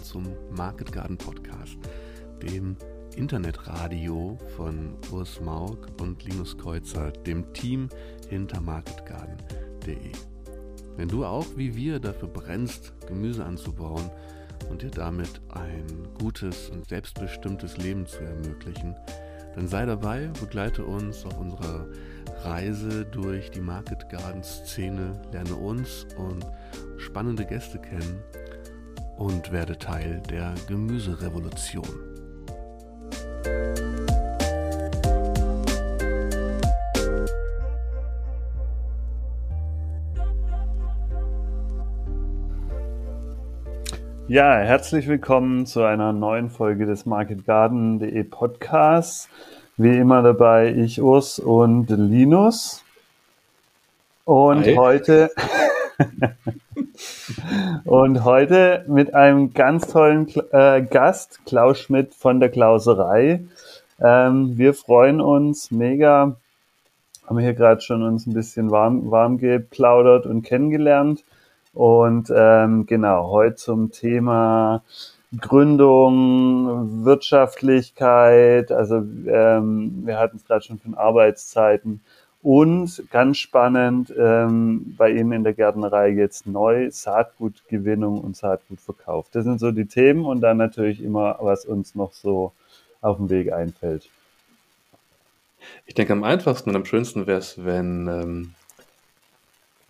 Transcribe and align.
willkommen 0.00 0.04
zum 0.04 0.56
Market 0.56 0.92
Garden 0.92 1.16
Podcast, 1.16 1.76
dem 2.42 2.76
Internetradio 3.16 4.38
von 4.56 4.96
Urs 5.10 5.40
Maug 5.40 5.78
und 6.00 6.24
Linus 6.24 6.56
Kreuzer, 6.56 7.10
dem 7.10 7.52
Team 7.52 7.88
hinter 8.28 8.60
marketgarden.de. 8.60 10.12
Wenn 10.96 11.08
du 11.08 11.24
auch 11.24 11.46
wie 11.56 11.74
wir 11.74 11.98
dafür 11.98 12.28
brennst, 12.28 12.92
Gemüse 13.06 13.44
anzubauen 13.44 14.10
und 14.70 14.82
dir 14.82 14.90
damit 14.90 15.40
ein 15.50 15.86
gutes 16.18 16.70
und 16.70 16.88
selbstbestimmtes 16.88 17.76
Leben 17.76 18.06
zu 18.06 18.20
ermöglichen, 18.20 18.94
dann 19.54 19.66
sei 19.66 19.84
dabei, 19.86 20.30
begleite 20.40 20.84
uns 20.84 21.24
auf 21.26 21.38
unserer 21.38 21.86
Reise 22.42 23.04
durch 23.06 23.50
die 23.50 23.60
Market 23.60 24.08
Garden 24.08 24.44
Szene, 24.44 25.20
lerne 25.32 25.56
uns 25.56 26.06
und 26.16 26.46
spannende 26.98 27.44
Gäste 27.44 27.78
kennen 27.78 28.22
und 29.20 29.52
werde 29.52 29.76
Teil 29.76 30.22
der 30.30 30.54
Gemüserevolution. 30.66 31.84
Ja, 44.26 44.56
herzlich 44.58 45.06
willkommen 45.06 45.66
zu 45.66 45.82
einer 45.82 46.14
neuen 46.14 46.48
Folge 46.48 46.86
des 46.86 47.04
MarketGarden.de 47.04 48.24
Podcasts. 48.24 49.28
Wie 49.76 49.98
immer 49.98 50.22
dabei 50.22 50.72
ich, 50.72 51.02
Urs 51.02 51.38
und 51.38 51.90
Linus. 51.90 52.82
Und 54.24 54.64
Hi. 54.64 54.76
heute 54.76 55.30
und 57.84 58.24
heute 58.24 58.84
mit 58.88 59.14
einem 59.14 59.52
ganz 59.52 59.86
tollen 59.88 60.28
äh, 60.52 60.82
Gast, 60.82 61.40
Klaus 61.46 61.78
Schmidt 61.78 62.14
von 62.14 62.40
der 62.40 62.50
Klauserei. 62.50 63.44
Ähm, 64.00 64.56
wir 64.56 64.74
freuen 64.74 65.20
uns 65.20 65.70
mega. 65.70 66.36
Haben 67.26 67.38
hier 67.38 67.54
gerade 67.54 67.80
schon 67.80 68.02
uns 68.02 68.26
ein 68.26 68.34
bisschen 68.34 68.70
warm, 68.70 69.10
warm 69.10 69.38
geplaudert 69.38 70.26
und 70.26 70.42
kennengelernt. 70.42 71.24
Und 71.72 72.32
ähm, 72.34 72.86
genau, 72.86 73.30
heute 73.30 73.54
zum 73.54 73.92
Thema 73.92 74.82
Gründung, 75.38 77.04
Wirtschaftlichkeit, 77.04 78.72
also 78.72 78.96
ähm, 78.96 80.02
wir 80.04 80.18
hatten 80.18 80.38
es 80.38 80.44
gerade 80.44 80.64
schon 80.64 80.80
von 80.80 80.96
Arbeitszeiten 80.96 82.00
und 82.42 83.02
ganz 83.10 83.38
spannend 83.38 84.12
ähm, 84.16 84.94
bei 84.96 85.10
Ihnen 85.10 85.32
in 85.32 85.44
der 85.44 85.52
Gärtnerei 85.52 86.08
jetzt 86.08 86.46
neu 86.46 86.90
Saatgutgewinnung 86.90 88.20
und 88.20 88.36
Saatgutverkauf. 88.36 89.26
Das 89.32 89.44
sind 89.44 89.60
so 89.60 89.70
die 89.70 89.86
Themen 89.86 90.24
und 90.24 90.40
dann 90.40 90.56
natürlich 90.56 91.02
immer, 91.02 91.36
was 91.40 91.64
uns 91.64 91.94
noch 91.94 92.12
so 92.12 92.52
auf 93.02 93.18
dem 93.18 93.28
Weg 93.28 93.52
einfällt. 93.52 94.08
Ich 95.84 95.94
denke, 95.94 96.14
am 96.14 96.24
einfachsten 96.24 96.70
und 96.70 96.76
am 96.76 96.86
schönsten 96.86 97.26
wäre 97.26 97.38
es, 97.38 97.62
wenn 97.62 98.08
ähm, 98.08 98.54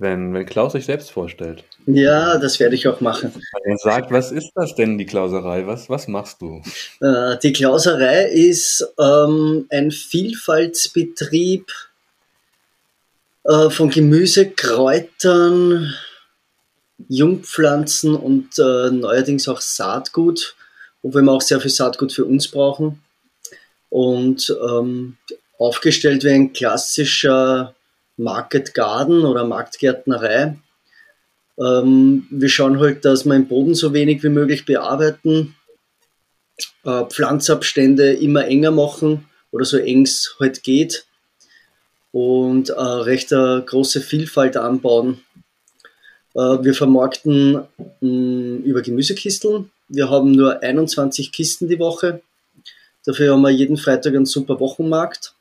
wenn, 0.00 0.32
wenn 0.32 0.46
Klaus 0.46 0.72
sich 0.72 0.86
selbst 0.86 1.10
vorstellt. 1.10 1.62
Ja, 1.86 2.38
das 2.38 2.58
werde 2.58 2.74
ich 2.74 2.88
auch 2.88 3.00
machen. 3.00 3.32
Er 3.64 3.76
sagt, 3.76 4.10
was 4.10 4.32
ist 4.32 4.50
das 4.54 4.74
denn, 4.74 4.96
die 4.96 5.04
Klauserei? 5.04 5.66
Was, 5.66 5.90
was 5.90 6.08
machst 6.08 6.40
du? 6.40 6.62
Äh, 7.00 7.36
die 7.42 7.52
Klauserei 7.52 8.24
ist 8.24 8.94
ähm, 8.98 9.66
ein 9.70 9.90
Vielfaltsbetrieb 9.90 11.70
äh, 13.44 13.70
von 13.70 13.90
Gemüse, 13.90 14.50
Kräutern, 14.50 15.94
Jungpflanzen 17.08 18.14
und 18.14 18.58
äh, 18.58 18.90
neuerdings 18.90 19.48
auch 19.48 19.60
Saatgut, 19.60 20.54
wobei 21.02 21.22
wir 21.22 21.32
auch 21.32 21.40
sehr 21.40 21.60
viel 21.60 21.70
Saatgut 21.70 22.12
für 22.12 22.24
uns 22.24 22.48
brauchen. 22.48 23.02
Und 23.88 24.54
ähm, 24.68 25.16
aufgestellt 25.58 26.24
wie 26.24 26.30
ein 26.30 26.52
klassischer 26.52 27.74
Market 28.16 28.74
Garden 28.74 29.24
oder 29.24 29.44
Marktgärtnerei. 29.44 30.56
Ähm, 31.58 32.26
wir 32.30 32.48
schauen 32.48 32.78
halt, 32.78 33.04
dass 33.04 33.24
wir 33.24 33.32
den 33.32 33.48
Boden 33.48 33.74
so 33.74 33.92
wenig 33.92 34.22
wie 34.22 34.28
möglich 34.28 34.64
bearbeiten, 34.64 35.56
äh, 36.84 37.04
Pflanzabstände 37.06 38.12
immer 38.12 38.46
enger 38.46 38.70
machen 38.70 39.26
oder 39.50 39.64
so 39.64 39.78
eng 39.78 40.02
es 40.02 40.36
halt 40.38 40.62
geht 40.62 41.06
und 42.12 42.70
äh, 42.70 42.74
recht 42.74 43.32
eine 43.32 43.62
große 43.64 44.00
Vielfalt 44.00 44.56
anbauen. 44.56 45.22
Äh, 46.34 46.62
wir 46.62 46.74
vermarkten 46.74 47.62
mh, 48.00 48.64
über 48.64 48.82
Gemüsekisteln. 48.82 49.70
Wir 49.88 50.10
haben 50.10 50.32
nur 50.32 50.62
21 50.62 51.32
Kisten 51.32 51.68
die 51.68 51.78
Woche. 51.78 52.22
Dafür 53.04 53.32
haben 53.32 53.42
wir 53.42 53.50
jeden 53.50 53.76
Freitag 53.76 54.14
einen 54.14 54.26
super 54.26 54.60
Wochenmarkt. 54.60 55.34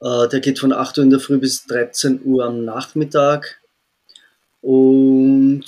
Äh, 0.00 0.28
der 0.28 0.40
geht 0.40 0.58
von 0.58 0.72
8 0.72 0.98
Uhr 0.98 1.04
in 1.04 1.10
der 1.10 1.20
Früh 1.20 1.38
bis 1.38 1.66
13 1.66 2.20
Uhr 2.24 2.44
am 2.44 2.64
Nachmittag. 2.64 3.60
Und 4.60 5.64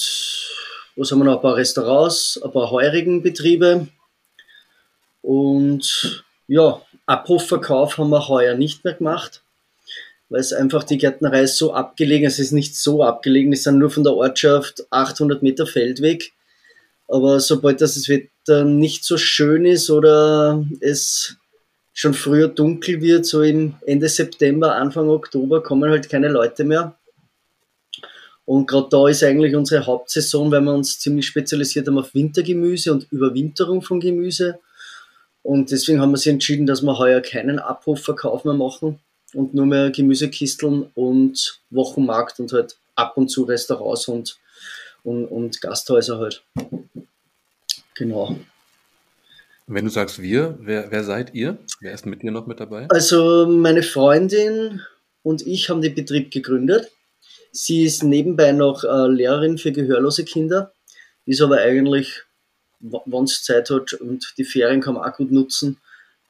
was 0.97 1.11
haben 1.11 1.19
wir 1.19 1.25
noch? 1.25 1.37
Ein 1.37 1.43
paar 1.43 1.57
Restaurants, 1.57 2.41
ein 2.43 2.53
paar 2.53 2.71
heurigen 2.71 3.23
Betriebe. 3.23 3.89
Und 5.23 6.25
ja, 6.49 6.81
Abrufverkauf 7.07 7.99
haben 7.99 8.11
wir 8.11 8.29
heuer 8.29 8.55
nicht 8.55 8.85
mehr 8.85 8.95
gemacht, 8.95 9.43
weil 10.29 10.41
es 10.41 10.53
einfach 10.53 10.85
die 10.85 10.99
Gärtnerei 10.99 11.43
ist 11.43 11.57
so 11.57 11.73
abgelegen, 11.73 12.27
es 12.27 12.39
ist 12.39 12.53
nicht 12.53 12.77
so 12.77 13.03
abgelegen, 13.03 13.53
es 13.53 13.63
sind 13.63 13.79
nur 13.79 13.91
von 13.91 14.05
der 14.05 14.15
Ortschaft 14.15 14.87
800 14.91 15.43
Meter 15.43 15.67
Feldweg. 15.67 16.33
Aber 17.09 17.39
sobald 17.39 17.81
das 17.81 18.09
Wetter 18.09 18.65
nicht 18.65 19.05
so 19.05 19.17
schön 19.17 19.65
ist 19.65 19.91
oder 19.91 20.65
es 20.81 21.37
schon 21.93 22.15
früher 22.15 22.49
dunkel 22.49 23.01
wird, 23.01 23.25
so 23.25 23.43
im 23.43 23.77
Ende 23.87 24.09
September, 24.09 24.75
Anfang 24.75 25.09
Oktober, 25.09 25.63
kommen 25.63 25.91
halt 25.91 26.09
keine 26.09 26.29
Leute 26.29 26.65
mehr. 26.65 26.97
Und 28.45 28.67
gerade 28.67 28.89
da 28.91 29.09
ist 29.09 29.25
eigentlich 29.25 29.57
unsere 29.57 29.87
Hauptsaison, 29.87 30.51
weil 30.51 30.61
wir 30.61 30.75
uns 30.75 30.99
ziemlich 30.99 31.27
spezialisiert 31.27 31.87
haben 31.87 31.99
auf 31.99 32.15
Wintergemüse 32.15 32.93
und 32.93 33.11
Überwinterung 33.11 33.83
von 33.83 33.99
Gemüse. 33.99 34.59
Und 35.47 35.71
deswegen 35.71 36.01
haben 36.01 36.11
wir 36.11 36.17
sich 36.17 36.33
entschieden, 36.33 36.67
dass 36.67 36.83
wir 36.83 36.99
heuer 36.99 37.21
keinen 37.21 37.61
Abrufverkauf 37.61 38.45
mehr 38.45 38.55
machen 38.55 38.99
und 39.33 39.55
nur 39.55 39.65
mehr 39.65 39.91
Gemüsekisteln 39.93 40.91
und 40.97 41.61
Wochenmarkt 41.71 42.41
und 42.41 42.53
halt 42.53 42.77
ab 42.97 43.17
und 43.17 43.29
zu 43.29 43.45
Restaurants 43.45 44.09
und, 44.09 44.39
und, 45.05 45.27
und 45.27 45.61
Gasthäuser 45.61 46.19
halt. 46.19 46.43
Genau. 47.95 48.37
Wenn 49.69 49.85
du 49.85 49.91
sagst 49.93 50.21
wir, 50.21 50.59
wer, 50.61 50.91
wer 50.91 51.05
seid 51.05 51.33
ihr? 51.33 51.59
Wer 51.79 51.93
ist 51.93 52.07
mit 52.07 52.25
dir 52.25 52.33
noch 52.33 52.49
mit 52.49 52.59
dabei? 52.59 52.87
Also 52.89 53.47
meine 53.47 53.85
Freundin 53.85 54.83
und 55.23 55.47
ich 55.47 55.71
haben 55.71 55.81
den 55.81 55.95
Betrieb 55.95 56.33
gegründet. 56.33 56.91
Sie 57.53 57.85
ist 57.85 58.03
nebenbei 58.03 58.51
noch 58.51 58.83
äh, 58.83 59.07
Lehrerin 59.07 59.59
für 59.59 59.71
gehörlose 59.71 60.25
Kinder, 60.25 60.73
ist 61.25 61.41
aber 61.41 61.59
eigentlich, 61.59 62.25
wenn 62.81 63.25
es 63.25 63.43
Zeit 63.43 63.71
hat 63.71 63.95
und 63.95 64.35
die 64.39 64.45
Ferien 64.45 64.81
kann 64.81 64.95
man 64.95 65.11
auch 65.11 65.17
gut 65.17 65.33
nutzen, 65.33 65.79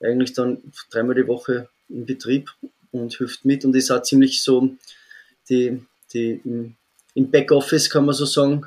eigentlich 0.00 0.32
dann 0.32 0.62
dreimal 0.90 1.14
die 1.14 1.26
Woche 1.26 1.68
im 1.88 2.06
Betrieb 2.06 2.50
und 2.92 3.14
hilft 3.14 3.44
mit 3.44 3.64
und 3.64 3.74
ist 3.74 3.90
auch 3.90 4.02
ziemlich 4.02 4.42
so 4.42 4.70
die, 5.48 5.82
die 6.12 6.40
im, 6.44 6.76
im 7.14 7.30
Backoffice 7.30 7.90
kann 7.90 8.04
man 8.04 8.14
so 8.14 8.26
sagen, 8.26 8.66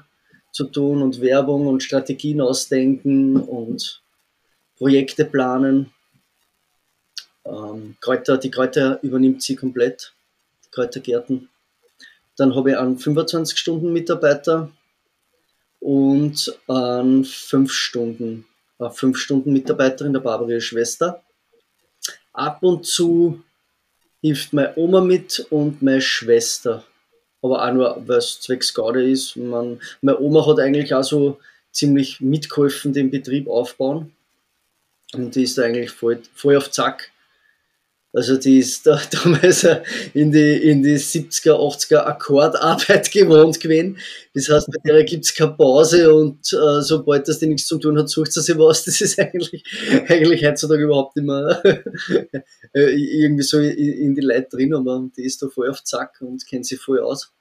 zu 0.52 0.66
tun 0.66 1.02
und 1.02 1.22
Werbung 1.22 1.68
und 1.68 1.84
Strategien 1.84 2.42
ausdenken 2.42 3.38
und 3.38 4.02
Projekte 4.78 5.26
planen. 5.26 5.94
Ähm, 7.46 7.96
Kräuter, 8.02 8.38
die 8.38 8.52
Kräuter 8.52 9.00
übernimmt 9.04 9.44
sie 9.44 9.56
komplett, 9.56 10.14
die 10.66 10.72
Kräutergärten. 10.72 11.50
Dann 12.36 12.56
habe 12.56 12.72
ich 12.72 12.78
einen 12.78 12.98
25-Stunden-Mitarbeiter 12.98 14.72
und 15.80 16.58
einen 16.68 17.24
5-Stunden, 17.24 18.46
5-Stunden-Mitarbeiterin, 18.80 20.14
der 20.14 20.20
Barbara, 20.20 20.60
Schwester. 20.60 21.24
Ab 22.34 22.64
und 22.64 22.86
zu 22.86 23.44
hilft 24.22 24.54
meine 24.54 24.74
Oma 24.76 25.02
mit 25.02 25.46
und 25.50 25.82
meine 25.82 26.02
Schwester. 26.02 26.84
Aber 27.42 27.66
auch 27.66 27.74
nur, 27.74 28.04
weil 28.06 28.18
es 28.18 28.42
zwecks 28.42 28.74
Gaude 28.74 29.10
ist. 29.10 29.36
Man, 29.38 29.80
meine 30.02 30.20
Oma 30.20 30.46
hat 30.46 30.60
eigentlich 30.60 30.94
auch 30.94 31.04
so 31.04 31.40
ziemlich 31.72 32.20
mitgeholfen, 32.20 32.94
den 32.94 33.12
Betrieb 33.12 33.48
aufbauen. 33.48 34.12
Und 35.14 35.36
die 35.36 35.44
ist 35.44 35.58
da 35.58 35.64
eigentlich 35.64 35.92
voll, 35.92 36.22
voll 36.34 36.58
auf 36.58 36.72
Zack. 36.72 37.12
Also 38.12 38.38
die 38.38 38.58
ist 38.58 38.88
da 38.88 39.00
damals 39.24 39.68
in 40.14 40.32
die, 40.32 40.56
in 40.56 40.82
die 40.82 40.98
70er, 40.98 41.54
80er 41.54 41.98
Akkordarbeit 42.06 43.12
gewohnt 43.14 43.60
gewesen. 43.60 43.98
Das 44.34 44.50
heißt, 44.50 44.68
bei 44.72 44.80
der 44.92 45.04
gibt's 45.04 45.34
keine 45.34 45.52
Pause 45.54 46.14
und 46.14 46.52
äh, 46.54 46.82
sobald 46.82 47.28
das 47.28 47.40
die 47.40 47.48
nichts 47.48 47.68
zu 47.68 47.78
tun 47.78 48.00
hat, 48.00 48.10
sucht 48.10 48.34
sie 48.34 48.42
sich 48.42 48.58
was. 48.58 48.84
Das 48.86 49.00
ist 49.02 49.20
eigentlich, 49.20 49.64
eigentlich 50.08 50.44
heutzutage 50.44 50.84
überhaupt 50.84 51.18
immer 51.18 51.64
äh, 51.64 52.30
irgendwie 52.74 53.44
so 53.44 53.60
in, 53.60 53.78
in 53.78 54.16
die 54.16 54.22
Leute 54.22 54.48
drin, 54.52 54.74
aber 54.74 55.08
die 55.16 55.24
ist 55.24 55.42
da 55.42 55.48
voll 55.48 55.70
auf 55.70 55.84
Zack 55.84 56.22
und 56.22 56.46
kennt 56.48 56.66
sich 56.66 56.80
voll 56.80 57.00
aus. 57.00 57.32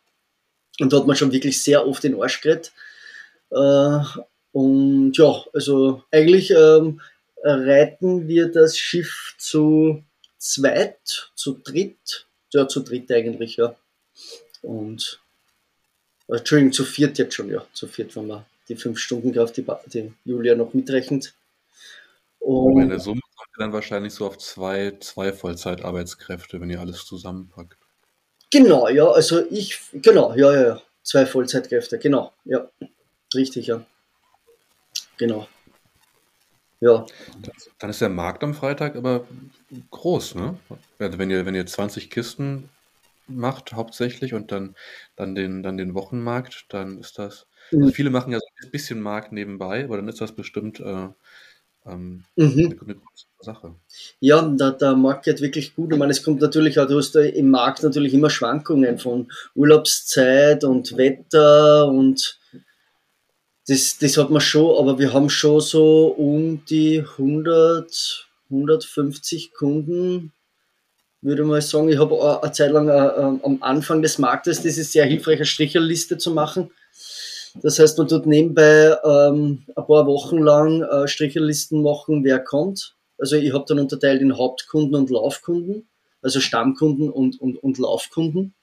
Und 0.81 0.93
da 0.93 0.99
hat 0.99 1.07
man 1.07 1.17
schon 1.17 1.33
wirklich 1.33 1.63
sehr 1.63 1.87
oft 1.87 2.05
den 2.05 2.21
Arsch 2.21 2.41
geredet. 2.43 2.73
Äh, 3.51 4.01
Und 4.53 5.13
ja, 5.17 5.45
also 5.53 6.03
eigentlich 6.11 6.51
ähm, 6.51 7.01
reiten 7.43 8.29
wir 8.29 8.49
das 8.49 8.77
Schiff 8.79 9.35
zu 9.39 10.03
zweit, 10.39 11.31
zu 11.35 11.61
dritt, 11.63 12.27
ja, 12.53 12.67
zu 12.69 12.81
dritt 12.81 13.11
eigentlich, 13.13 13.57
ja. 13.57 13.77
Und, 14.63 15.21
äh, 16.29 16.37
Entschuldigung, 16.37 16.73
zu 16.73 16.85
viert 16.85 17.19
jetzt 17.19 17.35
schon, 17.35 17.51
ja, 17.51 17.67
zu 17.73 17.87
viert, 17.87 18.15
wenn 18.17 18.27
man 18.27 18.45
die 18.69 18.77
fünf 18.77 18.99
Stunden 18.99 19.33
Kraft, 19.33 19.57
die, 19.57 19.67
die 19.87 20.13
Julia 20.25 20.55
noch 20.55 20.75
mitrechnet. 20.75 21.35
Und 22.39 22.75
Meine 22.75 23.01
Summe 23.01 23.21
kommt 23.37 23.51
dann 23.59 23.73
wahrscheinlich 23.73 24.15
so 24.15 24.27
auf 24.27 24.39
zwei, 24.39 24.97
zwei 25.01 25.33
Vollzeitarbeitskräfte, 25.33 26.61
wenn 26.61 26.71
ihr 26.71 26.81
alles 26.81 27.05
zusammenpackt. 27.05 27.77
Genau, 28.51 28.89
ja, 28.89 29.07
also 29.07 29.45
ich, 29.51 29.79
genau, 29.93 30.35
ja, 30.35 30.53
ja, 30.53 30.63
ja, 30.63 30.83
zwei 31.03 31.27
Vollzeitkräfte, 31.27 31.99
genau, 31.99 32.33
ja, 32.45 32.71
richtig, 33.35 33.67
ja, 33.67 33.85
genau. 35.19 35.47
Ja. 36.81 37.05
Dann 37.79 37.91
ist 37.91 38.01
der 38.01 38.09
Markt 38.09 38.45
am 38.45 38.55
Freitag 38.55 38.97
aber 38.97 39.27
groß, 39.91 40.37
ne? 40.37 40.59
Also 40.99 41.19
wenn 41.19 41.31
ihr, 41.31 41.45
wenn 41.45 41.55
ihr 41.55 41.67
20 41.67 42.11
Kisten 42.11 42.69
macht 43.27 43.73
hauptsächlich 43.73 44.35
und 44.35 44.53
dann, 44.53 44.75
dann, 45.17 45.35
den, 45.35 45.63
dann 45.63 45.77
den 45.77 45.95
Wochenmarkt, 45.95 46.67
dann 46.71 46.99
ist 46.99 47.19
das. 47.19 47.47
Also 47.73 47.87
mhm. 47.87 47.93
viele 47.93 48.11
machen 48.11 48.33
ja 48.33 48.39
so 48.39 48.47
ein 48.67 48.71
bisschen 48.71 49.01
Markt 49.01 49.33
nebenbei, 49.33 49.85
aber 49.85 49.97
dann 49.97 50.09
ist 50.09 50.21
das 50.21 50.33
bestimmt 50.33 50.81
äh, 50.81 51.09
ähm, 51.87 52.25
mhm. 52.37 52.53
eine, 52.53 52.81
eine 52.81 52.95
große 52.95 53.27
Sache. 53.41 53.75
Ja, 54.21 54.43
der, 54.43 54.73
der 54.73 54.97
Markt 54.97 55.25
geht 55.25 55.41
wirklich 55.41 55.75
gut. 55.75 55.93
Ich 55.93 55.99
meine, 55.99 56.13
es 56.13 56.23
kommt 56.23 56.41
natürlich 56.41 56.79
auch, 56.79 56.87
du 56.87 56.99
hast 56.99 57.15
im 57.17 57.51
Markt 57.51 57.83
natürlich 57.83 58.15
immer 58.15 58.31
Schwankungen 58.31 58.99
von 58.99 59.31
Urlaubszeit 59.55 60.65
und 60.65 60.97
Wetter 60.97 61.89
und 61.89 62.38
das, 63.69 63.99
das 63.99 64.17
hat 64.17 64.31
man 64.31 64.41
schon, 64.41 64.79
aber 64.79 64.99
wir 64.99 65.13
haben 65.13 65.29
schon 65.29 65.61
so 65.61 66.07
um 66.07 66.65
die 66.65 67.01
100, 67.01 68.27
150 68.51 69.53
Kunden, 69.53 70.33
würde 71.21 71.45
mal 71.45 71.61
sagen. 71.61 71.91
Ich 71.91 71.99
habe 71.99 72.41
eine 72.43 72.53
Zeit 72.53 72.73
lang 72.73 72.89
äh, 72.89 72.93
äh, 72.93 73.39
am 73.43 73.59
Anfang 73.61 74.01
des 74.01 74.17
Marktes 74.17 74.63
diese 74.63 74.85
sehr 74.85 75.05
hilfreiche 75.05 75.45
Stricherliste 75.45 76.17
zu 76.17 76.31
machen. 76.31 76.71
Das 77.63 77.79
heißt, 77.79 77.99
man 77.99 78.09
tut 78.09 78.25
nebenbei 78.25 78.97
ähm, 79.05 79.65
ein 79.69 79.87
paar 79.87 80.07
Wochen 80.07 80.39
lang 80.39 80.83
äh, 80.83 81.07
Stricherlisten 81.07 81.83
machen, 81.83 82.25
wer 82.25 82.39
kommt. 82.39 82.95
Also 83.19 83.37
ich 83.37 83.53
habe 83.53 83.67
dann 83.69 83.81
unterteilt 83.81 84.23
in 84.23 84.39
Hauptkunden 84.39 84.95
und 84.95 85.11
Laufkunden, 85.11 85.89
also 86.23 86.41
Stammkunden 86.41 87.11
und, 87.11 87.39
und, 87.39 87.57
und 87.63 87.77
Laufkunden. 87.77 88.55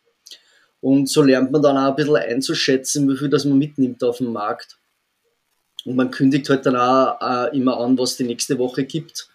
Und 0.82 1.10
so 1.10 1.22
lernt 1.22 1.52
man 1.52 1.62
dann 1.62 1.78
auch 1.78 1.90
ein 1.90 1.96
bisschen 1.96 2.16
einzuschätzen, 2.16 3.08
wie 3.08 3.18
viel 3.18 3.30
das 3.30 3.46
man 3.46 3.60
mitnimmt 3.60 4.04
auf 4.04 4.18
dem 4.18 4.32
Markt. 4.32 4.80
Und 5.86 5.96
man 5.96 6.12
kündigt 6.12 6.50
halt 6.50 6.66
dann 6.66 6.76
auch, 6.76 7.22
auch 7.22 7.54
immer 7.54 7.80
an, 7.80 7.98
was 7.98 8.18
die 8.18 8.24
nächste 8.24 8.58
Woche 8.58 8.84
gibt. 8.84 9.30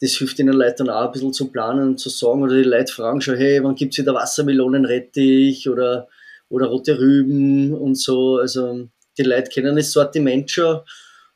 Das 0.00 0.12
hilft 0.12 0.38
den 0.38 0.48
Leuten 0.48 0.86
dann 0.86 0.90
auch 0.90 1.06
ein 1.06 1.12
bisschen 1.12 1.32
zu 1.32 1.48
planen 1.48 1.90
und 1.90 2.00
zu 2.00 2.08
sagen, 2.08 2.42
oder 2.42 2.56
die 2.56 2.64
Leute 2.64 2.92
fragen 2.92 3.20
schon, 3.20 3.36
hey, 3.36 3.62
wann 3.62 3.74
gibt 3.74 3.92
es 3.92 3.98
wieder 3.98 4.14
Wassermelonenrettich 4.14 5.68
oder, 5.68 6.08
oder 6.48 6.66
rote 6.66 6.98
Rüben 6.98 7.74
und 7.74 7.96
so. 7.96 8.38
Also 8.38 8.88
die 9.16 9.22
Leute 9.22 9.50
kennen 9.50 9.76
das 9.76 9.92
Sortiment 9.92 10.50
schon 10.50 10.80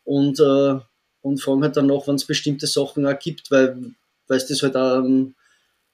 und, 0.05 0.41
äh, 0.41 0.79
und 1.23 1.41
fragen 1.41 1.63
halt 1.63 1.77
dann 1.77 1.87
noch, 1.87 2.09
wann 2.09 2.17
es 2.17 2.25
bestimmte 2.25 2.67
Sachen 2.67 3.07
auch 3.07 3.19
gibt, 3.19 3.51
weil, 3.51 3.77
weil 4.27 4.39
es 4.39 4.47
das 4.47 4.63
halt 4.63 4.77
auch 4.77 4.99
ähm, 4.99 5.35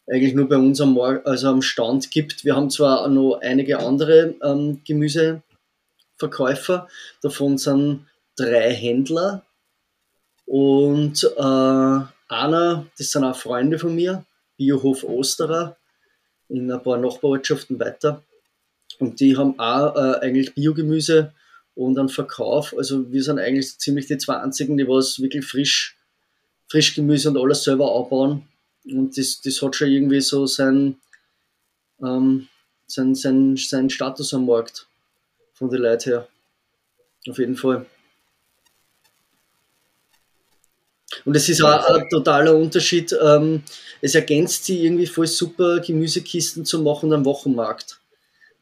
eigentlich 0.06 0.34
nur 0.34 0.48
bei 0.48 0.56
uns 0.56 0.80
am, 0.80 0.98
also 0.98 1.48
am 1.48 1.62
Stand 1.62 2.10
gibt. 2.10 2.44
Wir 2.44 2.56
haben 2.56 2.70
zwar 2.70 3.08
noch 3.08 3.38
einige 3.40 3.78
andere 3.78 4.34
ähm, 4.42 4.80
Gemüseverkäufer, 4.84 6.88
davon 7.22 7.58
sind 7.58 8.06
drei 8.40 8.72
Händler 8.72 9.44
und 10.46 11.24
äh, 11.36 12.00
einer, 12.28 12.86
das 12.98 13.10
sind 13.10 13.24
auch 13.24 13.36
Freunde 13.36 13.78
von 13.78 13.94
mir, 13.94 14.24
Biohof 14.56 15.04
Osterer, 15.04 15.76
in 16.48 16.70
ein 16.70 16.82
paar 16.82 16.98
Nachbarortschaften 16.98 17.78
weiter. 17.78 18.22
Und 18.98 19.20
die 19.20 19.36
haben 19.36 19.58
auch 19.58 19.94
äh, 19.94 20.18
eigentlich 20.20 20.54
Biogemüse 20.54 21.32
und 21.74 21.98
einen 21.98 22.08
Verkauf. 22.08 22.74
Also 22.76 23.10
wir 23.12 23.22
sind 23.22 23.38
eigentlich 23.38 23.78
ziemlich 23.78 24.06
die 24.06 24.18
zwei 24.18 24.36
einzigen, 24.36 24.76
die 24.76 24.88
was 24.88 25.20
wirklich 25.20 25.46
frisch, 25.46 25.96
Frischgemüse 26.68 27.30
und 27.30 27.38
alles 27.38 27.64
selber 27.64 27.94
anbauen. 27.96 28.48
Und 28.84 29.16
das, 29.16 29.40
das 29.40 29.62
hat 29.62 29.76
schon 29.76 29.88
irgendwie 29.88 30.20
so 30.20 30.46
sein, 30.46 30.96
ähm, 32.02 32.48
sein, 32.86 33.14
sein, 33.14 33.56
sein 33.56 33.88
Status 33.88 34.34
am 34.34 34.46
Markt 34.46 34.86
von 35.54 35.70
den 35.70 35.82
Leuten 35.82 36.10
her. 36.10 36.28
Auf 37.28 37.38
jeden 37.38 37.56
Fall. 37.56 37.86
Und 41.24 41.36
es 41.36 41.48
ist 41.48 41.62
auch 41.62 41.88
ein 41.88 42.08
totaler 42.08 42.56
Unterschied. 42.56 43.14
Ähm, 43.22 43.62
es 44.00 44.14
ergänzt 44.14 44.64
sie 44.64 44.84
irgendwie 44.84 45.06
voll 45.06 45.26
super, 45.26 45.80
Gemüsekisten 45.80 46.64
zu 46.64 46.82
machen 46.82 47.12
am 47.12 47.24
Wochenmarkt. 47.24 48.00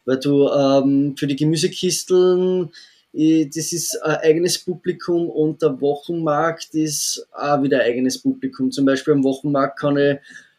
Weil 0.05 0.19
du 0.19 0.49
ähm, 0.49 1.15
für 1.17 1.27
die 1.27 1.37
Gemüsekisteln, 1.37 2.71
das 3.13 3.73
ist 3.73 4.03
ein 4.03 4.17
eigenes 4.17 4.59
Publikum 4.59 5.29
und 5.29 5.63
der 5.63 5.81
Wochenmarkt 5.81 6.75
ist 6.75 7.27
auch 7.33 7.63
wieder 7.63 7.81
ein 7.81 7.91
eigenes 7.91 8.19
Publikum. 8.19 8.71
Zum 8.71 8.85
Beispiel 8.85 9.15
am 9.15 9.25
Wochenmarkt 9.25 9.79
kann 9.79 9.97
ich 9.97 10.19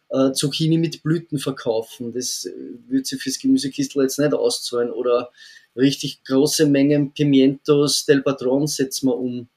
äh, 0.10 0.32
Zucchini 0.34 0.78
mit 0.78 1.04
Blüten 1.04 1.40
verkaufen. 1.40 2.14
Das 2.14 2.48
würde 2.88 3.06
sich 3.06 3.22
fürs 3.22 3.40
Gemüsekistel 3.40 4.04
jetzt 4.04 4.20
nicht 4.20 4.34
auszahlen. 4.34 4.92
Oder 4.92 5.32
richtig 5.76 6.24
große 6.24 6.66
Mengen 6.66 7.14
Pimientos 7.14 8.06
del 8.06 8.22
Patron 8.22 8.68
setzen 8.68 9.08
wir 9.08 9.18
um. 9.18 9.48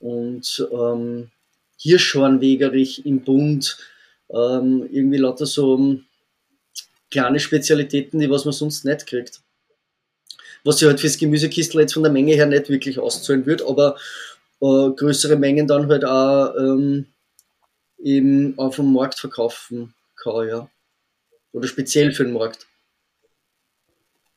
Und 0.00 0.68
ähm, 0.72 1.30
Hirschhornwegerich 1.84 3.04
im 3.04 3.20
Bund, 3.20 3.76
ähm, 4.30 4.88
irgendwie 4.90 5.18
lauter 5.18 5.44
so 5.44 5.76
ähm, 5.76 6.06
kleine 7.10 7.38
Spezialitäten, 7.38 8.20
die 8.20 8.30
was 8.30 8.46
man 8.46 8.52
sonst 8.52 8.86
nicht 8.86 9.06
kriegt. 9.06 9.42
Was 10.64 10.78
sich 10.78 10.88
halt 10.88 10.98
fürs 10.98 11.18
Gemüsekistel 11.18 11.82
jetzt 11.82 11.92
von 11.92 12.02
der 12.02 12.12
Menge 12.12 12.32
her 12.32 12.46
nicht 12.46 12.70
wirklich 12.70 12.98
auszahlen 12.98 13.44
wird, 13.44 13.60
aber 13.60 13.96
äh, 14.62 14.90
größere 14.96 15.36
Mengen 15.36 15.66
dann 15.66 15.88
halt 15.88 16.06
auch 16.06 16.54
ähm, 16.56 17.06
eben 17.98 18.58
auf 18.58 18.76
dem 18.76 18.90
Markt 18.90 19.18
verkaufen 19.18 19.92
kann, 20.16 20.48
ja. 20.48 20.70
Oder 21.52 21.68
speziell 21.68 22.12
für 22.12 22.24
den 22.24 22.32
Markt. 22.32 22.66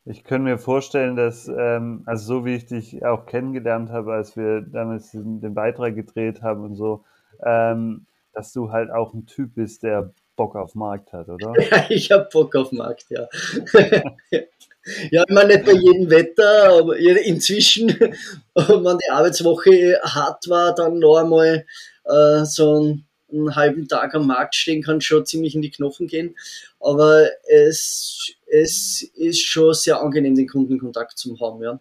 Ich 0.03 0.25
könnte 0.25 0.49
mir 0.49 0.57
vorstellen, 0.57 1.15
dass, 1.15 1.47
ähm, 1.47 2.03
also 2.05 2.25
so 2.25 2.45
wie 2.45 2.55
ich 2.55 2.65
dich 2.65 3.05
auch 3.05 3.25
kennengelernt 3.25 3.89
habe, 3.89 4.13
als 4.13 4.35
wir 4.35 4.61
damals 4.61 5.11
den 5.11 5.53
Beitrag 5.53 5.95
gedreht 5.95 6.41
haben 6.41 6.65
und 6.65 6.75
so, 6.75 7.05
ähm, 7.43 8.05
dass 8.33 8.53
du 8.53 8.71
halt 8.71 8.91
auch 8.91 9.13
ein 9.13 9.25
Typ 9.25 9.55
bist, 9.55 9.83
der 9.83 10.13
Bock 10.35 10.55
auf 10.55 10.75
Markt 10.75 11.11
hat, 11.11 11.27
oder? 11.27 11.53
Ja, 11.71 11.85
ich 11.89 12.11
habe 12.11 12.29
Bock 12.31 12.55
auf 12.55 12.71
Markt, 12.71 13.07
ja. 13.09 13.27
ja, 15.11 15.23
ich 15.27 15.33
meine 15.33 15.55
nicht 15.55 15.65
bei 15.65 15.73
jedem 15.73 16.09
Wetter, 16.09 16.79
aber 16.79 16.97
inzwischen, 16.97 17.89
wenn 18.55 18.97
die 18.97 19.11
Arbeitswoche 19.11 19.99
hart 20.03 20.47
war, 20.47 20.73
dann 20.73 20.99
noch 20.99 21.17
einmal 21.17 21.65
äh, 22.05 22.45
so 22.45 22.75
einen, 22.75 23.05
einen, 23.31 23.55
halben 23.55 23.87
Tag 23.87 24.15
am 24.15 24.27
Markt 24.27 24.55
stehen 24.55 24.83
kann 24.83 25.01
schon 25.01 25.25
ziemlich 25.25 25.55
in 25.55 25.61
die 25.61 25.71
Knochen 25.71 26.07
gehen. 26.07 26.35
Aber 26.79 27.27
es, 27.49 28.33
es 28.45 29.01
ist 29.15 29.41
schon 29.41 29.73
sehr 29.73 29.99
angenehm, 29.99 30.35
den 30.35 30.47
Kundenkontakt 30.47 31.17
zu 31.17 31.37
haben, 31.39 31.61
ja. 31.63 31.79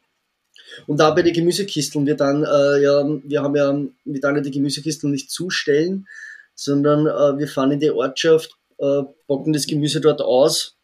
Und 0.87 1.01
da 1.01 1.11
bei 1.11 1.23
den 1.23 1.35
Gemüsekisteln, 1.35 2.07
wir 2.07 2.17
dann, 2.17 2.43
äh, 2.45 2.83
ja, 2.83 3.05
wir 3.25 3.43
haben 3.43 3.57
ja, 3.57 3.79
wir 4.05 4.21
dann 4.21 4.43
die 4.43 4.51
Gemüsekisteln 4.51 5.13
nicht 5.13 5.31
zustellen, 5.31 6.07
sondern 6.55 7.07
äh, 7.07 7.39
wir 7.39 7.49
fahren 7.49 7.73
in 7.73 7.81
die 7.81 7.91
Ortschaft, 7.91 8.57
äh, 8.79 9.03
packen 9.27 9.53
das 9.53 9.67
Gemüse 9.67 10.01
dort 10.01 10.21
aus 10.21 10.77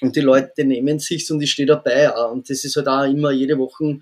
und 0.00 0.16
die 0.16 0.20
Leute 0.20 0.64
nehmen 0.64 0.98
sich's 0.98 1.30
und 1.30 1.40
ich 1.40 1.52
stehe 1.52 1.66
dabei. 1.66 2.14
Auch. 2.14 2.32
Und 2.32 2.48
das 2.50 2.64
ist 2.64 2.76
halt 2.76 2.88
auch 2.88 3.04
immer 3.04 3.30
jede 3.30 3.58
Woche 3.58 4.00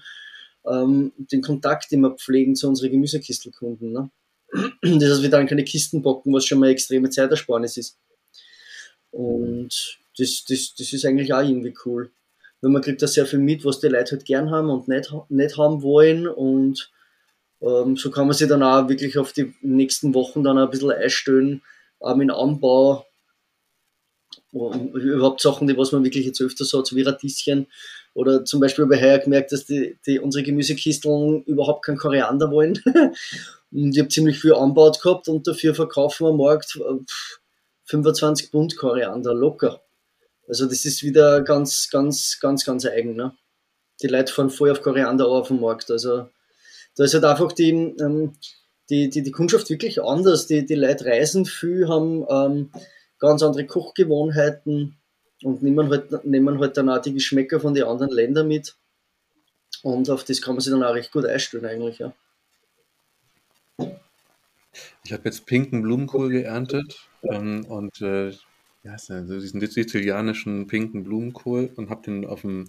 ähm, 0.66 1.12
den 1.16 1.42
Kontakt 1.42 1.92
immer 1.92 2.10
pflegen 2.10 2.54
zu 2.54 2.68
unseren 2.68 2.90
Gemüsekistelkunden. 2.90 3.92
Ne? 3.92 4.10
Das 4.82 5.10
heißt, 5.10 5.22
wir 5.22 5.30
dann 5.30 5.46
keine 5.46 5.64
Kisten 5.64 6.02
packen, 6.02 6.32
was 6.32 6.44
schon 6.44 6.58
mal 6.58 6.70
extreme 6.70 7.10
Zeitersparnis 7.10 7.76
ist. 7.76 7.98
Und 9.10 9.98
das, 10.18 10.44
das, 10.44 10.74
das 10.76 10.92
ist 10.92 11.04
eigentlich 11.04 11.32
auch 11.32 11.42
irgendwie 11.42 11.74
cool 11.84 12.10
weil 12.60 12.70
man 12.70 12.82
kriegt 12.82 13.02
da 13.02 13.06
sehr 13.06 13.26
viel 13.26 13.38
mit, 13.38 13.64
was 13.64 13.80
die 13.80 13.88
Leute 13.88 14.12
halt 14.12 14.24
gern 14.24 14.50
haben 14.50 14.70
und 14.70 14.88
nicht, 14.88 15.12
nicht 15.28 15.56
haben 15.56 15.82
wollen 15.82 16.26
und 16.26 16.90
ähm, 17.62 17.96
so 17.96 18.10
kann 18.10 18.26
man 18.26 18.34
sich 18.34 18.48
dann 18.48 18.62
auch 18.62 18.88
wirklich 18.88 19.18
auf 19.18 19.32
die 19.32 19.54
nächsten 19.60 20.14
Wochen 20.14 20.42
dann 20.42 20.58
ein 20.58 20.70
bisschen 20.70 20.92
einstellen, 20.92 21.62
auch 21.98 22.16
mit 22.16 22.30
Anbau, 22.30 23.04
und 24.52 24.94
überhaupt 24.94 25.40
Sachen, 25.40 25.68
die 25.68 25.76
was 25.76 25.92
man 25.92 26.04
wirklich 26.04 26.26
jetzt 26.26 26.40
öfters 26.40 26.72
hat, 26.72 26.86
so 26.86 26.96
wie 26.96 27.02
Radieschen 27.02 27.66
oder 28.14 28.44
zum 28.44 28.60
Beispiel 28.60 28.88
ich 28.92 29.00
heuer 29.00 29.18
gemerkt, 29.18 29.52
dass 29.52 29.66
die, 29.66 29.96
die 30.06 30.18
unsere 30.18 30.42
Gemüsekisteln 30.42 31.42
überhaupt 31.44 31.84
kein 31.84 31.96
Koriander 31.96 32.50
wollen. 32.50 32.80
und 33.70 33.92
ich 33.92 33.98
habe 33.98 34.08
ziemlich 34.08 34.40
viel 34.40 34.54
anbaut 34.54 35.00
gehabt 35.00 35.28
und 35.28 35.46
dafür 35.46 35.74
verkaufen 35.74 36.26
wir 36.26 36.30
am 36.30 36.38
Markt 36.38 36.80
25 37.84 38.46
äh, 38.46 38.50
Pfund 38.50 38.76
Koriander 38.76 39.34
locker. 39.34 39.80
Also 40.50 40.66
das 40.66 40.84
ist 40.84 41.04
wieder 41.04 41.42
ganz, 41.42 41.88
ganz, 41.92 42.38
ganz, 42.40 42.64
ganz 42.64 42.84
eigen. 42.84 43.14
Ne? 43.14 43.32
Die 44.02 44.08
Leute 44.08 44.32
fahren 44.32 44.50
voll 44.50 44.72
auf 44.72 44.82
Koriander 44.82 45.28
auf 45.28 45.46
dem 45.46 45.60
Markt. 45.60 45.92
Also 45.92 46.28
da 46.96 47.04
ist 47.04 47.14
halt 47.14 47.22
einfach 47.22 47.52
die, 47.52 47.70
ähm, 47.70 48.32
die, 48.90 49.08
die, 49.10 49.22
die 49.22 49.30
Kundschaft 49.30 49.70
wirklich 49.70 50.02
anders. 50.02 50.48
Die, 50.48 50.66
die 50.66 50.74
Leute 50.74 51.04
reisen 51.04 51.46
viel, 51.46 51.88
haben 51.88 52.26
ähm, 52.28 52.72
ganz 53.20 53.44
andere 53.44 53.64
Kochgewohnheiten 53.64 54.98
und 55.44 55.62
nehmen 55.62 55.88
halt, 55.88 56.24
nehmen 56.24 56.58
halt 56.58 56.76
dann 56.76 56.88
auch 56.88 57.00
die 57.00 57.14
Geschmäcker 57.14 57.60
von 57.60 57.74
den 57.74 57.84
anderen 57.84 58.10
Ländern 58.12 58.48
mit. 58.48 58.74
Und 59.84 60.10
auf 60.10 60.24
das 60.24 60.42
kann 60.42 60.56
man 60.56 60.62
sich 60.62 60.72
dann 60.72 60.82
auch 60.82 60.94
recht 60.94 61.12
gut 61.12 61.26
einstellen 61.26 61.64
eigentlich, 61.64 62.00
ja. 62.00 62.12
Ich 65.04 65.12
habe 65.12 65.22
jetzt 65.26 65.46
pinken 65.46 65.82
Blumenkohl 65.82 66.28
geerntet 66.28 67.08
ähm, 67.22 67.64
und 67.66 68.00
äh, 68.02 68.32
ja, 68.82 68.96
so 68.98 69.40
diesen 69.40 69.60
sizilianischen 69.60 70.66
pinken 70.66 71.04
Blumenkohl 71.04 71.70
und 71.76 71.90
habe 71.90 72.02
den 72.02 72.24
auf 72.24 72.42
dem, 72.42 72.66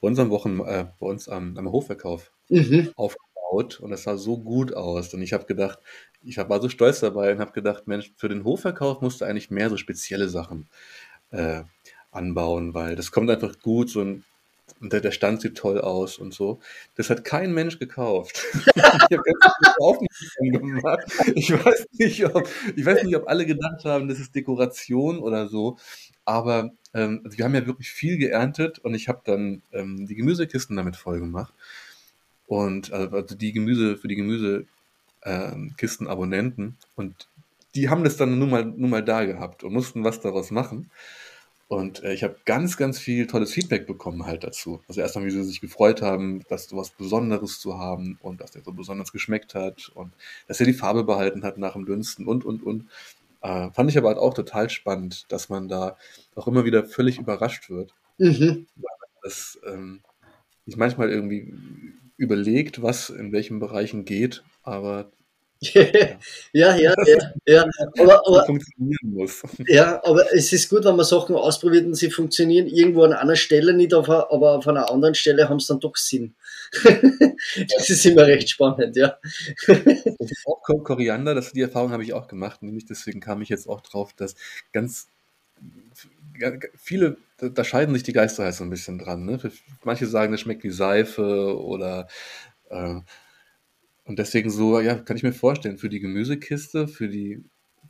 bei 0.00 0.08
uns 0.08 0.18
am 0.18 0.30
Wochen, 0.30 0.60
äh, 0.60 0.86
bei 0.98 1.06
uns 1.06 1.28
am, 1.28 1.56
am 1.56 1.70
Hofverkauf 1.70 2.32
mhm. 2.48 2.90
aufgebaut 2.96 3.78
und 3.80 3.90
das 3.90 4.02
sah 4.02 4.16
so 4.16 4.38
gut 4.38 4.74
aus. 4.74 5.14
Und 5.14 5.22
ich 5.22 5.32
habe 5.32 5.46
gedacht, 5.46 5.78
ich 6.22 6.38
war 6.38 6.60
so 6.60 6.68
stolz 6.68 7.00
dabei 7.00 7.32
und 7.32 7.38
habe 7.38 7.52
gedacht, 7.52 7.86
Mensch, 7.86 8.12
für 8.16 8.28
den 8.28 8.44
Hofverkauf 8.44 9.00
musst 9.00 9.20
du 9.20 9.24
eigentlich 9.26 9.50
mehr 9.50 9.70
so 9.70 9.76
spezielle 9.76 10.28
Sachen 10.28 10.68
äh, 11.30 11.62
anbauen, 12.10 12.74
weil 12.74 12.96
das 12.96 13.12
kommt 13.12 13.30
einfach 13.30 13.58
gut, 13.60 13.90
so 13.90 14.00
ein 14.00 14.24
und 14.80 14.92
der, 14.92 15.00
der 15.00 15.12
Stand 15.12 15.40
sieht 15.40 15.56
toll 15.56 15.80
aus 15.80 16.18
und 16.18 16.34
so. 16.34 16.60
Das 16.94 17.10
hat 17.10 17.24
kein 17.24 17.52
Mensch 17.54 17.78
gekauft. 17.78 18.44
ich 18.54 18.72
habe 18.82 19.22
gemacht. 20.40 21.04
Ich 21.34 21.52
weiß 21.52 21.86
nicht, 21.92 22.24
ob, 22.26 22.48
ich 22.76 22.84
weiß 22.84 23.02
nicht, 23.04 23.16
ob 23.16 23.28
alle 23.28 23.46
gedacht 23.46 23.84
haben, 23.84 24.08
das 24.08 24.20
ist 24.20 24.34
Dekoration 24.34 25.18
oder 25.18 25.48
so. 25.48 25.78
Aber 26.24 26.72
ähm, 26.92 27.22
also 27.24 27.38
wir 27.38 27.44
haben 27.44 27.54
ja 27.54 27.66
wirklich 27.66 27.90
viel 27.90 28.18
geerntet 28.18 28.78
und 28.78 28.94
ich 28.94 29.08
habe 29.08 29.22
dann 29.24 29.62
ähm, 29.72 30.06
die 30.06 30.14
Gemüsekisten 30.14 30.76
damit 30.76 30.96
voll 30.96 31.20
gemacht. 31.20 31.54
Und 32.46 32.92
also 32.92 33.34
die 33.34 33.52
Gemüse 33.52 33.96
für 33.96 34.08
die 34.08 34.16
Gemüsekisten 34.16 36.06
ähm. 36.06 36.76
Und 36.94 37.28
die 37.74 37.88
haben 37.88 38.04
das 38.04 38.16
dann 38.16 38.38
nun 38.38 38.50
mal, 38.50 38.64
nun 38.64 38.90
mal 38.90 39.04
da 39.04 39.24
gehabt 39.24 39.64
und 39.64 39.72
mussten 39.72 40.04
was 40.04 40.20
daraus 40.20 40.50
machen. 40.50 40.90
Und 41.68 42.02
äh, 42.02 42.12
ich 42.12 42.22
habe 42.22 42.36
ganz, 42.44 42.76
ganz 42.76 42.98
viel 42.98 43.26
tolles 43.26 43.52
Feedback 43.52 43.86
bekommen 43.86 44.26
halt 44.26 44.44
dazu. 44.44 44.82
Also 44.88 45.00
erstmal, 45.00 45.24
wie 45.24 45.30
sie 45.30 45.42
sich 45.44 45.60
gefreut 45.60 46.02
haben, 46.02 46.42
dass 46.48 46.68
so 46.68 46.76
was 46.76 46.90
Besonderes 46.90 47.58
zu 47.58 47.78
haben 47.78 48.18
und 48.20 48.40
dass 48.40 48.52
der 48.52 48.62
so 48.62 48.72
besonders 48.72 49.12
geschmeckt 49.12 49.54
hat 49.54 49.90
und 49.94 50.12
dass 50.46 50.60
er 50.60 50.66
die 50.66 50.74
Farbe 50.74 51.04
behalten 51.04 51.42
hat 51.42 51.58
nach 51.58 51.72
dem 51.72 51.86
Dünsten 51.86 52.26
und, 52.26 52.44
und, 52.44 52.62
und. 52.62 52.88
Äh, 53.40 53.70
fand 53.72 53.90
ich 53.90 53.98
aber 53.98 54.08
halt 54.08 54.18
auch 54.18 54.34
total 54.34 54.70
spannend, 54.70 55.26
dass 55.30 55.48
man 55.48 55.68
da 55.68 55.96
auch 56.34 56.46
immer 56.46 56.64
wieder 56.64 56.84
völlig 56.84 57.18
überrascht 57.18 57.70
wird. 57.70 57.94
Mhm. 58.18 58.66
Dass 59.22 59.58
ähm, 59.66 60.00
sich 60.66 60.76
manchmal 60.76 61.10
irgendwie 61.10 61.52
überlegt, 62.16 62.82
was 62.82 63.10
in 63.10 63.32
welchen 63.32 63.58
Bereichen 63.58 64.04
geht, 64.04 64.44
aber 64.62 65.10
ja, 65.72 66.76
ja, 66.76 66.94
ja, 67.06 67.32
ja. 67.46 67.64
Aber, 67.98 68.26
aber, 68.26 68.46
funktionieren 68.46 68.98
muss. 69.02 69.42
Ja, 69.66 70.00
aber 70.04 70.32
es 70.32 70.52
ist 70.52 70.68
gut, 70.68 70.84
wenn 70.84 70.96
man 70.96 71.04
Sachen 71.04 71.34
ausprobiert 71.34 71.86
und 71.86 71.94
sie 71.94 72.10
funktionieren 72.10 72.66
irgendwo 72.66 73.04
an 73.04 73.12
einer 73.12 73.36
Stelle 73.36 73.74
nicht, 73.74 73.94
auf, 73.94 74.08
aber 74.08 74.58
auf 74.58 74.68
einer 74.68 74.90
anderen 74.90 75.14
Stelle 75.14 75.48
haben 75.48 75.60
sie 75.60 75.68
dann 75.68 75.80
doch 75.80 75.96
Sinn. 75.96 76.34
das 76.74 77.90
ist 77.90 78.06
immer 78.06 78.26
recht 78.26 78.50
spannend, 78.50 78.96
ja. 78.96 79.18
auch 80.46 80.84
Koriander, 80.84 81.34
das, 81.34 81.52
die 81.52 81.62
Erfahrung 81.62 81.92
habe 81.92 82.02
ich 82.02 82.12
auch 82.12 82.28
gemacht, 82.28 82.62
nämlich 82.62 82.86
deswegen 82.86 83.20
kam 83.20 83.42
ich 83.42 83.48
jetzt 83.48 83.68
auch 83.68 83.80
drauf, 83.80 84.12
dass 84.14 84.34
ganz 84.72 85.08
viele, 86.76 87.16
da 87.38 87.64
scheiden 87.64 87.94
sich 87.94 88.02
die 88.02 88.12
Geister 88.12 88.44
halt 88.44 88.54
so 88.54 88.64
ein 88.64 88.70
bisschen 88.70 88.98
dran. 88.98 89.24
Ne? 89.24 89.38
Manche 89.84 90.06
sagen, 90.06 90.32
das 90.32 90.40
schmeckt 90.40 90.64
wie 90.64 90.70
Seife 90.70 91.58
oder 91.60 92.08
äh, 92.70 93.00
und 94.04 94.18
deswegen 94.18 94.50
so, 94.50 94.80
ja, 94.80 94.94
kann 94.96 95.16
ich 95.16 95.22
mir 95.22 95.32
vorstellen, 95.32 95.78
für 95.78 95.88
die 95.88 96.00
Gemüsekiste, 96.00 96.88
für 96.88 97.08
die, 97.08 97.42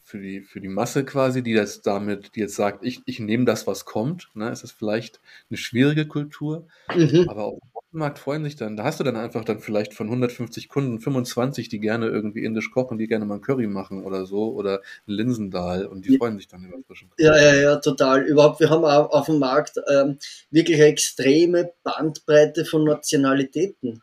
für 0.05 0.19
die, 0.19 0.43
für 0.43 0.61
die 0.61 0.69
Masse 0.69 1.05
quasi, 1.05 1.43
die 1.43 1.53
jetzt 1.53 1.87
damit, 1.87 2.37
die 2.37 2.41
jetzt 2.41 2.55
sagt, 2.55 2.85
ich, 2.85 3.01
ich 3.07 3.19
nehme 3.19 3.47
das, 3.47 3.67
was 3.67 3.85
kommt, 3.85 4.29
ne, 4.35 4.51
ist 4.51 4.63
das 4.63 4.71
vielleicht 4.71 5.21
eine 5.51 5.57
schwierige 5.57 6.07
Kultur. 6.07 6.69
Mhm. 6.95 7.27
Aber 7.29 7.47
auf 7.47 7.59
dem 7.91 7.99
Markt 7.99 8.19
freuen 8.19 8.45
sich 8.45 8.55
dann, 8.55 8.77
da 8.77 8.85
hast 8.85 9.01
du 9.01 9.05
dann 9.05 9.17
einfach 9.17 9.45
dann 9.45 9.59
vielleicht 9.59 9.95
von 9.95 10.07
150 10.07 10.69
Kunden 10.69 11.01
25, 11.01 11.69
die 11.69 11.81
gerne 11.81 12.07
irgendwie 12.07 12.45
indisch 12.45 12.71
kochen, 12.71 12.99
die 12.99 13.09
gerne 13.09 13.25
mal 13.25 13.37
ein 13.37 13.41
Curry 13.41 13.67
machen 13.67 14.05
oder 14.05 14.27
so, 14.27 14.53
oder 14.53 14.83
ein 15.09 15.15
Linsendahl 15.15 15.87
und 15.87 16.05
die 16.05 16.13
ja. 16.13 16.19
freuen 16.19 16.37
sich 16.37 16.47
dann 16.47 16.65
über 16.65 16.77
frischen 16.87 17.11
Curry. 17.11 17.27
Ja, 17.27 17.37
ja, 17.37 17.55
ja, 17.55 17.77
total. 17.77 18.23
Überhaupt, 18.23 18.61
wir 18.61 18.71
haben 18.71 18.85
auf 18.85 19.27
dem 19.27 19.41
Markt 19.41 19.81
ähm, 19.91 20.19
wirklich 20.51 20.77
eine 20.77 20.87
extreme 20.87 21.73
Bandbreite 21.83 22.65
von 22.65 22.85
Nationalitäten. 22.85 24.03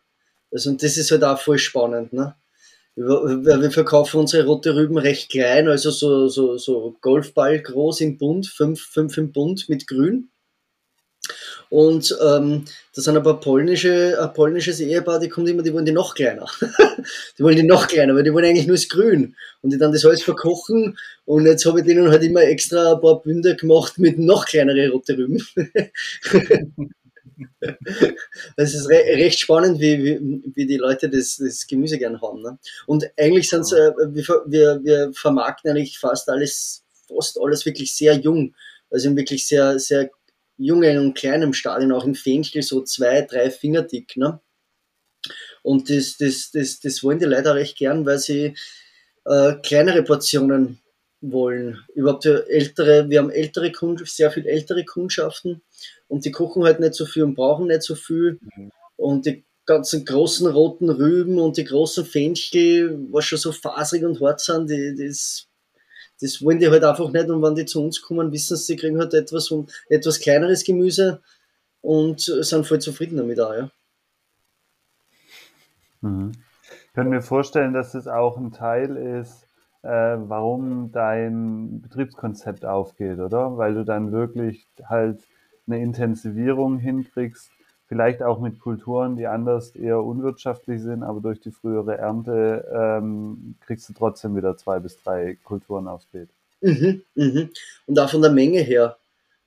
Also, 0.52 0.70
und 0.70 0.84
das 0.84 0.98
ist 0.98 1.12
halt 1.12 1.24
auch 1.24 1.40
voll 1.40 1.58
spannend, 1.58 2.14
ne? 2.14 2.36
Wir 2.96 3.72
verkaufen 3.72 4.20
unsere 4.20 4.46
rote 4.46 4.76
Rüben 4.76 4.98
recht 4.98 5.32
klein, 5.32 5.70
also 5.70 5.92
so, 5.92 6.28
so, 6.28 6.58
so 6.58 6.98
Golfball 7.00 7.62
groß 7.62 8.02
im 8.02 8.18
Bund, 8.18 8.48
fünf, 8.48 8.82
fünf 8.82 9.18
im 9.18 9.32
Bund 9.32 9.70
mit 9.70 9.88
Grün. 9.88 10.30
Und 11.70 12.18
ähm, 12.22 12.66
da 12.94 13.02
sind 13.02 13.24
paar 13.24 13.40
polnische, 13.40 14.18
ein 14.22 14.34
polnisches 14.34 14.82
Ehepaar, 14.82 15.20
die 15.20 15.30
kommt 15.30 15.48
immer, 15.48 15.64
die 15.64 15.74
wollen 15.74 15.86
die 15.86 15.94
noch 15.94 16.16
kleiner. 16.16 16.46
die 17.38 17.44
wollen 17.44 17.56
die 17.56 17.64
noch 17.64 17.88
kleiner, 17.88 18.14
weil 18.14 18.24
die 18.24 18.34
wollen 18.34 18.46
eigentlich 18.46 18.68
nur 18.68 18.76
das 18.76 18.90
Grün. 18.90 19.36
Und 19.62 19.72
die 19.72 19.78
dann 19.78 19.94
das 19.94 20.04
alles 20.04 20.24
verkochen. 20.24 20.98
Und 21.24 21.46
jetzt 21.46 21.66
habe 21.66 21.80
ich 21.80 21.86
denen 21.86 22.10
halt 22.10 22.24
immer 22.24 22.42
extra 22.42 22.96
ein 22.96 23.02
paar 23.02 23.22
Bünder 23.22 23.54
gemacht 23.56 23.98
mit 24.00 24.20
noch 24.20 24.46
kleinere 24.46 24.90
rote 24.90 25.18
Rüben. 25.18 25.48
Es 28.56 28.74
ist 28.74 28.90
re 28.90 28.96
recht 28.96 29.40
spannend, 29.40 29.80
wie, 29.80 30.04
wie, 30.04 30.42
wie 30.56 30.66
die 30.66 30.78
Leute 30.78 31.10
das, 31.10 31.38
das 31.38 31.68
Gemüse 31.68 31.98
gern 31.98 32.22
haben. 32.22 32.42
Ne? 32.42 32.58
Und 32.86 33.06
eigentlich 33.18 33.50
sind 33.50 33.66
äh, 33.74 33.92
wir, 34.46 34.80
wir 34.84 35.12
vermarkten 35.14 35.72
eigentlich 35.72 36.00
fast 36.00 36.30
alles, 36.30 36.84
fast 37.08 37.40
alles 37.40 37.66
wirklich 37.66 37.96
sehr 37.96 38.14
jung. 38.16 38.56
Also 38.90 39.10
in 39.10 39.18
wirklich 39.18 39.48
sehr, 39.48 39.80
sehr 39.80 40.12
jungen 40.58 40.98
und 40.98 41.14
kleinem 41.16 41.54
Stadion, 41.54 41.92
auch 41.92 42.06
im 42.06 42.16
Fenchel 42.16 42.62
so 42.62 42.84
zwei, 42.84 43.22
drei 43.22 43.50
Finger 43.50 43.84
dick. 43.84 44.18
Ne? 44.18 44.40
Und 45.64 45.90
das, 45.90 46.18
das, 46.18 46.52
das, 46.52 46.80
das 46.80 47.04
wollen 47.04 47.20
die 47.20 47.26
Leute 47.26 47.52
auch 47.52 47.56
recht 47.56 47.78
gern, 47.78 48.06
weil 48.06 48.20
sie 48.20 48.56
äh, 49.26 49.54
kleinere 49.64 50.04
Portionen 50.04 50.81
wollen. 51.22 51.80
Überhaupt 51.94 52.26
ältere, 52.26 53.10
wir 53.10 53.20
haben 53.20 53.30
ältere 53.30 53.72
Kunden, 53.72 54.06
sehr 54.06 54.32
viel 54.32 54.46
ältere 54.46 54.84
Kundschaften 54.84 55.62
und 56.08 56.26
die 56.26 56.32
kochen 56.32 56.64
halt 56.64 56.80
nicht 56.80 56.96
so 56.96 57.06
viel 57.06 57.24
und 57.24 57.36
brauchen 57.36 57.68
nicht 57.68 57.84
so 57.84 57.96
viel. 57.96 58.40
Mhm. 58.56 58.72
Und 58.98 59.26
die 59.26 59.44
ganzen 59.66 60.04
großen 60.04 60.48
roten 60.48 60.90
Rüben 60.90 61.40
und 61.40 61.58
die 61.58 61.64
großen 61.64 62.06
Fenchel, 62.06 63.08
was 63.12 63.26
schon 63.26 63.38
so 63.38 63.52
faserig 63.52 64.04
und 64.04 64.20
hart 64.20 64.42
sind, 64.42 64.70
die, 64.70 64.96
das, 64.98 65.48
das 66.20 66.44
wollen 66.44 66.60
die 66.60 66.70
halt 66.70 66.84
einfach 66.84 67.12
nicht. 67.12 67.30
Und 67.30 67.42
wenn 67.42 67.56
die 67.56 67.66
zu 67.66 67.82
uns 67.82 68.02
kommen, 68.02 68.32
wissen 68.32 68.58
sie, 68.58 68.66
sie 68.66 68.76
kriegen 68.76 69.00
halt 69.00 69.14
etwas, 69.14 69.54
etwas 69.90 70.20
kleineres 70.20 70.64
Gemüse 70.64 71.22
und 71.82 72.22
sind 72.22 72.68
voll 72.68 72.80
zufrieden 72.80 73.18
damit 73.18 73.40
auch, 73.40 73.54
ja. 73.54 73.72
Mhm. 76.02 76.32
Ich 76.88 76.94
kann 76.94 77.10
mir 77.10 77.22
vorstellen, 77.22 77.74
dass 77.74 77.94
das 77.94 78.08
auch 78.08 78.38
ein 78.38 78.52
Teil 78.52 78.98
ist, 78.98 79.48
äh, 79.84 79.90
warum 79.90 80.92
dein 80.92 81.82
Betriebskonzept 81.82 82.66
aufgeht, 82.66 83.20
oder? 83.20 83.58
Weil 83.58 83.74
du 83.74 83.84
dann 83.84 84.12
wirklich 84.12 84.68
halt 84.84 85.20
eine 85.68 85.82
Intensivierung 85.82 86.78
hinkriegst, 86.78 87.50
vielleicht 87.88 88.24
auch 88.24 88.40
mit 88.40 88.60
Kulturen, 88.60 89.18
die 89.18 89.28
anders 89.28 89.76
eher 89.76 90.04
unwirtschaftlich 90.04 90.82
sind, 90.82 91.04
aber 91.04 91.20
durch 91.20 91.40
die 91.40 91.52
frühere 91.52 91.98
Ernte 91.98 92.66
ähm, 92.74 93.56
kriegst 93.62 93.90
du 93.90 93.94
trotzdem 93.94 94.36
wieder 94.36 94.56
zwei 94.58 94.80
bis 94.80 94.98
drei 94.98 95.38
Kulturen 95.44 95.88
aufs 95.88 96.06
Beet. 96.06 96.30
Mhm, 96.62 97.02
mhm. 97.16 97.50
Und 97.88 98.00
auch 98.00 98.10
von 98.10 98.22
der 98.22 98.32
Menge 98.32 98.60
her. 98.62 98.98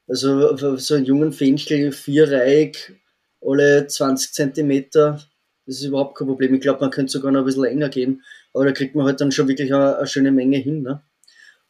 Also 0.07 0.77
so 0.77 0.95
einen 0.95 1.07
jungen 1.07 1.33
Fenchel, 1.33 1.93
vierreihig, 1.93 2.93
alle 3.41 3.87
20 3.87 4.33
Zentimeter, 4.33 5.21
das 5.67 5.77
ist 5.77 5.85
überhaupt 5.85 6.17
kein 6.17 6.29
Problem. 6.29 6.55
Ich 6.55 6.61
glaube, 6.61 6.81
man 6.81 6.91
könnte 6.91 7.13
sogar 7.13 7.33
noch 7.33 7.41
ein 7.41 7.47
bisschen 7.47 7.63
länger 7.63 7.89
gehen, 7.89 8.23
aber 8.53 8.67
da 8.67 8.73
kriegt 8.73 8.95
man 8.95 9.07
halt 9.07 9.21
dann 9.21 9.33
schon 9.33 9.49
wirklich 9.49 9.73
eine, 9.73 9.97
eine 9.97 10.07
schöne 10.07 10.33
Menge 10.33 10.59
hin. 10.59 10.83
Ne? 10.83 11.03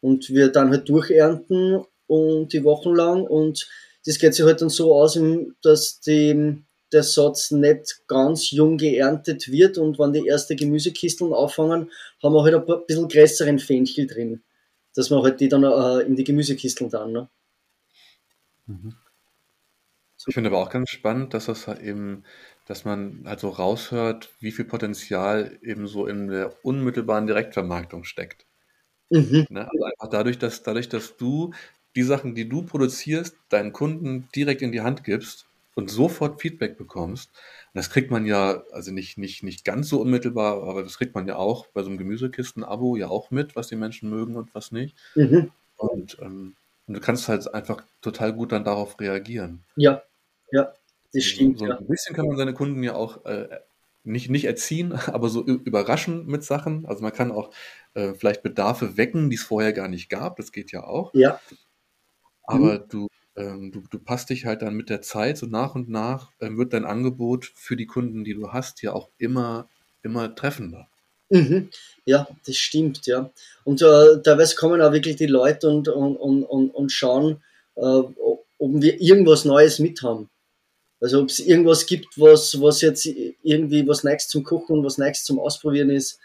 Und 0.01 0.31
wir 0.31 0.49
dann 0.49 0.71
halt 0.71 0.89
durchernten 0.89 1.85
und 2.07 2.53
die 2.53 2.65
Wochen 2.65 2.95
lang 2.95 3.25
und 3.25 3.69
das 4.05 4.19
geht 4.19 4.35
sich 4.35 4.45
halt 4.45 4.61
dann 4.61 4.69
so 4.69 4.95
aus, 4.95 5.19
dass 5.63 6.01
die, 6.01 6.63
der 6.93 7.03
Satz 7.03 7.51
nicht 7.51 8.07
ganz 8.07 8.51
jung 8.51 8.77
geerntet 8.77 9.51
wird 9.51 9.79
und 9.79 9.99
wenn 9.99 10.13
die 10.13 10.27
erste 10.27 10.57
Gemüsekisteln 10.57 11.33
auffangen, 11.33 11.91
haben 12.23 12.35
wir 12.35 12.43
halt 12.43 12.55
ein 12.55 12.87
bisschen 12.87 13.09
größeren 13.09 13.59
Fenchel 13.59 14.07
drin, 14.07 14.43
dass 14.95 15.09
man 15.09 15.23
halt 15.23 15.41
die 15.41 15.49
dann 15.49 15.65
äh, 15.65 16.05
in 16.05 16.17
die 16.17 16.25
Gemüsekisteln 16.25 16.91
dann. 16.91 17.13
Ne? 17.13 17.29
Mhm. 18.67 18.95
Ich 20.27 20.35
finde 20.35 20.51
aber 20.51 20.59
auch 20.59 20.71
ganz 20.71 20.91
spannend, 20.91 21.35
dass 21.35 21.47
das 21.47 21.67
halt 21.67 21.81
eben, 21.83 22.25
dass 22.67 22.85
man 22.85 23.23
also 23.25 23.49
raushört, 23.49 24.31
wie 24.41 24.53
viel 24.53 24.65
Potenzial 24.65 25.59
eben 25.63 25.87
so 25.87 26.07
in 26.07 26.29
der 26.29 26.55
unmittelbaren 26.65 27.27
Direktvermarktung 27.27 28.05
steckt. 28.05 28.47
Mhm. 29.11 29.47
Ne? 29.49 29.69
Also 29.71 29.85
einfach 29.85 30.09
dadurch, 30.11 30.39
dass, 30.39 30.63
dadurch, 30.63 30.89
dass 30.89 31.17
du 31.17 31.53
die 31.95 32.03
Sachen, 32.03 32.35
die 32.35 32.49
du 32.49 32.63
produzierst, 32.63 33.37
deinen 33.49 33.73
Kunden 33.73 34.29
direkt 34.35 34.63
in 34.63 34.73
die 34.73 34.81
Hand 34.81 35.05
gibst 35.05 35.47
und 35.75 35.91
sofort 35.91 36.41
Feedback 36.41 36.79
bekommst, 36.79 37.31
das 37.75 37.91
kriegt 37.91 38.11
man 38.11 38.25
ja, 38.25 38.63
also 38.73 38.93
nicht, 38.93 39.19
nicht, 39.19 39.43
nicht 39.43 39.65
ganz 39.65 39.89
so 39.89 40.01
unmittelbar, 40.01 40.63
aber 40.63 40.83
das 40.83 40.97
kriegt 40.99 41.15
man 41.15 41.27
ja 41.27 41.37
auch 41.37 41.67
bei 41.69 41.83
so 41.83 41.89
einem 41.89 41.99
Gemüsekisten-Abo 41.99 42.97
ja 42.97 43.09
auch 43.09 43.31
mit, 43.31 43.57
was 43.57 43.69
die 43.69 43.77
Menschen 43.77 44.11
mögen 44.11 44.37
und 44.37 44.55
was 44.55 44.73
nicht. 44.73 44.97
Mhm. 45.17 45.51
Und, 45.77 46.17
ähm, 46.21 46.55
und 46.87 46.95
du 46.95 47.01
kannst 47.01 47.29
halt 47.29 47.53
einfach 47.53 47.83
total 48.01 48.33
gut 48.33 48.53
dann 48.53 48.65
darauf 48.65 49.01
reagieren. 49.01 49.65
Ja, 49.77 50.03
ja, 50.55 50.73
das 51.13 51.25
stimmt. 51.25 51.59
So, 51.59 51.67
so 51.67 51.73
ein 51.73 51.87
bisschen 51.87 52.15
kann 52.15 52.27
man 52.27 52.37
seine 52.37 52.55
Kunden 52.55 52.83
ja 52.83 52.95
auch 52.95 53.25
äh, 53.25 53.49
nicht, 54.05 54.31
nicht 54.31 54.45
erziehen, 54.45 54.93
aber 55.07 55.29
so 55.29 55.45
überraschen 55.45 56.27
mit 56.27 56.45
Sachen. 56.45 56.87
Also 56.87 57.03
man 57.03 57.13
kann 57.13 57.33
auch 57.33 57.53
äh, 57.95 58.15
vielleicht 58.15 58.43
Bedarfe 58.43 58.97
wecken, 58.97 59.31
die 59.31 59.37
es 59.37 59.43
vorher 59.43 59.73
gar 59.73 59.89
nicht 59.89 60.09
gab. 60.09 60.37
Das 60.37 60.53
geht 60.53 60.71
ja 60.71 60.85
auch. 60.85 61.13
Ja. 61.15 61.41
Aber 62.45 62.79
mhm. 62.79 62.89
du, 62.89 63.09
ähm, 63.37 63.73
du, 63.73 63.83
du 63.91 63.99
passt 63.99 64.31
dich 64.31 64.45
halt 64.45 64.63
dann 64.63 64.75
mit 64.75 64.91
der 64.91 65.03
Zeit, 65.03 65.39
so 65.39 65.47
nach 65.47 65.75
und 65.75 65.89
nach 65.89 66.31
äh, 66.39 66.51
wird 66.51 66.73
dein 66.73 66.85
Angebot 66.85 67.51
für 67.55 67.77
die 67.77 67.87
Kunden, 67.87 68.23
die 68.23 68.35
du 68.35 68.53
hast, 68.53 68.83
ja 68.83 68.93
auch 68.93 69.09
immer, 69.19 69.69
immer 70.03 70.35
treffender. 70.35 70.89
Mhm. 71.31 71.71
Ja, 72.05 72.29
das 72.47 72.57
stimmt, 72.57 73.07
ja. 73.07 73.31
Und 73.65 73.83
äh, 73.83 74.23
teilweise 74.23 74.55
kommen 74.55 74.81
auch 74.81 74.93
wirklich 74.93 75.17
die 75.17 75.27
Leute 75.27 75.69
und, 75.69 75.89
und, 75.89 76.45
und, 76.45 76.71
und 76.71 76.93
schauen, 76.93 77.43
äh, 77.75 77.81
ob 77.81 78.45
wir 78.59 79.01
irgendwas 79.01 79.45
Neues 79.45 79.79
mit 79.79 80.03
haben. 80.03 80.29
Also 81.05 81.21
ob 81.21 81.29
es 81.29 81.39
irgendwas 81.39 81.85
gibt, 81.85 82.19
was, 82.19 82.59
was 82.63 82.81
jetzt 82.81 83.05
irgendwie 83.05 83.87
was 83.87 84.05
Neues 84.05 84.27
zum 84.27 84.43
Kochen 84.43 84.79
und 84.79 84.85
was 84.87 84.97
Neues 84.97 85.23
zum 85.23 85.39
Ausprobieren 85.39 85.91
ist. 85.91 86.19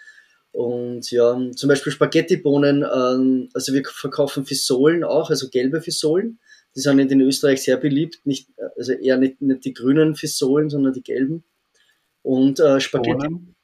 Und 0.54 1.12
ja, 1.12 1.38
zum 1.54 1.68
Beispiel 1.68 1.92
Spaghetti-Bohnen, 1.92 2.84
ähm, 2.84 3.50
also 3.54 3.74
wir 3.74 3.84
verkaufen 3.84 4.46
Fisolen 4.46 5.04
auch, 5.04 5.30
also 5.30 5.50
gelbe 5.50 5.82
Fisolen. 5.82 6.40
Die 6.78 6.80
sind 6.80 7.12
in 7.12 7.20
Österreich 7.20 7.62
sehr 7.62 7.76
beliebt, 7.76 8.22
nicht, 8.24 8.48
also 8.78 8.94
eher 8.94 9.18
nicht, 9.18 9.42
nicht 9.42 9.66
die 9.66 9.74
grünen 9.74 10.16
Fisolen, 10.16 10.70
sondern 10.70 10.94
die 10.94 11.04
gelben. 11.04 11.44
Und 12.22 12.62
äh, 12.62 12.80
Spaghetti. 12.80 13.18
Bohnen? 13.18 13.56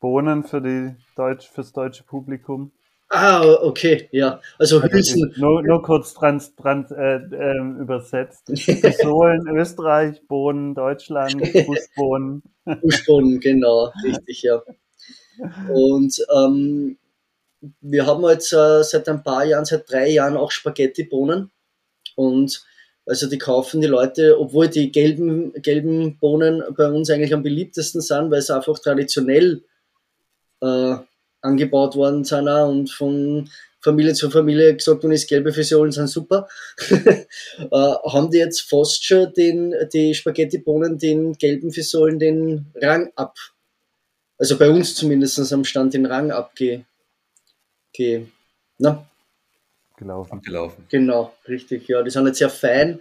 Bohnen 0.00 0.42
für 0.42 0.60
die 0.60 0.96
Deutsch, 1.14 1.48
fürs 1.48 1.72
deutsche 1.72 2.02
Publikum. 2.02 2.72
Ah, 3.10 3.42
okay, 3.62 4.08
ja. 4.12 4.40
Also, 4.58 4.80
also 4.80 4.92
Hülsen. 4.92 5.32
Nur, 5.38 5.62
nur 5.62 5.82
kurz 5.82 6.12
trans, 6.12 6.54
trans, 6.56 6.90
äh, 6.90 7.16
äh, 7.16 7.58
übersetzt. 7.80 8.46
Pistolen 8.46 9.48
Österreich, 9.48 10.20
Bohnen 10.28 10.74
Deutschland, 10.74 11.46
Fußbohnen. 11.66 12.42
Fußbohnen, 12.82 13.40
genau, 13.40 13.92
richtig, 14.04 14.42
ja. 14.42 14.62
Und 15.72 16.22
ähm, 16.36 16.98
wir 17.80 18.06
haben 18.06 18.24
jetzt 18.24 18.52
äh, 18.52 18.82
seit 18.82 19.08
ein 19.08 19.22
paar 19.22 19.44
Jahren, 19.44 19.64
seit 19.64 19.90
drei 19.90 20.10
Jahren 20.10 20.36
auch 20.36 20.50
Spaghetti-Bohnen. 20.50 21.50
Und 22.14 22.64
also 23.06 23.26
die 23.26 23.38
kaufen 23.38 23.80
die 23.80 23.86
Leute, 23.86 24.38
obwohl 24.38 24.68
die 24.68 24.92
gelben, 24.92 25.54
gelben 25.62 26.18
Bohnen 26.18 26.62
bei 26.76 26.90
uns 26.90 27.08
eigentlich 27.08 27.32
am 27.32 27.42
beliebtesten 27.42 28.02
sind, 28.02 28.30
weil 28.30 28.40
es 28.40 28.50
einfach 28.50 28.78
traditionell 28.78 29.62
äh, 30.60 30.96
angebaut 31.40 31.96
worden 31.96 32.24
sind 32.24 32.48
auch 32.48 32.68
und 32.68 32.90
von 32.90 33.48
Familie 33.80 34.14
zu 34.14 34.30
Familie 34.30 34.74
gesagt 34.74 35.02
worden 35.02 35.12
ist, 35.12 35.28
gelbe 35.28 35.52
Fisolen 35.52 35.92
sind 35.92 36.08
super, 36.08 36.48
äh, 36.90 37.24
haben 37.70 38.30
die 38.30 38.38
jetzt 38.38 38.62
fast 38.62 39.04
schon 39.04 39.32
den, 39.34 39.74
die 39.92 40.14
Spaghetti-Bohnen, 40.14 40.98
den 40.98 41.34
gelben 41.34 41.70
Fisolen, 41.70 42.18
den 42.18 42.66
Rang 42.74 43.12
ab. 43.14 43.36
Also 44.36 44.58
bei 44.58 44.68
uns 44.68 44.94
zumindest 44.94 45.52
am 45.52 45.64
Stand 45.64 45.94
den 45.94 46.06
Rang 46.06 46.30
abge. 46.30 46.84
Ge, 47.92 48.26
na? 48.78 49.06
Gelaufen. 49.96 50.32
Abgelaufen. 50.32 50.84
Genau, 50.88 51.34
richtig, 51.48 51.88
ja. 51.88 52.02
Die 52.02 52.10
sind 52.10 52.26
jetzt 52.26 52.38
sehr 52.38 52.50
fein, 52.50 53.00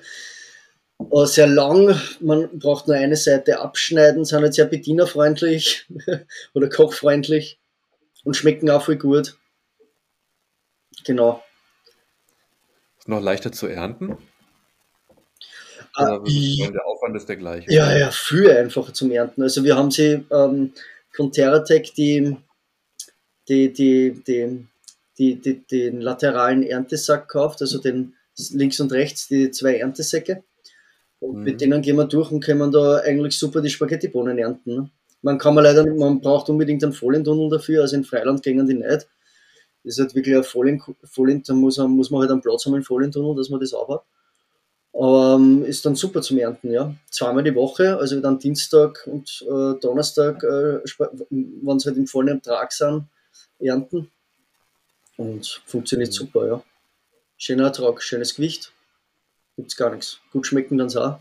äh, 1.00 1.26
sehr 1.26 1.48
lang. 1.48 2.00
Man 2.20 2.50
braucht 2.58 2.88
nur 2.88 2.96
eine 2.96 3.16
Seite 3.16 3.60
abschneiden, 3.60 4.26
sind 4.26 4.44
jetzt 4.44 4.56
sehr 4.56 4.66
bedienerfreundlich 4.66 5.86
oder 6.54 6.70
kochfreundlich 6.70 7.60
und 8.28 8.36
schmecken 8.36 8.70
auch 8.70 8.84
viel 8.84 8.98
gut. 8.98 9.38
Genau. 11.06 11.42
Ist 13.00 13.08
noch 13.08 13.22
leichter 13.22 13.54
zu 13.54 13.68
ernten? 13.68 14.18
Ah, 15.94 16.20
der 16.20 16.86
Aufwand 16.86 17.16
ist 17.16 17.30
der 17.30 17.38
gleiche. 17.38 17.72
Ja, 17.72 17.98
ja, 17.98 18.12
viel 18.12 18.52
einfacher 18.52 18.94
zum 18.94 19.12
Ernten. 19.12 19.44
Also 19.44 19.64
wir 19.64 19.78
haben 19.78 19.92
sie 19.92 20.26
ähm, 20.30 20.74
von 21.12 21.32
Terratec 21.32 21.94
die, 21.96 22.36
die, 23.48 23.72
die, 23.72 24.22
die, 24.28 24.68
die, 25.18 25.36
die, 25.40 25.66
den 25.66 26.02
lateralen 26.02 26.64
Erntesack 26.64 27.30
gekauft, 27.30 27.62
also 27.62 27.80
den 27.80 28.14
links 28.52 28.82
und 28.82 28.92
rechts 28.92 29.30
die 29.30 29.52
zwei 29.52 29.78
Erntesäcke. 29.78 30.44
Und 31.20 31.38
mhm. 31.38 31.44
mit 31.44 31.62
denen 31.62 31.82
gehen 31.82 31.96
wir 31.96 32.06
durch 32.06 32.30
und 32.30 32.44
können 32.44 32.74
da 32.74 32.98
eigentlich 32.98 33.40
super 33.40 33.62
die 33.62 33.70
Spaghettibohnen 33.70 34.38
ernten. 34.38 34.92
Man 35.22 35.38
kann 35.38 35.56
man 35.56 35.64
leider, 35.64 35.86
man 35.86 36.22
braucht 36.22 36.50
unbedingt 36.50 36.84
einen 36.84 36.94
Folientunnel 36.94 37.50
dafür, 37.50 37.82
also 37.82 37.96
in 37.96 38.04
Freiland 38.04 38.44
gingen 38.44 38.68
die 38.68 38.76
nicht. 38.76 39.08
Das 39.84 39.94
ist 39.96 40.00
halt 40.00 40.16
wirklich 40.16 40.36
ein 40.36 40.44
Folien, 40.44 40.82
Folien 41.04 41.44
da 41.44 41.54
muss, 41.54 41.78
muss 41.78 42.12
man 42.12 42.22
halt 42.22 42.32
einen 42.32 42.42
Platz 42.42 42.66
haben 42.66 42.76
im 42.76 42.84
Folientunnel, 42.84 43.36
dass 43.36 43.50
man 43.50 43.60
das 43.60 43.74
auch 43.74 43.90
hat. 43.90 44.04
Aber 44.94 45.36
ähm, 45.36 45.64
ist 45.64 45.86
dann 45.86 45.96
super 45.96 46.22
zum 46.22 46.40
Ernten, 46.40 46.72
ja. 46.72 46.94
Zweimal 47.12 47.44
die 47.44 47.54
Woche, 47.54 47.98
also 47.98 48.20
dann 48.20 48.40
Dienstag 48.40 49.06
und 49.06 49.46
äh, 49.48 49.80
Donnerstag, 49.80 50.44
äh, 50.44 50.80
wenn 51.30 51.80
sie 51.80 51.90
halt 51.90 51.98
im 51.98 52.08
vollen 52.08 52.30
Ertrag 52.30 52.74
sind, 52.74 53.06
ernten. 53.60 54.10
Und 55.18 55.62
funktioniert 55.66 56.10
mhm. 56.10 56.14
super, 56.14 56.48
ja. 56.48 56.64
Schöner 57.38 57.66
Ertrag, 57.66 58.02
schönes 58.02 58.36
Gewicht. 58.36 58.72
Gibt's 59.56 59.76
gar 59.76 59.92
nichts. 59.92 60.20
Gut 60.32 60.48
schmecken 60.48 60.78
dann 60.78 60.96
auch. 60.98 61.20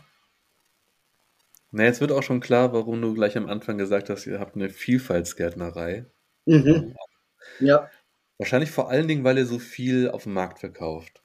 Na, 1.71 1.83
jetzt 1.83 2.01
wird 2.01 2.11
auch 2.11 2.23
schon 2.23 2.39
klar, 2.39 2.73
warum 2.73 3.01
du 3.01 3.13
gleich 3.13 3.37
am 3.37 3.47
Anfang 3.47 3.77
gesagt 3.77 4.09
hast, 4.09 4.25
ihr 4.25 4.39
habt 4.39 4.55
eine 4.55 4.69
Vielfaltsgärtnerei. 4.69 6.05
Mhm. 6.45 6.95
Ja. 7.59 7.89
Wahrscheinlich 8.37 8.71
vor 8.71 8.89
allen 8.89 9.07
Dingen, 9.07 9.23
weil 9.23 9.37
ihr 9.37 9.45
so 9.45 9.59
viel 9.59 10.09
auf 10.09 10.23
dem 10.23 10.33
Markt 10.33 10.59
verkauft. 10.59 11.21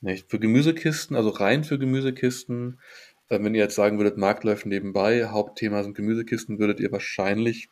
Nicht? 0.00 0.30
Für 0.30 0.38
Gemüsekisten, 0.38 1.16
also 1.16 1.30
rein 1.30 1.64
für 1.64 1.78
Gemüsekisten, 1.78 2.80
äh, 3.28 3.42
wenn 3.42 3.54
ihr 3.54 3.62
jetzt 3.62 3.74
sagen 3.74 3.98
würdet, 3.98 4.16
Markt 4.16 4.44
läuft 4.44 4.66
nebenbei, 4.66 5.26
Hauptthema 5.26 5.82
sind 5.82 5.94
Gemüsekisten, 5.94 6.58
würdet 6.58 6.80
ihr 6.80 6.90
wahrscheinlich 6.92 7.68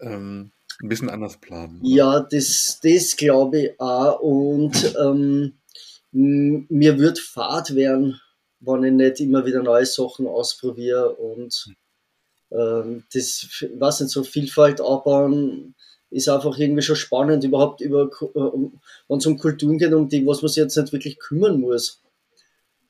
ähm, 0.00 0.52
ein 0.82 0.88
bisschen 0.88 1.10
anders 1.10 1.38
planen. 1.38 1.80
Oder? 1.80 1.88
Ja, 1.88 2.20
das, 2.20 2.80
das 2.82 3.16
glaube 3.16 3.60
ich 3.60 3.80
auch. 3.80 4.20
Und 4.20 4.94
ähm, 5.00 5.54
mir 6.12 6.98
wird 6.98 7.18
Fahrt 7.18 7.74
werden, 7.74 8.20
wenn 8.64 8.84
ich 8.84 8.92
nicht 8.92 9.20
immer 9.20 9.44
wieder 9.44 9.62
neue 9.62 9.86
Sachen 9.86 10.26
ausprobiere 10.26 11.14
und 11.14 11.74
ähm, 12.50 13.04
das, 13.12 13.64
was 13.76 14.00
nicht, 14.00 14.10
so 14.10 14.24
Vielfalt 14.24 14.80
aufbauen, 14.80 15.74
ist 16.10 16.28
einfach 16.28 16.58
irgendwie 16.58 16.82
schon 16.82 16.96
spannend, 16.96 17.44
überhaupt 17.44 17.80
über, 17.80 18.04
äh, 18.04 18.40
wenn 19.08 19.18
es 19.18 19.26
um 19.26 19.38
Kulturen 19.38 19.78
geht, 19.78 19.92
um 19.92 20.08
die, 20.08 20.26
was 20.26 20.42
man 20.42 20.48
sich 20.48 20.62
jetzt 20.62 20.76
nicht 20.76 20.92
wirklich 20.92 21.18
kümmern 21.18 21.60
muss. 21.60 22.00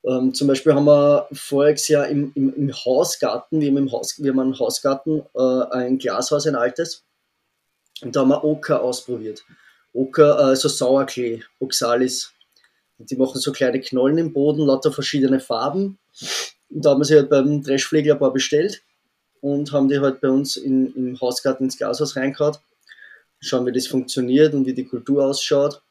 Ähm, 0.04 0.34
zum 0.34 0.48
Beispiel 0.48 0.74
haben 0.74 0.86
wir 0.86 1.28
voriges 1.32 1.86
Jahr 1.88 2.08
im, 2.08 2.32
im, 2.34 2.52
im 2.54 2.72
Hausgarten, 2.72 3.60
wir 3.60 3.68
haben, 3.68 3.76
im 3.76 3.92
Haus, 3.92 4.20
wir 4.20 4.32
haben 4.32 4.40
einen 4.40 4.58
Hausgarten, 4.58 5.22
äh, 5.34 5.64
ein 5.70 5.98
Glashaus, 5.98 6.46
ein 6.46 6.56
altes, 6.56 7.04
und 8.02 8.16
da 8.16 8.20
haben 8.20 8.30
wir 8.30 8.44
Oker 8.44 8.82
ausprobiert. 8.82 9.44
Oker, 9.92 10.38
also 10.38 10.68
Sauerklee, 10.68 11.42
Oxalis. 11.60 12.32
Die 12.98 13.16
machen 13.16 13.40
so 13.40 13.52
kleine 13.52 13.80
Knollen 13.80 14.18
im 14.18 14.32
Boden, 14.32 14.66
lauter 14.66 14.92
verschiedene 14.92 15.40
Farben. 15.40 15.98
Und 16.70 16.84
da 16.84 16.90
haben 16.90 17.00
wir 17.00 17.04
sie 17.04 17.16
halt 17.16 17.30
beim 17.30 17.62
Dreschpfleger 17.62 18.14
ein 18.14 18.18
paar 18.18 18.32
bestellt 18.32 18.82
und 19.40 19.72
haben 19.72 19.88
die 19.88 19.98
halt 19.98 20.20
bei 20.20 20.28
uns 20.28 20.56
in, 20.56 20.94
im 20.94 21.20
Hausgarten 21.20 21.64
ins 21.64 21.76
Glashaus 21.76 22.16
reingehauen. 22.16 22.56
Schauen, 23.40 23.66
wie 23.66 23.72
das 23.72 23.88
funktioniert 23.88 24.54
und 24.54 24.66
wie 24.66 24.74
die 24.74 24.84
Kultur 24.84 25.26
ausschaut. 25.26 25.82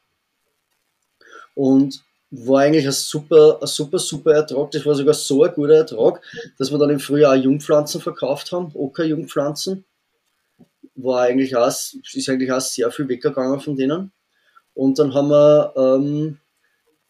Und 1.54 2.02
war 2.30 2.62
eigentlich 2.62 2.86
ein 2.86 2.92
super, 2.92 3.58
ein 3.60 3.66
super, 3.66 3.98
super 3.98 4.32
Ertrag. 4.32 4.70
Das 4.70 4.86
war 4.86 4.94
sogar 4.94 5.12
so 5.12 5.44
ein 5.44 5.52
guter 5.52 5.74
Ertrag, 5.74 6.22
dass 6.58 6.72
wir 6.72 6.78
dann 6.78 6.88
im 6.88 6.98
Frühjahr 6.98 7.34
auch 7.34 7.42
Jungpflanzen 7.42 8.00
verkauft 8.00 8.52
haben, 8.52 8.72
Ocker-Jungpflanzen. 8.74 9.84
War 10.94 11.22
eigentlich 11.22 11.54
auch, 11.54 11.66
ist 11.66 12.28
eigentlich 12.30 12.50
auch 12.50 12.60
sehr 12.60 12.90
viel 12.90 13.06
weggegangen 13.06 13.60
von 13.60 13.76
denen. 13.76 14.12
Und 14.72 14.98
dann 14.98 15.12
haben 15.12 15.28
wir 15.28 15.74
ähm, 15.76 16.38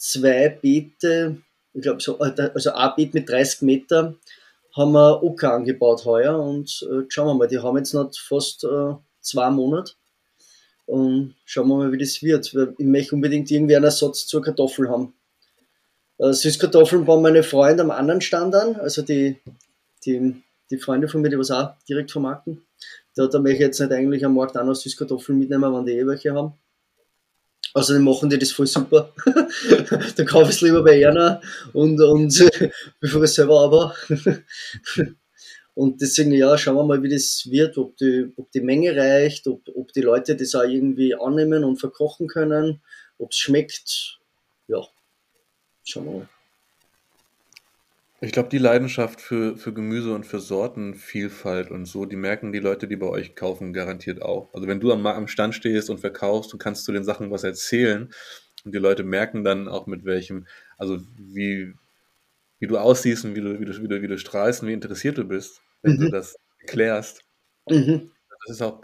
zwei 0.03 0.49
Beete, 0.49 1.37
ich 1.73 1.83
glaube 1.83 2.01
so, 2.01 2.19
also 2.19 2.73
ein 2.73 2.91
Beet 2.97 3.15
mit 3.15 3.29
30 3.29 3.63
Meter, 3.63 4.17
haben 4.77 4.93
wir 4.93 5.23
Ocker 5.23 5.53
angebaut 5.53 6.05
heuer 6.05 6.39
und 6.39 6.87
äh, 6.91 7.05
schauen 7.09 7.29
wir 7.29 7.35
mal, 7.35 7.49
die 7.49 7.59
haben 7.59 7.77
jetzt 7.77 7.95
noch 7.95 8.11
fast 8.15 8.65
äh, 8.65 8.95
zwei 9.21 9.51
Monate. 9.51 9.93
Und 10.87 11.37
schauen 11.45 11.69
wir 11.69 11.77
mal, 11.77 11.93
wie 11.93 11.99
das 11.99 12.23
wird. 12.23 12.53
Ich 12.79 12.85
möchte 12.85 13.15
unbedingt 13.15 13.51
irgendwie 13.51 13.77
einen 13.77 13.85
Ersatz 13.85 14.27
zur 14.27 14.43
Kartoffel 14.43 14.91
haben. 14.91 15.15
Äh, 16.19 16.33
Süßkartoffeln 16.33 17.05
bauen 17.05 17.23
meine 17.23 17.45
Freunde 17.45 17.85
am 17.85 17.91
anderen 17.93 18.21
Stand 18.21 18.55
an, 18.55 18.77
also 18.77 19.03
die, 19.03 19.39
die, 20.05 20.43
die 20.71 20.79
Freunde 20.79 21.09
von 21.09 21.21
mir, 21.21 21.31
die 21.31 21.39
was 21.39 21.51
auch 21.51 21.75
direkt 21.89 22.11
vermarkten. 22.11 22.63
Da, 23.15 23.27
da 23.29 23.39
möchte 23.39 23.57
ich 23.57 23.61
jetzt 23.61 23.81
nicht 23.81 23.93
eigentlich 23.93 24.25
am 24.25 24.35
Markt 24.35 24.57
auch 24.57 24.65
noch 24.65 24.75
Süßkartoffeln 24.75 25.39
mitnehmen, 25.39 25.73
wenn 25.73 25.87
die 25.87 25.93
eh 25.93 26.07
welche 26.07 26.35
haben. 26.35 26.55
Außerdem 27.75 28.05
machen 28.05 28.29
die 28.29 28.39
das 28.39 28.53
voll 28.53 28.67
super. 28.67 29.13
da 30.17 30.25
kaufe 30.25 30.51
ich 30.51 30.57
es 30.57 30.61
lieber 30.61 30.83
bei 30.83 31.07
einer 31.07 31.41
und, 31.73 32.01
und 32.01 32.51
bevor 33.01 33.23
ich 33.25 33.31
selber 33.31 33.61
aber. 33.61 33.95
Und 35.75 36.03
deswegen, 36.03 36.33
ja, 36.33 36.59
schauen 36.59 36.77
wir 36.77 36.85
mal, 36.85 37.03
wie 37.03 37.09
das 37.09 37.49
wird, 37.51 37.79
ob 37.79 37.97
die, 37.97 38.31
ob 38.37 38.51
die 38.51 38.61
Menge 38.61 38.95
reicht, 38.95 39.47
ob, 39.47 39.63
ob 39.75 39.91
die 39.95 40.03
Leute 40.03 40.37
das 40.37 40.55
auch 40.55 40.65
irgendwie 40.65 41.15
annehmen 41.15 41.65
und 41.65 41.81
verkochen 41.81 42.29
können, 42.29 42.83
ob 43.17 43.31
es 43.31 43.39
schmeckt. 43.39 44.19
Ja, 44.69 44.87
schauen 45.83 46.05
wir 46.05 46.13
mal. 46.13 46.29
Ich 48.25 48.31
glaube, 48.31 48.51
die 48.51 48.59
Leidenschaft 48.59 49.21
für, 49.21 49.57
für 49.57 49.73
Gemüse 49.73 50.15
und 50.15 50.25
für 50.25 50.39
Sortenvielfalt 50.39 51.73
und 51.73 51.87
so, 51.87 52.05
die 52.05 52.15
merken 52.15 52.53
die 52.53 52.61
Leute, 52.61 52.87
die 52.87 52.95
bei 52.95 53.09
euch 53.09 53.35
kaufen, 53.35 53.73
garantiert 53.73 54.23
auch. 54.23 54.55
Also 54.55 54.69
wenn 54.69 54.79
du 54.79 54.93
am, 54.93 55.05
am 55.05 55.27
Stand 55.27 55.57
stehst 55.57 55.91
und 55.91 55.99
verkaufst, 55.99 56.53
du 56.53 56.57
kannst 56.57 56.85
zu 56.85 56.93
den 56.93 57.03
Sachen 57.03 57.33
was 57.33 57.43
erzählen 57.43 58.13
und 58.65 58.73
die 58.73 58.79
Leute 58.79 59.03
merken 59.03 59.43
dann 59.43 59.67
auch 59.67 59.89
mit 59.89 60.05
welchem, 60.05 60.47
also 60.79 60.99
wie, 61.19 61.75
wie 62.61 62.67
du 62.69 62.79
aussiehst 62.79 63.25
und 63.25 63.35
wie 63.35 63.41
du, 63.41 63.59
wie 63.59 63.65
du, 63.65 63.83
wie 63.83 63.89
du, 63.89 64.03
wie 64.03 64.09
du 64.09 64.17
strahlst 64.17 64.63
und 64.63 64.69
wie 64.69 64.73
interessiert 64.73 65.19
du 65.19 65.25
bist, 65.25 65.61
wenn 65.83 65.97
mhm. 65.97 66.01
du 66.03 66.11
das 66.11 66.37
erklärst. 66.61 67.25
Mhm. 67.69 68.13
Das 68.47 68.55
ist 68.55 68.63
auch, 68.63 68.83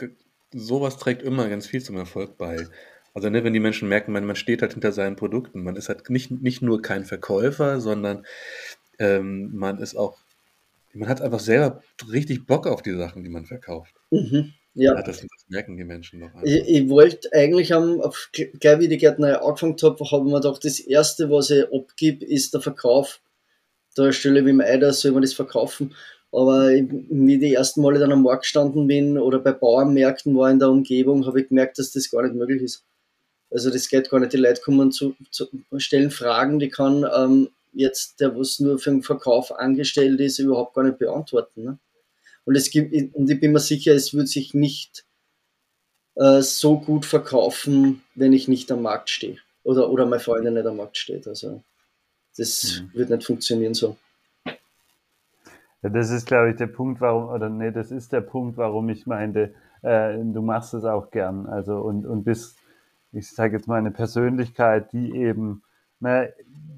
sowas 0.52 0.96
trägt 0.96 1.22
immer 1.22 1.48
ganz 1.48 1.68
viel 1.68 1.80
zum 1.80 1.96
Erfolg 1.96 2.38
bei. 2.38 2.66
Also 3.14 3.30
ne, 3.30 3.44
wenn 3.44 3.52
die 3.52 3.60
Menschen 3.60 3.88
merken, 3.88 4.12
man, 4.12 4.26
man 4.26 4.36
steht 4.36 4.62
halt 4.62 4.72
hinter 4.72 4.92
seinen 4.92 5.16
Produkten, 5.16 5.62
man 5.62 5.76
ist 5.76 5.88
halt 5.88 6.10
nicht, 6.10 6.30
nicht 6.30 6.60
nur 6.60 6.82
kein 6.82 7.04
Verkäufer, 7.04 7.80
sondern 7.80 8.24
ähm, 8.98 9.50
man 9.54 9.78
ist 9.78 9.96
auch, 9.96 10.18
man 10.92 11.08
hat 11.08 11.20
einfach 11.20 11.40
selber 11.40 11.82
richtig 12.10 12.46
Bock 12.46 12.66
auf 12.66 12.82
die 12.82 12.96
Sachen, 12.96 13.22
die 13.22 13.30
man 13.30 13.46
verkauft. 13.46 13.94
Mhm. 14.10 14.52
Ja. 14.74 14.94
ja 14.94 15.02
das, 15.02 15.18
das, 15.20 15.28
merken 15.48 15.76
die 15.76 15.84
Menschen 15.84 16.20
noch. 16.20 16.30
Ich, 16.44 16.68
ich 16.68 16.88
wollte 16.88 17.32
eigentlich 17.32 17.74
am, 17.74 18.00
auf, 18.00 18.30
gleich 18.32 18.78
wie 18.78 18.88
die 18.88 18.98
Gärtnerei 18.98 19.40
angefangen 19.40 19.76
habe, 19.82 20.04
habe 20.10 20.26
ich 20.26 20.32
mir 20.32 20.40
gedacht, 20.40 20.64
das 20.64 20.78
erste, 20.80 21.30
was 21.30 21.50
ich 21.50 21.64
abgib, 21.72 22.22
ist 22.22 22.54
der 22.54 22.60
Verkauf. 22.60 23.20
Da 23.96 24.12
stelle 24.12 24.38
ich 24.38 24.44
mir 24.44 24.64
ein 24.64 24.80
da 24.80 24.92
soll 24.92 25.12
man 25.12 25.22
das 25.22 25.32
verkaufen. 25.32 25.94
Aber 26.30 26.68
wie 26.70 27.38
die 27.38 27.54
ersten 27.54 27.80
Male 27.80 27.98
dann 27.98 28.12
am 28.12 28.22
Markt 28.22 28.42
gestanden 28.42 28.86
bin 28.86 29.18
oder 29.18 29.38
bei 29.38 29.52
Bauernmärkten 29.52 30.36
war 30.36 30.50
in 30.50 30.58
der 30.58 30.70
Umgebung, 30.70 31.26
habe 31.26 31.40
ich 31.40 31.48
gemerkt, 31.48 31.78
dass 31.78 31.90
das 31.90 32.10
gar 32.10 32.22
nicht 32.22 32.34
möglich 32.34 32.62
ist. 32.62 32.84
Also 33.50 33.70
das 33.70 33.88
geht 33.88 34.10
gar 34.10 34.20
nicht. 34.20 34.34
Die 34.34 34.36
Leute 34.36 34.60
kommen 34.60 34.92
zu, 34.92 35.16
zu 35.30 35.48
stellen 35.78 36.10
Fragen, 36.10 36.58
die 36.58 36.68
kann 36.68 37.06
ähm, 37.16 37.48
jetzt 37.78 38.20
der, 38.20 38.36
was 38.36 38.58
nur 38.58 38.78
für 38.78 38.90
den 38.90 39.02
Verkauf 39.02 39.52
angestellt 39.52 40.20
ist, 40.20 40.38
überhaupt 40.38 40.74
gar 40.74 40.82
nicht 40.82 40.98
beantworten. 40.98 41.64
Ne? 41.64 41.78
Und 42.44 42.56
es 42.56 42.70
gibt, 42.70 42.92
und 43.14 43.30
ich 43.30 43.40
bin 43.40 43.52
mir 43.52 43.60
sicher, 43.60 43.94
es 43.94 44.12
wird 44.14 44.28
sich 44.28 44.52
nicht 44.52 45.04
äh, 46.16 46.42
so 46.42 46.80
gut 46.80 47.06
verkaufen, 47.06 48.02
wenn 48.14 48.32
ich 48.32 48.48
nicht 48.48 48.72
am 48.72 48.82
Markt 48.82 49.10
stehe. 49.10 49.38
Oder, 49.62 49.90
oder 49.90 50.06
meine 50.06 50.20
Freundin 50.20 50.54
nicht 50.54 50.66
am 50.66 50.78
Markt 50.78 50.96
steht. 50.96 51.28
Also 51.28 51.62
das 52.36 52.82
mhm. 52.82 52.98
wird 52.98 53.10
nicht 53.10 53.24
funktionieren 53.24 53.74
so. 53.74 53.96
Ja, 55.82 55.90
das 55.90 56.10
ist, 56.10 56.26
glaube 56.26 56.50
ich, 56.50 56.56
der 56.56 56.66
Punkt, 56.66 57.00
warum, 57.00 57.28
oder 57.28 57.48
nee, 57.48 57.70
das 57.70 57.92
ist 57.92 58.12
der 58.12 58.22
Punkt, 58.22 58.56
warum 58.56 58.88
ich 58.88 59.06
meinte, 59.06 59.54
äh, 59.82 60.18
du 60.18 60.42
machst 60.42 60.74
es 60.74 60.84
auch 60.84 61.12
gern. 61.12 61.46
Also 61.46 61.76
und, 61.76 62.04
und 62.06 62.24
bist, 62.24 62.56
ich 63.12 63.30
sage 63.30 63.56
jetzt 63.56 63.68
mal, 63.68 63.78
eine 63.78 63.92
Persönlichkeit, 63.92 64.92
die 64.92 65.14
eben 65.14 65.62
ne, 66.00 66.32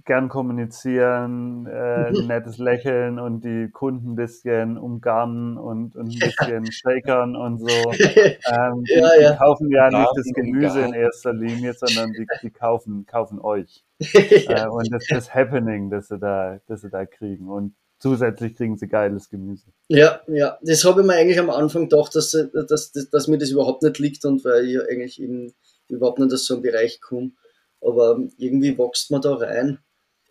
gern 0.05 0.29
kommunizieren, 0.29 1.67
äh, 1.67 2.09
ein 2.09 2.27
nettes 2.27 2.59
Lächeln 2.59 3.19
und 3.19 3.45
die 3.45 3.71
Kunden 3.71 4.13
ein 4.13 4.17
bisschen 4.17 4.79
umgarnen 4.79 5.57
und, 5.57 5.95
und 5.95 6.09
ein 6.09 6.19
bisschen 6.19 6.67
shakern 6.73 7.37
und 7.37 7.59
so. 7.59 7.93
Ähm, 7.93 8.83
die, 8.85 8.95
ja, 8.95 9.09
ja. 9.21 9.33
die, 9.33 9.39
kaufen 9.39 9.71
ja 9.71 9.89
nicht 9.89 10.11
das 10.17 10.27
Gemüse 10.35 10.81
in 10.81 10.95
erster 10.95 11.33
Linie, 11.33 11.75
sondern 11.75 12.13
die, 12.13 12.27
die 12.43 12.51
kaufen, 12.51 13.07
kaufen 13.07 13.39
euch. 13.41 13.85
äh, 14.01 14.67
und 14.67 14.93
das, 14.93 15.07
das 15.09 15.35
Happening, 15.35 15.91
das 15.91 16.09
sie 16.09 16.19
da, 16.19 16.59
das 16.67 16.81
sie 16.81 16.91
da 16.91 17.05
kriegen. 17.07 17.49
Und 17.49 17.75
zusätzlich 18.01 18.57
kriegen 18.57 18.77
sie 18.77 18.89
geiles 18.89 19.29
Gemüse. 19.29 19.67
Ja, 19.89 20.23
ja, 20.27 20.59
das 20.63 20.85
habe 20.85 21.03
ich 21.03 21.07
mir 21.07 21.15
eigentlich 21.15 21.39
am 21.39 21.51
Anfang 21.51 21.89
gedacht, 21.89 22.15
dass, 22.17 22.31
dass, 22.53 22.93
dass, 22.93 23.11
dass 23.11 23.29
mir 23.29 23.39
das 23.39 23.51
überhaupt 23.51 23.83
nicht 23.83 23.99
liegt 23.99 24.25
und 24.25 24.45
weil 24.45 24.67
ich 24.67 24.81
eigentlich 24.81 25.23
in, 25.23 25.53
überhaupt 25.89 26.19
nicht 26.19 26.33
aus 26.33 26.47
so 26.47 26.55
einem 26.55 26.63
Bereich 26.63 27.01
komme. 27.01 27.33
Aber 27.81 28.21
irgendwie 28.37 28.77
wächst 28.77 29.11
man 29.11 29.23
da 29.23 29.35
rein. 29.35 29.79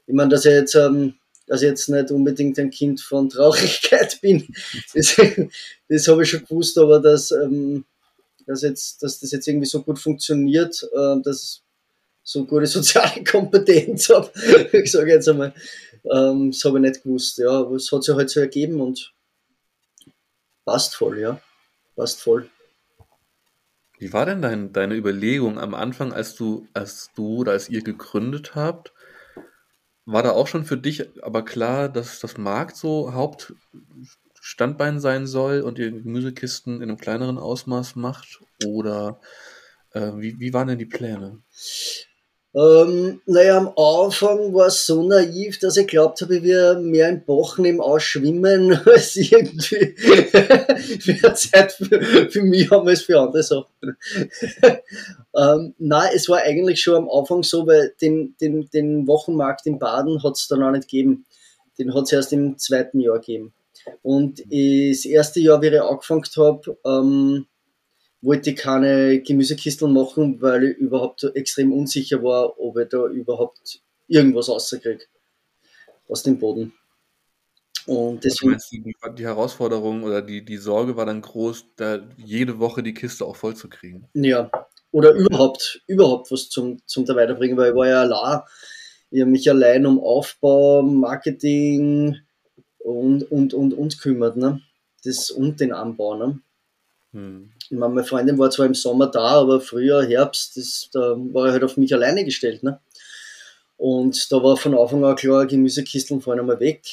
Ich 0.07 0.13
meine, 0.13 0.29
dass 0.29 0.45
ich 0.45 0.53
jetzt, 0.53 0.75
ähm, 0.75 1.15
dass 1.47 1.61
ich 1.61 1.69
jetzt 1.69 1.89
nicht 1.89 2.11
unbedingt 2.11 2.59
ein 2.59 2.69
Kind 2.69 3.01
von 3.01 3.29
Traurigkeit 3.29 4.19
bin, 4.21 4.47
das, 4.93 5.15
das 5.87 6.07
habe 6.07 6.23
ich 6.23 6.29
schon 6.29 6.45
gewusst, 6.45 6.77
aber 6.77 6.99
dass, 6.99 7.31
ähm, 7.31 7.85
dass, 8.45 8.61
jetzt, 8.61 9.01
dass 9.03 9.19
das 9.19 9.31
jetzt 9.31 9.47
irgendwie 9.47 9.67
so 9.67 9.81
gut 9.81 9.99
funktioniert, 9.99 10.83
äh, 10.93 11.21
dass 11.23 11.63
so 12.23 12.45
gute 12.45 12.65
soziale 12.67 13.23
Kompetenz 13.23 14.09
habe, 14.09 14.31
ich 14.73 14.91
sage 14.91 15.11
jetzt 15.11 15.27
einmal, 15.27 15.53
ähm, 16.11 16.51
das 16.51 16.63
habe 16.63 16.77
ich 16.77 16.81
nicht 16.81 17.03
gewusst, 17.03 17.39
ja, 17.39 17.49
aber 17.49 17.75
es 17.75 17.91
hat 17.91 18.03
sich 18.03 18.15
halt 18.15 18.29
so 18.29 18.39
ergeben 18.39 18.79
und 18.81 19.13
passt 20.65 20.95
voll, 20.95 21.19
ja, 21.19 21.41
passt 21.95 22.21
voll. 22.21 22.49
Wie 23.99 24.13
war 24.13 24.25
denn 24.25 24.41
dein, 24.41 24.71
deine 24.71 24.95
Überlegung 24.95 25.59
am 25.59 25.75
Anfang, 25.75 26.13
als 26.13 26.35
du, 26.35 26.65
als 26.73 27.11
du 27.15 27.39
oder 27.39 27.51
als 27.51 27.69
ihr 27.69 27.83
gegründet 27.83 28.55
habt? 28.55 28.93
War 30.05 30.23
da 30.23 30.31
auch 30.31 30.47
schon 30.47 30.63
für 30.63 30.77
dich 30.77 31.07
aber 31.21 31.43
klar, 31.43 31.89
dass 31.89 32.19
das 32.21 32.37
Markt 32.37 32.77
so 32.77 33.13
Hauptstandbein 33.13 35.01
sein 35.01 35.27
soll 35.27 35.61
und 35.61 35.77
ihr 35.77 35.91
Gemüsekisten 35.91 36.77
in 36.77 36.83
einem 36.83 36.97
kleineren 36.97 37.37
Ausmaß 37.37 37.97
macht? 37.97 38.39
Oder 38.65 39.19
äh, 39.91 40.13
wie, 40.15 40.39
wie 40.39 40.53
waren 40.53 40.69
denn 40.69 40.79
die 40.79 40.85
Pläne? 40.85 41.43
Ähm, 42.55 43.21
naja, 43.27 43.57
am 43.57 43.67
Anfang 43.77 44.55
war 44.55 44.67
es 44.67 44.87
so 44.87 45.03
naiv, 45.03 45.59
dass 45.59 45.77
ich 45.77 45.85
glaubt 45.85 46.19
habe, 46.21 46.41
wir 46.41 46.79
mehr 46.79 47.09
im 47.09 47.23
Bach 47.23 47.59
neben 47.59 47.79
ausschwimmen, 47.79 48.73
als 48.85 49.15
irgendwie 49.15 49.95
mehr 51.05 51.35
Zeit 51.35 51.73
für, 51.73 52.29
für 52.31 52.41
mich 52.41 52.71
haben 52.71 52.87
als 52.87 53.03
für 53.03 53.19
andere 53.19 53.43
Sachen. 53.43 53.67
ähm, 55.35 55.75
nein, 55.77 56.09
es 56.15 56.27
war 56.27 56.39
eigentlich 56.39 56.81
schon 56.81 56.95
am 56.95 57.09
Anfang 57.09 57.43
so, 57.43 57.67
weil 57.67 57.93
den, 58.01 58.35
den, 58.41 58.67
den 58.71 59.05
Wochenmarkt 59.05 59.67
in 59.67 59.77
Baden 59.77 60.23
hat 60.23 60.35
es 60.35 60.47
dann 60.47 60.63
auch 60.63 60.71
nicht 60.71 60.89
gegeben. 60.89 61.25
Den 61.77 61.93
hat 61.93 62.05
es 62.05 62.11
erst 62.13 62.33
im 62.33 62.57
zweiten 62.57 62.99
Jahr 62.99 63.19
gegeben. 63.19 63.53
Und 64.01 64.39
das 64.39 65.05
erste 65.05 65.39
Jahr, 65.39 65.61
wie 65.61 65.67
ich 65.67 65.81
angefangen 65.81 66.25
habe, 66.35 66.77
ähm, 66.83 67.45
wollte 68.21 68.51
ich 68.51 68.55
keine 68.57 69.21
Gemüsekisteln 69.21 69.93
machen, 69.93 70.41
weil 70.41 70.65
ich 70.65 70.77
überhaupt 70.77 71.23
extrem 71.35 71.71
unsicher 71.71 72.21
war, 72.23 72.59
ob 72.59 72.77
ich 72.77 72.89
da 72.89 73.05
überhaupt 73.07 73.81
irgendwas 74.07 74.49
rauskriege 74.49 75.05
aus 76.07 76.23
dem 76.23 76.39
Boden. 76.39 76.73
Und 77.85 78.23
deswegen, 78.23 78.51
meinst, 78.51 78.71
die, 78.71 78.83
die, 79.15 79.23
Herausforderung 79.23 80.03
oder 80.03 80.21
die, 80.21 80.43
die 80.43 80.57
Sorge 80.57 80.95
war 80.95 81.05
dann 81.05 81.21
groß, 81.21 81.65
da 81.75 81.99
jede 82.17 82.59
Woche 82.59 82.83
die 82.83 82.93
Kiste 82.93 83.25
auch 83.25 83.35
voll 83.35 83.55
zu 83.55 83.69
kriegen. 83.69 84.07
Ja, 84.13 84.51
oder 84.91 85.13
überhaupt, 85.13 85.81
überhaupt 85.87 86.31
was 86.31 86.49
zum, 86.49 86.85
zum 86.85 87.05
da 87.05 87.15
weiterbringen, 87.15 87.57
weil 87.57 87.71
ich 87.71 87.75
war 87.75 87.87
ja 87.87 88.01
allein. 88.01 88.41
Ich 89.11 89.21
habe 89.21 89.31
mich 89.31 89.49
allein 89.49 89.85
um 89.87 89.99
Aufbau, 89.99 90.83
Marketing 90.83 92.17
und, 92.77 93.23
und, 93.31 93.53
und, 93.53 93.73
und 93.73 93.99
kümmert, 93.99 94.37
ne? 94.37 94.61
Das 95.03 95.31
und 95.31 95.59
den 95.59 95.71
Anbau, 95.71 96.15
ne? 96.15 96.39
Hm. 97.13 97.51
Ich 97.69 97.77
meine, 97.77 98.03
Freundin 98.03 98.37
war 98.37 98.51
zwar 98.51 98.65
im 98.65 98.75
Sommer 98.75 99.07
da, 99.07 99.41
aber 99.41 99.61
Frühjahr, 99.61 100.03
Herbst, 100.03 100.57
das, 100.57 100.89
da 100.91 101.15
war 101.17 101.47
ich 101.47 101.53
halt 101.53 101.63
auf 101.63 101.77
mich 101.77 101.93
alleine 101.93 102.23
gestellt. 102.23 102.63
Ne? 102.63 102.79
Und 103.77 104.31
da 104.31 104.43
war 104.43 104.57
von 104.57 104.77
Anfang 104.77 105.03
an 105.05 105.15
klar, 105.15 105.45
Gemüsekisteln 105.45 106.21
fallen 106.21 106.41
einmal 106.41 106.59
weg, 106.59 106.83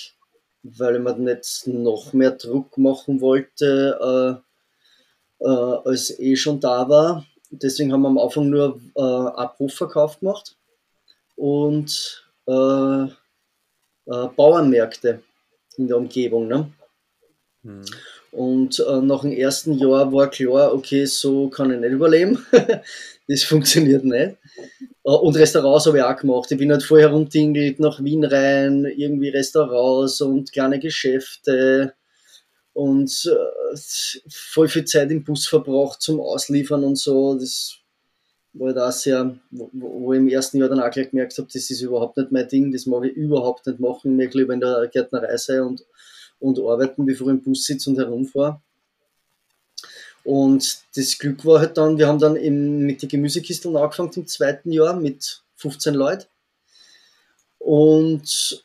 weil 0.63 0.97
ich 0.97 1.03
mir 1.03 1.17
nicht 1.17 1.67
noch 1.67 2.13
mehr 2.13 2.33
Druck 2.33 2.79
machen 2.79 3.21
wollte, 3.21 4.43
äh, 5.41 5.45
äh, 5.45 5.79
als 5.85 6.19
eh 6.19 6.37
schon 6.37 6.61
da 6.61 6.89
war. 6.89 7.27
Deswegen 7.51 7.93
haben 7.93 8.03
wir 8.03 8.09
am 8.09 8.19
Anfang 8.19 8.49
nur 8.49 8.81
äh, 8.95 9.01
Abrufverkauf 9.01 10.21
gemacht 10.21 10.57
und 11.37 12.25
äh, 12.47 13.05
äh, 13.05 13.09
Bauernmärkte 14.07 15.23
in 15.77 15.89
der 15.89 15.97
Umgebung. 15.97 16.49
Ne? 16.49 16.73
Hm. 17.63 17.85
Und 18.37 18.85
äh, 18.87 19.01
nach 19.01 19.23
dem 19.23 19.33
ersten 19.33 19.79
Jahr 19.79 20.13
war 20.13 20.29
klar, 20.29 20.75
okay, 20.75 21.07
so 21.07 21.49
kann 21.49 21.71
ich 21.71 21.81
nicht 21.81 21.93
überleben. 21.93 22.45
das 23.29 23.45
funktioniert 23.45 24.05
nicht. 24.05 24.37
Äh, 25.05 25.11
und 25.11 25.39
Restaurants 25.39 25.87
habe 25.87 25.97
ich 25.97 26.05
auch 26.05 26.17
gemacht. 26.19 26.53
Ich 26.53 26.59
bin 26.59 26.71
halt 26.71 26.83
vorher 26.83 27.09
rumtingelt 27.09 27.81
nach 27.81 28.05
Wien 28.05 28.25
rein, 28.25 28.85
irgendwie 28.95 29.31
Restaurants 29.31 30.21
und 30.21 30.53
kleine 30.53 30.79
Geschäfte 30.79 31.95
und 32.75 33.11
äh, 33.25 33.77
voll 34.29 34.69
viel 34.69 34.85
Zeit 34.85 35.11
im 35.11 35.25
Bus 35.25 35.47
verbracht 35.47 36.03
zum 36.03 36.21
Ausliefern 36.21 36.85
und 36.85 36.97
so. 36.97 37.39
Das 37.39 37.79
war 38.53 38.75
da 38.75 38.93
sehr, 38.93 39.35
wo, 39.51 39.71
wo 39.73 40.13
ich 40.13 40.19
im 40.19 40.29
ersten 40.29 40.59
Jahr 40.59 40.69
dann 40.69 40.81
auch 40.81 40.91
gleich 40.91 41.09
gemerkt 41.09 41.39
habe, 41.39 41.49
das 41.51 41.71
ist 41.71 41.81
überhaupt 41.81 42.19
nicht 42.19 42.33
mein 42.33 42.49
Ding, 42.49 42.71
das 42.71 42.85
mag 42.85 43.03
ich 43.07 43.17
überhaupt 43.17 43.67
nicht 43.67 43.81
machen. 43.81 44.11
Ich 44.11 44.17
möchte 44.19 44.37
lieber 44.37 44.53
in 44.53 44.61
der 44.61 44.91
Gärtnerei 44.93 45.39
sein 45.39 45.63
und 45.63 45.87
und 46.41 46.59
arbeiten, 46.59 47.07
bevor 47.07 47.29
ich 47.29 47.35
im 47.35 47.43
Bus 47.43 47.65
sitze 47.65 47.91
und 47.91 47.99
herumfahre. 47.99 48.61
Und 50.25 50.81
das 50.97 51.19
Glück 51.19 51.45
war 51.45 51.61
halt 51.61 51.77
dann, 51.77 51.99
wir 51.99 52.09
haben 52.09 52.19
dann 52.19 52.37
im, 52.37 52.81
mit 52.81 53.01
den 53.03 53.09
Gemüsekisteln 53.09 53.77
angefangen 53.77 54.11
im 54.17 54.27
zweiten 54.27 54.73
Jahr 54.73 54.97
mit 54.97 55.43
15 55.55 55.95
Leuten. 55.95 56.27
Und 57.59 58.65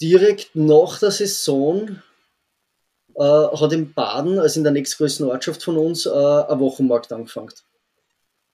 direkt 0.00 0.54
nach 0.54 0.98
der 1.00 1.10
Saison 1.10 2.00
äh, 3.16 3.22
hat 3.22 3.72
in 3.72 3.92
Baden, 3.92 4.38
also 4.38 4.60
in 4.60 4.64
der 4.64 4.72
nächstgrößten 4.72 5.26
Ortschaft 5.26 5.62
von 5.62 5.76
uns, 5.76 6.06
äh, 6.06 6.10
ein 6.10 6.60
Wochenmarkt 6.60 7.12
angefangen. 7.12 7.52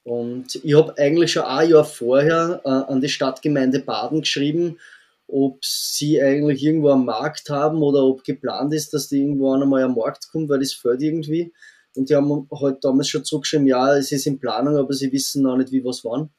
Und 0.05 0.57
ich 0.57 0.75
habe 0.75 0.97
eigentlich 0.99 1.33
schon 1.33 1.45
ein 1.45 1.69
Jahr 1.69 1.85
vorher 1.85 2.61
äh, 2.65 2.69
an 2.69 3.01
die 3.01 3.09
Stadtgemeinde 3.09 3.81
Baden 3.81 4.21
geschrieben, 4.21 4.79
ob 5.27 5.65
sie 5.65 6.21
eigentlich 6.21 6.63
irgendwo 6.63 6.91
einen 6.91 7.05
Markt 7.05 7.49
haben 7.49 7.83
oder 7.83 8.05
ob 8.05 8.25
geplant 8.25 8.75
ist, 8.75 8.93
dass 8.93 9.09
die 9.09 9.21
irgendwo 9.21 9.53
einmal 9.53 9.83
am 9.83 9.95
Markt 9.95 10.31
kommt, 10.31 10.49
weil 10.49 10.61
das 10.61 10.73
fällt 10.73 11.03
irgendwie. 11.03 11.53
Und 11.95 12.09
die 12.09 12.17
haben 12.17 12.49
halt 12.51 12.85
damals 12.85 13.09
schon 13.09 13.25
zurückgeschrieben, 13.25 13.67
ja, 13.67 13.97
es 13.97 14.13
ist 14.13 14.27
in 14.27 14.39
Planung, 14.39 14.77
aber 14.77 14.93
sie 14.95 15.13
wissen 15.13 15.43
noch 15.43 15.57
nicht, 15.57 15.73
wie 15.73 15.85
was 15.85 16.05
wann. 16.05 16.31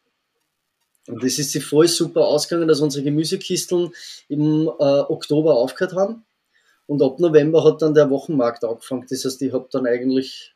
Und 1.08 1.22
das 1.24 1.38
ist 1.38 1.52
sie 1.52 1.60
voll 1.60 1.88
super 1.88 2.22
ausgegangen, 2.22 2.68
dass 2.68 2.82
unsere 2.82 3.04
Gemüsekisteln 3.04 3.92
im 4.30 4.68
äh, 4.68 5.00
Oktober 5.02 5.56
aufgehört 5.56 5.96
haben. 5.96 6.26
Und 6.86 7.02
ab 7.02 7.20
November 7.20 7.64
hat 7.64 7.82
dann 7.82 7.94
der 7.94 8.10
Wochenmarkt 8.10 8.64
angefangen. 8.64 9.06
Das 9.10 9.26
heißt, 9.26 9.42
ich 9.42 9.54
habe 9.54 9.68
dann 9.72 9.86
eigentlich 9.86 10.54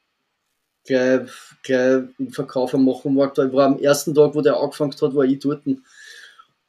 gleich, 0.86 1.30
gleich 1.64 2.04
im 2.18 2.32
Verkauf 2.32 2.74
am 2.74 2.86
Wochenmarkt, 2.86 3.38
weil 3.38 3.48
ich 3.48 3.54
war 3.54 3.66
am 3.66 3.80
ersten 3.80 4.16
Tag, 4.16 4.36
wo 4.36 4.42
der 4.42 4.58
angefangen 4.58 4.94
hat, 4.94 5.16
war 5.16 5.26
ich 5.26 5.40
dort. 5.40 5.64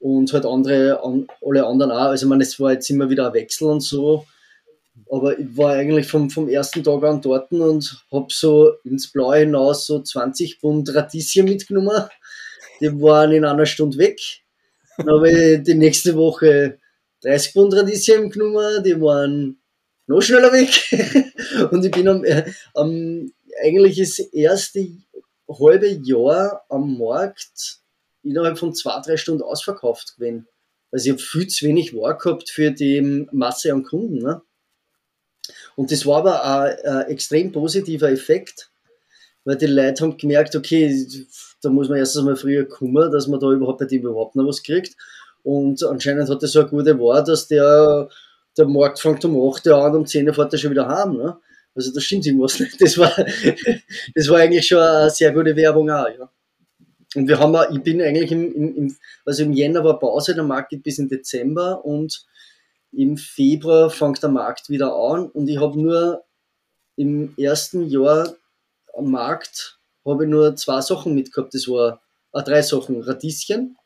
Und 0.00 0.32
halt 0.32 0.46
andere, 0.46 1.02
alle 1.44 1.66
anderen 1.66 1.90
auch. 1.90 2.10
Also 2.10 2.26
ich 2.26 2.30
meine, 2.30 2.44
es 2.44 2.58
war 2.60 2.72
jetzt 2.72 2.88
immer 2.90 3.10
wieder 3.10 3.28
ein 3.28 3.34
Wechsel 3.34 3.68
und 3.68 3.80
so. 3.80 4.26
Aber 5.10 5.38
ich 5.38 5.56
war 5.56 5.72
eigentlich 5.72 6.06
vom, 6.06 6.30
vom 6.30 6.48
ersten 6.48 6.84
Tag 6.84 7.02
an 7.02 7.20
dort 7.20 7.50
und 7.52 8.04
habe 8.12 8.26
so 8.30 8.72
ins 8.84 9.10
Blaue 9.10 9.38
hinaus 9.38 9.86
so 9.86 10.02
20 10.02 10.60
Bund 10.60 10.94
Radieschen 10.94 11.46
mitgenommen. 11.46 12.04
Die 12.80 13.00
waren 13.00 13.32
in 13.32 13.44
einer 13.44 13.66
Stunde 13.66 13.98
weg. 13.98 14.20
Dann 14.96 15.08
habe 15.08 15.30
ich 15.30 15.62
die 15.62 15.74
nächste 15.74 16.14
Woche 16.16 16.78
30 17.22 17.54
Bund 17.54 17.74
Radieschen 17.74 18.30
genommen, 18.30 18.82
die 18.84 19.00
waren 19.00 19.58
noch 20.06 20.20
schneller 20.20 20.52
weg. 20.52 20.70
und 21.70 21.84
ich 21.84 21.90
bin 21.90 22.08
am, 22.08 22.24
am 22.74 23.32
eigentlich 23.62 23.98
das 23.98 24.18
erste 24.18 24.88
halbe 25.48 25.88
Jahr 25.88 26.64
am 26.68 26.98
Markt 26.98 27.78
innerhalb 28.28 28.58
von 28.58 28.74
zwei, 28.74 29.00
drei 29.04 29.16
Stunden 29.16 29.42
ausverkauft 29.42 30.16
gewesen. 30.16 30.46
Also 30.90 31.06
ich 31.06 31.12
habe 31.12 31.22
viel 31.22 31.46
zu 31.48 31.66
wenig 31.66 31.94
War 31.94 32.16
gehabt 32.16 32.50
für 32.50 32.70
die 32.70 33.26
Masse 33.32 33.72
an 33.72 33.82
Kunden. 33.82 34.18
Ne? 34.18 34.40
Und 35.76 35.92
das 35.92 36.06
war 36.06 36.18
aber 36.18 36.44
ein, 36.44 36.76
ein 36.84 37.06
extrem 37.08 37.52
positiver 37.52 38.10
Effekt, 38.10 38.70
weil 39.44 39.56
die 39.56 39.66
Leute 39.66 40.04
haben 40.04 40.16
gemerkt, 40.16 40.56
okay, 40.56 41.06
da 41.62 41.70
muss 41.70 41.88
man 41.88 41.98
erst 41.98 42.16
einmal 42.16 42.36
früher 42.36 42.66
kommen, 42.66 43.10
dass 43.10 43.26
man 43.26 43.40
da 43.40 43.50
überhaupt 43.50 43.80
nicht 43.80 43.92
überhaupt 43.92 44.36
noch 44.36 44.46
was 44.46 44.62
kriegt. 44.62 44.96
Und 45.42 45.82
anscheinend 45.82 46.28
hat 46.28 46.42
das 46.42 46.52
so 46.52 46.60
eine 46.60 46.68
gute 46.68 46.98
Wahl, 46.98 47.24
dass 47.24 47.48
der, 47.48 48.08
der 48.56 48.66
Markt 48.66 49.00
fängt 49.00 49.24
um 49.24 49.50
8 49.50 49.66
Uhr 49.66 49.76
an 49.76 49.96
um 49.96 50.06
10 50.06 50.28
Uhr 50.28 50.34
fährt 50.34 50.52
er 50.52 50.58
schon 50.58 50.70
wieder 50.70 50.88
heim. 50.88 51.16
Ne? 51.16 51.38
Also 51.74 51.92
da 51.92 52.00
stimmt 52.00 52.26
irgendwas 52.26 52.58
nicht. 52.58 52.80
Das 52.80 52.98
war, 52.98 53.12
das 54.14 54.28
war 54.28 54.38
eigentlich 54.38 54.66
schon 54.66 54.80
eine 54.80 55.10
sehr 55.10 55.32
gute 55.32 55.54
Werbung 55.54 55.90
auch. 55.90 56.08
Ja. 56.08 56.30
Und 57.14 57.26
wir 57.26 57.38
haben, 57.38 57.56
ich 57.74 57.82
bin 57.82 58.02
eigentlich 58.02 58.32
im, 58.32 58.54
im, 58.54 58.76
im, 58.76 58.96
also 59.24 59.42
im 59.42 59.52
Jänner 59.52 59.82
war 59.82 59.98
Pause, 59.98 60.34
der 60.34 60.44
Markt 60.44 60.70
geht 60.70 60.82
bis 60.82 60.98
in 60.98 61.08
Dezember 61.08 61.84
und 61.84 62.26
im 62.92 63.16
Februar 63.16 63.90
fängt 63.90 64.22
der 64.22 64.30
Markt 64.30 64.68
wieder 64.68 64.94
an 64.94 65.26
und 65.26 65.48
ich 65.48 65.58
habe 65.58 65.80
nur 65.80 66.24
im 66.96 67.34
ersten 67.38 67.88
Jahr 67.88 68.34
am 68.94 69.10
Markt 69.10 69.78
habe 70.04 70.24
ich 70.24 70.30
nur 70.30 70.56
zwei 70.56 70.80
Sachen 70.80 71.14
mitgehabt. 71.14 71.54
Das 71.54 71.68
war 71.68 72.00
äh, 72.32 72.42
drei 72.42 72.62
Sachen: 72.62 73.02
Radieschen, 73.02 73.76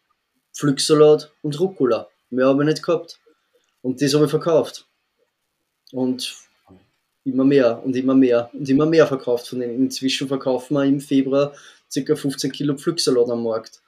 Pflücksalat 0.54 1.32
und 1.42 1.58
Rucola. 1.58 2.08
Mehr 2.30 2.46
habe 2.46 2.62
ich 2.62 2.68
nicht 2.68 2.82
gehabt. 2.82 3.20
Und 3.82 4.00
das 4.00 4.14
habe 4.14 4.24
ich 4.24 4.30
verkauft. 4.30 4.86
Und 5.90 6.34
immer 7.24 7.44
mehr 7.44 7.82
und 7.84 7.94
immer 7.94 8.14
mehr 8.14 8.50
und 8.52 8.68
immer 8.68 8.86
mehr 8.86 9.06
verkauft 9.06 9.48
von 9.48 9.60
denen. 9.60 9.76
Inzwischen 9.76 10.28
verkaufen 10.28 10.74
wir 10.74 10.84
im 10.84 11.00
Februar 11.00 11.52
ca. 11.94 12.14
15 12.16 12.52
Kilo 12.52 12.76
Pflücksalat 12.76 13.28
am 13.30 13.44
Markt. 13.44 13.80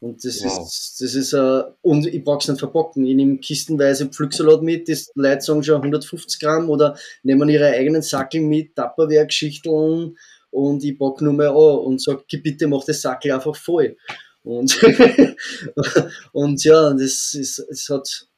Und 0.00 0.24
das 0.24 0.44
wow. 0.44 0.66
ist, 0.66 1.00
das 1.00 1.14
ist, 1.14 1.32
uh, 1.32 1.62
und 1.80 2.06
ich 2.06 2.22
brauche 2.22 2.38
es 2.38 2.48
nicht 2.48 2.58
verpacken. 2.58 3.06
Ich 3.06 3.14
nehme 3.14 3.38
kistenweise 3.38 4.06
Pflücksalat 4.06 4.62
mit, 4.62 4.88
das 4.88 5.10
Leute 5.14 5.40
sagen 5.40 5.62
schon 5.62 5.76
150 5.76 6.38
Gramm 6.38 6.68
oder 6.68 6.98
nehmen 7.22 7.48
ihre 7.48 7.68
eigenen 7.68 8.02
Sackel 8.02 8.42
mit, 8.42 8.76
Tupperware-Geschichteln 8.76 10.16
und 10.50 10.84
ich 10.84 10.98
packe 10.98 11.24
nur 11.24 11.32
mal 11.32 11.48
an 11.48 11.54
und 11.54 12.02
sage, 12.02 12.24
bitte 12.42 12.66
mach 12.66 12.84
das 12.84 13.00
Sackel 13.00 13.32
einfach 13.32 13.56
voll. 13.56 13.96
Und, 14.42 14.78
und 16.32 16.62
ja, 16.62 16.92
das 16.92 17.34
ist, 17.34 17.58
es 17.58 17.88
hat, 17.88 18.28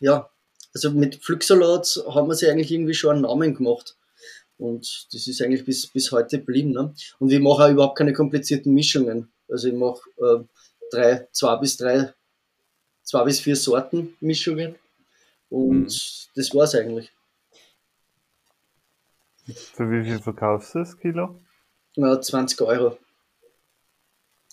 ja, 0.00 0.28
also 0.74 0.90
mit 0.90 1.16
Pflücksalat 1.16 2.04
haben 2.08 2.28
wir 2.28 2.34
sich 2.34 2.48
eigentlich 2.48 2.70
irgendwie 2.70 2.94
schon 2.94 3.12
einen 3.12 3.22
Namen 3.22 3.54
gemacht. 3.54 3.96
Und 4.60 5.08
das 5.12 5.26
ist 5.26 5.40
eigentlich 5.40 5.64
bis, 5.64 5.86
bis 5.86 6.12
heute 6.12 6.38
geblieben. 6.38 6.72
Ne? 6.72 6.94
Und 7.18 7.32
ich 7.32 7.40
mache 7.40 7.64
auch 7.64 7.70
überhaupt 7.70 7.96
keine 7.96 8.12
komplizierten 8.12 8.74
Mischungen. 8.74 9.32
Also 9.48 9.68
ich 9.68 9.74
mache 9.74 10.00
äh, 10.18 10.44
drei, 10.90 11.28
zwei 11.32 11.56
bis 11.56 11.78
drei, 11.78 12.12
zwei 13.02 13.24
bis 13.24 13.40
vier 13.40 13.56
Sorten 13.56 14.16
Mischungen. 14.20 14.74
Und 15.48 15.86
mhm. 15.86 16.30
das 16.34 16.54
war's 16.54 16.74
eigentlich. 16.74 17.10
Für 19.46 19.90
wie 19.90 20.04
viel 20.04 20.20
verkaufst 20.20 20.74
du 20.74 20.80
das 20.80 20.96
Kilo? 20.98 21.40
Ja, 21.96 22.20
20 22.20 22.60
Euro. 22.60 22.98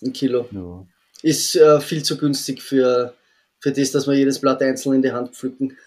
Ein 0.02 0.12
Kilo. 0.14 0.48
Ja. 0.50 0.86
Ist 1.22 1.54
äh, 1.54 1.80
viel 1.80 2.02
zu 2.02 2.16
günstig 2.16 2.62
für, 2.62 3.14
für 3.60 3.72
das, 3.72 3.90
dass 3.90 4.06
wir 4.06 4.14
jedes 4.14 4.40
Blatt 4.40 4.62
einzeln 4.62 4.96
in 4.96 5.02
die 5.02 5.12
Hand 5.12 5.34
pflücken. 5.34 5.76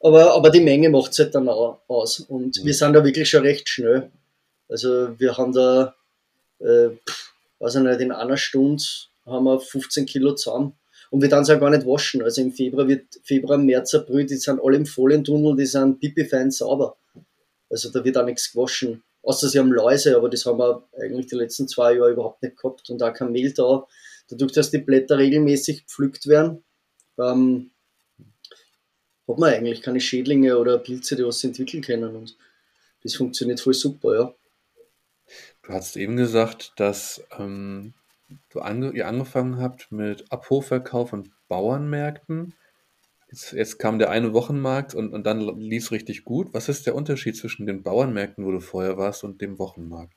aber, 0.00 0.34
aber 0.34 0.50
die 0.50 0.60
Menge 0.60 0.90
macht 0.90 1.12
es 1.12 1.18
halt 1.18 1.34
dann 1.34 1.48
auch 1.48 1.80
aus. 1.88 2.20
Und 2.20 2.58
ja. 2.58 2.64
wir 2.64 2.74
sind 2.74 2.92
da 2.92 3.04
wirklich 3.04 3.30
schon 3.30 3.42
recht 3.42 3.68
schnell. 3.68 4.10
Also 4.68 5.18
wir 5.18 5.36
haben 5.36 5.52
da, 5.52 5.94
äh, 6.60 6.90
weiß 7.58 7.76
ich 7.76 7.82
nicht, 7.82 8.00
in 8.00 8.12
einer 8.12 8.36
Stunde 8.36 8.82
haben 9.26 9.44
wir 9.44 9.60
15 9.60 10.06
Kilo 10.06 10.34
zusammen. 10.34 10.74
Und 11.10 11.20
wir 11.20 11.28
dann 11.28 11.42
es 11.42 11.50
auch 11.50 11.60
gar 11.60 11.70
nicht 11.70 11.86
waschen. 11.86 12.22
Also 12.22 12.40
im 12.40 12.52
Februar 12.52 12.88
wird, 12.88 13.04
Februar, 13.22 13.58
März, 13.58 13.94
April, 13.94 14.24
die 14.24 14.36
sind 14.36 14.60
alle 14.62 14.76
im 14.76 14.86
Folientunnel, 14.86 15.56
die 15.56 15.66
sind 15.66 16.00
pipifein 16.00 16.50
sauber. 16.50 16.96
Also 17.68 17.90
da 17.90 18.02
wird 18.02 18.16
auch 18.16 18.24
nichts 18.24 18.52
gewaschen. 18.52 19.02
Außer 19.22 19.48
sie 19.48 19.58
haben 19.58 19.72
Läuse, 19.72 20.16
aber 20.16 20.28
das 20.28 20.46
haben 20.46 20.58
wir 20.58 20.82
eigentlich 20.98 21.26
die 21.26 21.36
letzten 21.36 21.68
zwei 21.68 21.94
Jahre 21.94 22.12
überhaupt 22.12 22.42
nicht 22.42 22.56
gehabt. 22.56 22.88
Und 22.90 23.02
auch 23.02 23.12
kein 23.12 23.30
Mehl 23.30 23.52
da. 23.52 23.86
Dadurch, 24.28 24.52
dass 24.52 24.70
die 24.70 24.78
Blätter 24.78 25.18
regelmäßig 25.18 25.84
gepflückt 25.84 26.26
werden, 26.26 26.64
ähm, 27.18 27.70
hat 29.28 29.38
man 29.38 29.52
eigentlich 29.52 29.82
keine 29.82 30.00
Schädlinge 30.00 30.58
oder 30.58 30.78
Pilze, 30.78 31.16
die 31.16 31.24
was 31.24 31.44
entwickeln 31.44 31.82
können. 31.82 32.16
Und 32.16 32.36
das 33.02 33.14
funktioniert 33.14 33.60
voll 33.60 33.74
super, 33.74 34.14
ja. 34.14 34.34
Du 35.62 35.72
hast 35.72 35.96
eben 35.96 36.16
gesagt, 36.16 36.72
dass 36.76 37.24
ähm, 37.38 37.94
du 38.50 38.60
ange 38.60 38.92
ihr 38.92 39.06
angefangen 39.06 39.58
habt 39.58 39.92
mit 39.92 40.30
Abhofverkauf 40.30 41.12
und 41.12 41.30
Bauernmärkten. 41.48 42.54
Jetzt, 43.30 43.52
jetzt 43.52 43.78
kam 43.78 43.98
der 43.98 44.10
eine 44.10 44.32
Wochenmarkt 44.34 44.94
und, 44.94 45.12
und 45.12 45.24
dann 45.24 45.40
lief 45.58 45.84
es 45.84 45.92
richtig 45.92 46.24
gut. 46.24 46.52
Was 46.52 46.68
ist 46.68 46.86
der 46.86 46.94
Unterschied 46.94 47.36
zwischen 47.36 47.66
den 47.66 47.82
Bauernmärkten, 47.82 48.44
wo 48.44 48.50
du 48.50 48.60
vorher 48.60 48.98
warst, 48.98 49.24
und 49.24 49.40
dem 49.40 49.58
Wochenmarkt? 49.58 50.14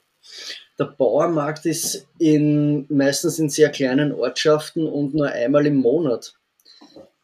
Der 0.78 0.86
Bauernmarkt 0.86 1.66
ist 1.66 2.06
in, 2.20 2.86
meistens 2.90 3.40
in 3.40 3.50
sehr 3.50 3.70
kleinen 3.70 4.12
Ortschaften 4.12 4.88
und 4.88 5.14
nur 5.14 5.28
einmal 5.28 5.66
im 5.66 5.78
Monat. 5.78 6.34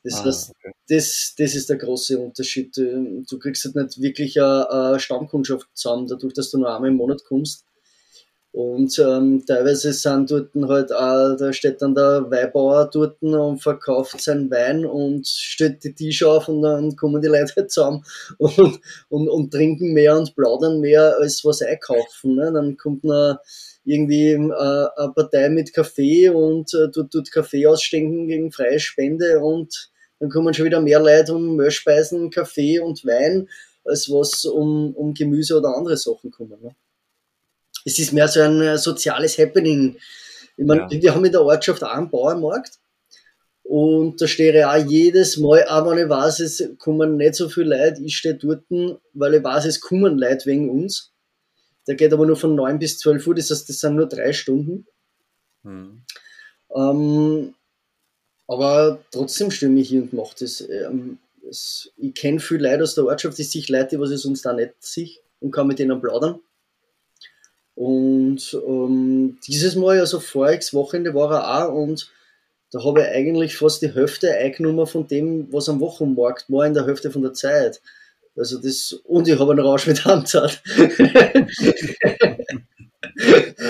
Das, 0.04 0.22
ah, 0.22 0.26
heißt, 0.26 0.50
okay. 0.52 0.72
das, 0.88 1.36
das 1.38 1.54
ist 1.54 1.70
der 1.70 1.78
große 1.78 2.18
Unterschied. 2.18 2.76
Du 2.78 3.40
kriegst 3.40 3.66
halt 3.66 3.76
nicht 3.76 4.02
wirklich 4.02 4.42
eine, 4.42 4.70
eine 4.70 5.00
Stammkundschaft 5.00 5.68
zusammen, 5.74 6.08
dadurch, 6.08 6.34
dass 6.34 6.50
du 6.50 6.60
nur 6.60 6.74
einmal 6.74 6.90
im 6.90 6.96
Monat 6.96 7.24
kommst. 7.26 7.66
Und 8.54 9.00
ähm, 9.00 9.46
teilweise 9.48 9.94
sind 9.94 10.30
dort 10.30 10.50
halt 10.68 10.92
auch, 10.92 11.38
da 11.38 11.54
steht 11.54 11.82
dann 11.82 11.96
der 11.96 12.30
Weinbauer 12.30 12.90
dort 12.92 13.22
und 13.24 13.64
verkauft 13.64 14.20
seinen 14.20 14.52
Wein 14.52 14.86
und 14.86 15.26
stellt 15.26 15.82
die 15.86 15.94
Tische 15.94 16.30
auf 16.30 16.50
und 16.50 16.62
dann 16.62 16.98
kommen 16.98 17.22
die 17.22 17.30
Leute 17.30 17.54
halt 17.56 17.72
zusammen 17.72 18.04
und, 18.38 18.82
und, 19.08 19.30
und 19.30 19.52
trinken 19.52 19.94
mehr 19.94 20.18
und 20.18 20.36
plaudern 20.36 20.82
mehr, 20.82 21.16
als 21.18 21.46
was 21.46 21.62
einkaufen. 21.62 22.36
Ne? 22.36 22.52
Dann 22.52 22.76
kommt 22.76 23.06
noch 23.06 23.38
irgendwie 23.86 24.32
äh, 24.32 24.38
eine 24.38 25.14
Partei 25.16 25.48
mit 25.48 25.74
Kaffee 25.74 26.28
und 26.30 26.74
äh, 26.74 26.92
tut, 26.92 27.10
tut 27.10 27.32
Kaffee 27.32 27.66
ausschenken 27.68 28.28
gegen 28.28 28.52
freie 28.52 28.80
Spende 28.80 29.40
und 29.40 29.92
dann 30.20 30.30
kommen 30.30 30.54
schon 30.54 30.66
wieder 30.66 30.82
mehr 30.82 31.00
Leute 31.00 31.34
um 31.34 31.56
Mehlspeisen, 31.56 32.30
Kaffee 32.30 32.80
und 32.80 33.06
Wein, 33.06 33.48
als 33.86 34.10
was 34.10 34.44
um, 34.44 34.94
um 34.94 35.14
Gemüse 35.14 35.58
oder 35.58 35.76
andere 35.76 35.96
Sachen 35.98 36.32
kommen. 36.32 36.62
Ne? 36.62 36.76
Es 37.86 38.00
ist 38.00 38.13
mehr 38.13 38.28
so 38.28 38.41
ein 38.41 38.62
äh, 38.62 38.78
soziales 38.78 39.38
Happening. 39.38 39.98
Ich 40.58 40.65
meine, 40.65 40.88
ja. 40.89 41.02
wir 41.02 41.15
haben 41.15 41.26
in 41.26 41.32
der 41.32 41.44
Ortschaft 41.44 41.84
auch 41.84 41.91
einen 41.91 42.10
Bauernmarkt. 42.10 42.80
Und 43.63 44.22
da 44.22 44.28
stehe 44.28 44.58
ich 44.58 44.65
auch 44.65 44.89
jedes 44.89 45.38
Mal, 45.38 45.65
auch 45.67 45.89
wenn 45.89 46.04
ich 46.04 46.10
weiß, 46.10 46.41
es 46.41 46.72
kommen 46.78 47.15
nicht 47.15 47.36
so 47.36 47.48
viele 47.48 47.78
Leute, 47.78 48.04
ich 48.04 48.17
stehe 48.17 48.36
dort, 48.36 48.63
weil 49.13 49.36
ich 49.36 49.44
weiß, 49.44 49.65
es 49.65 49.80
kommen 49.80 50.17
Leute 50.17 50.46
wegen 50.48 50.70
uns. 50.70 51.13
Der 51.88 51.96
geht 51.96 52.12
aber 52.12 52.26
nur 52.26 52.36
von 52.36 52.54
9 52.54 52.80
bis 52.80 53.00
12 53.00 53.28
Uhr, 53.28 53.36
das 53.36 53.50
heißt, 53.50 53.70
das 53.70 53.80
sind 53.80 53.96
nur 53.96 54.08
drei 54.08 54.34
Stunden. 54.34 54.88
Mhm. 55.63 56.04
Ähm, 56.76 57.54
aber 58.48 59.00
trotzdem 59.12 59.52
stimme 59.52 59.80
ich 59.80 59.89
hier 59.89 60.02
und 60.02 60.13
mache 60.13 60.36
das. 60.39 60.62
Ähm, 60.62 61.17
es, 61.50 61.91
ich 61.98 62.13
kenne 62.13 62.39
viele 62.39 62.70
Leute 62.70 62.84
aus 62.84 62.96
der 62.96 63.06
Ortschaft, 63.06 63.38
die 63.38 63.44
sich 63.44 63.70
Leute, 63.70 64.00
was 64.00 64.12
ich 64.12 64.20
sonst 64.20 64.46
auch 64.46 64.56
nicht 64.56 64.74
sehe 64.80 65.12
und 65.39 65.52
kann 65.52 65.67
mit 65.67 65.80
denen 65.80 66.02
plaudern. 66.02 66.39
Und 67.76 68.58
ähm, 68.68 69.40
dieses 69.48 69.76
Mal, 69.76 70.00
also 70.00 70.20
voriges 70.20 70.74
Wochenende 70.74 71.14
war 71.14 71.32
er 71.32 71.68
auch 71.68 71.74
und 71.74 72.12
da 72.72 72.84
habe 72.84 73.02
ich 73.02 73.08
eigentlich 73.08 73.58
fast 73.58 73.82
die 73.82 73.94
Hälfte 73.94 74.34
eingenommen 74.34 74.88
von 74.88 75.08
dem, 75.08 75.52
was 75.52 75.68
am 75.68 75.82
Wochenmarkt 75.82 76.46
war, 76.50 76.66
in 76.66 76.74
der 76.74 76.86
Hälfte 76.86 77.12
von 77.12 77.22
der 77.22 77.34
Zeit. 77.34 77.82
Also 78.36 78.60
das, 78.62 78.94
und 79.04 79.28
ich 79.28 79.38
habe 79.38 79.52
einen 79.52 79.60
Rausch 79.60 79.88
mit 79.88 80.06
Handzart. 80.06 80.64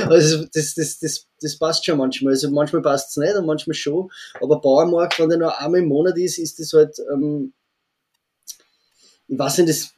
also 0.08 0.46
das, 0.54 0.76
das, 0.76 1.00
das, 1.00 1.28
das 1.42 1.58
passt 1.58 1.84
schon 1.86 1.98
manchmal. 1.98 2.34
Also 2.34 2.52
manchmal 2.52 2.84
passt 2.84 3.10
es 3.10 3.18
nicht 3.18 3.36
und 3.36 3.48
manchmal 3.48 3.74
schon. 3.74 4.12
Aber 4.40 4.62
Bauernmarkt, 4.62 5.20
wenn 5.20 5.30
der 5.30 5.40
nur 5.40 5.60
einmal 5.60 5.82
im 5.82 5.88
Monat 5.88 6.18
ist, 6.18 6.38
ist 6.38 6.60
das 6.60 6.74
halt, 6.74 6.96
ähm, 7.12 7.54
ich 9.28 9.40
weiß 9.40 9.60
nicht, 9.60 9.70
das 9.70 9.94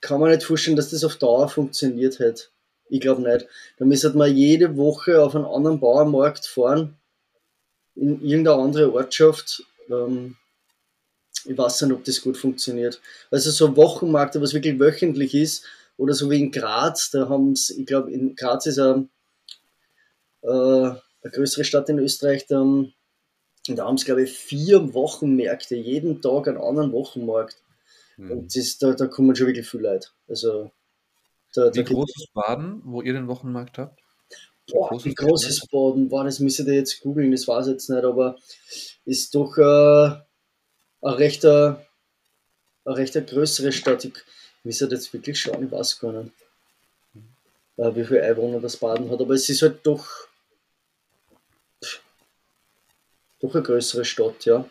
kann 0.00 0.20
man 0.20 0.30
nicht 0.30 0.42
vorstellen, 0.42 0.76
dass 0.76 0.90
das 0.90 1.04
auf 1.04 1.16
Dauer 1.16 1.48
funktioniert 1.48 2.18
hat. 2.18 2.50
Ich 2.88 3.00
glaube 3.00 3.22
nicht. 3.22 3.46
Da 3.78 3.84
müsste 3.84 4.10
man 4.10 4.34
jede 4.34 4.76
Woche 4.76 5.22
auf 5.22 5.34
einen 5.34 5.46
anderen 5.46 5.80
Bauernmarkt 5.80 6.46
fahren, 6.46 6.96
in 7.94 8.20
irgendeine 8.22 8.62
andere 8.62 8.92
Ortschaft. 8.92 9.62
Ähm, 9.90 10.36
ich 11.46 11.56
weiß 11.56 11.82
nicht, 11.82 11.92
ob 11.92 12.04
das 12.04 12.22
gut 12.22 12.36
funktioniert. 12.36 13.00
Also 13.30 13.50
so 13.50 13.76
Wochenmarkt, 13.76 14.40
was 14.40 14.54
wirklich 14.54 14.78
wöchentlich 14.78 15.34
ist, 15.34 15.64
oder 15.96 16.14
so 16.14 16.30
wie 16.30 16.40
in 16.40 16.50
Graz, 16.50 17.10
da 17.10 17.28
haben 17.28 17.54
sie, 17.54 17.80
ich 17.80 17.86
glaube, 17.86 18.10
in 18.10 18.34
Graz 18.34 18.66
ist 18.66 18.78
eine, 18.78 19.08
äh, 20.42 20.48
eine 20.48 21.30
größere 21.32 21.64
Stadt 21.64 21.88
in 21.88 21.98
Österreich, 21.98 22.46
da, 22.46 22.64
da 23.68 23.84
haben 23.86 23.98
sie, 23.98 24.04
glaube 24.04 24.24
ich, 24.24 24.32
vier 24.32 24.92
Wochenmärkte, 24.92 25.76
jeden 25.76 26.20
Tag 26.20 26.48
einen 26.48 26.58
anderen 26.58 26.92
Wochenmarkt. 26.92 27.62
Mhm. 28.16 28.30
Und 28.30 28.56
das, 28.56 28.78
da, 28.78 28.92
da 28.92 29.06
kommen 29.06 29.36
schon 29.36 29.46
wirklich 29.46 29.68
viele 29.68 29.84
Leute. 29.84 30.08
Also, 30.28 30.72
da, 31.54 31.72
wie 31.72 31.82
da 31.82 31.82
groß 31.82 32.10
ist 32.16 32.32
Baden, 32.34 32.82
wo 32.84 33.00
ihr 33.02 33.12
den 33.12 33.28
Wochenmarkt 33.28 33.78
habt? 33.78 34.00
Boah, 34.70 34.88
groß 34.88 35.04
wie 35.04 35.14
groß 35.14 35.46
ist 35.48 35.70
Baden? 35.70 36.08
Boah, 36.08 36.24
das 36.24 36.40
müsst 36.40 36.58
ihr 36.60 36.74
jetzt 36.74 37.00
googeln, 37.00 37.30
das 37.30 37.46
weiß 37.46 37.66
ich 37.66 37.72
jetzt 37.74 37.90
nicht, 37.90 38.04
aber 38.04 38.36
ist 39.04 39.34
doch 39.34 39.56
äh, 39.58 39.62
eine 39.62 41.18
rechter, 41.18 41.86
eine 42.84 42.96
rechter 42.96 43.20
größere 43.20 43.72
Stadt. 43.72 44.04
Ich 44.04 44.14
müsste 44.64 44.86
jetzt 44.86 45.12
wirklich 45.12 45.38
schauen, 45.38 45.64
ich 45.64 45.70
weiß 45.70 46.00
gar 46.00 46.12
nicht, 46.12 46.32
äh, 47.76 47.94
wie 47.94 48.04
viele 48.04 48.22
Einwohner 48.22 48.60
das 48.60 48.76
Baden 48.76 49.10
hat, 49.10 49.20
aber 49.20 49.34
es 49.34 49.48
ist 49.48 49.62
halt 49.62 49.86
doch, 49.86 50.06
doch 53.40 53.54
eine 53.54 53.62
größere 53.62 54.04
Stadt, 54.04 54.44
ja. 54.44 54.68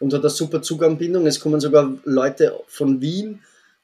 Und 0.00 0.12
hat 0.12 0.22
eine 0.22 0.30
super 0.30 0.60
Zuganbindung. 0.60 1.24
Es 1.26 1.38
kommen 1.38 1.60
sogar 1.60 1.96
Leute 2.04 2.60
von 2.66 3.00
Wien 3.00 3.40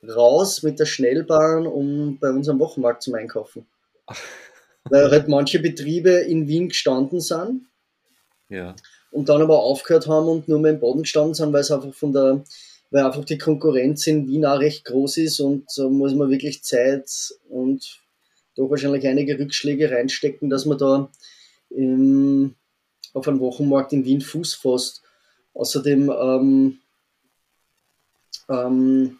raus 0.07 0.63
mit 0.63 0.79
der 0.79 0.87
Schnellbahn, 0.87 1.67
um 1.67 2.19
bei 2.19 2.31
unserem 2.31 2.59
Wochenmarkt 2.59 3.03
zum 3.03 3.15
Einkaufen. 3.15 3.67
Weil 4.85 5.11
halt 5.11 5.29
manche 5.29 5.59
Betriebe 5.59 6.11
in 6.11 6.49
Wien 6.49 6.69
gestanden 6.69 7.21
sind. 7.21 7.67
Ja 8.49 8.75
und 9.11 9.29
dann 9.29 9.43
aber 9.43 9.61
aufgehört 9.61 10.07
haben 10.07 10.29
und 10.29 10.49
nur 10.49 10.59
mehr 10.59 10.73
im 10.73 10.81
Boden 10.81 11.03
gestanden 11.03 11.35
sind, 11.35 11.53
weil 11.53 11.63
es 11.63 11.71
einfach 11.71 11.93
von 11.93 12.13
der, 12.13 12.45
weil 12.91 13.05
einfach 13.05 13.25
die 13.25 13.39
Konkurrenz 13.39 14.07
in 14.07 14.29
Wien 14.29 14.47
auch 14.47 14.61
recht 14.61 14.85
groß 14.85 15.19
ist 15.19 15.41
und 15.41 15.71
so 15.71 15.91
muss 15.91 16.15
man 16.15 16.31
wirklich 16.31 16.63
Zeit 16.63 17.09
und 17.49 18.01
doch 18.57 18.71
wahrscheinlich 18.71 19.07
einige 19.07 19.39
Rückschläge 19.39 19.91
reinstecken, 19.91 20.51
dass 20.51 20.67
man 20.67 20.79
da 20.79 21.11
im, 21.71 22.55
auf 23.15 23.27
einem 23.27 23.41
Wochenmarkt 23.41 23.93
in 23.93 24.05
Wien 24.05 24.21
Fuß 24.21 24.55
fasst. 24.55 25.03
Außerdem, 25.55 26.11
ähm, 26.11 26.79
ähm, 28.49 29.19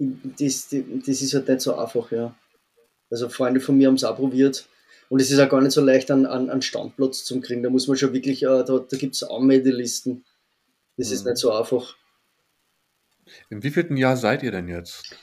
das, 0.00 0.68
das 0.70 1.22
ist 1.22 1.34
halt 1.34 1.48
nicht 1.48 1.60
so 1.60 1.74
einfach, 1.76 2.10
ja. 2.10 2.34
Also 3.10 3.28
Freunde 3.28 3.60
von 3.60 3.76
mir 3.76 3.88
haben 3.88 3.96
es 3.96 4.04
auch 4.04 4.16
probiert 4.16 4.68
und 5.08 5.20
es 5.20 5.30
ist 5.30 5.38
auch 5.38 5.48
gar 5.48 5.60
nicht 5.60 5.72
so 5.72 5.84
leicht, 5.84 6.10
einen, 6.10 6.26
einen 6.26 6.62
Standplatz 6.62 7.24
zu 7.24 7.40
kriegen. 7.40 7.62
Da 7.62 7.70
muss 7.70 7.88
man 7.88 7.96
schon 7.96 8.12
wirklich, 8.12 8.42
äh, 8.44 8.64
da, 8.64 8.78
da 8.78 8.96
gibt 8.96 9.14
es 9.14 9.22
Anmeldelisten. 9.22 10.24
Das 10.96 11.08
mhm. 11.08 11.14
ist 11.14 11.26
nicht 11.26 11.36
so 11.36 11.52
einfach. 11.52 11.96
Im 13.48 13.62
wievielten 13.62 13.96
Jahr 13.96 14.16
seid 14.16 14.42
ihr 14.42 14.52
denn 14.52 14.68
jetzt? 14.68 15.16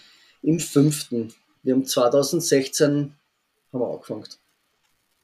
Im 0.44 0.60
fünften. 0.60 1.34
Wir 1.63 1.74
haben 1.74 1.86
2016 1.86 3.16
haben 3.74 3.80
wir 3.80 3.90
angefangen. 3.90 4.26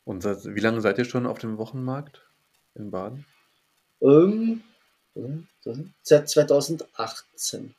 Und 0.05 0.23
seit, 0.23 0.43
wie 0.45 0.59
lange 0.59 0.81
seid 0.81 0.97
ihr 0.97 1.05
schon 1.05 1.25
auf 1.25 1.39
dem 1.39 1.57
Wochenmarkt 1.57 2.21
in 2.75 2.91
Baden? 2.91 3.25
Ähm, 4.01 4.63
seit 6.01 6.29
2018. 6.29 7.75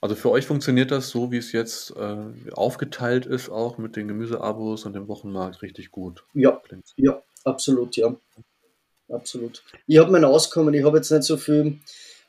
Also 0.00 0.14
für 0.14 0.30
euch 0.30 0.46
funktioniert 0.46 0.90
das 0.90 1.10
so, 1.10 1.30
wie 1.30 1.36
es 1.36 1.52
jetzt 1.52 1.94
äh, 1.96 2.52
aufgeteilt 2.52 3.26
ist, 3.26 3.50
auch 3.50 3.76
mit 3.76 3.96
den 3.96 4.08
Gemüseabos 4.08 4.86
und 4.86 4.94
dem 4.94 5.08
Wochenmarkt 5.08 5.60
richtig 5.60 5.90
gut. 5.90 6.24
Ja, 6.32 6.60
Klingt. 6.64 6.94
ja, 6.96 7.20
absolut, 7.44 7.96
ja. 7.96 8.16
Absolut. 9.10 9.62
Ich 9.86 9.98
habe 9.98 10.10
mein 10.10 10.24
Auskommen, 10.24 10.72
ich 10.72 10.84
habe 10.84 10.96
jetzt 10.96 11.10
nicht 11.10 11.24
so 11.24 11.36
viel, 11.36 11.78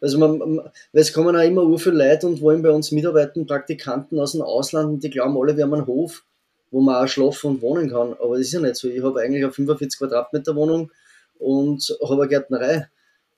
also 0.02 0.18
man, 0.18 0.40
weil 0.58 0.72
es 0.94 1.14
kommen 1.14 1.36
auch 1.36 1.42
immer 1.42 1.78
viele 1.78 2.10
Leute 2.10 2.28
und 2.28 2.42
wollen 2.42 2.62
bei 2.62 2.72
uns 2.72 2.92
mitarbeiten, 2.92 3.46
Praktikanten 3.46 4.20
aus 4.20 4.34
dem 4.34 4.42
Ausland 4.42 4.90
und 4.90 5.04
die 5.04 5.10
glauben 5.10 5.38
alle, 5.38 5.56
wir 5.56 5.64
haben 5.64 5.74
einen 5.74 5.88
Hof, 5.88 6.26
wo 6.72 6.82
man 6.82 7.04
auch 7.04 7.08
schlafen 7.08 7.52
und 7.52 7.62
wohnen 7.62 7.90
kann. 7.92 8.14
Aber 8.14 8.38
das 8.38 8.48
ist 8.48 8.54
ja 8.54 8.60
nicht 8.60 8.78
so. 8.78 8.90
Ich 8.90 9.04
habe 9.04 9.22
eigentlich 9.22 9.44
eine 9.44 9.54
45 9.54 10.00
Quadratmeter 10.00 10.56
Wohnung 10.56 10.92
und 11.38 11.96
habe 12.02 12.24
eine 12.24 12.28
Gärtnerei. 12.28 12.88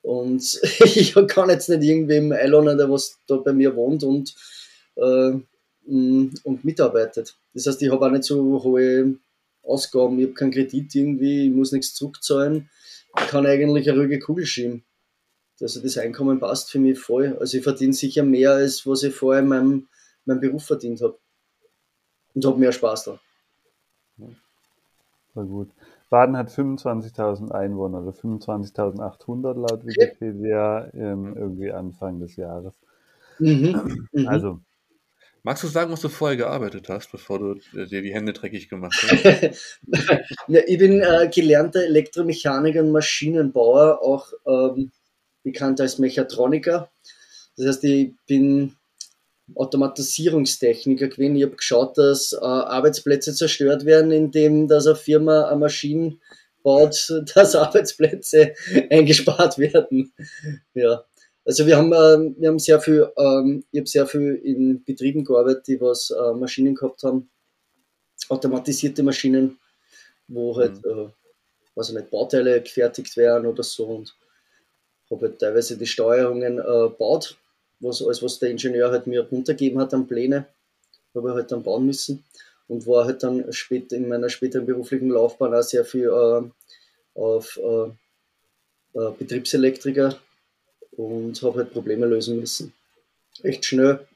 Und 0.04 0.60
ich 0.84 1.14
kann 1.28 1.48
jetzt 1.48 1.70
nicht 1.70 1.82
irgendwem 1.82 2.30
einladen, 2.32 2.76
der 2.76 2.90
was 2.90 3.18
da 3.26 3.36
bei 3.36 3.54
mir 3.54 3.74
wohnt 3.74 4.04
und, 4.04 4.34
äh, 4.96 5.32
mm, 5.86 6.34
und 6.44 6.62
mitarbeitet. 6.62 7.36
Das 7.54 7.66
heißt, 7.66 7.80
ich 7.80 7.90
habe 7.90 8.04
auch 8.04 8.10
nicht 8.10 8.24
so 8.24 8.62
hohe 8.62 9.14
Ausgaben, 9.62 10.18
ich 10.18 10.26
habe 10.26 10.34
keinen 10.34 10.50
Kredit 10.50 10.94
irgendwie, 10.94 11.46
ich 11.46 11.54
muss 11.54 11.72
nichts 11.72 11.94
zurückzahlen. 11.94 12.68
Ich 13.18 13.28
kann 13.28 13.46
eigentlich 13.46 13.88
eine 13.88 13.98
ruhige 13.98 14.18
Kugel 14.18 14.44
schieben. 14.44 14.84
Also 15.58 15.80
das 15.80 15.96
Einkommen 15.96 16.38
passt 16.38 16.70
für 16.70 16.80
mich 16.80 16.98
voll. 16.98 17.38
Also 17.40 17.56
ich 17.56 17.62
verdiene 17.62 17.94
sicher 17.94 18.24
mehr, 18.24 18.50
als 18.50 18.86
was 18.86 19.04
ich 19.04 19.14
vorher 19.14 19.42
in 19.42 19.48
meinem, 19.48 19.88
meinem 20.26 20.40
Beruf 20.40 20.66
verdient 20.66 21.00
habe. 21.00 21.18
Und 22.34 22.44
habe 22.44 22.58
mehr 22.58 22.72
Spaß 22.72 23.04
da. 23.04 23.20
Voll 25.32 25.46
gut. 25.46 25.70
Baden 26.14 26.36
hat 26.36 26.48
25.000 26.48 27.50
Einwohner 27.50 28.00
oder 28.00 28.12
25.800 28.12 29.54
laut 29.54 29.84
Wikipedia 29.84 30.88
ähm, 30.94 31.34
irgendwie 31.36 31.72
Anfang 31.72 32.20
des 32.20 32.36
Jahres. 32.36 32.72
Mhm, 33.40 34.06
mhm. 34.12 34.28
Also. 34.28 34.60
Magst 35.42 35.64
du 35.64 35.66
sagen, 35.66 35.90
was 35.90 36.02
du 36.02 36.08
vorher 36.08 36.36
gearbeitet 36.36 36.88
hast, 36.88 37.10
bevor 37.10 37.40
du 37.40 37.54
äh, 37.76 37.86
dir 37.86 38.00
die 38.00 38.14
Hände 38.14 38.32
dreckig 38.32 38.68
gemacht 38.68 38.94
hast? 39.02 39.24
ja, 40.46 40.60
ich 40.64 40.78
bin 40.78 41.00
äh, 41.00 41.28
gelernter 41.34 41.82
Elektromechaniker 41.82 42.82
und 42.82 42.92
Maschinenbauer, 42.92 44.00
auch 44.00 44.28
ähm, 44.46 44.92
bekannt 45.42 45.80
als 45.80 45.98
Mechatroniker. 45.98 46.92
Das 47.56 47.66
heißt, 47.66 47.82
ich 47.82 48.12
bin 48.28 48.76
Automatisierungstechniker 49.54 51.08
gewesen. 51.08 51.36
Ich 51.36 51.42
habe 51.42 51.56
geschaut, 51.56 51.98
dass 51.98 52.32
äh, 52.32 52.44
Arbeitsplätze 52.44 53.34
zerstört 53.34 53.84
werden, 53.84 54.10
indem 54.10 54.68
dass 54.68 54.86
eine 54.86 54.96
Firma 54.96 55.48
eine 55.48 55.58
Maschine 55.58 56.18
baut, 56.62 57.12
dass 57.34 57.54
Arbeitsplätze 57.54 58.54
eingespart 58.90 59.58
werden. 59.58 60.12
Ja. 60.74 61.04
Also 61.44 61.66
wir 61.66 61.76
haben, 61.76 61.92
äh, 61.92 62.40
wir 62.40 62.48
haben 62.48 62.58
sehr 62.58 62.80
viel, 62.80 63.06
ähm, 63.18 63.64
ich 63.70 63.80
habe 63.80 63.88
sehr 63.88 64.06
viel 64.06 64.34
in 64.42 64.82
Betrieben 64.82 65.24
gearbeitet, 65.24 65.66
die 65.68 65.80
was 65.80 66.10
äh, 66.10 66.32
Maschinen 66.32 66.74
gehabt 66.74 67.02
haben, 67.02 67.28
automatisierte 68.30 69.02
Maschinen, 69.02 69.58
wo 70.26 70.56
halt, 70.56 70.82
mhm. 70.84 70.90
äh, 70.90 71.08
weiß 71.74 71.90
ich 71.90 71.96
nicht, 71.96 72.10
Bauteile 72.10 72.62
gefertigt 72.62 73.14
werden 73.18 73.46
oder 73.46 73.62
so 73.62 73.84
und 73.84 74.16
habe 75.10 75.26
halt 75.26 75.38
teilweise 75.38 75.76
die 75.76 75.86
Steuerungen 75.86 76.58
äh, 76.58 76.88
baut 76.98 77.36
was 77.84 78.02
alles, 78.02 78.22
was 78.22 78.38
der 78.38 78.50
Ingenieur 78.50 78.90
halt 78.90 79.06
mir 79.06 79.22
runtergegeben 79.22 79.80
hat 79.80 79.94
an 79.94 80.06
Pläne, 80.06 80.46
habe 81.14 81.28
ich 81.28 81.34
halt 81.34 81.52
dann 81.52 81.62
bauen 81.62 81.86
müssen 81.86 82.24
und 82.68 82.86
war 82.86 83.04
halt 83.04 83.22
dann 83.22 83.52
später 83.52 83.96
in 83.96 84.08
meiner 84.08 84.28
späteren 84.28 84.66
beruflichen 84.66 85.10
Laufbahn 85.10 85.54
auch 85.54 85.62
sehr 85.62 85.84
viel 85.84 86.08
äh, 86.08 87.18
auf 87.18 87.58
äh, 87.62 88.98
äh, 88.98 89.10
Betriebselektriker 89.18 90.18
und 90.92 91.40
habe 91.42 91.58
halt 91.58 91.72
Probleme 91.72 92.06
lösen 92.06 92.40
müssen. 92.40 92.72
Echt 93.42 93.64
schnell. 93.64 94.06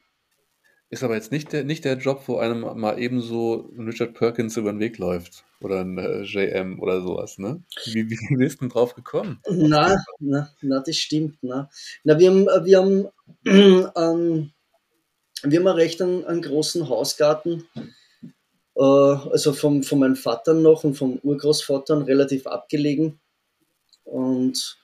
Ist 0.91 1.03
aber 1.03 1.17
jetzt 1.17 1.33
nicht 1.33 1.53
der, 1.53 1.65
nicht 1.65 1.85
der 1.85 1.99
Job, 1.99 2.23
wo 2.27 2.39
einem 2.39 2.61
mal 2.79 2.99
ebenso 2.99 3.71
Richard 3.79 4.15
Perkins 4.15 4.57
über 4.57 4.73
den 4.73 4.81
Weg 4.81 4.97
läuft 4.99 5.45
oder 5.61 5.81
ein 5.81 5.99
äh, 5.99 6.23
JM 6.23 6.81
oder 6.81 7.03
sowas, 7.03 7.39
ne? 7.39 7.63
Wie, 7.85 8.09
wie 8.09 8.37
bist 8.37 8.57
du 8.57 8.61
denn 8.61 8.69
drauf 8.71 8.95
gekommen? 8.95 9.41
Na, 9.51 9.97
na, 10.19 10.51
na, 10.63 10.81
das 10.81 10.97
stimmt. 10.97 11.37
Na, 11.43 11.69
na 12.05 12.19
wir 12.19 12.31
haben, 12.31 12.47
wir 12.65 12.79
haben, 12.79 13.09
ähm, 13.45 14.53
wir 15.43 15.59
haben 15.59 15.67
recht 15.69 16.01
einen, 16.01 16.25
einen 16.25 16.43
großen 16.43 16.89
Hausgarten, 16.89 17.65
äh, 18.77 18.83
also 18.83 19.53
vom, 19.53 19.83
von 19.83 19.99
meinem 19.99 20.17
Vater 20.17 20.55
noch 20.55 20.85
und 20.85 20.95
vom 20.95 21.19
Urgroßvater 21.23 22.07
relativ 22.07 22.47
abgelegen. 22.47 23.21
Und 24.05 24.79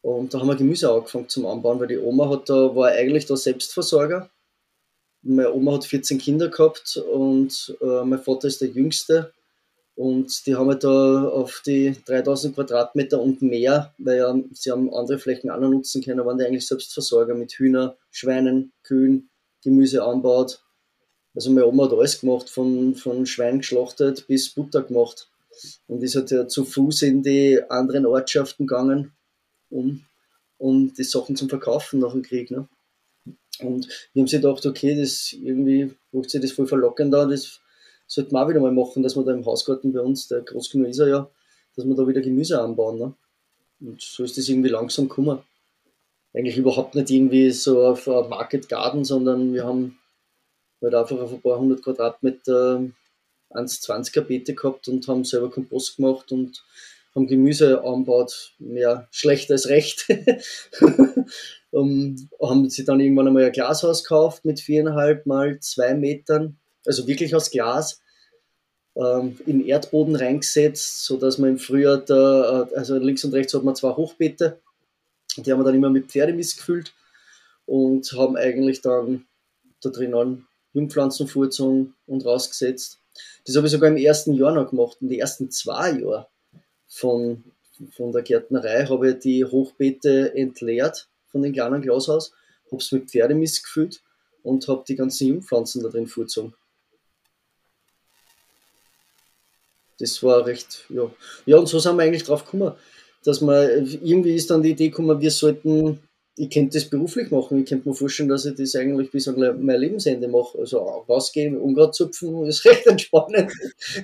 Und 0.00 0.32
da 0.32 0.40
haben 0.40 0.48
wir 0.48 0.56
Gemüse 0.56 0.90
angefangen 0.90 1.28
zum 1.28 1.46
Anbauen, 1.46 1.80
weil 1.80 1.88
die 1.88 1.98
Oma 1.98 2.28
hat 2.30 2.48
da, 2.48 2.74
war 2.74 2.88
eigentlich 2.90 3.26
da 3.26 3.36
Selbstversorger. 3.36 4.30
Meine 5.22 5.52
Oma 5.52 5.74
hat 5.74 5.84
14 5.84 6.18
Kinder 6.18 6.48
gehabt 6.48 6.96
und 6.96 7.76
äh, 7.80 8.04
mein 8.04 8.20
Vater 8.20 8.48
ist 8.48 8.60
der 8.60 8.68
Jüngste. 8.68 9.32
Und 9.98 10.46
die 10.46 10.54
haben 10.54 10.68
halt 10.68 10.84
da 10.84 11.24
auf 11.24 11.60
die 11.66 11.92
3000 12.06 12.54
Quadratmeter 12.54 13.20
und 13.20 13.42
mehr, 13.42 13.92
weil 13.98 14.18
ja, 14.18 14.38
sie 14.52 14.70
haben 14.70 14.94
andere 14.94 15.18
Flächen 15.18 15.50
auch 15.50 15.58
noch 15.58 15.70
nutzen 15.70 16.04
können, 16.04 16.24
waren 16.24 16.38
die 16.38 16.44
eigentlich 16.44 16.68
Selbstversorger 16.68 17.34
mit 17.34 17.50
Hühner, 17.54 17.96
Schweinen, 18.12 18.72
Kühen, 18.84 19.28
Gemüse 19.64 20.04
anbaut. 20.04 20.62
Also 21.34 21.50
meine 21.50 21.66
Oma 21.66 21.86
hat 21.86 21.94
alles 21.94 22.20
gemacht, 22.20 22.48
von, 22.48 22.94
von 22.94 23.26
Schwein 23.26 23.58
geschlachtet 23.58 24.28
bis 24.28 24.50
Butter 24.50 24.82
gemacht. 24.82 25.28
Und 25.88 26.00
ist 26.04 26.14
halt 26.14 26.30
ja 26.30 26.46
zu 26.46 26.64
Fuß 26.64 27.02
in 27.02 27.24
die 27.24 27.60
anderen 27.68 28.06
Ortschaften 28.06 28.68
gegangen, 28.68 29.12
um, 29.68 30.04
um 30.58 30.94
die 30.94 31.02
Sachen 31.02 31.34
zum 31.34 31.48
Verkaufen 31.48 31.98
nach 31.98 32.12
dem 32.12 32.22
Krieg. 32.22 32.52
Ne? 32.52 32.68
Und 33.60 33.88
wir 34.12 34.20
haben 34.20 34.28
sich 34.28 34.40
gedacht, 34.40 34.64
okay, 34.64 34.96
das 34.96 35.32
irgendwie 35.32 35.92
macht 36.12 36.30
sich 36.30 36.40
das 36.40 36.52
voll 36.52 36.66
verlockend 36.66 37.12
da, 37.12 37.26
das 37.26 37.60
sollte 38.06 38.32
man 38.32 38.44
auch 38.44 38.48
wieder 38.48 38.60
mal 38.60 38.72
machen, 38.72 39.02
dass 39.02 39.16
wir 39.16 39.24
da 39.24 39.32
im 39.32 39.44
Hausgarten 39.44 39.92
bei 39.92 40.00
uns, 40.00 40.28
der 40.28 40.40
groß 40.40 40.70
genug 40.70 40.88
ist 40.88 40.98
er 40.98 41.08
ja, 41.08 41.30
dass 41.76 41.84
wir 41.84 41.94
da 41.94 42.06
wieder 42.06 42.20
Gemüse 42.20 42.60
anbauen. 42.60 42.98
Ne? 42.98 43.14
Und 43.80 44.00
so 44.00 44.24
ist 44.24 44.38
das 44.38 44.48
irgendwie 44.48 44.70
langsam 44.70 45.08
gekommen. 45.08 45.40
Eigentlich 46.32 46.56
überhaupt 46.56 46.94
nicht 46.94 47.10
irgendwie 47.10 47.50
so 47.50 47.84
auf 47.84 48.06
Market 48.06 48.68
Garden, 48.68 49.04
sondern 49.04 49.52
wir 49.52 49.64
haben 49.64 49.98
halt 50.82 50.94
einfach 50.94 51.18
auf 51.18 51.32
ein 51.32 51.42
paar 51.42 51.58
hundert 51.58 51.82
Quadratmeter 51.82 52.82
1,20er 53.50 54.20
Beete 54.22 54.54
gehabt 54.54 54.88
und 54.88 55.06
haben 55.08 55.24
selber 55.24 55.50
Kompost 55.50 55.96
gemacht 55.96 56.32
und 56.32 56.64
haben 57.14 57.26
Gemüse 57.26 57.82
anbaut, 57.82 58.52
mehr 58.58 59.08
schlecht 59.10 59.50
als 59.50 59.68
recht. 59.68 60.06
um, 61.70 62.28
haben 62.40 62.70
sie 62.70 62.84
dann 62.84 63.00
irgendwann 63.00 63.28
einmal 63.28 63.44
ein 63.44 63.52
Glashaus 63.52 64.02
gekauft 64.02 64.44
mit 64.44 64.60
viereinhalb 64.60 65.26
mal 65.26 65.58
zwei 65.60 65.94
Metern 65.94 66.58
also 66.88 67.06
wirklich 67.06 67.34
aus 67.34 67.50
Glas, 67.50 68.00
ähm, 68.96 69.38
in 69.46 69.64
Erdboden 69.64 70.16
reingesetzt, 70.16 71.04
sodass 71.04 71.38
man 71.38 71.50
im 71.50 71.58
Frühjahr 71.58 71.98
da, 71.98 72.62
äh, 72.62 72.74
also 72.74 72.96
links 72.96 73.24
und 73.24 73.34
rechts 73.34 73.54
hat 73.54 73.62
man 73.62 73.76
zwei 73.76 73.90
Hochbeete, 73.90 74.60
die 75.36 75.52
haben 75.52 75.60
wir 75.60 75.64
dann 75.64 75.74
immer 75.74 75.90
mit 75.90 76.10
Pferdemist 76.10 76.56
gefüllt 76.56 76.94
und 77.66 78.10
haben 78.12 78.36
eigentlich 78.36 78.80
dann 78.80 79.26
da 79.82 79.90
drinnen 79.90 80.48
Jungpflanzenfurzung 80.72 81.94
und 82.06 82.24
rausgesetzt. 82.24 82.98
Das 83.44 83.56
habe 83.56 83.66
ich 83.66 83.72
sogar 83.72 83.90
im 83.90 83.96
ersten 83.96 84.32
Jahr 84.32 84.52
noch 84.52 84.70
gemacht. 84.70 84.98
In 85.00 85.08
den 85.08 85.20
ersten 85.20 85.50
zwei 85.50 85.92
Jahren 85.92 86.26
von, 86.86 87.44
von 87.96 88.12
der 88.12 88.22
Gärtnerei 88.22 88.86
habe 88.86 89.10
ich 89.10 89.18
die 89.18 89.44
Hochbeete 89.44 90.34
entleert 90.34 91.07
von 91.30 91.42
dem 91.42 91.52
kleinen 91.52 91.82
Glashaus, 91.82 92.32
habe 92.66 92.82
es 92.82 92.92
mit 92.92 93.10
Pferdemist 93.10 93.64
gefüllt 93.64 94.02
und 94.42 94.66
habe 94.68 94.84
die 94.86 94.96
ganzen 94.96 95.28
Jungpflanzen 95.28 95.82
da 95.82 95.88
drin 95.88 96.06
vorgezogen. 96.06 96.54
das 99.98 100.22
war 100.22 100.46
recht, 100.46 100.84
ja. 100.88 101.10
Ja, 101.46 101.56
und 101.56 101.68
so 101.68 101.78
sind 101.78 101.96
wir 101.96 102.04
eigentlich 102.04 102.24
drauf 102.24 102.44
gekommen, 102.44 102.72
dass 103.24 103.40
man, 103.40 103.68
irgendwie 104.02 104.34
ist 104.34 104.50
dann 104.50 104.62
die 104.62 104.70
Idee 104.70 104.88
gekommen, 104.88 105.20
wir 105.20 105.30
sollten, 105.30 106.00
ich 106.36 106.50
könnte 106.50 106.78
das 106.78 106.88
beruflich 106.88 107.30
machen, 107.30 107.62
ich 107.62 107.68
könnte 107.68 107.88
mir 107.88 107.94
vorstellen, 107.94 108.28
dass 108.28 108.44
ich 108.44 108.54
das 108.54 108.76
eigentlich 108.76 109.10
bis 109.10 109.26
an 109.26 109.38
mein 109.64 109.80
Lebensende 109.80 110.28
mache. 110.28 110.58
Also 110.58 110.78
rausgehen, 110.78 111.58
Unkraut 111.58 111.96
zupfen, 111.96 112.46
ist 112.46 112.64
recht 112.64 112.86
entspannend. 112.86 113.52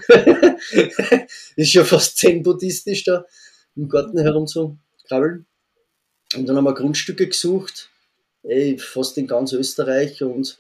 ist 1.57 1.73
ja 1.73 1.85
fast 1.85 2.19
zen-buddhistisch 2.19 3.05
da 3.05 3.25
im 3.77 3.89
Garten 3.89 4.19
herum 4.19 4.49
zu 4.49 4.77
krabbeln. 5.07 5.47
Und 6.37 6.47
dann 6.47 6.57
haben 6.57 6.65
wir 6.65 6.75
Grundstücke 6.75 7.29
gesucht, 7.29 7.91
ey, 8.43 8.79
fast 8.79 9.19
in 9.19 9.27
ganz 9.27 9.53
Österreich 9.53 10.23
und 10.23 10.59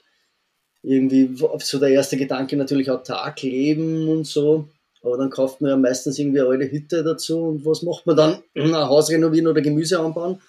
irgendwie 0.82 1.30
so 1.60 1.78
der 1.78 1.88
erste 1.90 2.16
Gedanke 2.16 2.56
natürlich 2.56 2.90
autark 2.90 3.42
leben 3.42 4.08
und 4.08 4.26
so. 4.26 4.68
Aber 5.02 5.18
dann 5.18 5.30
kauft 5.30 5.60
man 5.60 5.70
ja 5.70 5.76
meistens 5.76 6.18
irgendwie 6.18 6.40
eine 6.40 6.48
alte 6.48 6.70
Hütte 6.70 7.02
dazu 7.02 7.42
und 7.42 7.66
was 7.66 7.82
macht 7.82 8.06
man 8.06 8.16
dann? 8.16 8.42
Ein 8.54 8.74
Haus 8.74 9.10
renovieren 9.10 9.46
oder 9.46 9.60
Gemüse 9.60 9.98
anbauen. 10.00 10.40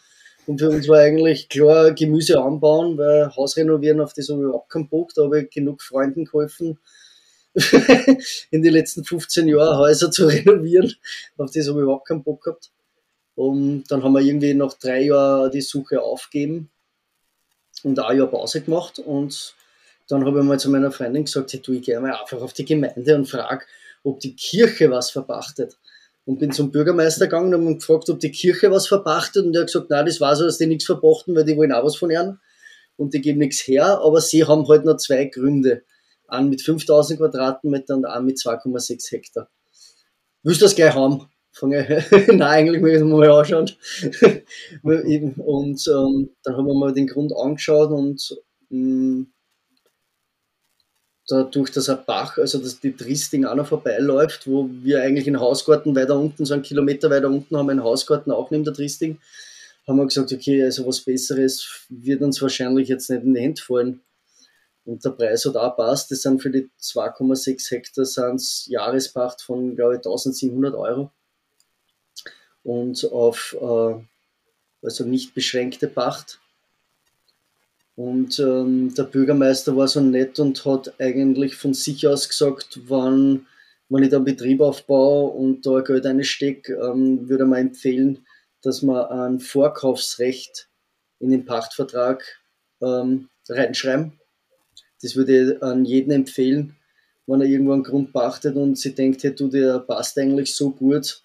Und 0.47 0.59
für 0.59 0.69
uns 0.69 0.88
war 0.88 0.99
eigentlich 0.99 1.49
klar 1.49 1.91
Gemüse 1.91 2.39
anbauen, 2.41 2.97
weil 2.97 3.36
Haus 3.36 3.57
renovieren, 3.57 3.99
auf 3.99 4.13
das 4.13 4.30
habe 4.30 4.39
ich 4.39 4.45
überhaupt 4.45 4.69
keinen 4.69 4.88
Bock. 4.88 5.11
Da 5.15 5.23
habe 5.23 5.41
ich 5.41 5.49
genug 5.49 5.82
Freunden 5.82 6.26
geholfen, 6.26 6.78
in 8.51 8.61
den 8.61 8.73
letzten 8.73 9.03
15 9.03 9.47
Jahren 9.47 9.78
Häuser 9.78 10.11
zu 10.11 10.28
renovieren. 10.28 10.93
Auf 11.38 11.51
das 11.51 11.67
habe 11.67 11.80
ich 11.80 11.84
überhaupt 11.84 12.07
keinen 12.07 12.23
Bock 12.23 12.43
gehabt. 12.43 12.71
Und 13.36 13.83
dann 13.89 14.03
haben 14.03 14.13
wir 14.13 14.21
irgendwie 14.21 14.53
nach 14.53 14.73
drei 14.73 15.03
Jahren 15.03 15.51
die 15.51 15.61
Suche 15.61 16.01
aufgegeben 16.01 16.69
und 17.83 17.99
ein 17.99 18.17
Jahr 18.17 18.27
Pause 18.27 18.61
gemacht. 18.61 18.99
Und 18.99 19.55
dann 20.07 20.25
habe 20.25 20.39
ich 20.39 20.45
mal 20.45 20.59
zu 20.59 20.69
meiner 20.69 20.91
Freundin 20.91 21.25
gesagt, 21.25 21.53
hey, 21.53 21.61
du, 21.61 21.73
ich 21.73 21.81
gehe 21.81 21.99
mal 21.99 22.13
einfach 22.13 22.41
auf 22.41 22.53
die 22.53 22.65
Gemeinde 22.65 23.15
und 23.15 23.29
frage, 23.29 23.65
ob 24.03 24.19
die 24.19 24.36
Kirche 24.36 24.89
was 24.89 25.11
verpachtet. 25.11 25.77
Und 26.25 26.39
bin 26.39 26.51
zum 26.51 26.71
Bürgermeister 26.71 27.27
gegangen 27.27 27.53
und 27.53 27.65
habe 27.65 27.75
gefragt, 27.75 28.09
ob 28.09 28.19
die 28.19 28.31
Kirche 28.31 28.71
was 28.71 28.88
verpachtet. 28.88 29.45
Und 29.45 29.53
der 29.53 29.61
hat 29.61 29.67
gesagt, 29.67 29.89
nein, 29.89 30.05
das 30.05 30.19
war 30.19 30.36
so, 30.36 30.45
dass 30.45 30.57
die 30.57 30.65
nichts 30.65 30.86
verpachten, 30.86 31.36
weil 31.36 31.45
die 31.45 31.55
wollen 31.55 31.71
auch 31.71 31.83
was 31.83 31.97
von 31.97 32.09
ihnen. 32.09 32.39
Und 32.97 33.13
die 33.13 33.21
geben 33.21 33.39
nichts 33.39 33.67
her, 33.67 33.99
aber 33.99 34.21
sie 34.21 34.45
haben 34.45 34.67
halt 34.67 34.86
noch 34.86 34.97
zwei 34.97 35.25
Gründe. 35.25 35.83
Einen 36.27 36.49
mit 36.49 36.61
5000 36.61 37.19
Quadratmetern 37.19 37.99
und 37.99 38.05
einen 38.05 38.25
mit 38.25 38.38
2,6 38.38 39.11
Hektar. 39.11 39.49
Willst 40.41 40.61
du 40.61 40.65
das 40.65 40.75
gleich 40.75 40.95
haben? 40.95 41.27
Nein, 42.28 42.39
eigentlich 42.41 42.84
ich 42.84 42.95
es 42.95 43.03
mal 43.03 43.30
anschauen. 43.32 43.72
und 44.84 45.88
ähm, 45.88 46.30
dann 46.43 46.58
haben 46.58 46.68
wir 46.68 46.74
mal 46.74 46.93
den 46.93 47.08
Grund 47.08 47.34
angeschaut 47.36 47.91
und 47.91 48.38
mm, 48.70 49.24
dadurch, 51.28 51.72
dass 51.72 51.89
ein 51.89 51.99
Bach, 52.06 52.38
also 52.38 52.60
dass 52.60 52.80
die 52.80 52.95
Tristing 52.95 53.45
auch 53.45 53.56
noch 53.56 53.68
vorbeiläuft, 53.68 54.47
wo 54.47 54.70
wir 54.70 55.01
eigentlich 55.01 55.28
einen 55.28 55.39
Hausgarten 55.39 55.95
weiter 55.95 56.20
unten, 56.20 56.45
so 56.45 56.53
einen 56.53 56.64
Kilometer 56.64 57.10
weiter 57.10 57.28
unten 57.28 57.58
haben 57.58 57.68
wir 57.68 57.72
einen 57.72 57.84
Hausgarten 57.84 58.32
auch 58.32 58.51
neben 58.51 58.66
der 58.66 58.74
Tristing, 58.74 59.18
haben 59.88 59.97
wir 59.97 60.06
gesagt, 60.06 60.34
okay, 60.34 60.64
also 60.64 60.86
was 60.86 61.01
Besseres 61.01 61.86
wird 61.89 62.22
uns 62.22 62.41
wahrscheinlich 62.41 62.89
jetzt 62.89 63.10
nicht 63.10 63.24
in 63.24 63.34
die 63.34 63.41
Hände 63.41 63.62
fallen. 63.62 64.01
Und 64.84 65.03
der 65.03 65.12
Preis 65.12 65.45
hat 65.45 65.56
auch 65.56 65.76
passt. 65.76 66.12
Das 66.12 66.22
sind 66.22 66.41
für 66.41 66.51
die 66.51 66.70
2,6 66.80 67.72
Hektar 67.72 68.06
sind's 68.06 68.68
Jahrespacht 68.68 69.41
von, 69.41 69.76
glaube 69.76 69.93
ich, 69.93 69.97
1700 69.99 70.76
Euro. 70.76 71.12
Und 72.66 73.09
auf 73.13 73.55
äh, 73.61 73.95
also 74.84 75.05
nicht 75.05 75.34
beschränkte 75.34 75.88
Pacht 75.88 76.39
und 77.95 78.39
ähm, 78.39 78.93
der 78.93 79.03
Bürgermeister 79.03 79.76
war 79.78 79.88
so 79.88 80.01
nett 80.01 80.39
und 80.39 80.66
hat 80.66 80.99
eigentlich 80.99 81.55
von 81.55 81.74
sich 81.74 82.05
aus 82.07 82.28
gesagt, 82.28 82.80
wann, 82.88 83.47
wenn 83.88 84.03
ich 84.03 84.09
da 84.09 84.18
einen 84.18 84.26
Betrieb 84.26 84.59
aufbaue 84.59 85.32
und 85.32 85.66
da 85.66 85.80
Geld 85.80 86.05
einstecke, 86.05 86.74
ähm, 86.74 87.30
würde 87.30 87.45
mir 87.45 87.59
empfehlen, 87.59 88.26
dass 88.61 88.82
man 88.82 89.05
ein 89.05 89.39
Vorkaufsrecht 89.39 90.68
in 91.20 91.32
den 91.32 91.45
Pachtvertrag 91.45 92.24
ähm, 92.82 93.30
reinschreiben. 93.47 94.20
Das 95.01 95.16
würde 95.16 95.53
ich 95.53 95.63
an 95.63 95.86
jeden 95.86 96.11
empfehlen, 96.11 96.76
wenn 97.28 97.39
er 97.39 97.47
irgendwo 97.47 97.74
einen 97.74 97.84
Grund 97.84 98.11
pachtet 98.11 98.57
und 98.57 98.78
sie 98.78 98.93
denkt, 98.93 99.24
hey, 99.24 99.34
du, 99.34 99.47
der 99.47 99.80
passt 99.80 100.18
eigentlich 100.18 100.53
so 100.53 100.72
gut, 100.72 101.24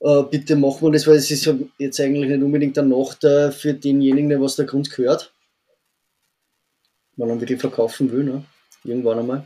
äh, 0.00 0.22
bitte 0.24 0.56
machen 0.56 0.82
wir 0.82 0.92
das, 0.92 1.06
weil 1.06 1.16
es 1.16 1.30
ist 1.30 1.48
jetzt 1.78 2.00
eigentlich 2.00 2.28
nicht 2.28 2.42
unbedingt 2.42 2.78
ein 2.78 2.88
Nachteil 2.88 3.52
für 3.52 3.74
denjenigen, 3.74 4.28
der 4.28 4.40
was 4.40 4.56
der 4.56 4.66
Grund 4.66 4.90
gehört 4.90 5.32
wenn 7.20 7.28
man 7.28 7.40
wirklich 7.40 7.60
verkaufen 7.60 8.10
will, 8.10 8.24
ne? 8.24 8.44
irgendwann 8.82 9.18
einmal, 9.18 9.44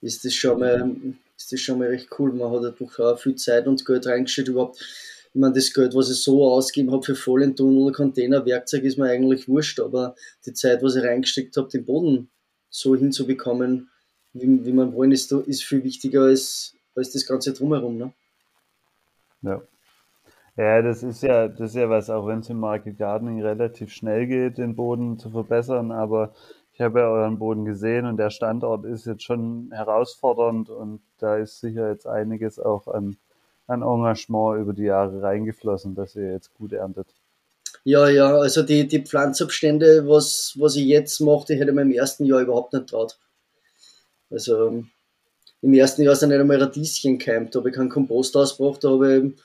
ist 0.00 0.24
das 0.24 0.34
schon 0.34 0.58
mal, 0.58 0.96
ist 1.36 1.52
das 1.52 1.60
schon 1.60 1.78
mal 1.78 1.88
recht 1.88 2.08
cool. 2.18 2.32
Man 2.32 2.50
hat 2.50 2.64
einfach 2.64 2.98
auch 2.98 3.18
viel 3.18 3.34
Zeit 3.36 3.66
und 3.66 3.84
Geld 3.84 4.06
reingestellt 4.06 4.48
überhaupt. 4.48 4.80
Ich 4.80 5.40
meine, 5.40 5.52
das 5.52 5.72
Geld, 5.72 5.94
was 5.94 6.10
ich 6.10 6.22
so 6.22 6.50
ausgegeben 6.50 6.92
habe 6.92 7.02
für 7.02 7.14
Folientunnel, 7.14 7.92
Container, 7.92 8.46
Werkzeug, 8.46 8.84
ist 8.84 8.96
mir 8.96 9.10
eigentlich 9.10 9.46
wurscht, 9.46 9.78
aber 9.78 10.14
die 10.46 10.54
Zeit, 10.54 10.82
was 10.82 10.96
ich 10.96 11.04
reingesteckt 11.04 11.56
habe, 11.58 11.68
den 11.68 11.84
Boden 11.84 12.30
so 12.70 12.96
hinzubekommen, 12.96 13.90
wie, 14.32 14.64
wie 14.64 14.72
man 14.72 14.94
wollen, 14.94 15.12
ist, 15.12 15.30
ist 15.32 15.64
viel 15.64 15.84
wichtiger 15.84 16.22
als, 16.22 16.74
als 16.94 17.12
das 17.12 17.26
Ganze 17.26 17.52
drumherum. 17.52 17.98
Ne? 17.98 18.14
Ja. 19.42 19.62
Ja, 20.56 20.80
das 20.80 21.02
ist 21.02 21.22
ja, 21.22 21.48
das 21.48 21.70
ist 21.70 21.76
ja 21.76 21.90
was, 21.90 22.08
auch 22.08 22.26
wenn 22.26 22.40
es 22.40 22.48
im 22.48 22.58
Market 22.58 22.96
Gardening 22.96 23.42
relativ 23.42 23.92
schnell 23.92 24.26
geht, 24.26 24.56
den 24.56 24.74
Boden 24.74 25.18
zu 25.18 25.30
verbessern, 25.30 25.92
aber 25.92 26.32
ich 26.72 26.80
habe 26.80 27.00
ja 27.00 27.08
euren 27.08 27.38
Boden 27.38 27.66
gesehen 27.66 28.06
und 28.06 28.16
der 28.16 28.30
Standort 28.30 28.86
ist 28.86 29.06
jetzt 29.06 29.22
schon 29.22 29.70
herausfordernd 29.72 30.70
und 30.70 31.00
da 31.18 31.36
ist 31.36 31.60
sicher 31.60 31.90
jetzt 31.90 32.06
einiges 32.06 32.58
auch 32.58 32.86
an, 32.88 33.16
an 33.66 33.82
Engagement 33.82 34.60
über 34.60 34.72
die 34.72 34.84
Jahre 34.84 35.22
reingeflossen, 35.22 35.94
dass 35.94 36.16
ihr 36.16 36.32
jetzt 36.32 36.54
gut 36.54 36.72
erntet. 36.72 37.08
Ja, 37.84 38.08
ja, 38.08 38.34
also 38.36 38.62
die, 38.62 38.88
die 38.88 39.04
Pflanzabstände, 39.04 40.08
was, 40.08 40.54
was 40.58 40.76
ich 40.76 40.86
jetzt 40.86 41.20
mache, 41.20 41.46
die 41.48 41.54
hätte 41.54 41.70
ich 41.70 41.74
mir 41.74 41.82
im 41.82 41.92
ersten 41.92 42.24
Jahr 42.24 42.40
überhaupt 42.40 42.72
nicht 42.72 42.88
traut. 42.88 43.18
Also 44.30 44.84
im 45.66 45.74
ersten 45.74 46.02
Jahr 46.02 46.14
sind 46.14 46.28
nicht 46.28 46.38
einmal 46.38 46.62
Radieschen 46.62 47.18
keimt, 47.18 47.52
da 47.52 47.58
habe 47.58 47.70
ich 47.70 47.74
keinen 47.74 47.88
Kompost 47.88 48.36
ausgebracht, 48.36 48.84
da 48.84 48.90
habe 48.90 49.16
ich 49.16 49.42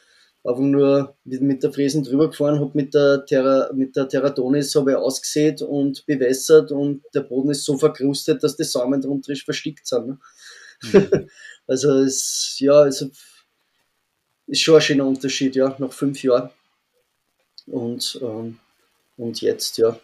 einfach 0.47 0.61
nur 0.61 1.15
mit 1.23 1.63
der 1.63 1.73
Fräsen 1.73 2.03
drüber 2.03 2.29
gefahren, 2.29 2.59
habe 2.59 2.71
mit 2.75 2.93
der, 2.93 3.25
Terra, 3.25 3.71
mit 3.73 3.95
der 3.95 4.07
Terratonis 4.07 4.75
habe 4.75 4.91
ich 4.91 4.97
ausgesät 4.97 5.63
und 5.63 6.05
bewässert 6.05 6.71
und 6.71 7.01
der 7.15 7.21
Boden 7.21 7.49
ist 7.49 7.65
so 7.65 7.75
verkrustet, 7.75 8.43
dass 8.43 8.55
die 8.55 8.63
Samen 8.63 9.01
drunter 9.01 9.33
verstickt 9.35 9.87
sind. 9.87 10.07
Ne? 10.09 10.19
Mhm. 10.83 11.29
also 11.67 11.91
es, 12.03 12.57
ja, 12.59 12.73
also 12.73 13.09
ist 14.45 14.61
schon 14.61 14.75
ein 14.75 14.81
schöner 14.81 15.07
Unterschied, 15.07 15.55
ja, 15.55 15.75
nach 15.79 15.91
fünf 15.91 16.21
Jahren. 16.21 16.51
Und, 17.65 18.19
ähm, 18.21 18.59
und 19.17 19.41
jetzt, 19.41 19.79
ja. 19.79 19.99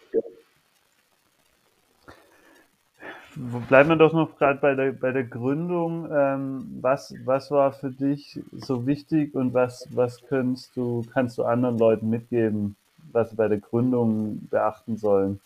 Bleiben 3.68 3.88
wir 3.88 3.96
doch 3.96 4.12
noch 4.12 4.36
gerade 4.36 4.58
bei 4.58 4.74
der, 4.74 4.90
bei 4.90 5.12
der 5.12 5.22
Gründung. 5.22 6.08
Ähm, 6.10 6.78
was, 6.80 7.14
was 7.24 7.52
war 7.52 7.72
für 7.72 7.90
dich 7.90 8.40
so 8.52 8.84
wichtig 8.84 9.32
und 9.34 9.54
was, 9.54 9.86
was 9.90 10.20
kannst 10.28 10.76
du, 10.76 11.04
kannst 11.12 11.38
du 11.38 11.44
anderen 11.44 11.78
Leuten 11.78 12.10
mitgeben, 12.10 12.74
was 13.12 13.30
sie 13.30 13.36
bei 13.36 13.46
der 13.46 13.58
Gründung 13.58 14.48
beachten 14.50 14.96
sollen? 14.96 15.40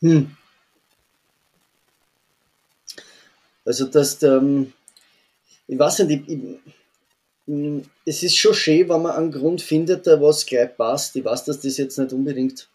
Hm. 0.00 0.34
Also, 3.66 3.84
dass, 3.86 4.22
ähm, 4.22 4.72
ich 5.66 5.78
weiß 5.78 6.00
nicht, 6.00 6.26
ich, 6.26 6.38
ich, 7.46 7.86
es 8.06 8.22
ist 8.22 8.36
schon 8.36 8.54
schön, 8.54 8.88
wenn 8.88 9.02
man 9.02 9.12
einen 9.12 9.32
Grund 9.32 9.60
findet, 9.60 10.06
der 10.06 10.22
was 10.22 10.46
gleich 10.46 10.74
passt. 10.74 11.16
Ich 11.16 11.24
weiß, 11.24 11.44
dass 11.44 11.60
das 11.60 11.76
jetzt 11.76 11.98
nicht 11.98 12.14
unbedingt 12.14 12.66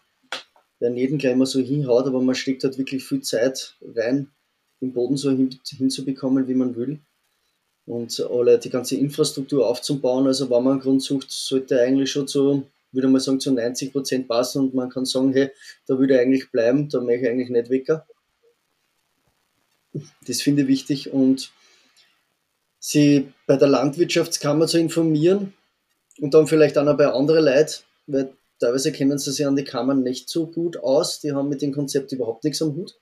werden 0.80 0.96
jeden 0.96 1.18
gleich 1.18 1.36
mal 1.36 1.46
so 1.46 1.60
hinhaut, 1.60 2.06
aber 2.06 2.20
man 2.20 2.34
steckt 2.34 2.64
halt 2.64 2.78
wirklich 2.78 3.04
viel 3.04 3.20
Zeit 3.20 3.76
rein, 3.94 4.30
den 4.80 4.92
Boden 4.92 5.16
so 5.16 5.30
hin, 5.30 5.60
hinzubekommen, 5.64 6.48
wie 6.48 6.54
man 6.54 6.74
will. 6.74 6.98
Und 7.86 8.20
alle, 8.20 8.58
die 8.58 8.70
ganze 8.70 8.96
Infrastruktur 8.96 9.66
aufzubauen, 9.66 10.26
also 10.26 10.48
wenn 10.50 10.62
man 10.62 10.72
einen 10.74 10.80
Grund 10.80 11.02
sucht, 11.02 11.30
sollte 11.30 11.80
eigentlich 11.80 12.10
schon 12.10 12.26
zu, 12.26 12.66
würde 12.92 13.08
man 13.08 13.20
sagen, 13.20 13.40
zu 13.40 13.52
90 13.52 13.92
Prozent 13.92 14.28
passen 14.28 14.62
und 14.62 14.74
man 14.74 14.88
kann 14.88 15.04
sagen, 15.04 15.32
hey, 15.32 15.50
da 15.86 15.98
würde 15.98 16.14
ich 16.14 16.20
eigentlich 16.20 16.50
bleiben, 16.50 16.88
da 16.88 17.00
möchte 17.00 17.26
ich 17.26 17.30
eigentlich 17.30 17.50
nicht 17.50 17.70
wecker. 17.70 18.06
Das 20.26 20.40
finde 20.40 20.62
ich 20.62 20.68
wichtig 20.68 21.12
und 21.12 21.52
sie 22.78 23.32
bei 23.46 23.56
der 23.56 23.68
Landwirtschaftskammer 23.68 24.66
zu 24.66 24.78
informieren 24.78 25.52
und 26.20 26.32
dann 26.32 26.46
vielleicht 26.46 26.78
auch 26.78 26.84
noch 26.84 26.96
bei 26.96 27.08
anderen 27.08 27.44
Leuten, 27.44 27.82
weil 28.06 28.32
Teilweise 28.60 28.92
kennen 28.92 29.18
sie 29.18 29.32
sich 29.32 29.46
an 29.46 29.56
die 29.56 29.64
Kammern 29.64 30.02
nicht 30.02 30.28
so 30.28 30.46
gut 30.46 30.76
aus, 30.76 31.20
die 31.20 31.32
haben 31.32 31.48
mit 31.48 31.62
dem 31.62 31.72
Konzept 31.72 32.12
überhaupt 32.12 32.44
nichts 32.44 32.60
am 32.60 32.76
Hut. 32.76 33.00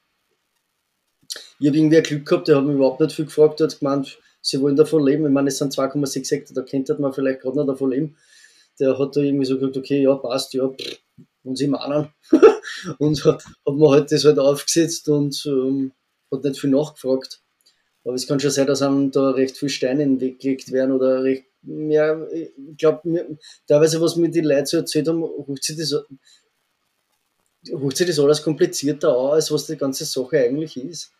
Ich 1.60 1.66
habe 1.66 1.76
irgendwie 1.76 1.96
ein 1.96 2.02
Glück 2.04 2.26
gehabt, 2.26 2.48
der 2.48 2.56
hat 2.56 2.64
mich 2.64 2.76
überhaupt 2.76 3.00
nicht 3.00 3.12
viel 3.12 3.24
gefragt, 3.24 3.58
der 3.58 3.66
hat 3.66 3.80
gemeint, 3.80 4.18
sie 4.40 4.60
wollen 4.60 4.76
davon 4.76 5.04
leben. 5.04 5.26
Ich 5.26 5.32
meine, 5.32 5.48
es 5.48 5.58
sind 5.58 5.74
2,6 5.74 6.30
Hektar, 6.30 6.54
da 6.54 6.62
könnte 6.62 6.96
man 7.00 7.12
vielleicht 7.12 7.40
gerade 7.40 7.56
noch 7.56 7.66
davon 7.66 7.90
leben. 7.90 8.16
Der 8.78 8.96
hat 8.96 9.16
da 9.16 9.20
irgendwie 9.20 9.44
so 9.44 9.58
gesagt, 9.58 9.76
okay, 9.76 10.00
ja, 10.00 10.14
passt, 10.14 10.54
ja, 10.54 10.68
pff, 10.68 11.00
und 11.42 11.56
sie 11.56 11.66
meinen. 11.66 12.08
und 12.98 13.24
hat 13.24 13.44
mir 13.66 13.90
halt 13.90 14.12
das 14.12 14.24
halt 14.24 14.38
aufgesetzt 14.38 15.08
und 15.08 15.44
ähm, 15.46 15.92
hat 16.30 16.44
nicht 16.44 16.60
viel 16.60 16.70
nachgefragt. 16.70 17.42
Aber 18.04 18.14
es 18.14 18.26
kann 18.28 18.38
schon 18.38 18.52
sein, 18.52 18.66
dass 18.66 18.82
einem 18.82 19.10
da 19.10 19.30
recht 19.30 19.56
viel 19.58 19.68
Steine 19.68 20.20
weggelegt 20.20 20.70
werden 20.70 20.92
oder 20.92 21.24
recht 21.24 21.47
ja, 21.62 22.26
ich 22.28 22.76
glaube, 22.76 23.38
teilweise, 23.66 24.00
was 24.00 24.16
mir 24.16 24.30
die 24.30 24.40
Leute 24.40 24.66
so 24.66 24.76
erzählt 24.78 25.08
haben, 25.08 25.22
ruft 25.22 25.64
sich 25.64 25.76
das, 25.76 25.94
ruft 27.72 28.00
das 28.00 28.18
alles 28.18 28.42
komplizierter 28.42 29.16
an, 29.16 29.32
als 29.32 29.50
was 29.50 29.66
die 29.66 29.76
ganze 29.76 30.04
Sache 30.04 30.38
eigentlich 30.38 30.76
ist. 30.76 31.12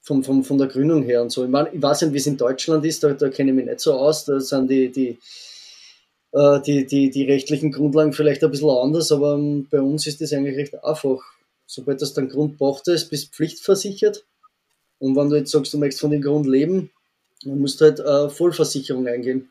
Von, 0.00 0.22
von, 0.22 0.44
von 0.44 0.56
der 0.56 0.68
Gründung 0.68 1.02
her 1.02 1.20
und 1.20 1.30
so. 1.30 1.42
Ich, 1.44 1.50
mein, 1.50 1.66
ich 1.72 1.82
weiß 1.82 2.02
nicht, 2.02 2.12
wie 2.12 2.18
es 2.18 2.28
in 2.28 2.36
Deutschland 2.36 2.84
ist, 2.84 3.02
da, 3.02 3.12
da 3.12 3.28
kenne 3.28 3.50
ich 3.50 3.56
mich 3.56 3.66
nicht 3.66 3.80
so 3.80 3.94
aus, 3.94 4.24
da 4.24 4.38
sind 4.38 4.70
die, 4.70 4.92
die, 4.92 5.18
äh, 6.30 6.60
die, 6.62 6.86
die, 6.86 7.10
die 7.10 7.24
rechtlichen 7.24 7.72
Grundlagen 7.72 8.12
vielleicht 8.12 8.44
ein 8.44 8.52
bisschen 8.52 8.70
anders, 8.70 9.10
aber 9.10 9.34
ähm, 9.34 9.66
bei 9.68 9.80
uns 9.80 10.06
ist 10.06 10.20
das 10.20 10.32
eigentlich 10.32 10.56
recht 10.56 10.84
einfach. 10.84 11.24
Sobald 11.66 12.00
das 12.00 12.14
dann 12.14 12.28
Grund 12.28 12.56
braucht 12.58 12.86
ist, 12.86 13.10
bist 13.10 13.26
du 13.26 13.30
pflichtversichert. 13.32 14.24
Und 15.00 15.16
wenn 15.16 15.28
du 15.28 15.36
jetzt 15.36 15.50
sagst, 15.50 15.74
du 15.74 15.78
möchtest 15.78 16.00
von 16.00 16.12
dem 16.12 16.22
Grund 16.22 16.46
leben, 16.46 16.90
dann 17.42 17.58
musst 17.58 17.80
du 17.80 17.86
halt 17.86 17.98
äh, 17.98 18.30
Vollversicherung 18.30 19.08
eingehen. 19.08 19.50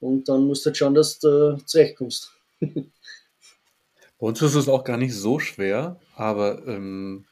Und 0.00 0.28
dann 0.28 0.46
musst 0.46 0.64
du 0.64 0.68
halt 0.68 0.76
schauen, 0.76 0.94
dass 0.94 1.18
du 1.18 1.56
zurechtkommst. 1.64 2.32
Bei 2.60 4.26
uns 4.26 4.40
ist 4.40 4.54
es 4.54 4.68
auch 4.68 4.84
gar 4.84 4.96
nicht 4.96 5.14
so 5.14 5.38
schwer, 5.38 6.00
aber 6.14 6.66
ähm, 6.66 7.26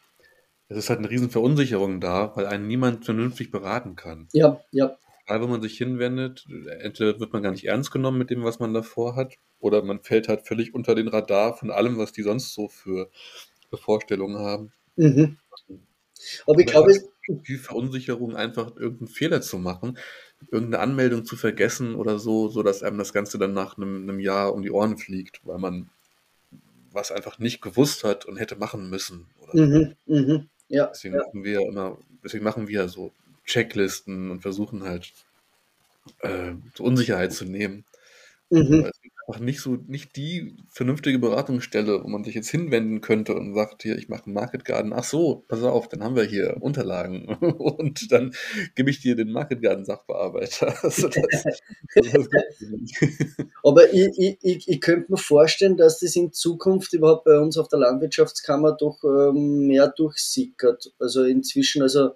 es 0.69 0.77
ist 0.77 0.91
halt 0.91 0.99
eine 0.99 1.11
riesen 1.11 1.31
Verunsicherung 1.31 2.01
da, 2.01 2.33
weil 2.37 2.47
einen 2.47 2.67
niemand 2.67 3.05
vernünftig 3.05 3.51
beraten 3.51 3.97
kann. 3.97 4.29
Ja, 4.33 4.61
ja. 4.71 4.99
Egal, 5.25 5.43
wo 5.43 5.47
man 5.47 5.63
sich 5.63 5.79
hinwendet, 5.79 6.45
entweder 6.81 7.19
wird 7.19 7.33
man 7.33 7.43
gar 7.43 7.53
nicht 7.53 7.65
ernst 7.65 7.91
genommen 7.91 8.19
mit 8.19 8.29
dem, 8.29 8.45
was 8.45 8.59
man 8.59 8.75
davor 8.75 9.17
hat, 9.17 9.35
oder 9.59 9.83
man 9.83 10.03
fällt 10.03 10.29
halt 10.29 10.47
völlig 10.47 10.75
unter 10.75 10.95
den 10.95 11.09
Radar 11.09 11.57
von 11.57 11.71
allem, 11.71 11.97
was 11.97 12.13
die 12.13 12.23
sonst 12.23 12.53
so 12.53 12.69
für, 12.69 13.11
für 13.71 13.79
Vorstellungen 13.79 14.39
haben. 14.39 14.73
Mhm. 14.97 15.39
Aber 16.47 16.59
ich 16.59 16.67
glaube, 16.67 16.91
es 16.91 17.09
viel 17.43 17.59
Verunsicherung, 17.59 18.37
einfach 18.37 18.77
irgendeinen 18.77 19.09
Fehler 19.09 19.41
zu 19.41 19.59
machen, 19.59 19.99
irgendeine 20.51 20.83
Anmeldung 20.83 21.25
zu 21.25 21.37
vergessen 21.37 21.95
oder 21.95 22.19
so, 22.19 22.49
so 22.49 22.63
dass 22.63 22.83
einem 22.83 22.99
das 22.99 23.13
Ganze 23.13 23.39
dann 23.39 23.55
nach 23.55 23.77
einem, 23.77 24.03
einem 24.03 24.21
Jahr 24.21 24.55
um 24.55 24.63
die 24.63 24.71
Ohren 24.71 24.99
fliegt, 24.99 25.41
weil 25.45 25.59
man 25.59 25.89
was 26.93 27.11
einfach 27.11 27.39
nicht 27.39 27.61
gewusst 27.61 28.05
hat 28.05 28.25
und 28.25 28.37
hätte 28.37 28.57
machen 28.57 28.89
müssen. 28.89 29.27
Mhm, 29.53 29.95
mh, 30.07 30.47
ja, 30.69 30.87
deswegen 30.87 31.15
ja. 31.15 31.23
machen 31.25 31.45
wir 31.45 31.61
immer, 31.61 31.99
deswegen 32.23 32.45
machen 32.45 32.69
wir 32.69 32.89
so 32.89 33.13
Checklisten 33.45 34.31
und 34.31 34.43
versuchen 34.43 34.85
halt 34.85 35.13
äh, 36.21 36.53
Unsicherheit 36.79 37.33
zu 37.33 37.45
nehmen. 37.45 37.85
Mhm. 38.51 38.91
Einfach 39.27 39.41
nicht 39.41 39.61
so, 39.61 39.79
nicht 39.87 40.17
die 40.17 40.55
vernünftige 40.69 41.19
Beratungsstelle, 41.19 42.03
wo 42.05 42.09
man 42.09 42.25
sich 42.25 42.35
jetzt 42.35 42.51
hinwenden 42.51 43.01
könnte 43.01 43.35
und 43.35 43.55
sagt, 43.55 43.83
hier, 43.83 43.97
ich 43.97 44.09
mache 44.09 44.27
einen 44.27 44.35
Market 44.35 44.65
Garden. 44.65 44.93
Ach 44.93 45.05
so, 45.05 45.45
pass 45.49 45.63
auf, 45.63 45.89
dann 45.89 46.03
haben 46.03 46.17
wir 46.17 46.25
hier 46.25 46.59
Unterlagen 46.61 47.29
und 47.59 48.13
dann 48.13 48.35
gebe 48.75 48.91
ich 48.91 49.01
dir 49.01 49.17
den 49.17 49.33
Market 49.33 49.63
Garden 49.63 49.85
Sachbearbeiter. 49.85 50.75
Also 50.85 51.09
das, 51.09 51.45
das 51.95 52.29
Aber 53.63 53.93
ich, 53.93 54.39
ich, 54.43 54.69
ich, 54.69 54.81
könnte 54.81 55.13
mir 55.13 55.19
vorstellen, 55.19 55.77
dass 55.77 56.01
das 56.01 56.15
in 56.17 56.33
Zukunft 56.33 56.93
überhaupt 56.93 57.25
bei 57.25 57.39
uns 57.39 57.57
auf 57.57 57.69
der 57.69 57.79
Landwirtschaftskammer 57.79 58.77
doch 58.79 59.03
ähm, 59.05 59.67
mehr 59.67 59.89
durchsickert. 59.89 60.93
Also 60.99 61.25
inzwischen, 61.25 61.83
also 61.83 62.11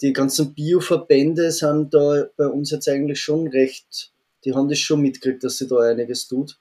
die 0.00 0.12
ganzen 0.12 0.54
Bioverbände 0.54 1.50
sind 1.50 1.92
da 1.92 2.26
bei 2.36 2.46
uns 2.46 2.70
jetzt 2.70 2.88
eigentlich 2.88 3.20
schon 3.20 3.48
recht 3.48 4.12
die 4.44 4.54
haben 4.54 4.68
das 4.68 4.78
schon 4.78 5.02
mitgekriegt, 5.02 5.44
dass 5.44 5.58
sie 5.58 5.68
da 5.68 5.78
einiges 5.78 6.28
tut 6.28 6.58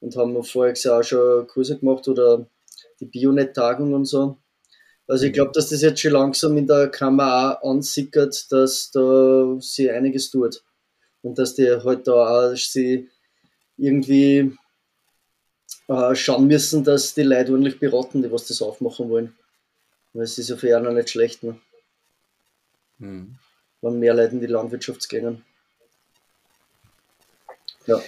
und 0.00 0.16
haben 0.16 0.42
voriges 0.44 0.84
Jahr 0.84 1.00
auch 1.00 1.04
schon 1.04 1.46
Kurse 1.46 1.78
gemacht 1.78 2.06
oder 2.08 2.46
die 3.00 3.06
Bionet-Tagung 3.06 3.94
und 3.94 4.04
so. 4.04 4.38
Also 5.06 5.24
ich 5.24 5.32
mhm. 5.32 5.34
glaube, 5.34 5.52
dass 5.52 5.70
das 5.70 5.82
jetzt 5.82 6.00
schon 6.00 6.12
langsam 6.12 6.56
in 6.56 6.66
der 6.66 6.88
Kammer 6.88 7.58
auch 7.62 7.70
ansickert, 7.70 8.50
dass 8.50 8.90
da 8.90 9.56
sie 9.60 9.90
einiges 9.90 10.30
tut. 10.30 10.62
Und 11.22 11.38
dass 11.38 11.54
die 11.54 11.70
halt 11.70 12.06
da 12.06 12.12
auch 12.12 12.56
sie 12.56 13.08
irgendwie 13.76 14.56
äh, 15.88 16.14
schauen 16.14 16.46
müssen, 16.46 16.84
dass 16.84 17.14
die 17.14 17.22
Leute 17.22 17.52
ordentlich 17.52 17.80
beraten, 17.80 18.22
die 18.22 18.30
was 18.30 18.46
das 18.46 18.62
aufmachen 18.62 19.08
wollen. 19.08 19.34
Weil 20.12 20.24
es 20.24 20.38
ist 20.38 20.50
ja 20.50 20.56
für 20.56 20.68
ja 20.68 20.80
noch 20.80 20.92
nicht 20.92 21.10
schlecht, 21.10 21.42
ne? 21.42 21.58
Mhm. 22.98 23.36
Wenn 23.80 23.98
mehr 23.98 24.14
Leute 24.14 24.34
in 24.34 24.40
die 24.40 24.46
Landwirtschaft 24.46 25.08
gehen. 25.08 25.44
Ja. 27.86 28.00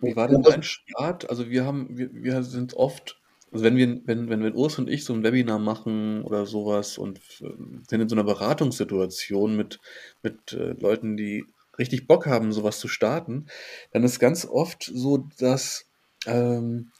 Wie 0.00 0.16
war 0.16 0.28
denn 0.28 0.42
dein 0.42 0.62
Start? 0.62 1.30
Also 1.30 1.48
wir 1.48 1.64
haben, 1.64 1.96
wir, 1.96 2.12
wir 2.12 2.42
sind 2.42 2.74
oft, 2.74 3.20
also 3.52 3.64
wenn 3.64 3.76
wir, 3.76 4.00
wenn, 4.04 4.28
wenn, 4.28 4.42
wenn 4.42 4.54
Urs 4.54 4.78
und 4.78 4.90
ich 4.90 5.04
so 5.04 5.12
ein 5.12 5.22
Webinar 5.22 5.58
machen 5.58 6.22
oder 6.24 6.44
sowas 6.46 6.98
und 6.98 7.18
äh, 7.40 7.52
sind 7.88 8.00
in 8.00 8.08
so 8.08 8.16
einer 8.16 8.24
Beratungssituation 8.24 9.56
mit, 9.56 9.78
mit 10.22 10.52
äh, 10.52 10.72
Leuten, 10.72 11.16
die 11.16 11.44
richtig 11.78 12.06
Bock 12.06 12.26
haben, 12.26 12.52
sowas 12.52 12.80
zu 12.80 12.88
starten, 12.88 13.46
dann 13.92 14.04
ist 14.04 14.18
ganz 14.18 14.44
oft 14.44 14.90
so, 14.92 15.28
dass 15.38 15.86
ähm, 16.26 16.90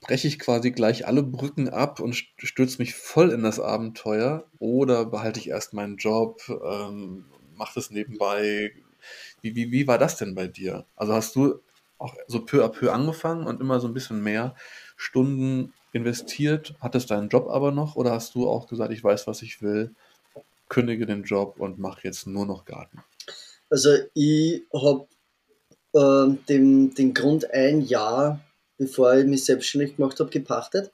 breche 0.00 0.28
ich 0.28 0.38
quasi 0.38 0.70
gleich 0.70 1.06
alle 1.06 1.22
Brücken 1.22 1.68
ab 1.68 2.00
und 2.00 2.14
stürze 2.14 2.78
mich 2.78 2.94
voll 2.94 3.30
in 3.30 3.42
das 3.42 3.60
Abenteuer 3.60 4.46
oder 4.58 5.06
behalte 5.06 5.40
ich 5.40 5.48
erst 5.48 5.72
meinen 5.72 5.96
Job, 5.96 6.40
ähm, 6.48 7.26
mache 7.54 7.74
das 7.76 7.90
nebenbei, 7.90 8.72
wie, 9.46 9.54
wie, 9.54 9.72
wie 9.72 9.86
war 9.86 9.98
das 9.98 10.16
denn 10.16 10.34
bei 10.34 10.48
dir? 10.48 10.86
Also 10.96 11.12
hast 11.12 11.36
du 11.36 11.60
auch 11.98 12.14
so 12.26 12.44
peu 12.44 12.64
à 12.64 12.68
peu 12.68 12.92
angefangen 12.92 13.46
und 13.46 13.60
immer 13.60 13.80
so 13.80 13.86
ein 13.86 13.94
bisschen 13.94 14.22
mehr 14.22 14.54
Stunden 14.96 15.72
investiert, 15.92 16.74
hattest 16.80 17.10
deinen 17.10 17.28
Job 17.28 17.48
aber 17.48 17.72
noch 17.72 17.96
oder 17.96 18.12
hast 18.12 18.34
du 18.34 18.48
auch 18.48 18.66
gesagt, 18.66 18.92
ich 18.92 19.02
weiß, 19.02 19.26
was 19.26 19.42
ich 19.42 19.62
will, 19.62 19.94
kündige 20.68 21.06
den 21.06 21.22
Job 21.22 21.58
und 21.58 21.78
mache 21.78 22.00
jetzt 22.04 22.26
nur 22.26 22.44
noch 22.44 22.64
Garten? 22.64 23.02
Also 23.70 23.96
ich 24.14 24.62
habe 24.74 25.06
äh, 25.94 26.36
den, 26.48 26.94
den 26.94 27.14
Grund 27.14 27.50
ein 27.50 27.80
Jahr, 27.80 28.40
bevor 28.78 29.14
ich 29.14 29.26
mich 29.26 29.44
selbstständig 29.44 29.96
gemacht 29.96 30.20
habe, 30.20 30.30
gepachtet. 30.30 30.92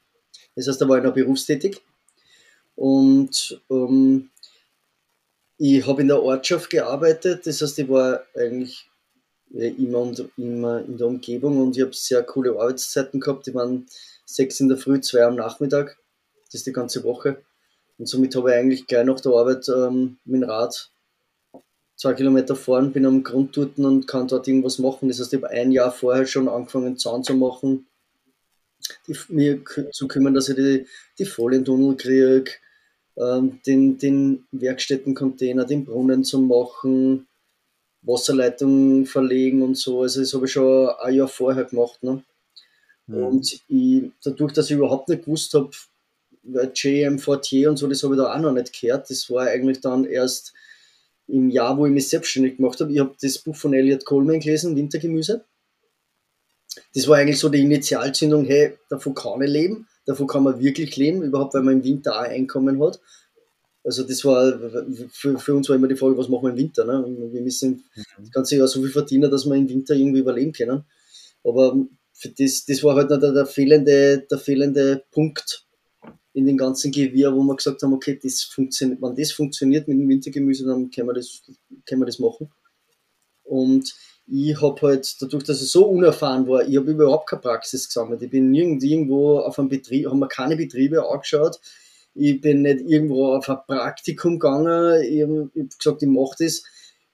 Das 0.55 0.69
heißt, 0.69 0.81
da 0.81 0.89
war 0.89 0.99
ich 0.99 1.05
noch 1.05 1.15
berufstätig. 1.15 1.83
Und 2.77 3.61
ähm, 3.71 4.31
ich 5.65 5.87
habe 5.87 6.03
in 6.03 6.09
der 6.09 6.21
Ortschaft 6.21 6.71
gearbeitet, 6.71 7.47
das 7.47 7.63
heißt, 7.63 7.79
ich 7.79 7.89
war 7.89 8.25
eigentlich 8.35 8.91
immer, 9.53 9.99
und, 9.99 10.29
immer 10.37 10.85
in 10.85 10.99
der 10.99 11.07
Umgebung 11.07 11.61
und 11.61 11.77
ich 11.77 11.83
habe 11.85 11.95
sehr 11.95 12.25
coole 12.25 12.51
Arbeitszeiten 12.51 13.21
gehabt. 13.21 13.47
Die 13.47 13.55
waren 13.55 13.87
sechs 14.25 14.59
in 14.59 14.69
der 14.69 14.77
Früh, 14.77 15.01
zwei 15.01 15.23
am 15.23 15.37
Nachmittag. 15.37 15.99
Das 16.47 16.55
ist 16.55 16.67
die 16.67 16.73
ganze 16.73 17.05
Woche. 17.05 17.43
Und 17.97 18.07
somit 18.09 18.35
habe 18.35 18.51
ich 18.51 18.57
eigentlich 18.57 18.87
gleich 18.89 19.07
nach 19.07 19.21
der 19.21 19.33
Arbeit 19.33 19.69
ähm, 19.69 20.17
mit 20.25 20.49
Rad 20.49 20.91
zwei 21.95 22.15
Kilometer 22.15 22.57
fahren, 22.57 22.93
bin 22.93 23.07
am 23.07 23.23
Grundturten 23.23 23.85
und 23.85 24.09
kann 24.09 24.27
dort 24.27 24.49
irgendwas 24.49 24.81
machen. 24.81 25.09
Das 25.09 25.21
heißt, 25.21 25.33
ich 25.33 25.41
habe 25.41 25.51
ein 25.51 25.71
Jahr 25.71 25.93
vorher 25.93 26.27
schon 26.27 26.49
angefangen, 26.49 26.99
Zaun 26.99 27.23
zu 27.23 27.35
machen, 27.35 27.87
die, 29.07 29.17
mir 29.29 29.61
zu 29.93 30.09
kümmern, 30.09 30.35
dass 30.35 30.49
ich 30.49 30.57
die, 30.57 30.87
die 31.21 31.25
Folientunnel 31.25 31.97
kriege, 31.97 32.51
den, 33.17 33.99
den 33.99 34.45
Werkstättencontainer, 34.53 35.65
den 35.65 35.85
Brunnen 35.85 36.25
zu 36.25 36.41
machen, 36.41 37.27
Wasserleitung 38.03 39.07
verlegen 39.07 39.63
und 39.63 39.77
so. 39.77 40.03
Also 40.03 40.21
das 40.21 40.35
habe 40.35 40.47
ich 40.47 40.53
schon 40.53 40.89
ein 40.89 41.15
Jahr 41.15 41.29
vorher 41.29 41.65
gemacht. 41.65 42.03
Ne? 42.03 42.23
Mhm. 43.07 43.25
Und 43.25 43.61
ich, 43.69 44.11
dadurch, 44.25 44.53
dass 44.53 44.71
ich 44.71 44.77
überhaupt 44.77 45.09
nicht 45.09 45.25
gewusst 45.25 45.55
habe, 45.55 45.71
JM 46.75 47.19
Fortier 47.19 47.71
und 47.71 47.77
so, 47.77 47.87
das 47.87 48.03
habe 48.03 48.15
ich 48.15 48.21
da 48.21 48.35
auch 48.35 48.41
noch 48.41 48.53
nicht 48.53 48.79
gehört. 48.81 49.09
Das 49.11 49.31
war 49.31 49.47
eigentlich 49.47 49.81
dann 49.81 50.05
erst 50.05 50.53
im 51.29 51.51
Jahr, 51.51 51.79
wo 51.79 51.87
ich 51.87 51.93
mich 51.93 52.09
selbstständig 52.09 52.57
gemacht 52.57 52.81
habe. 52.81 52.93
Ich 52.93 52.99
habe 52.99 53.15
das 53.21 53.39
Buch 53.39 53.55
von 53.55 53.73
Elliot 53.75 54.05
Coleman 54.05 54.41
gelesen, 54.41 54.75
Wintergemüse. 54.75 55.45
Das 56.95 57.07
war 57.07 57.19
eigentlich 57.19 57.39
so 57.39 57.49
die 57.49 57.61
Initialzündung, 57.61 58.45
hey, 58.45 58.77
davon 58.89 59.15
kann 59.15 59.43
ich 59.43 59.51
leben, 59.51 59.87
davon 60.05 60.27
kann 60.27 60.43
man 60.43 60.61
wirklich 60.61 60.97
leben, 60.97 61.23
überhaupt 61.23 61.55
weil 61.55 61.63
man 61.63 61.75
im 61.75 61.85
Winter 61.85 62.17
auch 62.17 62.23
Einkommen 62.23 62.83
hat. 62.83 63.01
Also 63.85 64.05
das 64.05 64.25
war, 64.25 64.59
für, 65.11 65.39
für 65.39 65.55
uns 65.55 65.69
war 65.69 65.77
immer 65.77 65.89
die 65.89 65.97
Frage, 65.97 66.17
was 66.17 66.29
machen 66.29 66.45
wir 66.45 66.51
im 66.51 66.57
Winter? 66.57 66.85
Ne? 66.85 67.05
Wir 67.33 67.41
müssen 67.41 67.85
das 68.19 68.31
ganze 68.31 68.57
Jahr 68.57 68.69
so 68.69 68.81
viel 68.81 68.91
verdienen, 68.91 69.31
dass 69.31 69.45
wir 69.45 69.55
im 69.55 69.69
Winter 69.69 69.95
irgendwie 69.95 70.21
überleben 70.21 70.53
können. 70.53 70.85
Aber 71.43 71.77
das, 72.39 72.65
das 72.65 72.85
war 72.85 72.95
halt 72.95 73.11
noch 73.11 73.19
der, 73.19 73.33
der, 73.33 73.47
fehlende, 73.47 74.25
der 74.31 74.39
fehlende 74.39 75.05
Punkt 75.11 75.67
in 76.33 76.47
den 76.47 76.57
ganzen 76.57 76.93
Gewirr, 76.93 77.35
wo 77.35 77.43
wir 77.43 77.57
gesagt 77.57 77.83
haben, 77.83 77.93
okay, 77.93 78.19
das 78.23 78.43
funktioniert, 78.43 79.03
wenn 79.03 79.17
das 79.17 79.33
funktioniert 79.33 79.89
mit 79.89 79.99
dem 79.99 80.09
Wintergemüse, 80.09 80.65
dann 80.65 80.91
können 80.91 81.09
wir 81.09 81.15
das, 81.15 81.43
können 81.85 82.01
wir 82.01 82.07
das 82.07 82.21
machen. 82.21 82.51
Und 83.43 83.93
ich 84.27 84.61
habe 84.61 84.81
halt, 84.83 85.21
dadurch, 85.21 85.45
dass 85.45 85.63
ich 85.63 85.71
so 85.71 85.87
unerfahren 85.87 86.47
war, 86.47 86.67
ich 86.67 86.77
habe 86.77 86.93
überhaupt 86.93 87.29
keine 87.29 87.43
Praxis 87.43 87.89
gesammelt. 87.89 88.23
Ich 88.23 88.31
bin 88.31 88.55
irgendwo 88.55 89.39
auf 89.39 89.59
einem 89.59 89.69
Betrieb, 89.69 90.09
haben 90.09 90.21
mir 90.21 90.29
keine 90.29 90.57
Betriebe 90.57 91.09
angeschaut. 91.09 91.61
Ich 92.15 92.41
bin 92.41 92.63
nicht 92.63 92.81
irgendwo 92.81 93.35
auf 93.35 93.49
ein 93.49 93.59
Praktikum 93.67 94.39
gegangen. 94.39 95.03
Ich 95.03 95.23
habe 95.23 95.51
hab 95.57 95.79
gesagt, 95.79 96.03
ich 96.03 96.09
mache 96.09 96.37
das. 96.39 96.63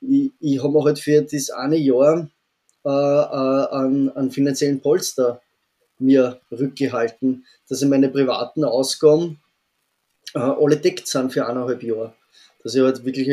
Ich, 0.00 0.32
ich 0.40 0.62
habe 0.62 0.72
mir 0.72 0.84
halt 0.84 0.98
für 0.98 1.22
das 1.22 1.50
eine 1.50 1.76
Jahr 1.76 2.28
äh, 2.84 2.88
äh, 2.88 4.10
einen 4.14 4.30
finanziellen 4.30 4.80
Polster 4.80 5.40
mir 5.98 6.40
rückgehalten, 6.50 7.44
dass 7.68 7.82
ich 7.82 7.88
meine 7.88 8.08
privaten 8.08 8.64
Ausgaben 8.64 9.40
äh, 10.34 10.38
alle 10.38 10.76
deckt 10.76 11.08
sind 11.08 11.32
für 11.32 11.46
eineinhalb 11.46 11.82
Jahre. 11.82 12.14
Dass 12.62 12.74
ich 12.74 12.82
halt 12.82 13.04
wirklich, 13.04 13.28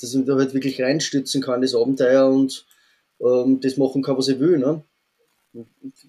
dass 0.00 0.14
ich 0.14 0.24
da 0.24 0.34
halt 0.34 0.52
wirklich 0.52 0.82
reinstützen 0.82 1.42
kann, 1.42 1.62
das 1.62 1.74
Abenteuer 1.74 2.28
und 2.28 2.66
ähm, 3.20 3.60
das 3.60 3.76
machen 3.76 4.02
kann, 4.02 4.16
was 4.16 4.28
ich 4.28 4.38
will. 4.38 4.58
Ne? 4.58 4.82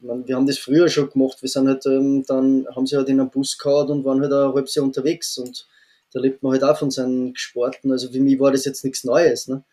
Meine, 0.01 0.27
wir 0.27 0.35
haben 0.35 0.47
das 0.47 0.57
früher 0.57 0.87
schon 0.87 1.09
gemacht. 1.09 1.41
Wir 1.41 1.49
sind 1.49 1.67
halt, 1.67 1.85
ähm, 1.85 2.23
dann 2.27 2.67
haben 2.75 2.85
sie 2.85 2.95
halt 2.95 3.09
in 3.09 3.19
einen 3.19 3.31
Bus 3.31 3.57
gehauen 3.57 3.89
und 3.89 4.05
waren 4.05 4.21
halt 4.21 4.31
ein 4.31 4.53
halbes 4.53 4.75
Jahr 4.75 4.85
unterwegs 4.85 5.37
und 5.37 5.67
da 6.13 6.19
lebt 6.19 6.43
man 6.43 6.53
halt 6.53 6.63
auch 6.63 6.77
von 6.77 6.91
seinen 6.91 7.35
Sporten. 7.35 7.91
Also 7.91 8.11
für 8.11 8.19
mich 8.19 8.39
war 8.39 8.51
das 8.51 8.65
jetzt 8.65 8.83
nichts 8.83 9.03
Neues. 9.03 9.47
Ne? 9.47 9.63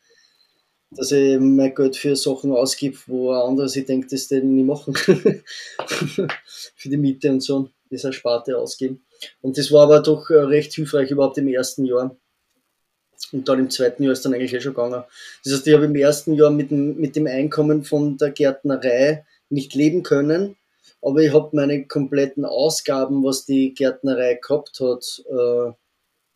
Dass 0.90 1.12
ich 1.12 1.38
mein 1.38 1.74
Geld 1.74 1.96
für 1.96 2.16
Sachen 2.16 2.52
ausgib, 2.52 3.06
wo 3.08 3.32
ein 3.32 3.42
anderer 3.42 3.68
sich 3.68 3.84
denkt, 3.84 4.12
das 4.12 4.28
den 4.28 4.54
nicht 4.54 4.66
machen. 4.66 4.94
für 4.96 6.88
die 6.88 6.96
Miete 6.96 7.30
und 7.30 7.42
so, 7.42 7.68
das 7.90 8.04
eine 8.04 8.14
Sparte 8.14 8.56
ausgeben. 8.56 9.04
Und 9.42 9.58
das 9.58 9.70
war 9.72 9.82
aber 9.82 10.00
doch 10.00 10.30
äh, 10.30 10.34
recht 10.34 10.72
hilfreich 10.72 11.10
überhaupt 11.10 11.38
im 11.38 11.48
ersten 11.48 11.84
Jahr. 11.84 12.16
Und 13.32 13.48
dann 13.48 13.58
im 13.58 13.70
zweiten 13.70 14.02
Jahr 14.02 14.12
ist 14.12 14.24
dann 14.24 14.34
eigentlich 14.34 14.54
eh 14.54 14.60
schon 14.60 14.74
gegangen. 14.74 15.02
Das 15.44 15.52
heißt, 15.52 15.66
ich 15.66 15.74
habe 15.74 15.84
im 15.84 15.96
ersten 15.96 16.34
Jahr 16.34 16.50
mit 16.50 16.70
dem, 16.70 16.96
mit 16.98 17.16
dem 17.16 17.26
Einkommen 17.26 17.84
von 17.84 18.16
der 18.16 18.30
Gärtnerei 18.30 19.24
nicht 19.50 19.74
leben 19.74 20.02
können, 20.02 20.56
aber 21.02 21.20
ich 21.20 21.32
habe 21.32 21.54
meine 21.54 21.84
kompletten 21.86 22.44
Ausgaben, 22.44 23.24
was 23.24 23.44
die 23.44 23.74
Gärtnerei 23.74 24.34
gehabt 24.34 24.80
hat, 24.80 25.22
äh, 25.28 25.72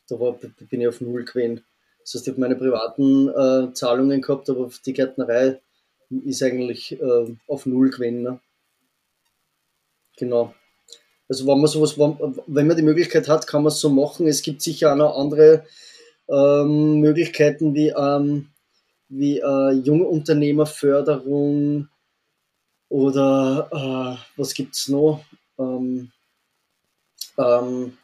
da 0.09 0.21
war, 0.21 0.33
bin 0.33 0.81
ich 0.81 0.89
auf 0.89 1.01
Null 1.01 1.25
gewesen. 1.25 1.65
Das 2.03 2.15
heißt, 2.15 2.27
ich 2.27 2.33
habe 2.33 2.41
meine 2.41 2.57
privaten 2.57 3.29
äh, 3.29 3.73
Zahlungen 3.75 4.21
gehabt, 4.21 4.51
aber 4.51 4.71
die 4.85 4.93
Gärtnerei 4.93 5.61
ist 6.25 6.43
eigentlich 6.43 7.01
äh, 7.01 7.37
auf 7.47 7.67
Null 7.67 7.91
gewesen. 7.91 8.23
Ne? 8.23 8.41
Genau. 10.17 10.55
Also 11.29 11.47
wenn 11.47 11.59
man 11.59 11.69
sowas, 11.69 11.99
wenn 11.99 12.67
man 12.67 12.77
die 12.77 12.83
Möglichkeit 12.83 13.29
hat, 13.29 13.47
kann 13.47 13.63
man 13.63 13.73
es 13.73 13.81
so 13.81 13.89
machen. 13.89 14.27
Es 14.27 14.43
gibt 14.43 14.61
sicher 14.61 14.93
auch 14.93 14.97
noch 14.97 15.17
andere 15.17 15.65
ähm, 16.29 17.01
Möglichkeiten 17.01 17.75
wie, 17.75 17.89
ähm, 17.89 18.51
wie 19.09 19.39
äh, 19.39 19.71
Jungunternehmerförderung 19.73 21.89
oder 22.89 23.69
äh, 23.73 24.17
was 24.37 24.55
gibt 24.55 24.75
es 24.75 24.89
noch? 24.89 25.25
Ähm, 25.59 26.13
ähm, 27.39 27.97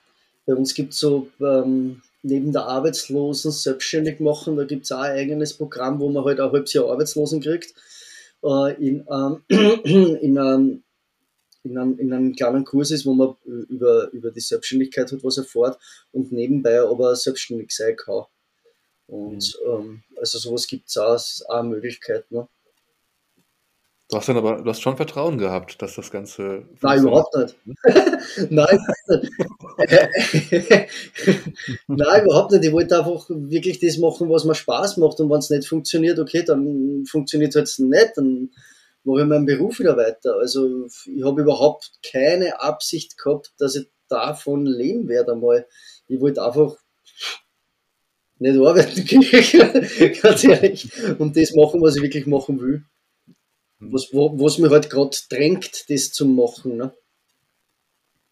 bei 0.46 0.54
uns 0.54 0.74
gibt 0.74 0.94
es 0.94 1.00
so 1.00 1.28
ähm, 1.40 2.02
neben 2.22 2.52
der 2.52 2.64
Arbeitslosen 2.64 3.52
selbstständig 3.52 4.20
machen, 4.20 4.56
da 4.56 4.64
gibt 4.64 4.84
es 4.84 4.92
auch 4.92 5.00
ein 5.00 5.16
eigenes 5.16 5.54
Programm, 5.54 6.00
wo 6.00 6.08
man 6.08 6.24
halt 6.24 6.40
ein 6.40 6.50
halbes 6.50 6.72
Jahr 6.72 6.90
Arbeitslosen 6.90 7.40
kriegt. 7.40 7.74
Äh, 8.42 8.74
in, 8.82 9.06
ähm, 9.10 9.42
in, 9.48 10.82
in, 11.70 11.78
einem, 11.78 11.98
in 11.98 12.12
einem 12.12 12.34
kleinen 12.34 12.64
Kurs 12.64 12.90
ist, 12.90 13.06
wo 13.06 13.14
man 13.14 13.36
über, 13.44 14.10
über 14.12 14.30
die 14.30 14.40
Selbstständigkeit 14.40 15.10
halt 15.10 15.24
was 15.24 15.38
erfährt 15.38 15.78
und 16.12 16.32
nebenbei 16.32 16.80
aber 16.80 17.14
selbstständig 17.16 17.70
sein 17.70 17.96
kann. 17.96 18.24
Und 19.06 19.58
mhm. 19.64 19.70
ähm, 19.70 20.02
also 20.16 20.38
sowas 20.38 20.66
gibt 20.66 20.88
es 20.88 20.96
auch, 20.96 21.18
auch 21.48 21.60
eine 21.60 21.68
Möglichkeit. 21.68 22.30
Ne? 22.30 22.48
Du 24.10 24.16
hast 24.16 24.28
dann 24.28 24.38
aber, 24.38 24.62
du 24.62 24.70
hast 24.70 24.80
schon 24.80 24.96
Vertrauen 24.96 25.36
gehabt, 25.36 25.82
dass 25.82 25.94
das 25.94 26.10
Ganze. 26.10 26.64
Nein, 26.80 27.02
überhaupt 27.02 27.36
nicht. 27.36 27.56
Nein, 28.50 28.78
Nein, 31.88 32.24
überhaupt 32.24 32.52
nicht. 32.52 32.64
Ich 32.64 32.72
wollte 32.72 32.98
einfach 32.98 33.26
wirklich 33.28 33.80
das 33.80 33.98
machen, 33.98 34.30
was 34.30 34.44
mir 34.44 34.54
Spaß 34.54 34.96
macht. 34.96 35.20
Und 35.20 35.28
wenn 35.28 35.40
es 35.40 35.50
nicht 35.50 35.68
funktioniert, 35.68 36.18
okay, 36.18 36.42
dann 36.42 37.04
funktioniert 37.06 37.54
es 37.54 37.78
halt 37.78 37.90
nicht. 37.90 38.12
Dann 38.16 38.50
mache 39.08 39.22
ich 39.22 39.26
meinen 39.26 39.46
Beruf 39.46 39.78
wieder 39.78 39.96
weiter. 39.96 40.36
Also 40.36 40.86
ich 40.86 41.24
habe 41.24 41.42
überhaupt 41.42 41.92
keine 42.02 42.60
Absicht 42.60 43.18
gehabt, 43.18 43.52
dass 43.58 43.76
ich 43.76 43.88
davon 44.08 44.66
leben 44.66 45.08
werde 45.08 45.32
einmal. 45.32 45.66
Ich 46.06 46.20
wollte 46.20 46.42
einfach 46.42 46.76
nicht 48.38 48.58
arbeiten, 48.58 49.04
ganz 50.22 50.44
ehrlich. 50.44 50.90
Und 51.18 51.36
das 51.36 51.54
machen, 51.54 51.82
was 51.82 51.96
ich 51.96 52.02
wirklich 52.02 52.26
machen 52.26 52.60
will 52.60 52.84
was, 53.80 54.12
wo, 54.12 54.38
was 54.38 54.58
mir 54.58 54.70
halt 54.70 54.90
gerade 54.90 55.16
drängt, 55.28 55.88
das 55.90 56.12
zu 56.12 56.26
machen. 56.26 56.76
Ne? 56.76 56.94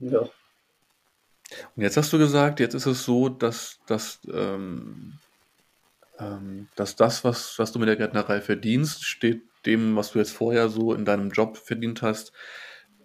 Ja. 0.00 0.20
Und 1.76 1.82
jetzt 1.82 1.96
hast 1.96 2.12
du 2.12 2.18
gesagt, 2.18 2.60
jetzt 2.60 2.74
ist 2.74 2.86
es 2.86 3.04
so, 3.04 3.28
dass, 3.28 3.78
dass, 3.86 4.18
ähm, 4.32 5.18
ähm, 6.18 6.68
dass 6.74 6.96
das, 6.96 7.22
was, 7.22 7.58
was 7.58 7.72
du 7.72 7.78
mit 7.78 7.88
der 7.88 7.96
Gärtnerei 7.96 8.40
verdienst, 8.40 9.04
steht 9.04 9.42
dem, 9.66 9.96
was 9.96 10.12
du 10.12 10.18
jetzt 10.18 10.32
vorher 10.32 10.68
so 10.68 10.94
in 10.94 11.04
deinem 11.04 11.30
Job 11.30 11.56
verdient 11.56 12.02
hast, 12.02 12.32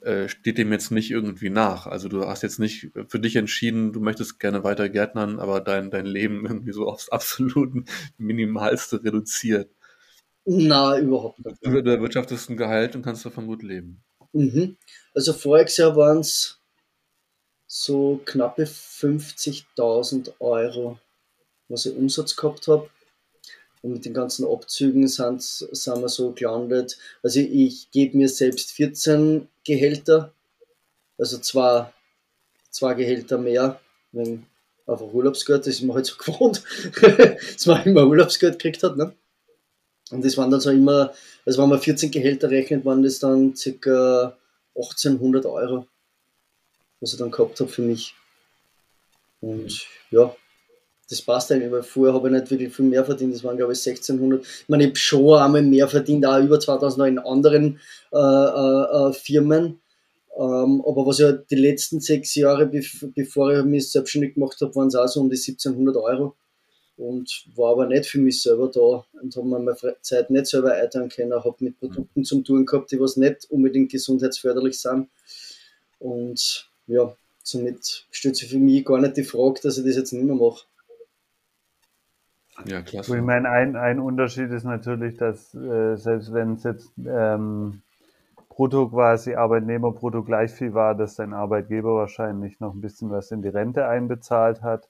äh, 0.01 0.27
steht 0.27 0.57
dem 0.57 0.71
jetzt 0.71 0.91
nicht 0.91 1.11
irgendwie 1.11 1.49
nach. 1.49 1.85
Also 1.87 2.09
du 2.09 2.25
hast 2.25 2.41
jetzt 2.41 2.59
nicht 2.59 2.91
für 3.07 3.19
dich 3.19 3.35
entschieden, 3.35 3.93
du 3.93 3.99
möchtest 3.99 4.39
gerne 4.39 4.63
weiter 4.63 4.89
Gärtnern, 4.89 5.39
aber 5.39 5.61
dein, 5.61 5.91
dein 5.91 6.05
Leben 6.05 6.45
irgendwie 6.47 6.73
so 6.73 6.87
aufs 6.87 7.09
absoluten 7.09 7.85
Minimalste 8.17 9.03
reduziert. 9.03 9.69
Nein, 10.45 11.05
überhaupt 11.05 11.45
nicht. 11.45 11.57
Du 11.63 11.69
erwirtschaftest 11.69 12.49
ein 12.49 12.57
Gehalt 12.57 12.95
und 12.95 13.03
kannst 13.03 13.25
davon 13.25 13.45
gut 13.45 13.61
leben. 13.61 14.03
Mhm. 14.33 14.77
Also 15.13 15.33
voriges 15.33 15.77
Jahr 15.77 15.95
waren 15.95 16.19
es 16.19 16.59
so 17.67 18.21
knappe 18.25 18.63
50.000 18.63 20.33
Euro, 20.39 20.99
was 21.69 21.85
ich 21.85 21.95
Umsatz 21.95 22.35
gehabt 22.35 22.67
habe. 22.67 22.89
Und 23.81 23.93
mit 23.93 24.05
den 24.05 24.13
ganzen 24.13 24.45
Abzügen 24.45 25.07
sind, 25.07 25.41
sind 25.41 26.01
wir 26.01 26.09
so 26.09 26.31
gelandet. 26.31 26.97
Also 27.23 27.39
ich, 27.39 27.89
gebe 27.91 28.17
mir 28.17 28.29
selbst 28.29 28.71
14 28.73 29.47
Gehälter, 29.63 30.33
also 31.17 31.39
zwei, 31.39 31.91
zwei 32.69 32.93
Gehälter 32.93 33.37
mehr, 33.37 33.79
wenn 34.11 34.45
einfach 34.85 35.11
Urlaubsgeld, 35.13 35.61
das 35.61 35.75
ist 35.75 35.81
man 35.81 35.95
halt 35.95 36.05
so 36.05 36.15
gewohnt, 36.23 36.63
dass 37.53 37.65
man 37.65 37.83
immer 37.85 38.05
Urlaubsgeld 38.05 38.59
gekriegt 38.59 38.83
hat. 38.83 38.97
Ne? 38.97 39.13
Und 40.11 40.25
das 40.25 40.37
waren 40.37 40.51
dann 40.51 40.59
so 40.59 40.69
immer, 40.69 41.13
also 41.45 41.61
wenn 41.61 41.69
man 41.69 41.79
14 41.79 42.11
Gehälter 42.11 42.49
rechnet, 42.49 42.85
waren 42.85 43.01
das 43.01 43.19
dann 43.19 43.53
ca. 43.53 44.37
1800 44.75 45.45
Euro, 45.45 45.87
was 46.99 47.13
ich 47.13 47.19
dann 47.19 47.31
gehabt 47.31 47.59
habe 47.59 47.69
für 47.69 47.81
mich. 47.81 48.15
Und 49.41 49.85
ja, 50.11 50.35
das 51.11 51.21
passt 51.21 51.51
eigentlich, 51.51 51.71
weil 51.71 51.83
vorher 51.83 52.13
habe 52.13 52.29
ich 52.29 52.33
nicht 52.33 52.49
wirklich 52.49 52.73
viel 52.73 52.85
mehr 52.85 53.03
verdient, 53.03 53.35
das 53.35 53.43
waren 53.43 53.57
glaube 53.57 53.73
ich 53.73 53.85
1600. 53.85 54.41
Ich 54.41 54.69
meine, 54.69 54.83
ich 54.83 54.89
habe 54.89 54.97
schon 54.97 55.37
einmal 55.37 55.61
mehr 55.61 55.89
verdient, 55.89 56.25
auch 56.25 56.39
über 56.39 56.57
2000 56.57 57.07
in 57.09 57.19
anderen 57.19 57.79
äh, 58.13 58.17
äh, 58.17 59.09
äh, 59.09 59.13
Firmen. 59.13 59.81
Ähm, 60.37 60.81
aber 60.87 61.05
was 61.05 61.19
ja 61.19 61.33
die 61.33 61.55
letzten 61.55 61.99
sechs 61.99 62.33
Jahre, 62.35 62.65
bevor 62.67 63.51
ich 63.51 63.65
mich 63.65 63.91
selbstständig 63.91 64.35
gemacht 64.35 64.55
habe, 64.61 64.73
waren 64.75 64.87
es 64.87 64.95
auch 64.95 65.07
so 65.07 65.19
um 65.19 65.29
die 65.29 65.35
1700 65.35 65.97
Euro. 65.97 66.35
Und 66.95 67.45
war 67.55 67.71
aber 67.71 67.87
nicht 67.87 68.05
für 68.05 68.19
mich 68.19 68.41
selber 68.41 68.69
da 68.69 69.03
und 69.21 69.35
habe 69.35 69.47
mir 69.47 69.59
meine 69.59 69.75
Zeit 70.01 70.29
nicht 70.29 70.45
selber 70.45 70.73
einteilen 70.73 71.09
können, 71.09 71.33
habe 71.33 71.55
mit 71.59 71.77
Produkten 71.79 72.23
zum 72.23 72.43
tun 72.43 72.65
gehabt, 72.65 72.91
die 72.91 72.99
was 72.99 73.17
nicht 73.17 73.49
unbedingt 73.49 73.91
gesundheitsförderlich 73.91 74.79
sind. 74.79 75.09
Und 75.99 76.69
ja, 76.87 77.13
somit 77.43 78.05
stellt 78.11 78.37
sich 78.37 78.49
für 78.49 78.59
mich 78.59 78.85
gar 78.85 78.99
nicht 78.99 79.17
die 79.17 79.23
Frage, 79.23 79.59
dass 79.63 79.77
ich 79.77 79.85
das 79.85 79.95
jetzt 79.97 80.13
nicht 80.13 80.23
mehr 80.23 80.35
mache. 80.35 80.65
Ja, 82.67 82.81
klasse. 82.81 83.17
Ich 83.17 83.23
meine, 83.23 83.49
ein, 83.49 83.75
ein 83.75 83.99
Unterschied 83.99 84.51
ist 84.51 84.63
natürlich, 84.63 85.17
dass 85.17 85.53
äh, 85.53 85.95
selbst 85.95 86.33
wenn 86.33 86.53
es 86.53 86.63
jetzt 86.63 86.93
ähm, 86.97 87.81
brutto 88.49 88.89
quasi 88.89 89.35
Arbeitnehmerbrutto 89.35 90.23
gleich 90.23 90.51
viel 90.51 90.73
war, 90.73 90.95
dass 90.95 91.15
dein 91.15 91.33
Arbeitgeber 91.33 91.95
wahrscheinlich 91.95 92.59
noch 92.59 92.73
ein 92.73 92.81
bisschen 92.81 93.09
was 93.09 93.31
in 93.31 93.41
die 93.41 93.49
Rente 93.49 93.87
einbezahlt 93.87 94.61
hat 94.61 94.89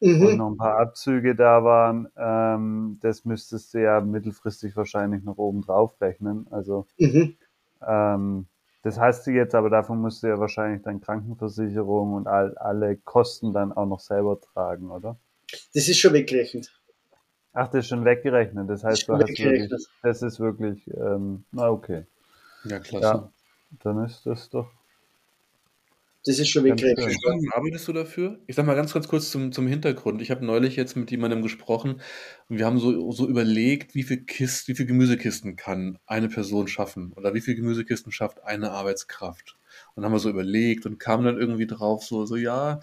mhm. 0.00 0.26
und 0.26 0.36
noch 0.36 0.50
ein 0.50 0.56
paar 0.56 0.78
Abzüge 0.78 1.34
da 1.34 1.64
waren. 1.64 2.08
Ähm, 2.16 2.98
das 3.00 3.24
müsstest 3.24 3.74
du 3.74 3.82
ja 3.82 4.00
mittelfristig 4.00 4.76
wahrscheinlich 4.76 5.24
noch 5.24 5.38
oben 5.38 5.62
drauf 5.62 6.00
rechnen. 6.00 6.46
Also 6.50 6.86
mhm. 6.98 7.36
ähm, 7.86 8.46
das 8.82 8.98
heißt 8.98 9.26
du 9.26 9.32
jetzt, 9.32 9.54
aber 9.54 9.68
davon 9.68 10.00
musst 10.00 10.22
du 10.22 10.28
ja 10.28 10.38
wahrscheinlich 10.38 10.82
deine 10.82 11.00
Krankenversicherung 11.00 12.14
und 12.14 12.26
all, 12.26 12.56
alle 12.56 12.96
Kosten 12.96 13.52
dann 13.52 13.72
auch 13.72 13.86
noch 13.86 14.00
selber 14.00 14.40
tragen, 14.40 14.90
oder? 14.90 15.18
Das 15.74 15.88
ist 15.88 15.98
schon 15.98 16.12
weggerechnet. 16.12 16.79
Ach, 17.52 17.68
das 17.68 17.84
ist 17.84 17.88
schon 17.88 18.04
weggerechnet. 18.04 18.68
Das 18.70 18.84
heißt, 18.84 19.08
du 19.08 19.14
hast 19.14 19.38
wirklich, 19.38 19.70
das 20.02 20.22
ist 20.22 20.38
wirklich, 20.38 20.86
ähm, 20.94 21.44
na 21.50 21.68
okay. 21.68 22.04
Ja, 22.64 22.78
klasse. 22.78 23.06
Ja, 23.06 23.32
dann 23.82 24.04
ist 24.04 24.24
das 24.24 24.50
doch. 24.50 24.70
Das 26.26 26.38
ist 26.38 26.48
schon 26.48 26.64
weggerechnet. 26.64 27.08
Wie 27.08 27.28
lange 27.28 27.48
arbeitest 27.54 27.88
du 27.88 27.94
dafür? 27.94 28.38
Ich 28.46 28.54
sag 28.54 28.66
mal 28.66 28.74
ganz, 28.76 28.92
ganz 28.92 29.08
kurz 29.08 29.30
zum, 29.30 29.52
zum 29.52 29.66
Hintergrund. 29.66 30.20
Ich 30.20 30.30
habe 30.30 30.44
neulich 30.44 30.76
jetzt 30.76 30.94
mit 30.94 31.10
jemandem 31.10 31.40
gesprochen 31.40 32.02
und 32.48 32.58
wir 32.58 32.66
haben 32.66 32.78
so, 32.78 33.10
so 33.10 33.26
überlegt, 33.26 33.94
wie 33.94 34.02
viel 34.02 34.24
Kist, 34.24 34.68
wie 34.68 34.74
viel 34.74 34.84
Gemüsekisten 34.84 35.56
kann 35.56 35.98
eine 36.06 36.28
Person 36.28 36.68
schaffen 36.68 37.12
oder 37.14 37.32
wie 37.32 37.40
viel 37.40 37.54
Gemüsekisten 37.54 38.12
schafft 38.12 38.44
eine 38.44 38.70
Arbeitskraft. 38.72 39.56
Und 39.94 40.02
dann 40.02 40.04
haben 40.04 40.12
wir 40.12 40.18
so 40.18 40.28
überlegt 40.28 40.84
und 40.84 40.98
kamen 40.98 41.24
dann 41.24 41.38
irgendwie 41.38 41.66
drauf, 41.66 42.04
so, 42.04 42.26
so 42.26 42.36
ja, 42.36 42.80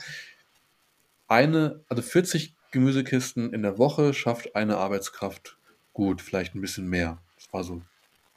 eine, 1.27 1.83
also 1.89 2.01
40 2.01 2.56
Gemüsekisten 2.71 3.53
in 3.53 3.61
der 3.61 3.77
Woche 3.77 4.13
schafft 4.13 4.55
eine 4.55 4.77
Arbeitskraft 4.77 5.57
gut, 5.93 6.21
vielleicht 6.21 6.53
ein 6.53 6.61
bisschen 6.61 6.87
mehr. 6.87 7.17
Das 7.35 7.51
war 7.51 7.63
so, 7.63 7.81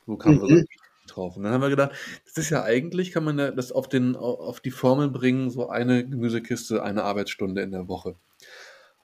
so 0.07 0.17
kam 0.17 0.37
mhm. 0.37 0.49
so 0.49 0.65
drauf. 1.07 1.37
Und 1.37 1.43
dann 1.43 1.53
haben 1.53 1.61
wir 1.61 1.69
gedacht, 1.69 1.93
das 2.25 2.37
ist 2.39 2.51
ja 2.51 2.63
eigentlich, 2.63 3.13
kann 3.13 3.25
man 3.25 3.37
das 3.37 3.71
auf, 3.71 3.89
den, 3.89 4.17
auf 4.17 4.61
die 4.61 4.71
Formel 4.71 5.11
bringen, 5.11 5.51
so 5.51 5.69
eine 5.69 6.09
Gemüsekiste, 6.09 6.83
eine 6.83 7.05
Arbeitsstunde 7.05 7.63
in 7.63 7.73
der 7.73 7.89
Woche. 7.89 8.17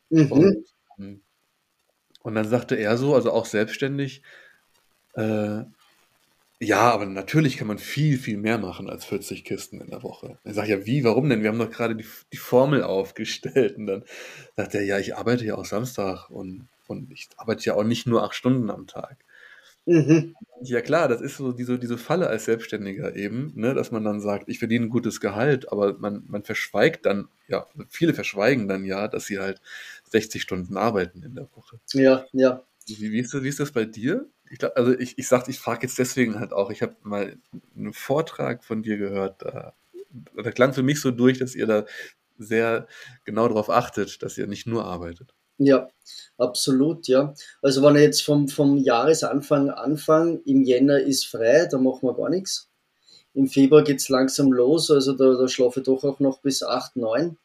Mhm. 0.09 0.33
Und, 0.33 0.65
ähm, 0.99 1.23
und, 2.23 2.35
dann 2.35 2.49
sagte 2.49 2.77
er 2.77 2.97
so, 2.97 3.15
also 3.15 3.31
auch 3.33 3.45
selbstständig, 3.45 4.23
äh, 5.15 5.65
ja, 6.61 6.91
aber 6.91 7.07
natürlich 7.07 7.59
kann 7.59 7.69
man 7.69 7.79
viel, 7.79 8.19
viel 8.19 8.39
mehr 8.39 8.59
machen 8.59 8.89
als 8.89 9.05
40 9.05 9.45
Kisten 9.45 9.81
in 9.81 9.91
der 9.91 10.03
Woche. 10.03 10.39
Ich 10.45 10.55
sage 10.55 10.71
ja, 10.71 10.87
wie, 10.87 11.05
warum 11.05 11.29
denn? 11.29 11.43
Wir 11.43 11.51
haben 11.51 11.59
doch 11.59 11.71
gerade 11.71 11.97
die, 11.97 12.07
die 12.33 12.39
Formel 12.39 12.83
aufgestellt. 12.83 13.77
Und 13.77 13.87
dann 13.87 14.05
sagt 14.57 14.75
er, 14.75 14.83
ja, 14.83 14.99
ich 14.99 15.17
arbeite 15.17 15.45
ja 15.45 15.57
auch 15.57 15.67
Samstag 15.67 16.31
und, 16.31 16.69
und 16.87 17.13
ich 17.13 17.29
arbeite 17.37 17.65
ja 17.65 17.75
auch 17.75 17.85
nicht 17.85 18.07
nur 18.07 18.23
acht 18.23 18.35
Stunden 18.35 18.71
am 18.71 18.87
Tag. 18.87 19.19
Mhm. 19.87 20.35
Ja 20.63 20.81
klar, 20.81 21.07
das 21.09 21.21
ist 21.21 21.37
so 21.37 21.53
diese, 21.53 21.79
diese 21.79 21.97
Falle 21.97 22.27
als 22.27 22.47
Selbstständiger 22.47 23.15
eben, 23.15 23.53
ne, 23.55 23.73
dass 23.73 23.93
man 23.93 24.03
dann 24.03 24.21
sagt, 24.21 24.49
ich 24.49 24.59
verdiene 24.59 24.87
ein 24.87 24.91
gutes 24.91 25.21
Gehalt, 25.21 25.71
aber 25.71 25.97
man, 25.99 26.25
man 26.27 26.43
verschweigt 26.43 27.07
dann, 27.07 27.29
ja, 27.47 27.67
viele 27.89 28.13
verschweigen 28.13 28.67
dann 28.67 28.85
ja, 28.85 29.07
dass 29.07 29.27
sie 29.27 29.39
halt 29.39 29.61
60 30.11 30.43
Stunden 30.43 30.77
arbeiten 30.77 31.23
in 31.23 31.37
der 31.37 31.49
Woche. 31.55 31.79
Ja, 31.93 32.25
ja. 32.33 32.65
Wie, 32.87 33.13
wie, 33.13 33.21
ist, 33.21 33.35
das, 33.35 33.43
wie 33.43 33.49
ist 33.49 33.61
das 33.61 33.73
bei 33.73 33.85
dir? 33.85 34.29
ich 34.51 34.59
glaub, 34.59 34.77
also 34.77 34.93
ich, 34.93 35.19
ich 35.19 35.29
sag, 35.29 35.49
ich 35.49 35.59
frage 35.59 35.87
jetzt 35.87 35.99
deswegen 35.99 36.39
halt 36.39 36.53
auch, 36.53 36.71
ich 36.71 36.83
habe 36.83 36.97
mal 37.03 37.37
einen 37.77 37.93
Vortrag 37.93 38.65
von 38.65 38.83
dir 38.83 38.97
gehört, 38.97 39.43
da, 39.43 39.75
da 40.37 40.51
klang 40.51 40.73
für 40.73 40.83
mich 40.83 41.01
so 41.01 41.11
durch, 41.11 41.39
dass 41.39 41.55
ihr 41.55 41.67
da 41.67 41.85
sehr 42.39 42.87
genau 43.25 43.49
darauf 43.49 43.71
achtet, 43.71 44.23
dass 44.23 44.39
ihr 44.39 44.47
nicht 44.47 44.67
nur 44.67 44.85
arbeitet. 44.85 45.35
Ja, 45.59 45.89
absolut, 46.37 47.09
ja. 47.09 47.35
Also 47.63 47.83
wenn 47.83 47.97
ich 47.97 48.03
jetzt 48.03 48.23
vom, 48.23 48.49
vom 48.49 48.77
Jahresanfang 48.77 49.71
anfange, 49.71 50.41
im 50.45 50.63
Jänner 50.63 51.01
ist 51.01 51.27
frei, 51.27 51.67
da 51.71 51.79
machen 51.79 52.03
wir 52.03 52.15
gar 52.15 52.29
nichts. 52.29 52.69
Im 53.33 53.49
Februar 53.49 53.83
geht 53.83 54.01
es 54.01 54.09
langsam 54.09 54.53
los, 54.53 54.91
also 54.91 55.13
da, 55.13 55.35
da 55.35 55.49
schlafe 55.49 55.81
ich 55.81 55.87
doch 55.87 56.05
auch 56.05 56.21
noch 56.21 56.41
bis 56.41 56.63
8, 56.63 56.97
9 56.97 57.37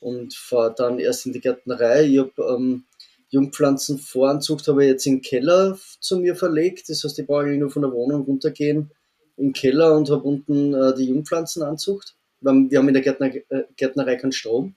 und 0.00 0.34
fahre 0.34 0.74
dann 0.74 0.98
erst 0.98 1.26
in 1.26 1.32
die 1.32 1.40
Gärtnerei. 1.40 2.04
Ich 2.04 2.18
habe 2.18 2.32
ähm, 2.38 2.84
Jungpflanzenvoranzucht 3.32 4.68
habe 4.68 4.84
ich 4.84 4.90
jetzt 4.90 5.06
im 5.06 5.22
Keller 5.22 5.78
zu 6.00 6.18
mir 6.18 6.36
verlegt. 6.36 6.88
Das 6.90 7.02
heißt, 7.02 7.18
ich 7.18 7.26
brauche 7.26 7.40
eigentlich 7.40 7.60
nur 7.60 7.70
von 7.70 7.82
der 7.82 7.92
Wohnung 7.92 8.24
runtergehen 8.24 8.90
im 9.38 9.54
Keller 9.54 9.96
und 9.96 10.10
habe 10.10 10.22
unten 10.22 10.74
äh, 10.74 10.94
die 10.94 11.06
Jungpflanzenanzucht. 11.06 12.14
Wir 12.40 12.50
haben, 12.50 12.70
wir 12.70 12.78
haben 12.78 12.88
in 12.88 12.94
der 12.94 13.02
Gärtner, 13.02 13.34
äh, 13.34 13.64
Gärtnerei 13.76 14.16
keinen 14.16 14.32
Strom. 14.32 14.74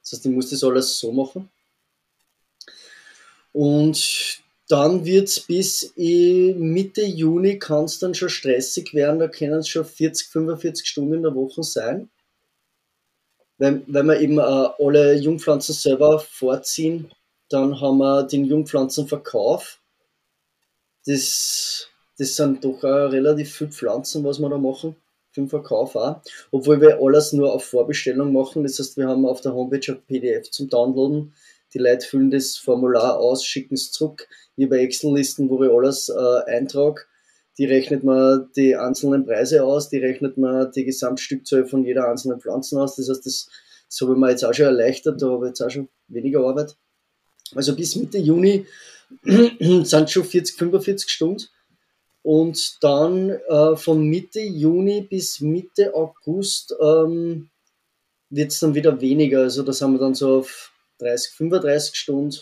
Das 0.00 0.12
heißt, 0.12 0.24
ich 0.24 0.32
muss 0.32 0.48
das 0.48 0.64
alles 0.64 0.98
so 0.98 1.12
machen. 1.12 1.50
Und 3.52 4.42
dann 4.68 5.04
wird 5.04 5.28
es 5.28 5.40
bis 5.40 5.92
Mitte 5.96 7.02
Juni 7.02 7.58
kann 7.58 7.84
es 7.84 7.98
dann 7.98 8.14
schon 8.14 8.30
stressig 8.30 8.94
werden. 8.94 9.18
Da 9.18 9.28
können 9.28 9.58
es 9.58 9.68
schon 9.68 9.84
40, 9.84 10.28
45 10.28 10.88
Stunden 10.88 11.14
in 11.14 11.22
der 11.24 11.34
Woche 11.34 11.62
sein. 11.62 12.08
Weil, 13.58 13.82
weil 13.86 14.04
wir 14.04 14.20
eben 14.20 14.38
äh, 14.38 14.42
alle 14.42 15.14
Jungpflanzen 15.16 15.74
selber 15.74 16.20
vorziehen 16.20 17.10
dann 17.50 17.80
haben 17.80 17.98
wir 17.98 18.22
den 18.22 18.44
Jungpflanzenverkauf. 18.44 19.80
Das, 21.04 21.88
das 22.16 22.36
sind 22.36 22.64
doch 22.64 22.82
auch 22.84 23.12
relativ 23.12 23.52
viele 23.54 23.70
Pflanzen, 23.70 24.24
was 24.24 24.38
wir 24.38 24.48
da 24.48 24.56
machen. 24.56 24.96
Für 25.32 25.42
den 25.42 25.48
Verkauf 25.48 25.94
auch. 25.96 26.20
Obwohl 26.50 26.80
wir 26.80 27.00
alles 27.00 27.32
nur 27.32 27.52
auf 27.52 27.64
Vorbestellung 27.64 28.32
machen. 28.32 28.62
Das 28.62 28.78
heißt, 28.78 28.96
wir 28.96 29.08
haben 29.08 29.26
auf 29.26 29.40
der 29.40 29.54
Homepage 29.54 29.92
ein 29.92 30.02
PDF 30.06 30.50
zum 30.50 30.68
Downloaden. 30.68 31.34
Die 31.74 31.78
Leute 31.78 32.06
füllen 32.06 32.30
das 32.30 32.56
Formular 32.56 33.18
aus, 33.18 33.44
schicken 33.44 33.74
es 33.74 33.92
zurück. 33.92 34.28
Bei 34.56 34.78
Excel-Listen, 34.78 35.48
wo 35.48 35.62
ich 35.62 35.70
alles 35.70 36.08
äh, 36.08 36.50
eintrage. 36.50 37.02
Die 37.58 37.64
rechnet 37.64 38.04
man 38.04 38.50
die 38.56 38.76
einzelnen 38.76 39.24
Preise 39.24 39.64
aus, 39.64 39.88
die 39.88 39.98
rechnet 39.98 40.38
man 40.38 40.70
die 40.72 40.84
Gesamtstückzahl 40.84 41.66
von 41.66 41.84
jeder 41.84 42.08
einzelnen 42.08 42.40
Pflanze 42.40 42.80
aus. 42.80 42.96
Das 42.96 43.08
heißt, 43.08 43.26
das, 43.26 43.48
das 43.88 44.00
habe 44.00 44.12
ich 44.12 44.18
mir 44.18 44.30
jetzt 44.30 44.44
auch 44.44 44.54
schon 44.54 44.66
erleichtert, 44.66 45.20
da 45.20 45.30
habe 45.30 45.46
ich 45.46 45.50
jetzt 45.50 45.62
auch 45.62 45.70
schon 45.70 45.88
weniger 46.08 46.40
Arbeit. 46.40 46.76
Also 47.54 47.74
bis 47.74 47.96
Mitte 47.96 48.18
Juni 48.18 48.66
sind 49.24 50.10
schon 50.10 50.24
40, 50.24 50.56
45 50.56 51.10
Stunden. 51.10 51.44
Und 52.22 52.82
dann 52.82 53.30
äh, 53.30 53.76
von 53.76 54.02
Mitte 54.02 54.40
Juni 54.40 55.00
bis 55.02 55.40
Mitte 55.40 55.94
August 55.94 56.74
ähm, 56.80 57.48
wird 58.28 58.52
es 58.52 58.60
dann 58.60 58.74
wieder 58.74 59.00
weniger. 59.00 59.40
Also 59.42 59.62
da 59.62 59.72
sind 59.72 59.92
wir 59.92 59.98
dann 59.98 60.14
so 60.14 60.38
auf 60.38 60.72
30, 60.98 61.32
35 61.32 61.96
Stunden. 61.96 62.36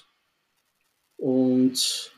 Und 1.16 2.12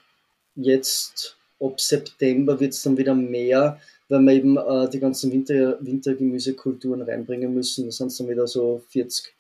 jetzt 0.55 1.37
ab 1.61 1.81
September 1.81 2.59
wird 2.59 2.73
es 2.73 2.83
dann 2.83 2.97
wieder 2.97 3.15
mehr, 3.15 3.79
weil 4.09 4.21
wir 4.21 4.33
eben 4.33 4.57
äh, 4.57 4.89
die 4.91 5.01
ganzen 5.01 5.31
Winter, 5.31 5.79
Wintergemüsekulturen 5.81 7.03
reinbringen 7.03 7.53
müssen. 7.55 7.87
Da 7.87 7.93
sind 7.93 8.09
es 8.09 8.17
dann 8.17 8.29
wieder 8.29 8.47
so 8.47 8.83
40, 8.89 9.35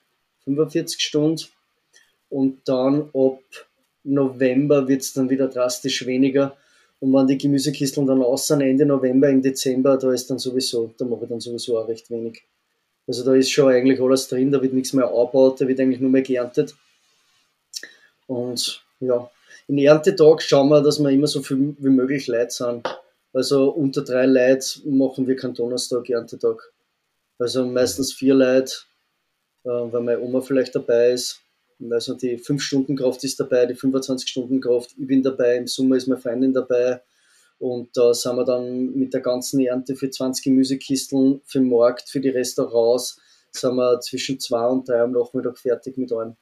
45 0.45 1.01
Stunden 1.01 1.45
und 2.31 2.67
dann 2.67 3.11
ab 3.13 3.41
November 4.03 4.89
wird 4.89 5.03
es 5.03 5.13
dann 5.13 5.29
wieder 5.29 5.49
drastisch 5.49 6.07
weniger. 6.07 6.57
Und 7.01 7.13
wenn 7.13 7.27
die 7.27 7.39
Gemüsekisteln 7.39 8.07
dann 8.07 8.23
aus 8.23 8.47
sind, 8.47 8.61
Ende 8.61 8.87
November, 8.87 9.29
im 9.29 9.43
Dezember, 9.43 9.97
da 9.97 10.13
ist 10.13 10.31
dann 10.31 10.39
sowieso, 10.39 10.95
da 10.97 11.05
mache 11.05 11.25
ich 11.25 11.29
dann 11.29 11.41
sowieso 11.41 11.79
auch 11.79 11.89
recht 11.89 12.11
wenig. 12.11 12.43
Also 13.07 13.25
da 13.25 13.35
ist 13.35 13.51
schon 13.51 13.73
eigentlich 13.73 14.01
alles 14.01 14.29
drin, 14.29 14.53
da 14.53 14.63
wird 14.63 14.73
nichts 14.73 14.93
mehr 14.93 15.07
abgebaut, 15.07 15.61
da 15.61 15.67
wird 15.67 15.81
eigentlich 15.81 16.01
nur 16.01 16.11
mehr 16.11 16.23
geerntet. 16.23 16.75
Und 18.27 18.85
ja, 19.01 19.31
in 19.67 19.79
Erntetag 19.79 20.43
schauen 20.43 20.69
wir, 20.69 20.83
dass 20.83 21.01
wir 21.01 21.11
immer 21.11 21.27
so 21.27 21.43
viel 21.43 21.75
wie 21.79 21.89
möglich 21.89 22.27
Leute 22.27 22.51
sind. 22.51 23.01
Also 23.33 23.71
unter 23.71 24.03
drei 24.03 24.27
Leute 24.27 24.81
machen 24.85 25.27
wir 25.27 25.37
keinen 25.37 25.55
Donnerstag 25.55 26.09
Erntetag. 26.09 26.73
Also 27.39 27.65
meistens 27.67 28.13
vier 28.13 28.35
Leute, 28.35 28.73
äh, 29.65 29.69
weil 29.69 30.03
meine 30.03 30.21
Oma 30.21 30.41
vielleicht 30.41 30.75
dabei 30.75 31.13
ist. 31.13 31.41
Also 31.91 32.15
die 32.15 32.39
5-Stunden-Kraft 32.39 33.25
ist 33.25 33.41
dabei, 33.41 33.67
die 33.67 33.75
25-Stunden-Kraft, 33.75 34.95
ich 34.99 35.07
bin 35.07 35.23
dabei, 35.23 35.57
im 35.57 35.67
Sommer 35.67 35.97
ist 35.97 36.09
meine 36.09 36.21
Freundin 36.21 36.53
dabei. 36.53 37.01
Und 37.59 37.97
da 37.97 38.15
sind 38.15 38.37
wir 38.37 38.45
dann 38.45 38.93
mit 38.95 39.13
der 39.13 39.21
ganzen 39.21 39.61
Ernte 39.61 39.95
für 39.95 40.11
20 40.11 40.45
Gemüsekisteln 40.45 41.41
für 41.45 41.59
den 41.59 41.69
Markt, 41.69 42.09
für 42.09 42.21
die 42.21 42.31
Restaurants, 42.31 43.21
sind 43.53 43.77
wir 43.77 44.01
zwischen 44.01 44.41
2 44.41 44.67
und 44.67 44.89
3 44.89 45.03
am 45.03 45.13
Nachmittag 45.13 45.59
fertig 45.59 45.97
mit 45.97 46.13
allem. 46.13 46.37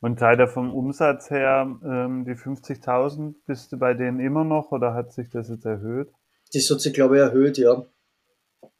Und 0.00 0.20
Teil 0.20 0.46
vom 0.46 0.72
Umsatz 0.72 1.30
her, 1.30 1.76
ähm, 1.84 2.24
die 2.24 2.34
50.000, 2.34 3.34
bist 3.46 3.72
du 3.72 3.78
bei 3.78 3.94
denen 3.94 4.20
immer 4.20 4.44
noch 4.44 4.70
oder 4.70 4.94
hat 4.94 5.12
sich 5.12 5.28
das 5.28 5.48
jetzt 5.48 5.64
erhöht? 5.64 6.12
Das 6.52 6.70
hat 6.70 6.80
sich, 6.80 6.92
glaube 6.92 7.16
ich, 7.16 7.22
erhöht, 7.22 7.58
ja. 7.58 7.84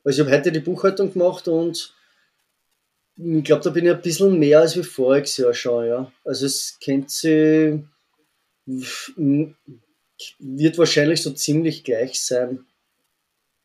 Also 0.05 0.23
ich 0.23 0.29
habe 0.29 0.39
heute 0.39 0.53
die 0.53 0.61
Buchhaltung 0.61 1.13
gemacht 1.13 1.49
und 1.49 1.98
ich 3.21 3.45
glaube, 3.45 3.62
da 3.62 3.71
bin 3.71 3.85
ich 3.85 3.91
ein 3.91 4.01
bisschen 4.01 4.39
mehr 4.39 4.61
als 4.61 4.77
wie 4.77 4.83
voriges 4.83 5.37
Jahr 5.37 5.53
schon, 5.53 5.87
ja. 5.87 6.12
Also 6.25 6.47
es 6.47 6.79
kennt 6.81 7.11
sich, 7.11 7.75
wird 10.39 10.79
wahrscheinlich 10.79 11.23
so 11.23 11.31
ziemlich 11.33 11.83
gleich 11.83 12.25
sein. 12.25 12.64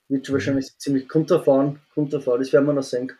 Wird 0.10 0.28
mhm. 0.28 0.34
wahrscheinlich 0.34 0.66
so 0.68 0.74
ziemlich, 0.78 1.08
kommt 1.08 1.30
davon, 1.30 1.80
kommt 1.93 2.14
davon, 2.14 2.39
das 2.39 2.51
werden 2.51 2.66
wir 2.66 2.74
noch 2.74 2.84
sehen. 2.84 3.12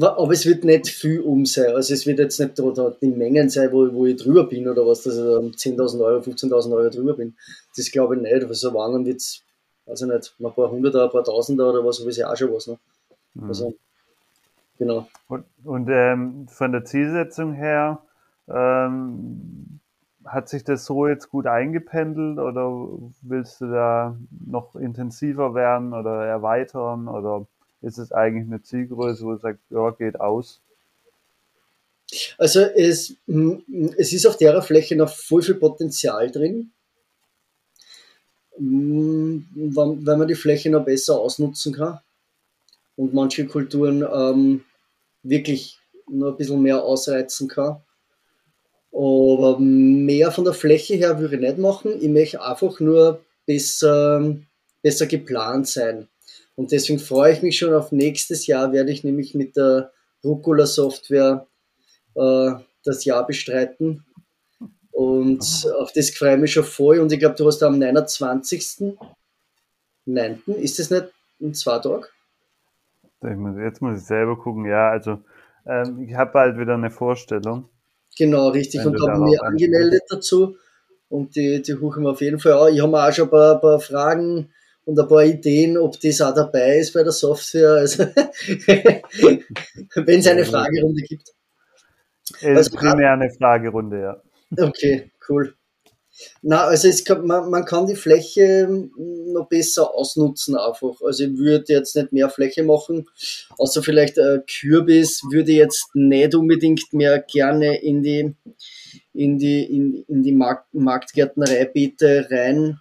Aber 0.00 0.32
es 0.32 0.44
wird 0.44 0.64
nicht 0.64 0.88
viel 0.88 1.20
um 1.20 1.46
sein. 1.46 1.74
Also 1.74 1.94
es 1.94 2.04
wird 2.04 2.18
jetzt 2.18 2.40
nicht 2.40 2.58
die 2.58 3.08
Mengen 3.08 3.48
sein, 3.48 3.70
wo, 3.72 3.92
wo 3.92 4.06
ich 4.06 4.16
drüber 4.16 4.44
bin 4.48 4.68
oder 4.68 4.84
was, 4.86 5.02
dass 5.02 5.14
ich 5.14 5.22
um 5.22 5.52
10.000 5.52 6.04
Euro, 6.04 6.20
15.000 6.20 6.76
Euro 6.76 6.90
drüber 6.90 7.14
bin. 7.14 7.36
Das 7.76 7.90
glaube 7.92 8.16
ich 8.16 8.22
nicht. 8.22 8.44
Also 8.44 8.74
wann 8.74 9.06
wird 9.06 9.18
es, 9.18 9.42
weiß 9.86 10.02
ich 10.02 10.08
nicht, 10.08 10.34
ein 10.40 10.52
paar 10.52 10.70
Hunderter, 10.70 11.04
ein 11.04 11.10
paar 11.10 11.24
Tausender 11.24 11.70
oder 11.70 11.84
was, 11.84 12.00
ich 12.00 12.24
auch 12.24 12.36
schon 12.36 12.52
was. 12.52 12.66
Ne? 12.66 12.78
Mhm. 13.34 13.48
Also 13.48 13.74
Genau. 14.78 15.08
Und, 15.28 15.44
und 15.64 15.88
ähm, 15.90 16.48
von 16.48 16.72
der 16.72 16.84
Zielsetzung 16.84 17.52
her, 17.54 18.02
ähm, 18.48 19.80
hat 20.26 20.48
sich 20.48 20.64
das 20.64 20.84
so 20.84 21.06
jetzt 21.06 21.30
gut 21.30 21.46
eingependelt 21.46 22.38
oder 22.38 22.88
willst 23.22 23.60
du 23.60 23.70
da 23.70 24.16
noch 24.44 24.74
intensiver 24.74 25.54
werden 25.54 25.92
oder 25.92 26.26
erweitern 26.26 27.08
oder 27.08 27.46
ist 27.80 27.98
es 27.98 28.12
eigentlich 28.12 28.46
eine 28.46 28.62
Zielgröße, 28.62 29.24
wo 29.24 29.32
du 29.32 29.38
sagst, 29.38 29.62
ja, 29.70 29.90
geht 29.90 30.20
aus? 30.20 30.60
Also 32.38 32.60
es, 32.60 33.16
es 33.96 34.12
ist 34.12 34.26
auf 34.26 34.36
der 34.36 34.60
Fläche 34.62 34.96
noch 34.96 35.10
voll 35.10 35.42
viel 35.42 35.56
Potenzial 35.56 36.30
drin, 36.30 36.70
weil 38.58 40.16
man 40.16 40.28
die 40.28 40.34
Fläche 40.34 40.70
noch 40.70 40.84
besser 40.84 41.18
ausnutzen 41.18 41.74
kann 41.74 42.00
und 42.96 43.14
manche 43.14 43.46
Kulturen 43.46 44.02
ähm, 44.02 44.64
wirklich 45.22 45.78
nur 46.08 46.32
ein 46.32 46.36
bisschen 46.36 46.62
mehr 46.62 46.82
ausreizen 46.82 47.46
kann. 47.48 47.80
Aber 48.92 49.58
mehr 49.58 50.30
von 50.32 50.44
der 50.44 50.54
Fläche 50.54 50.94
her 50.94 51.18
würde 51.18 51.34
ich 51.36 51.42
nicht 51.42 51.58
machen. 51.58 51.92
Ich 52.00 52.08
möchte 52.08 52.42
einfach 52.42 52.80
nur 52.80 53.20
besser, 53.44 54.36
besser 54.82 55.06
geplant 55.06 55.68
sein. 55.68 56.08
Und 56.54 56.72
deswegen 56.72 56.98
freue 56.98 57.34
ich 57.34 57.42
mich 57.42 57.58
schon 57.58 57.74
auf 57.74 57.92
nächstes 57.92 58.46
Jahr, 58.46 58.72
werde 58.72 58.90
ich 58.90 59.04
nämlich 59.04 59.34
mit 59.34 59.56
der 59.56 59.92
Rucola 60.24 60.64
Software 60.66 61.46
äh, 62.14 62.52
das 62.84 63.04
Jahr 63.04 63.26
bestreiten. 63.26 64.06
Und 64.92 65.66
auf 65.78 65.92
das 65.92 66.08
freue 66.10 66.36
ich 66.36 66.40
mich 66.40 66.52
schon 66.54 66.64
voll. 66.64 67.00
Und 67.00 67.12
ich 67.12 67.18
glaube, 67.18 67.34
du 67.34 67.46
hast 67.46 67.62
am 67.62 67.78
29.9. 67.78 70.54
Ist 70.54 70.78
das 70.78 70.90
nicht 70.90 71.08
in 71.38 71.52
zwei 71.52 71.78
Tagen? 71.80 72.06
Jetzt 73.22 73.82
muss 73.82 73.98
ich 73.98 74.04
selber 74.04 74.38
gucken, 74.38 74.66
ja, 74.66 74.90
also 74.90 75.18
ähm, 75.66 76.02
ich 76.02 76.14
habe 76.14 76.32
bald 76.32 76.58
wieder 76.58 76.74
eine 76.74 76.90
Vorstellung. 76.90 77.68
Genau, 78.16 78.48
richtig. 78.48 78.84
Und 78.84 78.94
da 78.94 79.12
haben 79.12 79.26
wir 79.26 79.42
angemeldet 79.42 80.02
dazu 80.08 80.56
und 81.08 81.36
die, 81.36 81.62
die 81.62 81.74
huchen 81.74 82.02
wir 82.04 82.10
auf 82.10 82.20
jeden 82.20 82.38
Fall. 82.38 82.72
Ich 82.72 82.80
habe 82.82 83.02
auch 83.02 83.12
schon 83.12 83.26
ein 83.26 83.30
paar, 83.30 83.54
ein 83.54 83.60
paar 83.60 83.80
Fragen 83.80 84.50
und 84.84 84.98
ein 84.98 85.08
paar 85.08 85.24
Ideen, 85.24 85.76
ob 85.76 86.00
das 86.00 86.20
auch 86.20 86.34
dabei 86.34 86.78
ist 86.78 86.94
bei 86.94 87.02
der 87.02 87.12
Software. 87.12 87.72
Also, 87.72 88.04
wenn 89.94 90.20
es 90.20 90.26
eine 90.26 90.44
Fragerunde 90.44 91.02
gibt. 91.02 91.32
Es 92.40 92.68
ist 92.68 92.70
primär 92.70 93.12
eine 93.12 93.30
Fragerunde, 93.30 94.00
ja. 94.00 94.22
Okay, 94.66 95.10
cool. 95.28 95.54
Na, 96.42 96.64
also 96.64 96.88
kann, 97.04 97.26
man, 97.26 97.50
man 97.50 97.64
kann 97.64 97.86
die 97.86 97.96
Fläche 97.96 98.68
noch 98.96 99.48
besser 99.48 99.94
ausnutzen 99.94 100.56
einfach. 100.56 101.00
Also 101.02 101.24
ich 101.24 101.36
würde 101.36 101.72
jetzt 101.72 101.96
nicht 101.96 102.12
mehr 102.12 102.30
Fläche 102.30 102.62
machen, 102.62 103.08
außer 103.58 103.82
vielleicht 103.82 104.18
äh, 104.18 104.40
Kürbis 104.46 105.22
würde 105.30 105.52
jetzt 105.52 105.88
nicht 105.94 106.34
unbedingt 106.34 106.92
mehr 106.92 107.20
gerne 107.20 107.80
in 107.82 108.02
die 108.02 108.34
in 109.12 109.38
die 109.38 109.64
in, 109.64 110.04
in 110.08 110.22
die 110.22 110.32
Markt, 110.32 110.72
Marktgärtnereibeete 110.74 112.28
rein. 112.30 112.78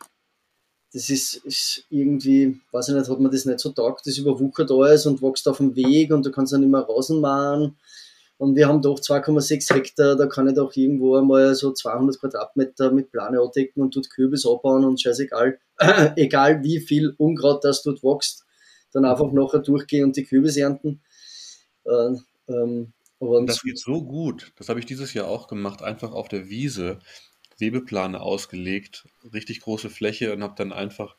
Das 0.93 1.09
ist, 1.09 1.35
ist, 1.43 1.83
irgendwie, 1.89 2.61
weiß 2.71 2.87
ich 2.89 2.95
nicht, 2.95 3.09
hat 3.09 3.19
man 3.19 3.31
das 3.31 3.43
nicht 3.43 3.59
so 3.59 3.69
taugt, 3.71 4.07
das 4.07 4.17
überwuchert 4.17 4.71
alles 4.71 5.05
und 5.05 5.21
wächst 5.21 5.45
auf 5.47 5.57
dem 5.57 5.75
Weg 5.75 6.13
und 6.13 6.25
du 6.25 6.31
kannst 6.31 6.53
dann 6.53 6.63
immer 6.63 6.81
rausmachen. 6.83 7.75
Und 8.37 8.55
wir 8.55 8.67
haben 8.67 8.81
doch 8.81 8.99
2,6 8.99 9.73
Hektar, 9.73 10.15
da 10.17 10.27
kann 10.27 10.47
ich 10.47 10.55
doch 10.55 10.75
irgendwo 10.75 11.15
einmal 11.15 11.55
so 11.55 11.71
200 11.71 12.19
Quadratmeter 12.19 12.91
mit 12.91 13.11
Plane 13.11 13.39
andecken 13.39 13.81
und 13.81 13.93
tut 13.93 14.09
Kürbis 14.09 14.45
abbauen 14.45 14.83
und 14.83 15.01
scheißegal, 15.01 15.57
egal 16.17 16.61
wie 16.63 16.79
viel 16.81 17.13
Unkraut 17.17 17.63
das 17.63 17.81
dort 17.81 18.03
wächst, 18.03 18.45
dann 18.91 19.05
einfach 19.05 19.31
nachher 19.31 19.59
durchgehen 19.59 20.03
und 20.03 20.17
die 20.17 20.25
Kürbis 20.25 20.57
ernten. 20.57 21.01
Äh, 21.85 22.15
ähm, 22.49 22.91
das 23.19 23.61
geht 23.61 23.79
so 23.79 24.03
gut, 24.03 24.51
das 24.57 24.67
habe 24.67 24.79
ich 24.79 24.85
dieses 24.85 25.13
Jahr 25.13 25.27
auch 25.27 25.47
gemacht, 25.47 25.81
einfach 25.81 26.11
auf 26.11 26.27
der 26.27 26.49
Wiese 26.49 26.99
Webeplane 27.57 28.19
ausgelegt, 28.19 29.07
richtig 29.33 29.61
große 29.61 29.89
Fläche 29.89 30.33
und 30.33 30.43
habe 30.43 30.55
dann 30.57 30.73
einfach 30.73 31.15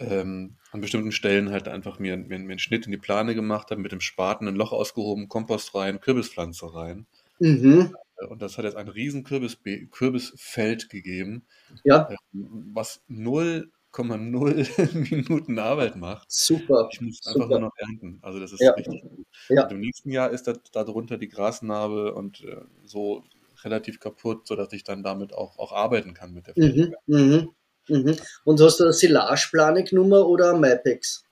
ähm, 0.00 0.56
an 0.72 0.80
bestimmten 0.80 1.12
Stellen 1.12 1.50
halt 1.50 1.68
einfach 1.68 1.98
mir, 1.98 2.16
mir, 2.16 2.38
mir 2.38 2.50
einen 2.50 2.58
Schnitt 2.58 2.86
in 2.86 2.92
die 2.92 2.98
Plane 2.98 3.34
gemacht, 3.34 3.70
habe 3.70 3.80
mit 3.80 3.92
dem 3.92 4.00
Spaten 4.00 4.48
ein 4.48 4.56
Loch 4.56 4.72
ausgehoben, 4.72 5.28
Kompost 5.28 5.74
rein, 5.74 6.00
Kürbispflanze 6.00 6.74
rein. 6.74 7.06
Mhm. 7.38 7.94
Äh, 8.16 8.26
und 8.26 8.42
das 8.42 8.58
hat 8.58 8.64
jetzt 8.64 8.76
ein 8.76 8.88
riesen 8.88 9.24
Kürbis, 9.24 9.58
Kürbisfeld 9.90 10.88
gegeben, 10.88 11.44
ja. 11.84 12.08
Ähm, 12.32 12.70
was 12.72 13.02
0,0 13.10 13.68
Minuten 15.10 15.58
Arbeit 15.58 15.96
macht. 15.96 16.30
Super. 16.30 16.88
Ich 16.92 17.00
muss 17.00 17.26
einfach 17.26 17.48
nur 17.48 17.60
noch 17.60 17.76
ernten. 17.76 18.18
Also 18.22 18.40
das 18.40 18.52
ist 18.52 18.60
ja. 18.60 18.72
richtig 18.72 19.02
gut. 19.02 19.26
Ja. 19.48 19.64
Und 19.64 19.72
im 19.72 19.80
nächsten 19.80 20.10
Jahr 20.10 20.30
ist 20.30 20.46
da, 20.46 20.54
darunter 20.72 21.18
die 21.18 21.28
Grasnarbe 21.28 22.14
und 22.14 22.42
äh, 22.44 22.62
so 22.84 23.24
relativ 23.64 24.00
kaputt, 24.00 24.46
sodass 24.46 24.72
ich 24.72 24.84
dann 24.84 25.02
damit 25.02 25.34
auch, 25.34 25.58
auch 25.58 25.72
arbeiten 25.72 26.14
kann 26.14 26.32
mit 26.32 26.46
der 26.46 26.54
Fläche. 26.54 26.92
Mhm. 27.06 27.16
Mhm. 27.16 27.48
Mhm. 27.90 28.16
Und 28.44 28.60
hast 28.60 28.80
du 28.80 28.84
eine 28.84 28.92
Silageplane 28.92 29.84
genommen 29.84 30.22
oder 30.22 30.54
ein 30.54 30.60
MyPex? 30.60 31.24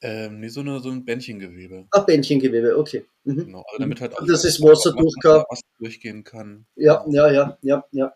Ähm, 0.00 0.40
nee, 0.40 0.48
so, 0.48 0.60
eine, 0.60 0.78
so 0.80 0.90
ein 0.90 1.04
Bändchengewebe. 1.04 1.88
Ach, 1.90 2.06
Bändchengewebe, 2.06 2.78
okay. 2.78 3.04
Mhm. 3.24 3.46
Genau, 3.46 3.64
also 3.66 3.78
damit 3.78 4.00
halt 4.00 4.14
auch 4.16 4.24
das 4.26 4.44
ist 4.44 4.62
Wasser 4.62 4.92
durchgehen. 4.92 5.44
durchgehen 5.78 6.24
kann. 6.24 6.66
Ja, 6.76 7.04
ja, 7.08 7.30
ja, 7.30 7.58
ja, 7.62 7.84
ja. 7.90 8.14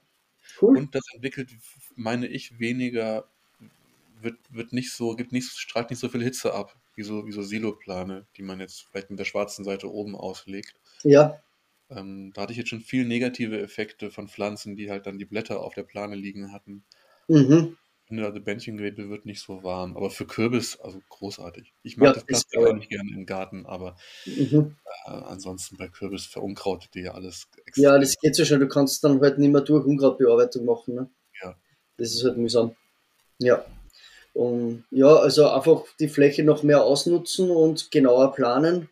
Cool. 0.60 0.78
Und 0.78 0.94
das 0.94 1.02
entwickelt, 1.14 1.50
meine 1.96 2.28
ich, 2.28 2.58
weniger, 2.60 3.28
wird, 4.20 4.36
wird 4.50 4.72
nicht 4.72 4.92
so, 4.92 5.16
gibt 5.16 5.32
nicht, 5.32 5.48
strahlt 5.50 5.90
nicht 5.90 5.98
so 5.98 6.08
viel 6.08 6.22
Hitze 6.22 6.54
ab, 6.54 6.76
wie 6.94 7.02
so, 7.02 7.26
wie 7.26 7.32
so 7.32 7.42
Siloplane, 7.42 8.26
die 8.36 8.42
man 8.42 8.60
jetzt 8.60 8.86
vielleicht 8.90 9.10
mit 9.10 9.18
der 9.18 9.24
schwarzen 9.24 9.64
Seite 9.64 9.90
oben 9.90 10.14
auslegt. 10.14 10.74
Ja. 11.02 11.42
Ähm, 11.90 12.32
da 12.32 12.42
hatte 12.42 12.52
ich 12.52 12.58
jetzt 12.58 12.70
schon 12.70 12.80
viel 12.80 13.04
negative 13.04 13.60
Effekte 13.60 14.12
von 14.12 14.28
Pflanzen, 14.28 14.76
die 14.76 14.88
halt 14.88 15.06
dann 15.06 15.18
die 15.18 15.24
Blätter 15.24 15.60
auf 15.60 15.74
der 15.74 15.82
Plane 15.82 16.14
liegen 16.14 16.52
hatten. 16.52 16.84
Mhm 17.26 17.76
finde, 18.12 18.26
also 18.26 18.40
Bändchengewebe 18.40 19.08
wird 19.08 19.24
nicht 19.24 19.40
so 19.40 19.62
warm. 19.62 19.96
Aber 19.96 20.10
für 20.10 20.26
Kürbis, 20.26 20.78
also 20.78 21.00
großartig. 21.08 21.72
Ich 21.82 21.96
mag 21.96 22.08
ja, 22.08 22.12
das 22.12 22.24
Plastik 22.24 22.60
auch 22.60 22.74
nicht 22.74 22.90
gerne 22.90 23.10
im 23.14 23.24
Garten, 23.24 23.64
aber 23.64 23.96
mhm. 24.26 24.76
äh, 25.06 25.10
ansonsten 25.10 25.78
bei 25.78 25.88
Kürbis 25.88 26.26
verunkrautet 26.26 26.90
die 26.94 27.00
ja 27.00 27.14
alles 27.14 27.48
extrem. 27.64 27.84
Ja, 27.84 27.98
das 27.98 28.18
geht 28.18 28.36
so 28.36 28.44
schnell. 28.44 28.58
Du 28.58 28.68
kannst 28.68 29.02
dann 29.02 29.20
halt 29.22 29.38
nicht 29.38 29.50
mehr 29.50 29.62
durch 29.62 29.86
Unkrautbearbeitung 29.86 30.66
machen. 30.66 30.94
Ne? 30.94 31.10
Ja. 31.42 31.56
Das 31.96 32.12
ist 32.12 32.22
halt 32.22 32.36
mühsam. 32.36 32.76
Ja. 33.38 33.64
Und 34.34 34.84
ja, 34.90 35.14
also 35.14 35.48
einfach 35.48 35.84
die 35.98 36.08
Fläche 36.08 36.44
noch 36.44 36.62
mehr 36.62 36.84
ausnutzen 36.84 37.50
und 37.50 37.90
genauer 37.90 38.32
planen. 38.34 38.90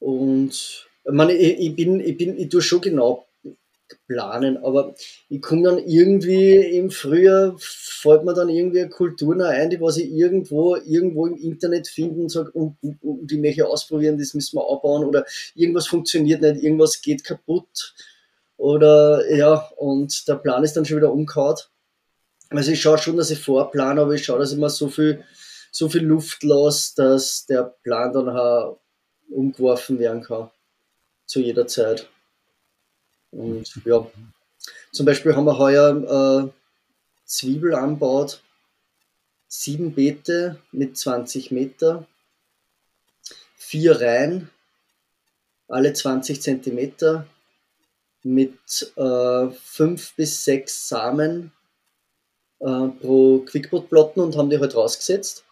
Und 0.00 0.88
ich 1.04 1.12
meine, 1.12 1.32
ich, 1.32 1.60
ich 1.60 1.76
bin, 1.76 2.00
ich 2.00 2.16
bin, 2.16 2.36
ich 2.36 2.48
tue 2.48 2.62
schon 2.62 2.80
genau 2.80 3.26
planen, 4.06 4.56
aber 4.58 4.94
ich 5.28 5.40
komme 5.40 5.62
dann 5.62 5.78
irgendwie 5.78 6.56
im 6.76 6.90
Frühjahr, 6.90 7.56
fällt 7.58 8.24
mir 8.24 8.34
dann 8.34 8.48
irgendwie 8.48 8.80
eine 8.80 8.90
Kultur 8.90 9.36
ein, 9.44 9.70
die 9.70 9.80
was 9.80 9.96
ich 9.96 10.10
irgendwo, 10.10 10.76
irgendwo 10.76 11.26
im 11.26 11.36
Internet 11.36 11.88
finden 11.88 12.22
und 12.22 12.28
sage, 12.28 12.50
und, 12.52 12.76
und, 12.82 13.02
und 13.02 13.30
die 13.30 13.38
möchte 13.38 13.66
ausprobieren, 13.66 14.18
das 14.18 14.34
müssen 14.34 14.56
wir 14.56 14.64
aufbauen 14.64 15.04
oder 15.04 15.24
irgendwas 15.54 15.86
funktioniert 15.86 16.40
nicht, 16.42 16.62
irgendwas 16.62 17.00
geht 17.00 17.24
kaputt 17.24 17.94
oder 18.56 19.34
ja, 19.34 19.54
und 19.76 20.28
der 20.28 20.34
Plan 20.34 20.62
ist 20.64 20.76
dann 20.76 20.84
schon 20.84 20.98
wieder 20.98 21.12
umgehauen. 21.12 21.56
Also 22.50 22.72
ich 22.72 22.80
schaue 22.80 22.98
schon, 22.98 23.16
dass 23.16 23.30
ich 23.30 23.38
vorplane, 23.38 24.00
aber 24.00 24.12
ich 24.12 24.24
schaue, 24.24 24.40
dass 24.40 24.52
ich 24.52 24.58
mir 24.58 24.68
so 24.68 24.88
viel, 24.88 25.24
so 25.70 25.88
viel 25.88 26.02
Luft 26.02 26.42
lasse, 26.42 26.94
dass 26.96 27.46
der 27.46 27.62
Plan 27.82 28.12
dann 28.12 28.28
auch 28.28 28.80
umgeworfen 29.30 29.98
werden 29.98 30.22
kann. 30.22 30.50
Zu 31.26 31.40
jeder 31.40 31.66
Zeit. 31.68 32.08
Und 33.32 33.80
ja, 33.84 34.06
zum 34.92 35.06
Beispiel 35.06 35.36
haben 35.36 35.44
wir 35.44 35.58
heuer 35.58 36.44
äh, 36.46 36.50
Zwiebel 37.24 37.74
anbaut, 37.74 38.42
sieben 39.48 39.94
Beete 39.94 40.60
mit 40.72 40.96
20 40.96 41.50
Meter, 41.50 42.06
vier 43.56 44.00
Reihen, 44.00 44.50
alle 45.68 45.92
20 45.92 46.42
Zentimeter, 46.42 47.26
mit 48.22 48.92
äh, 48.96 49.50
fünf 49.50 50.14
bis 50.14 50.44
sechs 50.44 50.88
Samen 50.88 51.52
äh, 52.60 52.88
pro 52.88 53.38
Quickbot-Platten 53.46 54.20
und 54.20 54.36
haben 54.36 54.50
die 54.50 54.58
halt 54.58 54.74
rausgesetzt. 54.74 55.44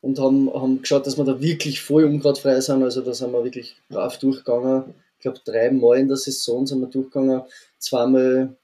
Und 0.00 0.18
haben, 0.18 0.52
haben 0.52 0.80
geschaut, 0.80 1.06
dass 1.06 1.16
wir 1.16 1.24
da 1.24 1.40
wirklich 1.40 1.80
voll 1.80 2.04
unkrautfrei 2.04 2.60
sind. 2.60 2.82
Also 2.82 3.02
da 3.02 3.14
sind 3.14 3.32
wir 3.32 3.44
wirklich 3.44 3.76
brav 3.88 4.18
durchgegangen. 4.18 4.94
Ich 5.22 5.30
glaube, 5.30 5.40
dreimal 5.44 5.98
in 5.98 6.08
der 6.08 6.16
Saison 6.16 6.66
sind 6.66 6.80
wir 6.80 6.88
durchgegangen, 6.88 7.42
zweimal, 7.78 8.56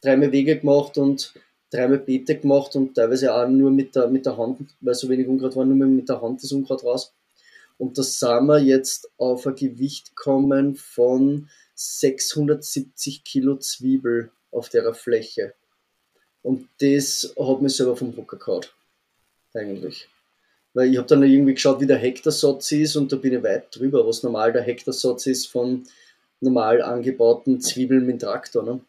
dreimal 0.00 0.30
Wege 0.30 0.56
gemacht 0.56 0.98
und 0.98 1.34
dreimal 1.68 1.98
Beete 1.98 2.38
gemacht 2.38 2.76
und 2.76 2.94
teilweise 2.94 3.34
auch 3.34 3.48
nur 3.48 3.72
mit 3.72 3.96
der, 3.96 4.06
mit 4.06 4.24
der 4.24 4.36
Hand, 4.36 4.60
weil 4.80 4.94
so 4.94 5.08
wenig 5.08 5.26
Unkraut 5.26 5.56
war, 5.56 5.64
nur 5.64 5.84
mit 5.88 6.08
der 6.08 6.22
Hand 6.22 6.44
das 6.44 6.52
Unkraut 6.52 6.84
raus. 6.84 7.12
Und 7.76 7.98
da 7.98 8.04
sind 8.04 8.46
wir 8.46 8.60
jetzt 8.60 9.10
auf 9.16 9.48
ein 9.48 9.56
Gewicht 9.56 10.14
kommen 10.14 10.76
von 10.76 11.48
670 11.74 13.24
Kilo 13.24 13.56
Zwiebel 13.56 14.30
auf 14.52 14.68
der 14.68 14.94
Fläche. 14.94 15.54
Und 16.40 16.68
das 16.78 17.34
hat 17.36 17.62
mich 17.62 17.74
selber 17.74 17.96
vom 17.96 18.16
Hocker 18.16 18.36
gehauen. 18.36 18.66
Eigentlich. 19.54 20.08
Weil 20.76 20.90
ich 20.90 20.98
habe 20.98 21.08
dann 21.08 21.22
irgendwie 21.22 21.54
geschaut, 21.54 21.80
wie 21.80 21.86
der 21.86 21.96
Hektarsatz 21.96 22.70
ist 22.72 22.96
und 22.96 23.10
da 23.10 23.16
bin 23.16 23.32
ich 23.32 23.42
weit 23.42 23.74
drüber, 23.74 24.06
was 24.06 24.22
normal 24.22 24.52
der 24.52 24.60
Hektarsatz 24.60 25.26
ist 25.26 25.46
von 25.46 25.84
normal 26.40 26.82
angebauten 26.82 27.62
Zwiebeln 27.62 28.04
mit 28.04 28.20
Traktor. 28.20 28.62
Ne? 28.62 28.80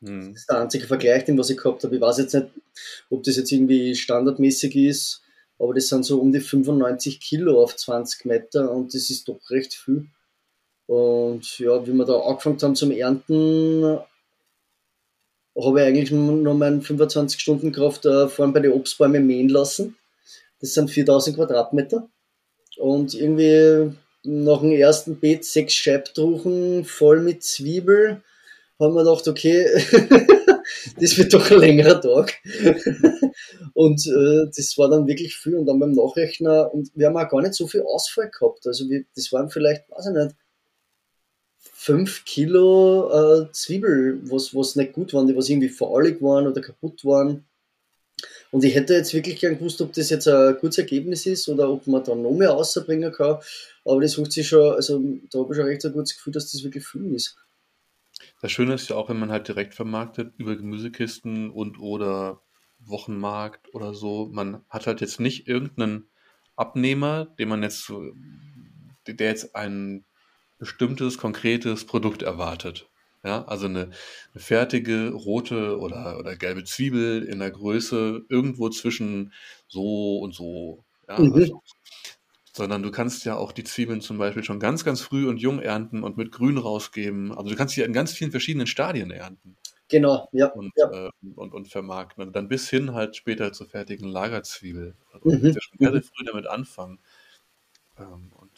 Mhm. 0.00 0.32
Das 0.32 0.40
ist 0.40 0.50
der 0.50 0.60
einzige 0.62 0.86
Vergleich, 0.86 1.26
den 1.26 1.36
was 1.36 1.50
ich 1.50 1.58
gehabt 1.58 1.84
habe. 1.84 1.94
Ich 1.94 2.00
weiß 2.00 2.16
jetzt 2.16 2.32
nicht, 2.32 2.46
ob 3.10 3.22
das 3.22 3.36
jetzt 3.36 3.52
irgendwie 3.52 3.94
standardmäßig 3.94 4.74
ist, 4.76 5.20
aber 5.58 5.74
das 5.74 5.88
sind 5.88 6.06
so 6.06 6.18
um 6.22 6.32
die 6.32 6.40
95 6.40 7.20
Kilo 7.20 7.62
auf 7.62 7.76
20 7.76 8.24
Meter 8.24 8.70
und 8.70 8.94
das 8.94 9.10
ist 9.10 9.28
doch 9.28 9.50
recht 9.50 9.74
viel. 9.74 10.06
Und 10.86 11.58
ja, 11.58 11.86
wie 11.86 11.92
wir 11.92 12.06
da 12.06 12.18
angefangen 12.18 12.62
haben 12.62 12.76
zum 12.76 12.92
Ernten, 12.92 13.98
habe 15.54 15.80
ich 15.80 15.86
eigentlich 15.86 16.12
noch 16.12 16.54
meinen 16.54 16.80
25 16.80 17.38
Stunden 17.38 17.72
Kraft 17.72 18.06
äh, 18.06 18.26
vorhin 18.26 18.54
bei 18.54 18.60
den 18.60 18.72
Obstbäumen 18.72 19.26
mähen 19.26 19.50
lassen. 19.50 19.96
Das 20.60 20.74
sind 20.74 20.90
4000 20.90 21.36
Quadratmeter. 21.36 22.08
Und 22.76 23.14
irgendwie 23.14 23.94
nach 24.22 24.60
dem 24.60 24.72
ersten 24.72 25.18
Beet 25.18 25.44
sechs 25.44 25.74
Scheibtruchen 25.74 26.84
voll 26.84 27.20
mit 27.20 27.42
Zwiebel, 27.42 28.22
haben 28.78 28.94
wir 28.94 29.04
gedacht, 29.04 29.28
okay, 29.28 29.66
das 31.00 31.18
wird 31.18 31.34
doch 31.34 31.50
ein 31.50 31.58
längerer 31.58 32.00
Tag. 32.00 32.38
und 33.74 34.06
äh, 34.06 34.50
das 34.54 34.74
war 34.78 34.88
dann 34.88 35.06
wirklich 35.06 35.36
viel. 35.36 35.56
Und 35.56 35.66
dann 35.66 35.78
beim 35.78 35.92
Nachrechner, 35.92 36.72
und 36.72 36.90
wir 36.94 37.06
haben 37.06 37.16
auch 37.16 37.28
gar 37.28 37.42
nicht 37.42 37.54
so 37.54 37.66
viel 37.66 37.82
Ausfall 37.82 38.30
gehabt. 38.30 38.66
Also 38.66 38.88
wir, 38.88 39.04
das 39.14 39.32
waren 39.32 39.50
vielleicht, 39.50 39.90
weiß 39.90 40.06
ich 40.06 40.14
nicht, 40.14 40.36
fünf 41.58 42.24
Kilo 42.24 43.10
äh, 43.10 43.52
Zwiebel, 43.52 44.20
was, 44.30 44.54
was 44.54 44.76
nicht 44.76 44.92
gut 44.92 45.12
waren, 45.12 45.26
die 45.26 45.36
was 45.36 45.48
irgendwie 45.48 45.68
faulig 45.68 46.22
waren 46.22 46.46
oder 46.46 46.60
kaputt 46.60 47.04
waren. 47.04 47.46
Und 48.50 48.64
ich 48.64 48.74
hätte 48.74 48.94
jetzt 48.94 49.14
wirklich 49.14 49.38
gern 49.38 49.58
gewusst, 49.58 49.80
ob 49.80 49.92
das 49.92 50.10
jetzt 50.10 50.26
ein 50.26 50.56
gutes 50.60 50.78
Ergebnis 50.78 51.24
ist 51.26 51.48
oder 51.48 51.70
ob 51.70 51.86
man 51.86 52.02
da 52.02 52.14
noch 52.14 52.32
mehr 52.32 52.50
rausbringen 52.50 53.12
kann. 53.12 53.38
Aber 53.84 54.00
das 54.00 54.12
sucht 54.12 54.32
sich 54.32 54.48
schon, 54.48 54.74
also 54.74 55.00
da 55.30 55.38
habe 55.38 55.52
ich 55.52 55.56
schon 55.56 55.66
recht 55.66 55.84
ein 55.84 55.92
gutes 55.92 56.16
Gefühl, 56.16 56.32
dass 56.32 56.50
das 56.50 56.64
wirklich 56.64 56.84
viel 56.84 57.14
ist. 57.14 57.36
Das 58.42 58.50
Schöne 58.50 58.74
ist 58.74 58.88
ja 58.88 58.96
auch, 58.96 59.08
wenn 59.08 59.18
man 59.18 59.30
halt 59.30 59.48
direkt 59.48 59.74
vermarktet 59.74 60.32
über 60.36 60.56
Gemüsekisten 60.56 61.50
und 61.50 61.78
oder 61.78 62.42
Wochenmarkt 62.80 63.72
oder 63.74 63.94
so. 63.94 64.28
Man 64.32 64.64
hat 64.68 64.86
halt 64.86 65.00
jetzt 65.00 65.20
nicht 65.20 65.46
irgendeinen 65.46 66.08
Abnehmer, 66.56 67.26
den 67.38 67.48
man 67.48 67.62
jetzt 67.62 67.92
der 69.06 69.26
jetzt 69.26 69.56
ein 69.56 70.04
bestimmtes, 70.58 71.18
konkretes 71.18 71.86
Produkt 71.86 72.22
erwartet. 72.22 72.89
Ja, 73.22 73.44
also 73.44 73.66
eine, 73.66 73.90
eine 74.32 74.42
fertige 74.42 75.10
rote 75.10 75.78
oder, 75.78 76.18
oder 76.18 76.36
gelbe 76.36 76.64
Zwiebel 76.64 77.22
in 77.22 77.38
der 77.38 77.50
Größe 77.50 78.24
irgendwo 78.28 78.70
zwischen 78.70 79.32
so 79.68 80.18
und 80.18 80.34
so. 80.34 80.84
Ja, 81.06 81.18
mhm. 81.20 81.34
also, 81.34 81.62
sondern 82.52 82.82
du 82.82 82.90
kannst 82.90 83.24
ja 83.24 83.36
auch 83.36 83.52
die 83.52 83.64
Zwiebeln 83.64 84.00
zum 84.00 84.18
Beispiel 84.18 84.42
schon 84.42 84.58
ganz, 84.58 84.84
ganz 84.84 85.02
früh 85.02 85.28
und 85.28 85.38
jung 85.38 85.60
ernten 85.60 86.02
und 86.02 86.16
mit 86.16 86.32
Grün 86.32 86.58
rausgeben. 86.58 87.32
Also 87.32 87.50
du 87.50 87.56
kannst 87.56 87.74
sie 87.74 87.82
in 87.82 87.92
ganz 87.92 88.12
vielen 88.12 88.30
verschiedenen 88.30 88.66
Stadien 88.66 89.10
ernten. 89.10 89.56
Genau, 89.88 90.28
ja. 90.32 90.46
Und, 90.46 90.72
ja. 90.76 91.08
Äh, 91.08 91.10
und, 91.34 91.52
und 91.52 91.68
vermarkten. 91.68 92.24
Und 92.24 92.34
dann 92.34 92.48
bis 92.48 92.70
hin 92.70 92.94
halt 92.94 93.16
später 93.16 93.52
zur 93.52 93.66
fertigen 93.66 94.08
Lagerzwiebel. 94.08 94.94
Also 95.12 95.28
mhm. 95.28 95.46
ja 95.46 95.60
schon 95.60 95.78
sehr, 95.78 95.92
sehr 95.92 96.02
früh 96.02 96.24
damit 96.24 96.46
anfangen. 96.46 97.00
Ähm, 97.98 98.32
und 98.36 98.50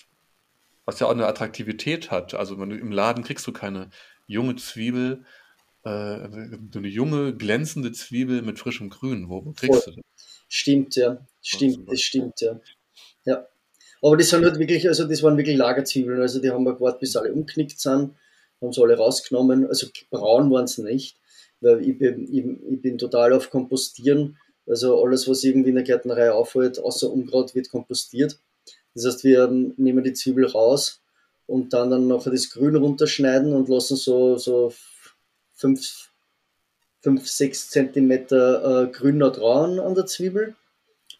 was 0.85 1.01
ja 1.01 1.07
auch 1.07 1.13
eine 1.13 1.27
Attraktivität 1.27 2.11
hat. 2.11 2.35
Also 2.35 2.59
wenn 2.59 2.71
du, 2.71 2.77
im 2.77 2.93
Laden 2.93 3.25
kriegst 3.25 3.47
du 3.47 3.53
keine 3.53 3.91
junge 4.33 4.57
Zwiebel, 4.57 5.25
äh, 5.85 5.89
eine 5.89 6.89
junge, 6.89 7.35
glänzende 7.35 7.93
Zwiebel 7.93 8.43
mit 8.43 8.59
frischem 8.59 8.91
Grün. 8.91 9.29
Wo, 9.29 9.45
wo 9.45 9.53
kriegst 9.53 9.85
Voll. 9.85 9.95
du 9.95 10.01
das? 10.01 10.45
Stimmt, 10.49 10.97
ja. 10.97 11.27
Stimmt, 11.41 11.91
das 11.91 12.01
stimmt, 12.01 12.41
ja. 12.41 12.61
Ja. 13.25 13.47
Aber 14.03 14.17
das 14.17 14.31
sind 14.31 14.45
halt 14.45 14.59
wirklich, 14.59 14.89
also 14.89 15.07
das 15.07 15.23
waren 15.23 15.37
wirklich 15.37 15.57
Lagerzwiebeln. 15.57 16.21
Also 16.21 16.41
die 16.41 16.51
haben 16.51 16.65
wir 16.65 16.75
gewartet, 16.75 17.01
bis 17.01 17.17
alle 17.17 17.33
umknickt 17.33 17.81
sind, 17.81 18.15
haben 18.61 18.73
sie 18.73 18.83
alle 18.83 18.97
rausgenommen. 18.97 19.67
Also 19.67 19.87
braun 20.11 20.51
waren 20.51 20.67
sie 20.67 20.83
nicht, 20.83 21.19
weil 21.61 21.89
ich 21.89 21.99
bin, 21.99 22.29
ich, 22.33 22.73
ich 22.73 22.83
bin 22.83 22.99
total 22.99 23.33
auf 23.33 23.51
Kompostieren. 23.51 24.39
Also 24.67 25.03
alles, 25.03 25.29
was 25.29 25.43
irgendwie 25.45 25.71
in 25.71 25.77
der 25.77 25.85
Gärtnerei 25.85 26.31
auffällt, 26.31 26.79
außer 26.79 27.11
Unkraut, 27.11 27.55
wird 27.55 27.71
kompostiert. 27.71 28.39
Das 28.95 29.07
heißt, 29.07 29.25
wir 29.25 29.49
nehmen 29.49 30.05
die 30.05 30.13
Zwiebel 30.13 30.47
raus 30.47 31.02
und 31.53 31.75
dann, 31.75 31.91
dann 31.91 32.09
noch 32.09 32.25
das 32.25 32.49
Grün 32.49 32.77
runterschneiden 32.77 33.53
und 33.53 33.69
lassen 33.69 33.97
so, 33.97 34.39
so 34.39 34.73
5, 35.57 36.11
6 37.03 37.69
cm 37.69 38.11
äh, 38.11 38.87
Grün 38.91 39.19
noch 39.19 39.35
dran 39.35 39.79
an 39.79 39.95
der 39.95 40.07
Zwiebel. 40.07 40.55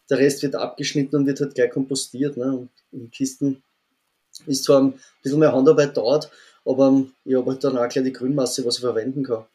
Der 0.09 0.17
Rest 0.17 0.41
wird 0.41 0.55
abgeschnitten 0.55 1.17
und 1.17 1.27
wird 1.27 1.39
halt 1.39 1.53
gleich 1.53 1.69
kompostiert. 1.69 2.35
Ne? 2.35 2.51
Und 2.51 2.69
in 2.91 3.11
Kisten 3.11 3.61
ist 4.47 4.63
zwar 4.63 4.81
ein 4.81 4.99
bisschen 5.21 5.37
mehr 5.37 5.53
Handarbeit 5.53 5.95
dort, 5.95 6.31
aber 6.65 7.05
ich 7.25 7.35
habe 7.35 7.51
halt 7.51 7.63
dann 7.63 7.77
auch 7.77 7.87
gleich 7.87 8.03
die 8.03 8.11
Grünmasse, 8.11 8.65
was 8.65 8.77
ich 8.77 8.81
verwenden 8.81 9.23
kann. 9.23 9.45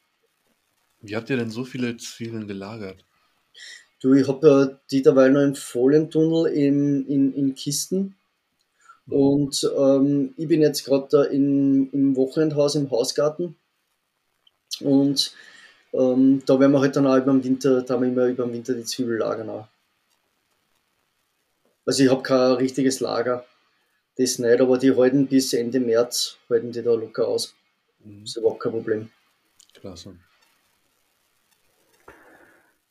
Wie 1.01 1.16
habt 1.16 1.29
ihr 1.29 1.39
denn 1.39 1.51
so 1.51 1.64
viele 1.64 1.97
Zwiebeln 1.97 2.47
gelagert? 2.47 3.05
Du, 4.01 4.14
ich 4.14 4.29
habe 4.29 4.79
äh, 4.79 4.87
die 4.93 5.03
dabei 5.03 5.29
noch 5.29 5.43
im 5.43 5.57
Folientunnel 5.57 6.53
in, 6.53 7.05
in, 7.09 7.35
in 7.35 7.57
Kisten. 7.57 8.14
Mhm. 9.09 9.12
Und 9.12 9.72
ähm, 9.76 10.34
ich 10.36 10.48
bin 10.48 10.61
jetzt 10.61 10.84
gerade 10.84 11.09
da 11.11 11.24
in, 11.24 11.90
im 11.90 12.16
Wochenendhaus 12.16 12.74
im 12.74 12.90
Hausgarten. 12.90 13.56
Und 14.80 15.34
ähm, 15.92 16.42
da 16.46 16.61
werden 16.61 16.72
wir 16.72 16.80
halt 16.80 16.96
dann 16.96 17.06
auch 17.06 17.16
über 17.16 17.32
den 17.32 17.42
Winter, 17.44 17.82
da 17.82 17.94
haben 17.94 18.02
wir 18.02 18.09
immer 18.09 18.26
über 18.26 18.44
den 18.44 18.52
Winter 18.52 18.74
die 18.74 18.84
Zwiebel 18.84 19.18
lagern 19.18 19.50
auch. 19.50 19.68
Also 21.84 22.04
ich 22.04 22.11
habe 22.11 22.22
kein 22.22 22.52
richtiges 22.52 23.00
Lager. 23.00 23.44
Das 24.18 24.38
nicht, 24.38 24.61
aber 24.61 24.78
die 24.78 24.94
halten 24.94 25.26
bis 25.26 25.52
Ende 25.52 25.80
März, 25.80 26.36
halten 26.50 26.72
die 26.72 26.82
da 26.82 26.92
locker 26.92 27.26
aus. 27.26 27.54
Mhm. 28.04 28.20
Das 28.20 28.30
ist 28.30 28.36
überhaupt 28.36 28.61
kein 28.61 28.72
Problem. 28.72 29.11
Klasse. 29.74 30.16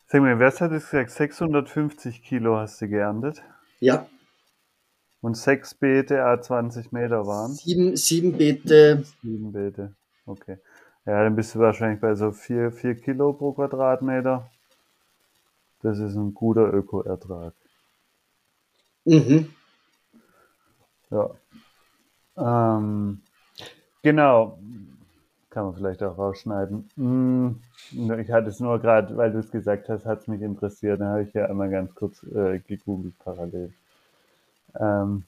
Sag 0.08 0.22
mal, 0.22 0.40
wer 0.40 0.48
hat 0.48 0.72
es 0.72 0.90
gesagt? 0.90 1.12
650 1.12 2.24
Kilo 2.24 2.56
hast 2.56 2.82
du 2.82 2.88
geerntet? 2.88 3.44
Ja. 3.82 4.08
Und 5.22 5.36
sechs 5.36 5.74
Beete, 5.74 6.24
a 6.24 6.42
20 6.42 6.92
Meter 6.92 7.26
waren? 7.26 7.54
Sieben, 7.54 7.96
sieben 7.96 8.38
Beete. 8.38 9.04
Sieben 9.22 9.52
Beete, 9.52 9.94
okay. 10.26 10.58
Ja, 11.06 11.24
dann 11.24 11.36
bist 11.36 11.56
du 11.56 11.60
wahrscheinlich 11.60 12.00
bei 12.00 12.16
so 12.16 12.32
vier, 12.32 12.72
vier 12.72 12.96
Kilo 12.96 13.34
pro 13.34 13.54
Quadratmeter. 13.54 14.50
Das 15.82 16.00
ist 16.00 16.16
ein 16.16 16.34
guter 16.34 16.74
Ökoertrag. 16.74 17.54
Mhm. 19.06 19.50
Ja. 21.10 21.30
Ähm, 22.38 23.22
genau 24.04 24.60
kann 25.58 25.66
man 25.66 25.76
vielleicht 25.76 26.04
auch 26.04 26.20
rausschneiden. 26.20 26.88
Hm, 26.98 27.62
ich 27.92 28.32
hatte 28.32 28.50
es 28.50 28.60
nur 28.60 28.78
gerade, 28.78 29.18
weil 29.18 29.32
du 29.32 29.40
es 29.40 29.50
gesagt 29.50 29.90
hast, 29.90 30.06
hat 30.06 30.20
es 30.20 30.28
mich 30.28 30.44
interessiert. 30.44 31.02
Da 31.02 31.08
habe 31.08 31.24
ich 31.24 31.34
ja 31.34 31.46
einmal 31.46 31.72
ganz 31.72 31.96
kurz 31.96 32.22
äh, 32.22 32.60
gegoogelt 32.60 33.18
parallel. 33.18 33.74
Ähm, 34.80 35.24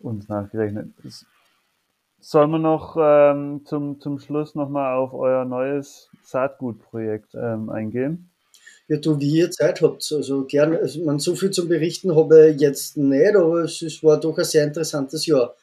und 0.00 0.28
nachgerechnet. 0.28 0.88
Sollen 2.20 2.50
wir 2.50 2.58
noch 2.58 2.96
ähm, 2.98 3.62
zum, 3.64 4.00
zum 4.00 4.18
Schluss 4.18 4.54
nochmal 4.54 4.96
auf 4.96 5.14
euer 5.14 5.44
neues 5.44 6.08
Saatgutprojekt 6.24 7.34
ähm, 7.34 7.70
eingehen? 7.70 8.30
Ja, 8.88 8.98
du, 8.98 9.18
wie 9.18 9.38
ihr 9.38 9.50
Zeit 9.50 9.80
habt. 9.80 10.10
Also 10.12 10.44
gerne, 10.44 10.78
also 10.78 11.02
man 11.04 11.18
so 11.18 11.34
viel 11.34 11.50
zum 11.50 11.68
Berichten 11.68 12.14
habe 12.14 12.50
ich 12.50 12.60
jetzt 12.60 12.96
nicht, 12.96 13.36
aber 13.36 13.64
es, 13.64 13.82
es 13.82 14.02
war 14.02 14.18
doch 14.18 14.38
ein 14.38 14.44
sehr 14.44 14.64
interessantes 14.64 15.26
Jahr 15.26 15.54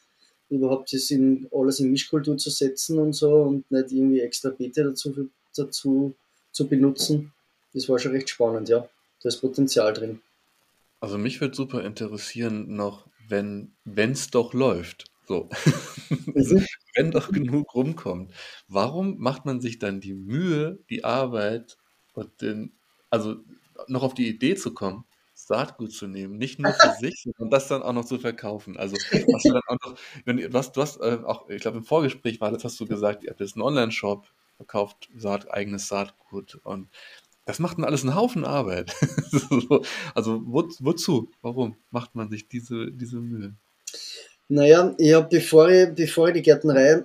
überhaupt 0.53 0.93
das 0.93 1.09
in, 1.11 1.47
alles 1.51 1.79
in 1.79 1.91
Mischkultur 1.91 2.37
zu 2.37 2.49
setzen 2.49 2.99
und 2.99 3.13
so 3.13 3.33
und 3.41 3.69
nicht 3.71 3.91
irgendwie 3.91 4.21
extra 4.21 4.49
Beete 4.49 4.83
dazu, 4.83 5.29
dazu 5.55 6.13
zu 6.51 6.67
benutzen. 6.67 7.33
Das 7.73 7.89
war 7.89 7.99
schon 7.99 8.11
recht 8.11 8.29
spannend, 8.29 8.69
ja. 8.69 8.87
Da 9.21 9.29
ist 9.29 9.41
Potenzial 9.41 9.93
drin. 9.93 10.21
Also 11.03 11.17
mich 11.17 11.41
würde 11.41 11.53
super 11.53 11.83
interessieren 11.83 12.77
noch, 12.77 13.09
wenn 13.27 13.73
es 13.93 14.29
doch 14.29 14.53
läuft. 14.53 15.11
So. 15.27 15.49
Mhm. 16.09 16.65
wenn 16.95 17.11
doch 17.11 17.29
genug 17.29 17.75
rumkommt, 17.75 18.31
warum 18.69 19.17
macht 19.17 19.43
man 19.43 19.59
sich 19.59 19.79
dann 19.79 19.99
die 19.99 20.13
Mühe, 20.13 20.79
die 20.89 21.03
Arbeit 21.03 21.77
und 22.13 22.41
den, 22.41 22.71
also 23.09 23.35
noch 23.89 24.03
auf 24.03 24.13
die 24.13 24.29
Idee 24.29 24.55
zu 24.55 24.73
kommen, 24.73 25.03
Saatgut 25.33 25.91
zu 25.91 26.07
nehmen, 26.07 26.37
nicht 26.37 26.59
nur 26.59 26.71
für 26.71 26.93
sich, 27.01 27.21
sondern 27.23 27.49
das 27.49 27.67
dann 27.67 27.83
auch 27.83 27.91
noch 27.91 28.05
zu 28.05 28.17
verkaufen. 28.17 28.77
Also 28.77 28.95
hast 28.95 29.43
du 29.43 29.51
dann 29.51 29.61
auch 29.67 29.77
noch, 29.85 29.99
wenn, 30.23 30.37
du 30.37 30.53
hast, 30.53 30.77
du 30.77 30.81
hast 30.81 31.01
äh, 31.01 31.19
auch, 31.25 31.49
ich 31.49 31.61
glaube 31.61 31.79
im 31.79 31.83
Vorgespräch 31.83 32.39
war 32.39 32.53
das, 32.53 32.63
hast 32.63 32.79
du 32.79 32.85
gesagt, 32.85 33.25
ihr 33.25 33.31
habt 33.31 33.41
jetzt 33.41 33.57
einen 33.57 33.63
Online-Shop, 33.63 34.25
verkauft 34.55 35.09
Saat, 35.17 35.51
eigenes 35.51 35.89
Saatgut 35.89 36.61
und 36.63 36.87
das 37.45 37.59
macht 37.59 37.77
dann 37.77 37.85
alles 37.85 38.03
einen 38.03 38.15
Haufen 38.15 38.45
Arbeit. 38.45 38.93
also 40.15 40.41
wo, 40.45 40.67
wozu? 40.79 41.29
Warum 41.41 41.75
macht 41.91 42.15
man 42.15 42.29
sich 42.29 42.47
diese, 42.47 42.91
diese 42.91 43.17
Mühe? 43.17 43.55
Naja, 44.47 44.93
ich 44.97 45.13
habe, 45.13 45.27
bevor 45.29 45.69
ich, 45.69 45.89
bevor 45.93 46.27
ich 46.29 46.35
die 46.35 46.41
Gärtnerei 46.41 47.03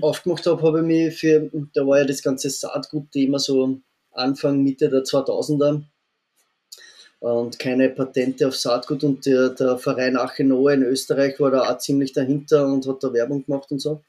aufgemacht 0.00 0.46
habe, 0.46 0.62
habe 0.62 0.80
ich 0.80 0.86
mich 0.86 1.18
für, 1.18 1.50
da 1.74 1.86
war 1.86 1.98
ja 1.98 2.04
das 2.04 2.22
ganze 2.22 2.50
Saatgut-Thema 2.50 3.38
so 3.38 3.80
Anfang, 4.12 4.62
Mitte 4.62 4.88
der 4.88 5.02
2000er 5.02 5.82
und 7.20 7.58
keine 7.58 7.90
Patente 7.90 8.48
auf 8.48 8.56
Saatgut 8.56 9.04
und 9.04 9.26
der, 9.26 9.50
der 9.50 9.78
Verein 9.78 10.16
Achenoa 10.16 10.72
in 10.72 10.82
Österreich 10.82 11.38
war 11.38 11.50
da 11.50 11.70
auch 11.70 11.78
ziemlich 11.78 12.12
dahinter 12.12 12.66
und 12.66 12.86
hat 12.86 13.02
da 13.04 13.12
Werbung 13.12 13.44
gemacht 13.44 13.70
und 13.70 13.78
so. 13.78 14.02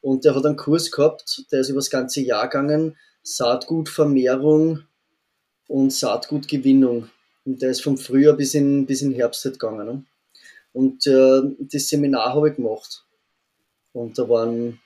Und 0.00 0.24
der 0.24 0.34
hat 0.34 0.44
einen 0.44 0.56
Kurs 0.56 0.90
gehabt, 0.90 1.44
der 1.52 1.60
ist 1.60 1.68
über 1.68 1.78
das 1.78 1.90
ganze 1.90 2.20
Jahr 2.20 2.48
gegangen, 2.48 2.96
Saatgutvermehrung 3.22 4.82
und 5.68 5.92
Saatgutgewinnung. 5.92 7.08
Und 7.44 7.62
der 7.62 7.70
ist 7.70 7.82
vom 7.82 7.98
Frühjahr 7.98 8.34
bis 8.34 8.54
in, 8.54 8.86
bis 8.86 9.02
in 9.02 9.12
Herbst 9.12 9.44
halt 9.44 9.58
gegangen. 9.58 9.86
Ne? 9.86 10.04
Und 10.72 11.06
äh, 11.06 11.42
das 11.58 11.88
Seminar 11.88 12.34
habe 12.34 12.50
ich 12.50 12.56
gemacht. 12.56 13.04
Und 13.92 14.18
da 14.18 14.28
waren 14.28 14.80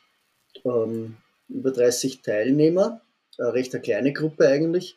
ähm, 0.64 1.16
über 1.48 1.70
30 1.70 2.22
Teilnehmer, 2.22 3.00
eine 3.38 3.52
recht 3.52 3.74
eine 3.74 3.82
kleine 3.82 4.12
Gruppe 4.12 4.48
eigentlich. 4.48 4.96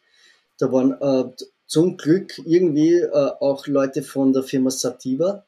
Da 0.57 0.71
waren 0.71 0.93
äh, 0.99 1.31
zum 1.67 1.97
Glück 1.97 2.39
irgendwie 2.45 2.95
äh, 2.95 3.31
auch 3.39 3.67
Leute 3.67 4.01
von 4.01 4.33
der 4.33 4.43
Firma 4.43 4.71
Sativa 4.71 5.45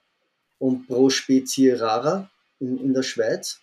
und 0.60 0.88
Pro 0.88 1.10
Spezie 1.10 1.72
Rara 1.72 2.30
in, 2.60 2.78
in 2.78 2.94
der 2.94 3.04
Schweiz 3.04 3.60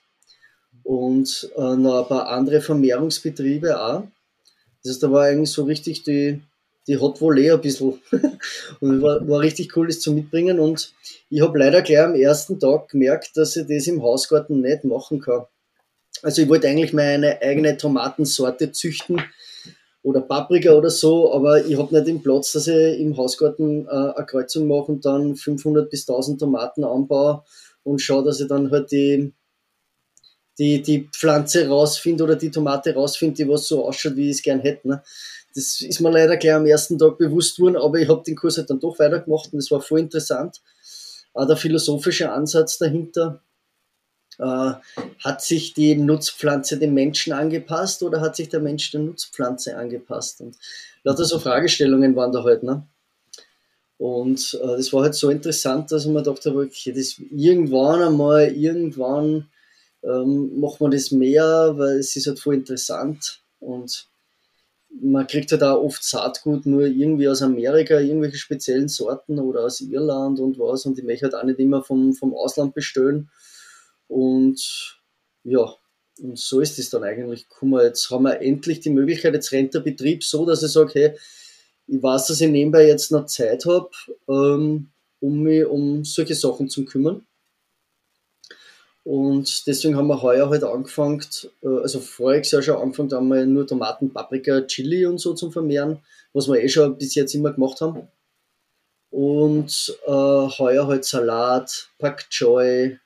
und 0.83 1.51
äh, 1.57 1.77
noch 1.77 2.03
ein 2.03 2.09
paar 2.09 2.29
andere 2.29 2.61
Vermehrungsbetriebe 2.61 3.81
auch. 3.81 4.05
Das 4.83 4.93
heißt, 4.93 5.03
da 5.03 5.11
war 5.11 5.25
eigentlich 5.25 5.51
so 5.51 5.65
richtig 5.65 6.03
die, 6.03 6.41
die 6.87 6.97
Hot 6.99 7.21
Volley 7.21 7.51
ein 7.51 7.61
bisschen. 7.61 8.01
und 8.81 9.03
war, 9.03 9.27
war 9.29 9.41
richtig 9.41 9.77
cool, 9.77 9.87
das 9.87 10.01
zu 10.01 10.13
mitbringen. 10.13 10.59
Und 10.59 10.95
ich 11.31 11.41
habe 11.41 11.59
leider 11.59 11.83
gleich 11.83 12.01
am 12.01 12.15
ersten 12.15 12.59
Tag 12.59 12.89
gemerkt, 12.89 13.37
dass 13.37 13.57
ich 13.57 13.67
das 13.67 13.87
im 13.87 14.03
Hausgarten 14.03 14.61
nicht 14.61 14.85
machen 14.85 15.21
kann. 15.21 15.45
Also 16.23 16.43
ich 16.43 16.49
wollte 16.49 16.69
eigentlich 16.69 16.93
meine 16.93 17.41
eigene 17.43 17.77
Tomatensorte 17.77 18.73
züchten 18.73 19.23
oder 20.03 20.21
Paprika 20.21 20.73
oder 20.73 20.91
so, 20.91 21.33
aber 21.33 21.65
ich 21.65 21.77
habe 21.77 21.95
nicht 21.95 22.07
den 22.07 22.23
Platz, 22.23 22.53
dass 22.53 22.67
ich 22.67 22.99
im 22.99 23.17
Hausgarten 23.17 23.87
äh, 23.87 23.91
eine 23.91 24.27
Kreuzung 24.27 24.67
mache 24.67 24.93
und 24.93 25.05
dann 25.05 25.37
500 25.37 25.91
bis 25.91 26.09
1000 26.09 26.41
Tomaten 26.41 26.85
anbaue 26.85 27.45
und 27.85 28.01
schaue, 28.01 28.25
dass 28.25 28.41
ich 28.41 28.49
dann 28.49 28.71
halt 28.71 28.91
die, 28.91 29.33
die, 30.59 30.83
die 30.83 31.09
Pflanze 31.13 31.69
rausfinde 31.69 32.25
oder 32.25 32.37
die 32.37 32.51
Tomate 32.51 32.95
rausfinde, 32.95 33.37
die 33.37 33.49
was 33.49 33.69
so 33.69 33.87
ausschaut, 33.87 34.17
wie 34.17 34.31
ich 34.31 34.37
es 34.37 34.43
gern 34.43 34.61
hätte. 34.61 34.89
Ne? 34.89 35.03
Das 35.55 35.81
ist 35.81 36.01
mir 36.01 36.11
leider 36.11 36.37
gleich 36.37 36.55
am 36.55 36.67
ersten 36.67 36.99
Tag 36.99 37.19
bewusst 37.19 37.59
worden, 37.61 37.77
aber 37.77 37.99
ich 37.99 38.09
habe 38.09 38.23
den 38.23 38.37
Kurs 38.37 38.59
halt 38.59 38.71
dann 38.71 38.81
doch 38.81 38.99
weitergemacht 38.99 39.53
und 39.53 39.59
es 39.61 39.71
war 39.71 39.81
voll 39.81 40.01
interessant. 40.01 40.61
Auch 41.33 41.47
der 41.47 41.57
philosophische 41.57 42.31
Ansatz 42.33 42.79
dahinter. 42.79 43.41
Äh, 44.39 44.73
hat 45.25 45.43
sich 45.43 45.75
die 45.75 45.97
Nutzpflanze 45.97 46.79
dem 46.79 46.95
Menschen 46.95 47.33
angepasst 47.33 48.05
oder 48.05 48.21
hat 48.21 48.37
sich 48.37 48.49
der 48.49 48.61
Mensch 48.61 48.91
der 48.93 49.01
Nutzpflanze 49.01 49.77
angepasst? 49.77 50.41
Und 50.41 50.57
lauter 51.03 51.25
so 51.25 51.41
Fragestellungen 51.41 52.15
waren 52.15 52.31
da 52.31 52.45
halt, 52.45 52.63
ne? 52.63 52.87
Und 53.97 54.57
äh, 54.63 54.77
das 54.77 54.93
war 54.93 55.03
halt 55.03 55.17
so 55.17 55.29
interessant, 55.29 55.91
dass 55.91 56.05
ich 56.05 56.11
mir 56.11 56.23
gedacht 56.23 56.47
okay, 56.47 56.93
das 56.93 57.21
irgendwann 57.33 58.01
einmal, 58.01 58.53
irgendwann 58.53 59.49
ähm, 60.03 60.61
macht 60.61 60.81
man 60.81 60.91
das 60.91 61.11
mehr, 61.11 61.75
weil 61.77 61.99
es 61.99 62.15
ist 62.17 62.27
halt 62.27 62.39
voll 62.39 62.55
interessant 62.55 63.43
und 63.59 64.09
man 65.01 65.27
kriegt 65.27 65.53
halt 65.53 65.63
auch 65.63 65.83
oft 65.83 66.03
Saatgut 66.03 66.65
nur 66.65 66.87
irgendwie 66.87 67.29
aus 67.29 67.43
Amerika, 67.43 67.99
irgendwelche 67.99 68.39
speziellen 68.39 68.89
Sorten 68.89 69.39
oder 69.39 69.65
aus 69.65 69.81
Irland 69.81 70.41
und 70.41 70.59
was 70.59 70.87
und 70.87 70.99
ich 70.99 71.05
möchte 71.05 71.27
halt 71.27 71.35
auch 71.35 71.45
nicht 71.45 71.59
immer 71.59 71.83
vom, 71.83 72.15
vom 72.15 72.35
Ausland 72.35 72.75
bestellen 72.75 73.31
und 74.07 74.99
ja, 75.45 75.75
und 76.21 76.39
so 76.39 76.61
ist 76.61 76.79
es 76.79 76.91
dann 76.91 77.05
eigentlich 77.05 77.49
gekommen. 77.49 77.81
Jetzt 77.83 78.11
haben 78.11 78.25
wir 78.25 78.41
endlich 78.41 78.81
die 78.81 78.91
Möglichkeit, 78.91 79.35
jetzt 79.35 79.53
rennt 79.53 79.75
der 79.75 79.81
Betrieb 79.81 80.25
so, 80.25 80.45
dass 80.45 80.63
ich 80.63 80.73
sage, 80.73 80.93
hey, 80.95 81.19
ich 81.87 82.03
weiß, 82.03 82.27
dass 82.27 82.41
ich 82.41 82.51
nebenbei 82.51 82.87
jetzt 82.87 83.13
noch 83.13 83.27
Zeit 83.27 83.65
habe, 83.65 83.91
ähm, 84.29 84.89
um 85.21 85.43
mich 85.43 85.65
um 85.65 86.05
solche 86.05 86.35
Sachen 86.35 86.69
zu 86.69 86.85
kümmern. 86.85 87.27
Und 89.09 89.67
deswegen 89.67 89.97
haben 89.97 90.09
wir 90.09 90.21
heuer 90.21 90.51
halt 90.51 90.63
angefangen, 90.65 91.25
äh, 91.63 91.81
also 91.81 91.99
voriges 91.99 92.51
Jahr 92.51 92.61
schon 92.61 92.77
angefangen, 92.77 93.31
wir 93.31 93.47
nur 93.47 93.67
Tomaten, 93.67 94.13
Paprika, 94.13 94.61
Chili 94.67 95.07
und 95.07 95.17
so 95.17 95.33
zum 95.33 95.51
Vermehren, 95.51 96.03
was 96.35 96.47
wir 96.47 96.63
eh 96.63 96.69
schon 96.69 96.99
bis 96.99 97.15
jetzt 97.15 97.35
immer 97.35 97.55
gemacht 97.55 97.81
haben. 97.81 98.07
Und 99.11 99.99
äh, 100.07 100.11
heuer 100.11 100.87
halt 100.87 101.07
Salat, 101.07 101.89
Pak 101.99 102.29
Choi, 102.29 102.99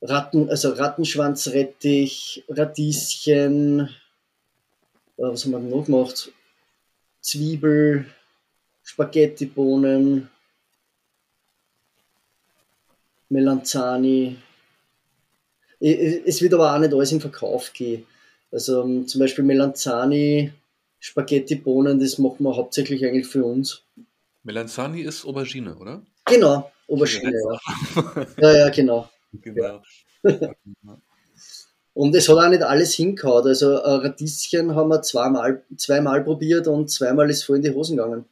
Ratten, 0.00 0.48
also 0.48 0.70
Rattenschwanzrettich, 0.70 2.44
Radieschen, 2.48 3.80
äh, 3.80 3.88
was 5.18 5.44
haben 5.44 5.52
wir 5.52 5.58
noch 5.58 5.84
gemacht? 5.84 6.32
Zwiebel, 7.20 8.06
Spaghettibohnen, 8.82 10.30
Melanzani, 13.28 14.38
es 15.80 16.40
wird 16.42 16.54
aber 16.54 16.74
auch 16.74 16.78
nicht 16.78 16.92
alles 16.92 17.12
im 17.12 17.20
Verkauf 17.20 17.72
gehen. 17.72 18.06
Also 18.50 18.82
um, 18.82 19.06
zum 19.06 19.20
Beispiel 19.20 19.44
Melanzani, 19.44 20.52
Spaghetti, 20.98 21.56
Bohnen, 21.56 22.00
das 22.00 22.18
machen 22.18 22.44
wir 22.44 22.56
hauptsächlich 22.56 23.04
eigentlich 23.04 23.26
für 23.26 23.44
uns. 23.44 23.82
Melanzani 24.42 25.02
ist 25.02 25.24
Aubergine, 25.24 25.76
oder? 25.76 26.02
Genau, 26.24 26.70
Aubergine, 26.88 27.32
ja. 27.32 28.26
ja, 28.38 28.56
ja, 28.58 28.68
genau. 28.70 29.08
Genau. 29.42 29.82
Ja. 30.22 30.44
Und 31.96 32.14
es 32.14 32.28
hat 32.28 32.36
auch 32.36 32.48
nicht 32.50 32.62
alles 32.62 32.92
hingehauen. 32.92 33.46
Also 33.46 33.72
äh, 33.72 33.90
Radieschen 33.90 34.74
haben 34.74 34.90
wir 34.90 35.00
zweimal, 35.00 35.62
zweimal 35.78 36.22
probiert 36.22 36.68
und 36.68 36.90
zweimal 36.90 37.30
ist 37.30 37.44
voll 37.44 37.56
in 37.56 37.62
die 37.62 37.70
Hosen 37.70 37.96
gegangen. 37.96 38.26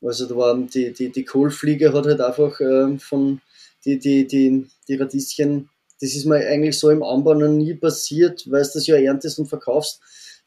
Also 0.00 0.26
da 0.26 0.34
war 0.34 0.56
die, 0.56 0.90
die, 0.90 1.12
die 1.12 1.24
Kohlfliege 1.24 1.92
hat 1.92 2.06
halt 2.06 2.22
einfach 2.22 2.58
äh, 2.60 2.96
von 2.98 3.42
die, 3.84 3.98
die, 3.98 4.26
die, 4.26 4.66
die 4.88 4.94
Radieschen 4.94 5.68
das 6.02 6.16
ist 6.16 6.26
mir 6.26 6.44
eigentlich 6.48 6.76
so 6.80 6.90
im 6.90 7.04
Anbau 7.04 7.34
noch 7.34 7.48
nie 7.48 7.74
passiert, 7.74 8.50
weil 8.50 8.64
du 8.64 8.70
das 8.74 8.88
ja 8.88 8.96
erntest 8.96 9.38
und 9.38 9.46
verkaufst. 9.46 10.00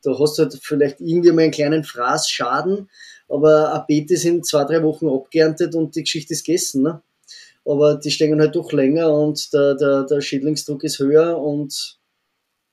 Da 0.03 0.11
hast 0.19 0.37
du 0.37 0.43
halt 0.43 0.59
vielleicht 0.61 0.99
irgendwie 0.99 1.31
mal 1.31 1.43
einen 1.43 1.51
kleinen 1.51 1.85
Fraßschaden, 1.85 2.89
aber 3.29 3.73
ein 3.73 3.83
Beete 3.87 4.17
sind 4.17 4.45
zwei, 4.45 4.65
drei 4.65 4.83
Wochen 4.83 5.07
abgeerntet 5.07 5.73
und 5.73 5.95
die 5.95 6.03
Geschichte 6.03 6.33
ist 6.33 6.45
gegessen. 6.45 6.83
Ne? 6.83 7.01
Aber 7.63 7.95
die 7.95 8.11
stehen 8.11 8.37
halt 8.41 8.53
doch 8.53 8.73
länger 8.73 9.13
und 9.13 9.53
der, 9.53 9.75
der, 9.75 10.03
der 10.03 10.19
Schädlingsdruck 10.19 10.83
ist 10.83 10.99
höher 10.99 11.41
und 11.41 11.99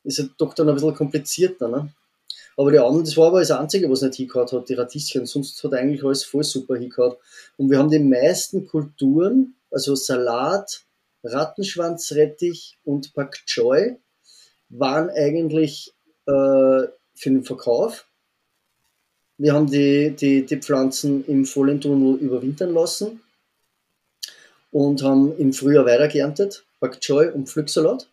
ist 0.02 0.18
halt 0.18 0.32
doch 0.38 0.52
dann 0.52 0.68
ein 0.68 0.74
bisschen 0.74 0.94
komplizierter. 0.96 1.68
Ne? 1.68 1.88
Aber 2.56 2.72
die 2.72 2.80
anderen, 2.80 3.04
das 3.04 3.16
war 3.16 3.28
aber 3.28 3.38
das 3.38 3.52
Einzige, 3.52 3.88
was 3.88 4.02
nicht 4.02 4.16
hingehauen 4.16 4.50
hat, 4.50 4.68
die 4.68 4.74
Radieschen. 4.74 5.24
Sonst 5.26 5.62
hat 5.62 5.72
eigentlich 5.74 6.02
alles 6.02 6.24
voll 6.24 6.42
super 6.42 6.74
hingehauen. 6.74 7.14
Und 7.56 7.70
wir 7.70 7.78
haben 7.78 7.90
die 7.90 8.00
meisten 8.00 8.66
Kulturen, 8.66 9.54
also 9.70 9.94
Salat, 9.94 10.82
Rattenschwanzrettich 11.22 12.78
und 12.84 13.14
Pak 13.14 13.44
Choi 13.46 13.96
waren 14.68 15.10
eigentlich 15.10 15.92
äh, 16.26 16.30
für 16.32 17.30
den 17.30 17.44
Verkauf. 17.44 18.06
Wir 19.38 19.54
haben 19.54 19.70
die, 19.70 20.10
die, 20.10 20.44
die 20.46 20.56
Pflanzen 20.56 21.24
im 21.26 21.44
vollen 21.44 21.80
Tunnel 21.80 22.16
überwintern 22.16 22.72
lassen 22.72 23.20
und 24.70 25.02
haben 25.02 25.36
im 25.38 25.52
Frühjahr 25.52 25.86
weitergeerntet, 25.86 26.64
Pak 26.80 27.00
Choi 27.00 27.30
und 27.30 27.48
Pflücksalat 27.48 28.08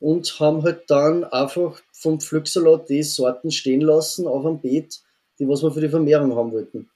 und 0.00 0.38
haben 0.38 0.62
halt 0.62 0.88
dann 0.88 1.24
einfach 1.24 1.80
vom 1.92 2.20
Pflücksalat 2.20 2.88
die 2.88 3.02
Sorten 3.02 3.50
stehen 3.50 3.80
lassen 3.80 4.26
auf 4.26 4.44
einem 4.46 4.60
Beet, 4.60 5.00
die 5.38 5.48
was 5.48 5.62
wir 5.62 5.72
für 5.72 5.80
die 5.80 5.88
Vermehrung 5.88 6.34
haben 6.36 6.52
wollten. 6.52 6.88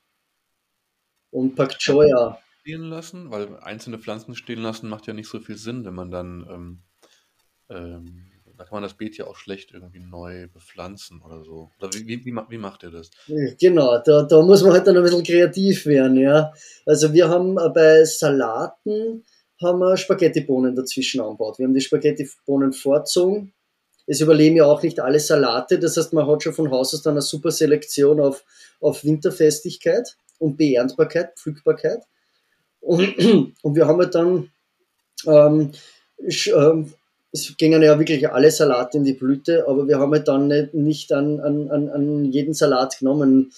Und 1.30 1.56
Pak 1.56 1.78
Choi 1.78 2.12
auch 2.14 2.41
stehen 2.62 2.82
lassen? 2.82 3.30
Weil 3.30 3.56
einzelne 3.58 3.98
Pflanzen 3.98 4.34
stehen 4.34 4.62
lassen 4.62 4.88
macht 4.88 5.06
ja 5.06 5.12
nicht 5.12 5.28
so 5.28 5.40
viel 5.40 5.56
Sinn, 5.56 5.84
wenn 5.84 5.94
man 5.94 6.10
dann, 6.10 6.46
ähm, 6.48 6.82
ähm, 7.68 8.30
da 8.56 8.64
kann 8.64 8.76
man 8.76 8.82
das 8.82 8.94
Beet 8.94 9.16
ja 9.16 9.26
auch 9.26 9.36
schlecht 9.36 9.72
irgendwie 9.72 10.00
neu 10.00 10.48
bepflanzen 10.48 11.20
oder 11.22 11.42
so. 11.42 11.70
Oder 11.78 11.92
wie, 11.94 12.06
wie, 12.06 12.24
wie, 12.24 12.36
wie 12.48 12.58
macht 12.58 12.84
ihr 12.84 12.90
das? 12.90 13.10
Genau, 13.60 13.98
da, 14.04 14.22
da 14.22 14.42
muss 14.42 14.62
man 14.62 14.72
halt 14.72 14.86
dann 14.86 14.96
ein 14.96 15.02
bisschen 15.02 15.24
kreativ 15.24 15.86
werden, 15.86 16.16
ja. 16.16 16.52
Also 16.86 17.12
wir 17.12 17.28
haben 17.28 17.58
äh, 17.58 17.68
bei 17.70 18.04
Salaten 18.04 19.24
haben 19.60 19.78
wir 19.78 19.96
Spaghettibohnen 19.96 20.74
dazwischen 20.74 21.20
angebaut. 21.20 21.58
Wir 21.58 21.66
haben 21.66 21.74
die 21.74 21.80
Spaghettibohnen 21.80 22.72
vorzogen. 22.72 23.52
Es 24.06 24.20
überleben 24.20 24.56
ja 24.56 24.64
auch 24.64 24.82
nicht 24.82 24.98
alle 24.98 25.20
Salate, 25.20 25.78
das 25.78 25.96
heißt, 25.96 26.12
man 26.12 26.26
hat 26.26 26.42
schon 26.42 26.52
von 26.52 26.70
Haus 26.72 26.92
aus 26.92 27.02
dann 27.02 27.14
eine 27.14 27.22
super 27.22 27.52
Selektion 27.52 28.20
auf, 28.20 28.44
auf 28.80 29.04
Winterfestigkeit 29.04 30.16
und 30.38 30.56
Beerntbarkeit, 30.56 31.38
Pflückbarkeit. 31.38 32.02
Und, 32.82 33.16
und 33.62 33.74
wir 33.74 33.86
haben 33.86 33.98
halt 34.00 34.14
dann, 34.14 34.50
ähm, 35.26 35.72
ähm, 36.18 36.92
es 37.32 37.56
gingen 37.56 37.82
ja 37.82 37.98
wirklich 37.98 38.28
alle 38.28 38.50
Salate 38.50 38.98
in 38.98 39.04
die 39.04 39.14
Blüte, 39.14 39.66
aber 39.66 39.88
wir 39.88 39.98
haben 39.98 40.12
halt 40.12 40.28
dann 40.28 40.48
nicht, 40.48 40.74
nicht 40.74 41.12
an, 41.12 41.40
an, 41.40 41.88
an 41.88 42.24
jeden 42.26 42.52
Salat 42.52 42.98
genommen, 42.98 43.52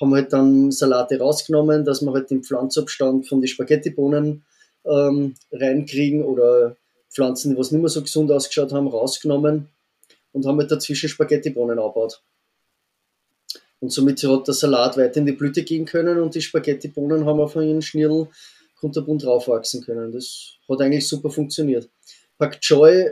haben 0.00 0.14
halt 0.14 0.32
dann 0.32 0.70
Salate 0.70 1.18
rausgenommen, 1.18 1.84
dass 1.84 2.02
wir 2.02 2.12
halt 2.12 2.30
den 2.30 2.44
Pflanzabstand 2.44 3.26
von 3.26 3.40
den 3.40 3.48
Spaghettibohnen 3.48 4.44
ähm, 4.84 5.34
reinkriegen 5.50 6.22
oder 6.22 6.76
Pflanzen, 7.10 7.50
die 7.50 7.58
was 7.58 7.72
nicht 7.72 7.80
mehr 7.80 7.88
so 7.88 8.02
gesund 8.02 8.30
ausgeschaut 8.30 8.72
haben, 8.72 8.86
rausgenommen 8.88 9.68
und 10.32 10.46
haben 10.46 10.58
halt 10.58 10.70
dazwischen 10.70 11.08
Spaghettibohnen 11.08 11.78
aufgebaut. 11.78 12.22
Und 13.80 13.90
somit 13.90 14.22
hat 14.22 14.46
der 14.46 14.54
Salat 14.54 14.96
weiter 14.96 15.18
in 15.18 15.26
die 15.26 15.32
Blüte 15.32 15.62
gehen 15.62 15.84
können 15.84 16.20
und 16.20 16.34
die 16.34 16.42
Spaghettibohnen 16.42 17.26
haben 17.26 17.40
auf 17.40 17.56
einen 17.56 17.82
Schnirl 17.82 18.28
kunterbunt 18.76 19.24
draufwachsen 19.24 19.82
können. 19.82 20.12
Das 20.12 20.58
hat 20.68 20.80
eigentlich 20.80 21.08
super 21.08 21.30
funktioniert. 21.30 21.88
Pak 22.38 22.60
Choi 22.60 23.10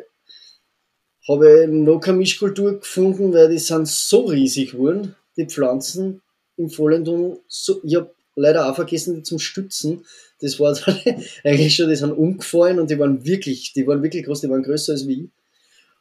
habe 1.28 1.64
ich 1.64 1.70
noch 1.70 2.00
keine 2.00 2.18
Mischkultur 2.18 2.80
gefunden, 2.80 3.32
weil 3.32 3.48
die 3.48 3.58
sind 3.58 3.88
so 3.88 4.22
riesig 4.26 4.72
geworden, 4.72 5.16
die 5.36 5.46
Pflanzen 5.46 6.20
im 6.56 6.68
Vollen 6.68 7.04
So, 7.48 7.80
ich 7.82 7.96
habe 7.96 8.14
leider 8.36 8.68
auch 8.70 8.74
vergessen, 8.74 9.16
die 9.16 9.22
zum 9.22 9.38
Stützen. 9.38 10.04
Das 10.40 10.60
war 10.60 10.74
dann 10.86 10.98
eigentlich 11.44 11.74
schon, 11.74 11.88
die 11.88 11.96
sind 11.96 12.12
umgefallen 12.12 12.78
und 12.78 12.90
die 12.90 12.98
waren 12.98 13.24
wirklich, 13.24 13.72
die 13.72 13.86
waren 13.86 14.02
wirklich 14.02 14.24
groß, 14.24 14.42
die 14.42 14.50
waren 14.50 14.62
größer 14.62 14.92
als 14.92 15.08
wie. 15.08 15.30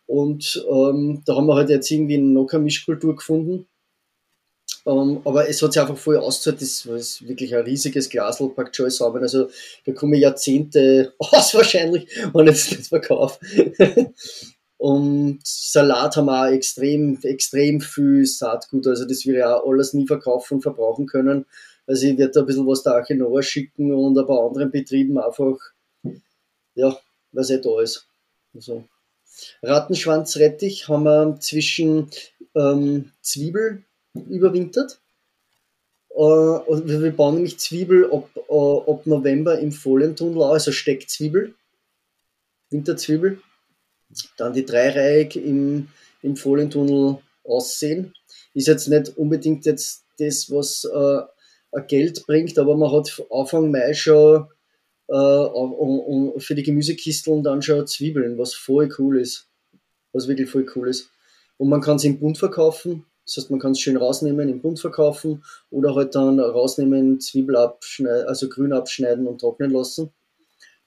Und 0.05 0.65
ähm, 0.69 1.23
da 1.25 1.35
haben 1.35 1.47
wir 1.47 1.55
halt 1.55 1.69
jetzt 1.69 1.89
irgendwie 1.89 2.17
noch 2.17 2.45
keine 2.45 2.65
Mischkultur 2.65 3.15
gefunden. 3.15 3.67
Ähm, 4.85 5.21
aber 5.23 5.47
es 5.47 5.61
hat 5.61 5.73
sich 5.73 5.81
einfach 5.81 5.97
voll 5.97 6.17
ausgezahlt, 6.17 6.61
das 6.61 6.87
war 6.87 7.27
wirklich 7.27 7.55
ein 7.55 7.63
riesiges 7.63 8.09
Glasl 8.09 8.49
Pak 8.49 8.73
Choi 8.73 8.89
Samen. 8.89 9.21
Also 9.21 9.49
da 9.85 9.93
komme 9.93 10.17
Jahrzehnte 10.17 11.13
aus 11.19 11.53
wahrscheinlich, 11.53 12.07
wenn 12.33 12.47
ich 12.47 12.53
das 12.53 12.71
nicht 12.71 12.87
verkaufe. 12.87 13.39
Und 14.77 15.39
Salat 15.45 16.17
haben 16.17 16.25
wir 16.25 16.41
auch 16.41 16.51
extrem, 16.51 17.17
extrem 17.23 17.79
viel 17.79 18.25
Saatgut. 18.25 18.85
Also 18.85 19.05
das 19.05 19.25
wir 19.25 19.37
ja 19.37 19.55
auch 19.55 19.65
alles 19.65 19.93
nie 19.93 20.05
verkaufen 20.05 20.55
und 20.55 20.61
verbrauchen 20.61 21.05
können. 21.05 21.45
Also 21.87 22.05
ich 22.05 22.17
werde 22.17 22.33
da 22.33 22.39
ein 22.41 22.45
bisschen 22.45 22.67
was 22.67 22.83
der 22.83 22.95
Arche 22.95 23.43
schicken 23.43 23.93
und 23.93 24.17
ein 24.17 24.25
paar 24.25 24.45
anderen 24.45 24.71
Betrieben 24.71 25.17
einfach, 25.17 25.57
ja, 26.75 26.97
was 27.31 27.49
eh 27.49 27.61
da 27.61 27.79
ist. 27.79 28.07
Also. 28.53 28.83
Rattenschwanzrettich 29.61 30.89
haben 30.89 31.03
wir 31.03 31.37
zwischen 31.39 32.09
ähm, 32.53 33.11
Zwiebel 33.21 33.83
überwintert. 34.13 34.99
Äh, 36.11 36.19
wir 36.19 37.11
bauen 37.11 37.35
nämlich 37.35 37.59
Zwiebel 37.59 38.11
ab, 38.11 38.29
äh, 38.35 38.91
ab 38.91 39.05
November 39.05 39.59
im 39.59 39.71
Folientunnel, 39.71 40.43
also 40.43 40.71
Steckzwiebel, 40.71 41.55
Winterzwiebel. 42.69 43.39
Dann 44.37 44.53
die 44.53 44.65
Dreireihig 44.65 45.35
im, 45.37 45.87
im 46.21 46.35
Folientunnel 46.35 47.17
aussehen. 47.43 48.13
Ist 48.53 48.67
jetzt 48.67 48.87
nicht 48.87 49.17
unbedingt 49.17 49.65
jetzt 49.65 50.05
das, 50.19 50.51
was 50.51 50.85
äh, 50.85 51.81
Geld 51.87 52.27
bringt, 52.27 52.59
aber 52.59 52.77
man 52.77 52.91
hat 52.91 53.23
Anfang 53.31 53.71
Mai 53.71 53.93
schon 53.93 54.47
um, 55.07 55.73
um, 55.73 56.39
für 56.39 56.55
die 56.55 56.63
Gemüsekisteln 56.63 57.43
dann 57.43 57.61
schon 57.61 57.85
Zwiebeln, 57.85 58.37
was 58.37 58.53
voll 58.53 58.89
cool 58.97 59.19
ist. 59.19 59.47
Was 60.13 60.27
wirklich 60.27 60.49
voll 60.49 60.65
cool 60.75 60.87
ist. 60.87 61.09
Und 61.57 61.69
man 61.69 61.81
kann 61.81 61.97
es 61.97 62.03
im 62.03 62.19
Bund 62.19 62.37
verkaufen, 62.37 63.05
das 63.25 63.37
heißt, 63.37 63.51
man 63.51 63.59
kann 63.59 63.71
es 63.71 63.79
schön 63.79 63.97
rausnehmen, 63.97 64.49
im 64.49 64.61
Bund 64.61 64.79
verkaufen 64.79 65.43
oder 65.69 65.95
halt 65.95 66.15
dann 66.15 66.39
rausnehmen, 66.39 67.19
Zwiebel 67.19 67.55
abschneiden, 67.55 68.27
also 68.27 68.49
grün 68.49 68.73
abschneiden 68.73 69.27
und 69.27 69.39
trocknen 69.39 69.71
lassen. 69.71 70.11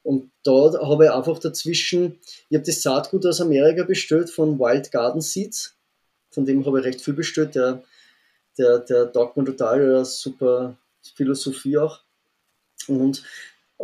Und 0.03 0.31
da 0.45 0.73
habe 0.83 1.07
ich 1.07 1.11
einfach 1.11 1.39
dazwischen, 1.39 2.19
ich 2.49 2.57
habe 2.57 2.67
das 2.67 2.83
Saatgut 2.83 3.27
aus 3.27 3.41
Amerika 3.41 3.85
bestellt 3.85 4.31
von 4.31 4.59
Wild 4.59 4.93
Garden 4.93 5.21
Seeds. 5.21 5.75
Von 6.31 6.45
dem 6.45 6.65
habe 6.65 6.79
ich 6.79 6.87
recht 6.87 7.01
viel 7.01 7.15
bestellt. 7.15 7.55
Der 7.55 7.83
der, 8.59 8.79
der 8.81 9.13
taugt 9.13 9.37
mir 9.37 9.45
total, 9.45 9.81
der 9.81 10.05
super 10.05 10.77
Philosophie 11.15 11.79
auch. 11.79 12.01
Und 12.89 13.23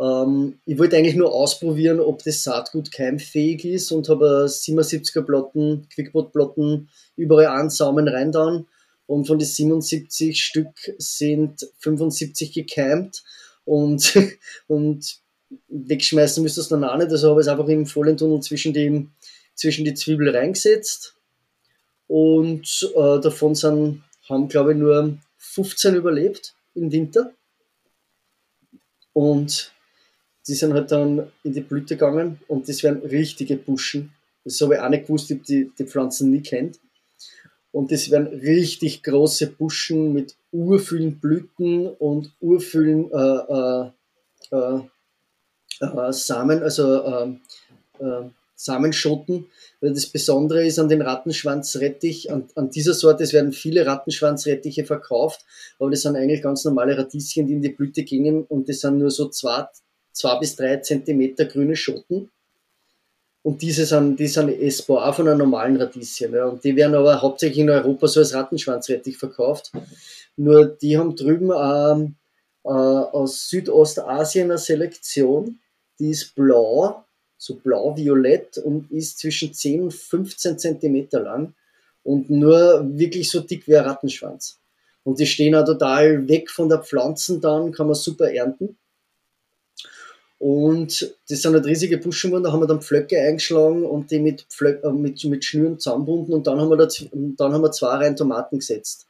ähm, 0.01 0.59
ich 0.64 0.78
wollte 0.78 0.97
eigentlich 0.97 1.16
nur 1.16 1.32
ausprobieren, 1.32 2.01
ob 2.01 2.23
das 2.23 2.44
Saatgut 2.44 2.93
keimfähig 2.93 3.64
ist 3.64 3.93
und 3.93 4.09
habe 4.09 4.47
77er 4.48 5.23
Platten, 5.23 5.89
Quickbot-Platten 5.94 6.89
überall 7.16 7.47
ansaumen 7.47 8.09
reindauen. 8.09 8.66
Und 9.06 9.27
von 9.27 9.39
den 9.39 9.47
77 9.47 10.43
Stück 10.43 10.74
sind 10.97 11.69
75 11.81 12.52
gekeimt 12.52 13.23
und, 13.64 14.14
und 14.69 15.16
wegschmeißen 15.69 16.43
müsste 16.43 16.62
es 16.62 16.69
dann 16.69 16.85
auch 16.85 16.97
nicht. 16.97 17.10
Also 17.10 17.31
habe 17.31 17.40
ich 17.40 17.47
es 17.47 17.52
einfach 17.52 17.69
im 17.69 17.86
Folientunnel 17.86 18.40
zwischen 18.40 18.73
die, 18.73 19.09
zwischen 19.55 19.85
die 19.85 19.94
Zwiebel 19.94 20.35
reingesetzt. 20.35 21.14
Und 22.09 22.90
äh, 22.94 23.20
davon 23.20 23.55
sind 23.55 24.02
haben, 24.28 24.48
glaube 24.48 24.73
ich, 24.73 24.78
nur 24.78 25.19
15 25.39 25.94
überlebt 25.94 26.55
im 26.74 26.90
Winter. 26.93 27.32
Und 29.12 29.71
die 30.47 30.55
sind 30.55 30.73
halt 30.73 30.90
dann 30.90 31.31
in 31.44 31.52
die 31.52 31.60
Blüte 31.60 31.97
gegangen 31.97 32.39
und 32.48 32.69
das 32.69 32.82
wären 32.82 32.98
richtige 32.98 33.56
Buschen. 33.56 34.12
Das 34.44 34.60
habe 34.60 34.74
ich 34.74 34.81
auch 34.81 34.89
nicht 34.89 35.06
gewusst, 35.06 35.31
ich 35.31 35.39
habe 35.39 35.47
die, 35.47 35.70
die 35.78 35.85
Pflanzen 35.85 36.31
nie 36.31 36.43
kennt. 36.43 36.81
Und 37.70 37.90
das 37.90 38.10
wären 38.10 38.27
richtig 38.27 39.02
große 39.02 39.47
Buschen 39.47 40.12
mit 40.12 40.36
urvielen 40.51 41.19
Blüten 41.20 41.86
und 41.86 42.32
urvielen 42.40 43.10
äh, 43.10 43.16
äh, 43.16 43.90
äh, 44.51 44.81
äh 45.81 46.12
Samen, 46.12 46.62
also 46.62 47.05
ähm, 47.05 47.40
äh, 47.98 48.28
Samenschoten. 48.55 49.47
Weil 49.81 49.94
das 49.94 50.06
Besondere 50.06 50.66
ist 50.66 50.78
an 50.78 50.89
den 50.89 51.01
Rattenschwanzrettich, 51.01 52.31
an, 52.31 52.48
an 52.55 52.69
dieser 52.69 52.94
Sorte, 52.94 53.24
es 53.24 53.32
werden 53.32 53.52
viele 53.52 53.86
Rattenschwanzrettiche 53.86 54.85
verkauft, 54.85 55.44
aber 55.78 55.90
das 55.90 56.02
sind 56.02 56.14
eigentlich 56.14 56.43
ganz 56.43 56.64
normale 56.64 56.97
Radieschen, 56.97 57.47
die 57.47 57.55
in 57.55 57.62
die 57.62 57.70
Blüte 57.70 58.05
gingen 58.05 58.44
und 58.44 58.69
das 58.69 58.81
sind 58.81 58.98
nur 58.98 59.10
so 59.10 59.28
zwei, 59.28 59.66
zwei 60.12 60.39
bis 60.39 60.56
drei 60.56 60.76
Zentimeter 60.78 61.44
grüne 61.47 61.76
Schoten. 61.76 62.30
Und 63.43 63.60
diese 63.62 63.86
sind, 63.86 64.20
die 64.20 64.28
sind 64.28 64.51
essbar, 64.51 65.12
von 65.12 65.26
einer 65.26 65.36
normalen 65.36 65.76
Radieschen. 65.76 66.32
Ja. 66.32 66.47
Und 66.47 66.62
die 66.62 66.76
werden 66.76 66.94
aber 66.94 67.20
hauptsächlich 67.20 67.59
in 67.59 67.70
Europa 67.70 68.06
so 68.06 68.20
als 68.20 68.34
Rattenschwanzrettich 68.34 69.18
verkauft. 69.18 69.72
Nur 70.36 70.66
die 70.66 70.97
haben 70.97 71.16
drüben 71.16 71.51
ähm, 71.51 72.14
äh, 72.64 72.68
aus 72.68 73.48
Südostasien 73.48 74.51
eine 74.51 74.59
Selektion, 74.59 75.59
die 75.98 76.10
ist 76.10 76.34
blau 76.34 77.05
so 77.43 77.56
blau-violett 77.56 78.59
und 78.59 78.93
ist 78.93 79.18
zwischen 79.18 79.52
10 79.52 79.82
und 79.82 79.93
15 79.93 80.59
Zentimeter 80.60 81.20
lang 81.20 81.55
und 82.05 82.30
nur 82.30 82.86
wirklich 82.97 83.30
so 83.30 83.40
dick 83.40 83.66
wie 83.66 83.76
ein 83.76 83.84
Rattenschwanz. 83.84 84.60
Und 85.02 85.18
die 85.18 85.26
stehen 85.26 85.56
auch 85.56 85.64
total 85.64 86.28
weg 86.28 86.51
von 86.51 86.68
der 86.68 86.78
Pflanzen 86.78 87.40
dann, 87.40 87.72
kann 87.72 87.86
man 87.86 87.97
super 87.97 88.32
ernten. 88.32 88.78
Und 90.43 91.14
das 91.28 91.40
sind 91.40 91.55
halt 91.55 91.66
riesige 91.66 92.01
geworden, 92.01 92.43
da 92.43 92.51
haben 92.51 92.59
wir 92.59 92.66
dann 92.66 92.82
Pflöcke 92.82 93.16
eingeschlagen 93.16 93.85
und 93.85 94.10
die 94.10 94.19
mit, 94.19 94.43
Pflöcke, 94.51 94.89
äh, 94.89 94.90
mit, 94.90 95.23
mit 95.23 95.44
Schnüren 95.44 95.78
zusammenbunden 95.78 96.35
und 96.35 96.48
dann 96.48 96.60
haben 96.60 96.69
wir, 96.69 96.77
da, 96.77 96.89
dann 97.12 97.52
haben 97.52 97.62
wir 97.62 97.70
zwei 97.70 97.94
Reihen 97.94 98.16
Tomaten 98.16 98.59
gesetzt. 98.59 99.06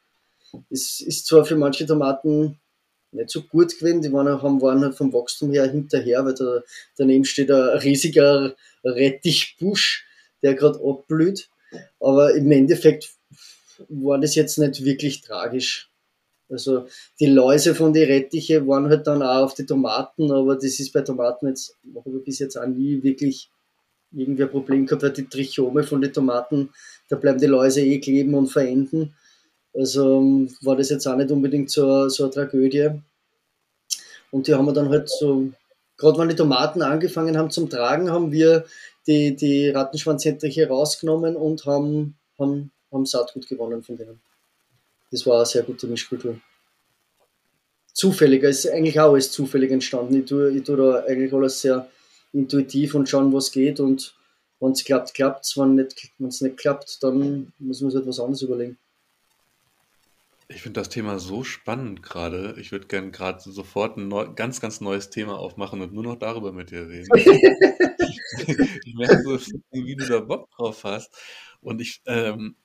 Es 0.69 1.01
ist 1.01 1.25
zwar 1.25 1.43
für 1.43 1.55
manche 1.55 1.87
Tomaten 1.87 2.59
nicht 3.13 3.31
so 3.31 3.41
gut 3.41 3.79
gewesen. 3.79 4.03
Die 4.03 4.13
waren, 4.13 4.27
haben, 4.43 4.61
waren 4.61 4.83
halt 4.83 4.93
vom 4.93 5.11
Wachstum 5.11 5.51
her 5.51 5.65
hinterher, 5.71 6.23
weil 6.23 6.35
da, 6.35 6.61
daneben 6.97 7.25
steht 7.25 7.49
ein 7.49 7.79
riesiger 7.79 8.55
Rettichbusch, 8.83 10.05
der 10.43 10.53
gerade 10.53 10.79
abblüht. 10.87 11.49
Aber 11.99 12.35
im 12.35 12.51
Endeffekt 12.51 13.09
war 13.89 14.19
das 14.19 14.35
jetzt 14.35 14.59
nicht 14.59 14.85
wirklich 14.85 15.21
tragisch. 15.21 15.89
Also 16.53 16.85
die 17.19 17.25
Läuse 17.25 17.75
von 17.75 17.91
den 17.91 18.07
Rettiche 18.07 18.65
waren 18.67 18.87
halt 18.87 19.07
dann 19.07 19.21
auch 19.21 19.43
auf 19.43 19.53
die 19.53 19.65
Tomaten, 19.65 20.31
aber 20.31 20.55
das 20.55 20.79
ist 20.79 20.93
bei 20.93 21.01
Tomaten 21.01 21.47
jetzt, 21.47 21.75
habe 21.95 22.17
ich 22.17 22.23
bis 22.23 22.39
jetzt 22.39 22.57
auch 22.57 22.65
nie 22.65 23.01
wirklich 23.03 23.49
irgendwie 24.15 24.43
ein 24.43 24.49
Problem 24.49 24.85
gehabt, 24.85 25.03
weil 25.03 25.11
die 25.11 25.27
Trichome 25.27 25.83
von 25.83 26.01
den 26.01 26.13
Tomaten, 26.13 26.69
da 27.09 27.15
bleiben 27.15 27.39
die 27.39 27.47
Läuse 27.47 27.81
eh 27.81 27.99
kleben 27.99 28.35
und 28.35 28.47
verenden. 28.47 29.15
Also 29.73 30.47
war 30.61 30.77
das 30.77 30.89
jetzt 30.89 31.07
auch 31.07 31.15
nicht 31.15 31.31
unbedingt 31.31 31.71
so, 31.71 32.07
so 32.09 32.25
eine 32.25 32.33
Tragödie. 32.33 32.91
Und 34.31 34.47
die 34.47 34.53
haben 34.53 34.65
wir 34.65 34.73
dann 34.73 34.89
halt 34.89 35.09
so, 35.09 35.49
gerade 35.97 36.19
wenn 36.19 36.29
die 36.29 36.35
Tomaten 36.35 36.81
angefangen 36.81 37.37
haben 37.37 37.49
zum 37.49 37.69
Tragen, 37.69 38.11
haben 38.11 38.31
wir 38.31 38.65
die, 39.07 39.35
die 39.35 39.69
Rattenschwanzhändliche 39.69 40.67
rausgenommen 40.67 41.35
und 41.35 41.65
haben, 41.65 42.15
haben, 42.39 42.71
haben 42.91 43.05
Saatgut 43.05 43.47
gewonnen 43.47 43.83
von 43.83 43.97
denen. 43.97 44.21
Das 45.13 45.27
war 45.27 45.37
eine 45.37 45.45
sehr 45.45 45.61
gute 45.61 45.85
Mischkultur. 45.85 46.39
Zufälliger, 47.93 48.49
ist 48.49 48.67
eigentlich 48.67 48.99
auch 48.99 49.11
alles 49.11 49.31
zufällig 49.31 49.71
entstanden. 49.71 50.21
Ich 50.21 50.25
tue, 50.25 50.49
ich 50.49 50.63
tue 50.63 50.75
da 50.75 51.03
eigentlich 51.05 51.31
alles 51.31 51.61
sehr, 51.61 51.87
intuitiv 52.33 52.95
und 52.95 53.07
schauen, 53.07 53.31
was 53.31 53.51
geht 53.51 53.79
und 53.79 54.15
wenn 54.59 54.71
es 54.71 54.83
klappt, 54.83 55.13
klappt 55.13 55.45
es, 55.45 55.55
wenn 55.55 55.87
es 56.27 56.41
nicht 56.41 56.57
klappt, 56.57 57.03
dann 57.03 57.53
muss 57.59 57.81
man 57.81 57.91
sich 57.91 58.01
etwas 58.01 58.19
anderes 58.19 58.41
überlegen. 58.41 58.77
Ich 60.47 60.61
finde 60.61 60.81
das 60.81 60.89
Thema 60.89 61.19
so 61.19 61.43
spannend 61.43 62.01
gerade. 62.01 62.55
Ich 62.57 62.71
würde 62.71 62.87
gerne 62.87 63.11
gerade 63.11 63.39
sofort 63.39 63.97
ein 63.97 64.07
neu, 64.07 64.33
ganz, 64.33 64.61
ganz 64.61 64.81
neues 64.81 65.09
Thema 65.09 65.37
aufmachen 65.37 65.81
und 65.81 65.93
nur 65.93 66.03
noch 66.03 66.17
darüber 66.17 66.51
mit 66.51 66.71
dir 66.71 66.87
reden. 66.87 67.07
ich 68.85 68.95
merke 68.95 69.21
so, 69.23 69.39
wie 69.71 69.95
du 69.95 70.07
da 70.07 70.19
Bock 70.19 70.49
drauf 70.51 70.83
hast. 70.83 71.13
Und 71.61 71.81
ich, 71.81 72.01
ähm, 72.05 72.55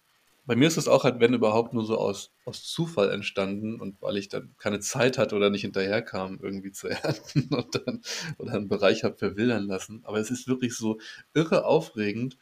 bei 0.48 0.56
mir 0.56 0.66
ist 0.66 0.78
es 0.78 0.88
auch 0.88 1.04
halt, 1.04 1.20
wenn 1.20 1.34
überhaupt, 1.34 1.74
nur 1.74 1.84
so 1.84 1.98
aus, 1.98 2.32
aus 2.46 2.64
Zufall 2.64 3.10
entstanden 3.10 3.78
und 3.82 4.00
weil 4.00 4.16
ich 4.16 4.30
dann 4.30 4.54
keine 4.56 4.80
Zeit 4.80 5.18
hatte 5.18 5.36
oder 5.36 5.50
nicht 5.50 5.60
hinterherkam, 5.60 6.38
irgendwie 6.42 6.72
zu 6.72 6.88
ernten 6.88 7.54
und 7.54 7.74
dann 7.74 8.00
oder 8.38 8.54
einen 8.54 8.66
Bereich 8.66 9.04
habe 9.04 9.18
verwildern 9.18 9.66
lassen. 9.66 10.00
Aber 10.04 10.18
es 10.18 10.30
ist 10.30 10.48
wirklich 10.48 10.74
so 10.74 10.98
irre 11.34 11.66
aufregend 11.66 12.38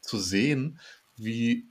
zu 0.00 0.18
sehen, 0.18 0.80
wie 1.16 1.64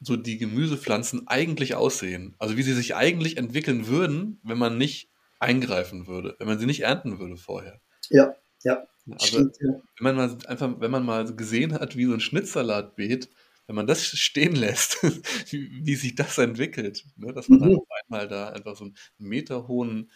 so 0.00 0.16
die 0.16 0.38
Gemüsepflanzen 0.38 1.28
eigentlich 1.28 1.74
aussehen. 1.74 2.34
Also 2.38 2.56
wie 2.56 2.62
sie 2.62 2.72
sich 2.72 2.94
eigentlich 2.94 3.36
entwickeln 3.36 3.86
würden, 3.86 4.40
wenn 4.42 4.58
man 4.58 4.78
nicht 4.78 5.10
eingreifen 5.38 6.06
würde, 6.06 6.34
wenn 6.38 6.46
man 6.46 6.58
sie 6.58 6.66
nicht 6.66 6.80
ernten 6.80 7.18
würde 7.18 7.36
vorher. 7.36 7.78
Ja, 8.08 8.34
ja. 8.62 8.86
Also 9.10 9.26
Stimmt, 9.26 9.56
ja. 9.60 9.68
wenn 10.00 10.16
man 10.16 10.16
mal 10.16 10.38
einfach, 10.46 10.80
wenn 10.80 10.90
man 10.90 11.04
mal 11.04 11.36
gesehen 11.36 11.74
hat, 11.74 11.94
wie 11.94 12.06
so 12.06 12.14
ein 12.14 12.20
Schnittsalatbeet, 12.20 13.28
wenn 13.66 13.76
man 13.76 13.86
das 13.86 14.04
stehen 14.06 14.56
lässt, 14.56 15.02
wie, 15.52 15.70
wie 15.84 15.94
sich 15.94 16.14
das 16.14 16.38
entwickelt, 16.38 17.04
ne? 17.16 17.32
dass 17.32 17.48
man 17.48 17.58
mhm. 17.58 17.62
dann 17.62 17.76
auf 17.76 17.88
einmal 18.04 18.28
da 18.28 18.48
einfach 18.48 18.76
so 18.76 18.84
einen 18.84 18.96
meterhohen 19.18 20.10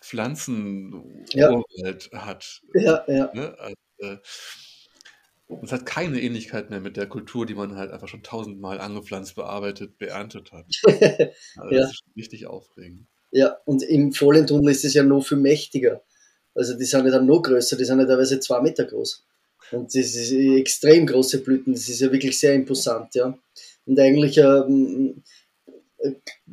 Pflanzen 0.00 1.24
ja. 1.30 1.62
hat. 2.12 2.62
Ja, 2.74 3.04
ja. 3.08 3.30
Ne? 3.34 3.56
Also, 3.58 3.76
äh, 3.98 4.18
es 5.62 5.72
hat 5.72 5.86
keine 5.86 6.20
Ähnlichkeit 6.20 6.70
mehr 6.70 6.80
mit 6.80 6.96
der 6.96 7.06
Kultur, 7.06 7.46
die 7.46 7.54
man 7.54 7.76
halt 7.76 7.92
einfach 7.92 8.08
schon 8.08 8.22
tausendmal 8.22 8.80
angepflanzt, 8.80 9.36
bearbeitet, 9.36 9.98
beerntet 9.98 10.52
hat. 10.52 10.66
Also 11.56 11.74
ja. 11.74 11.82
Das 11.82 11.92
ist 11.92 12.04
richtig 12.16 12.46
aufregend. 12.46 13.06
Ja, 13.30 13.56
und 13.64 13.82
im 13.82 14.12
vollen 14.12 14.46
Tunnel 14.46 14.70
ist 14.70 14.84
es 14.84 14.94
ja 14.94 15.02
noch 15.02 15.26
viel 15.26 15.38
mächtiger. 15.38 16.02
Also 16.54 16.76
die 16.76 16.84
sind 16.84 17.04
ja 17.04 17.10
dann 17.10 17.26
noch 17.26 17.42
größer, 17.42 17.76
die 17.76 17.84
sind 17.84 18.00
ja 18.00 18.06
teilweise 18.06 18.40
zwei 18.40 18.60
Meter 18.60 18.84
groß. 18.84 19.25
Und 19.72 19.94
das 19.94 20.14
ist 20.14 20.32
extrem 20.32 21.06
große 21.06 21.42
Blüten, 21.42 21.72
das 21.72 21.88
ist 21.88 22.00
ja 22.00 22.12
wirklich 22.12 22.38
sehr 22.38 22.54
imposant, 22.54 23.14
ja. 23.14 23.36
Und 23.86 23.98
eigentlich 23.98 24.38
ähm, 24.38 25.22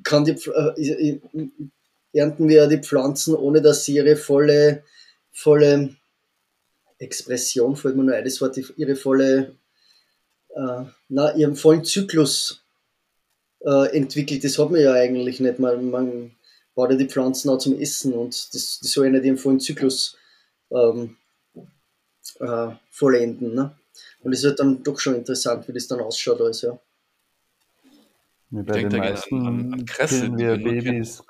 kann 0.03 0.25
die, 0.25 0.31
äh, 0.31 1.19
ernten 2.13 2.47
wir 2.47 2.67
die 2.67 2.77
Pflanzen, 2.77 3.35
ohne 3.35 3.61
dass 3.61 3.85
sie 3.85 3.95
ihre 3.95 4.15
volle, 4.15 4.83
volle 5.31 5.95
Expression, 6.99 7.75
fällt 7.75 7.95
mir 7.95 8.03
nur 8.03 8.15
ein, 8.15 8.23
das 8.23 8.39
Wort, 8.41 8.59
ihre 8.77 8.95
volle, 8.95 9.55
äh, 10.55 10.83
na, 11.09 11.35
ihren 11.35 11.55
vollen 11.55 11.83
Zyklus 11.83 12.63
äh, 13.65 13.95
entwickelt. 13.95 14.43
Das 14.43 14.57
hat 14.57 14.71
man 14.71 14.81
ja 14.81 14.93
eigentlich 14.93 15.39
nicht. 15.39 15.59
Man, 15.59 15.89
man 15.89 16.35
baut 16.75 16.91
ja 16.91 16.97
die 16.97 17.09
Pflanzen 17.09 17.49
auch 17.49 17.57
zum 17.57 17.79
Essen 17.79 18.13
und 18.13 18.33
das, 18.53 18.79
das 18.79 18.91
soll 18.91 19.05
ja 19.05 19.11
nicht 19.11 19.25
ihren 19.25 19.37
vollen 19.37 19.59
Zyklus 19.59 20.17
ähm, 20.71 21.17
äh, 22.43 22.75
vollenden. 22.89 23.55
Ne? 23.55 23.75
Und 24.21 24.33
es 24.33 24.43
wird 24.43 24.59
dann 24.59 24.83
doch 24.83 24.99
schon 24.99 25.15
interessant, 25.15 25.67
wie 25.67 25.73
das 25.73 25.87
dann 25.87 25.99
ausschaut 25.99 26.41
alles, 26.41 26.61
ja. 26.61 26.79
Wie 28.49 28.61
bei 28.61 28.83
den 28.83 28.99
meisten 28.99 29.47
an, 29.47 29.73
an 29.73 29.85
Kresse, 29.85 30.31
wir 30.37 30.57
Babys. 30.57 31.23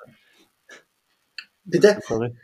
Bitte? 1.64 1.98
Sorry. 2.06 2.34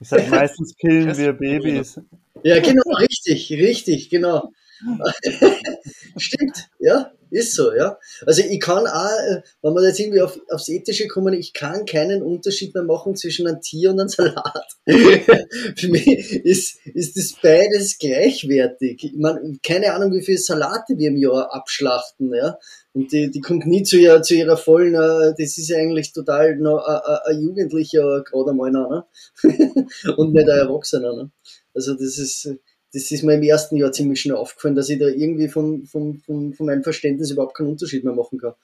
Ich 0.00 0.08
sage, 0.08 0.28
meistens 0.30 0.76
killen 0.76 1.16
wir 1.16 1.32
Babys. 1.32 2.00
Ja, 2.44 2.60
genau, 2.60 2.88
richtig, 3.00 3.50
richtig, 3.50 4.10
genau. 4.10 4.52
Stimmt, 6.16 6.70
ja, 6.78 7.12
ist 7.30 7.54
so, 7.54 7.72
ja. 7.72 7.98
Also 8.26 8.42
ich 8.42 8.60
kann 8.60 8.86
auch, 8.86 9.06
äh, 9.06 9.42
wenn 9.62 9.74
wir 9.74 9.86
jetzt 9.86 10.00
irgendwie 10.00 10.22
auf, 10.22 10.38
aufs 10.50 10.68
Ethische 10.68 11.08
kommen, 11.08 11.34
ich 11.34 11.52
kann 11.52 11.84
keinen 11.84 12.22
Unterschied 12.22 12.74
mehr 12.74 12.84
machen 12.84 13.16
zwischen 13.16 13.46
einem 13.46 13.60
Tier 13.60 13.90
und 13.90 14.00
einem 14.00 14.08
Salat. 14.08 14.68
Für 14.86 15.88
mich 15.88 16.06
ist, 16.06 16.78
ist 16.86 17.16
das 17.16 17.34
beides 17.42 17.98
gleichwertig. 17.98 19.04
Ich 19.04 19.16
meine, 19.16 19.58
keine 19.62 19.92
Ahnung, 19.92 20.12
wie 20.12 20.24
viele 20.24 20.38
Salate 20.38 20.96
wir 20.96 21.08
im 21.08 21.16
Jahr 21.16 21.54
abschlachten, 21.54 22.32
ja. 22.34 22.58
Und 22.94 23.12
die, 23.12 23.30
die 23.30 23.40
kommt 23.40 23.66
nie 23.66 23.82
zu 23.82 23.96
ihrer, 23.96 24.22
zu 24.22 24.34
ihrer 24.34 24.56
vollen, 24.56 24.94
äh, 24.94 25.34
das 25.38 25.58
ist 25.58 25.72
eigentlich 25.72 26.12
total 26.12 26.56
noch 26.56 26.78
ein 26.78 27.40
Jugendlicher 27.40 28.22
gerade 28.24 28.50
einmal 28.50 28.70
ne? 28.70 29.04
und 30.16 30.32
nicht 30.32 30.48
ein 30.48 30.58
Erwachsener, 30.58 31.14
ne? 31.14 31.30
Also 31.74 31.94
das 31.94 32.18
ist, 32.18 32.48
das 32.92 33.10
ist 33.10 33.22
mir 33.22 33.34
im 33.34 33.42
ersten 33.42 33.76
Jahr 33.76 33.92
ziemlich 33.92 34.20
schnell 34.20 34.36
aufgefallen, 34.36 34.74
dass 34.74 34.88
ich 34.88 34.98
da 34.98 35.06
irgendwie 35.06 35.48
von, 35.48 35.86
von, 35.86 36.18
von, 36.18 36.54
von 36.54 36.66
meinem 36.66 36.82
Verständnis 36.82 37.30
überhaupt 37.30 37.56
keinen 37.56 37.68
Unterschied 37.68 38.04
mehr 38.04 38.14
machen 38.14 38.38
kann. 38.38 38.54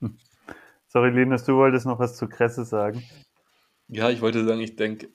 Hm. 0.00 0.18
Sorry, 0.88 1.10
Linus, 1.10 1.44
du 1.44 1.56
wolltest 1.56 1.86
noch 1.86 1.98
was 1.98 2.16
zu 2.16 2.28
Kresse 2.28 2.64
sagen. 2.64 3.02
Ja, 3.88 4.10
ich 4.10 4.20
wollte 4.20 4.44
sagen, 4.44 4.60
ich 4.60 4.76
denke, 4.76 5.08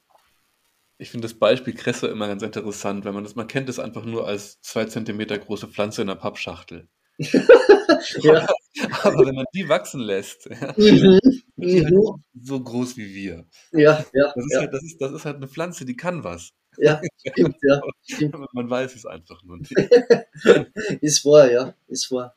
ich 0.98 1.10
finde 1.10 1.28
das 1.28 1.38
Beispiel 1.38 1.74
Kresse 1.74 2.08
immer 2.08 2.28
ganz 2.28 2.44
interessant, 2.44 3.06
wenn 3.06 3.16
man 3.16 3.24
das, 3.24 3.36
man 3.36 3.48
kennt 3.48 3.68
es 3.70 3.80
einfach 3.80 4.06
nur 4.06 4.28
als 4.28 4.62
zwei 4.62 4.86
Zentimeter 4.86 5.38
große 5.40 5.68
Pflanze 5.68 6.04
in 6.04 6.10
einer 6.10 6.20
Pappschachtel. 6.20 6.88
ja. 7.18 8.48
Aber 9.04 9.26
wenn 9.26 9.36
man 9.36 9.46
die 9.54 9.68
wachsen 9.68 10.02
lässt, 10.02 10.46
ja, 10.46 10.74
mhm. 10.78 11.20
die 11.56 11.84
halt 11.84 11.94
mhm. 11.94 12.24
so 12.40 12.62
groß 12.62 12.96
wie 12.98 13.14
wir. 13.14 13.46
Ja, 13.72 14.06
ja. 14.14 14.32
Das 14.36 14.46
ist, 14.46 14.54
ja. 14.54 14.60
Halt, 14.60 14.74
das, 14.74 14.84
ist, 14.84 15.02
das 15.02 15.12
ist 15.12 15.26
halt 15.26 15.38
eine 15.38 15.48
Pflanze, 15.48 15.86
die 15.86 15.96
kann 15.96 16.24
was. 16.24 16.52
Ja, 16.78 17.02
stimmt, 17.28 17.58
ja. 17.62 17.82
Stimmt. 18.04 18.54
Man 18.54 18.70
weiß 18.70 18.96
es 18.96 19.06
einfach 19.06 19.44
nur 19.44 19.58
nicht. 19.58 19.72
ist 21.02 21.26
wahr, 21.26 21.52
ja, 21.52 21.74
ist 21.88 22.12
wahr. 22.12 22.36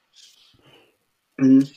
Mhm. 1.37 1.69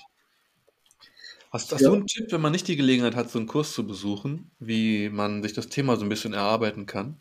Hast, 1.51 1.71
hast 1.71 1.81
ja. 1.81 1.89
du 1.89 1.95
einen 1.95 2.07
Tipp, 2.07 2.31
wenn 2.31 2.41
man 2.41 2.51
nicht 2.51 2.67
die 2.67 2.75
Gelegenheit 2.75 3.15
hat, 3.15 3.29
so 3.29 3.39
einen 3.39 3.47
Kurs 3.47 3.73
zu 3.73 3.87
besuchen, 3.87 4.51
wie 4.59 5.09
man 5.09 5.43
sich 5.43 5.53
das 5.53 5.69
Thema 5.69 5.95
so 5.95 6.03
ein 6.03 6.09
bisschen 6.09 6.33
erarbeiten 6.33 6.85
kann? 6.85 7.17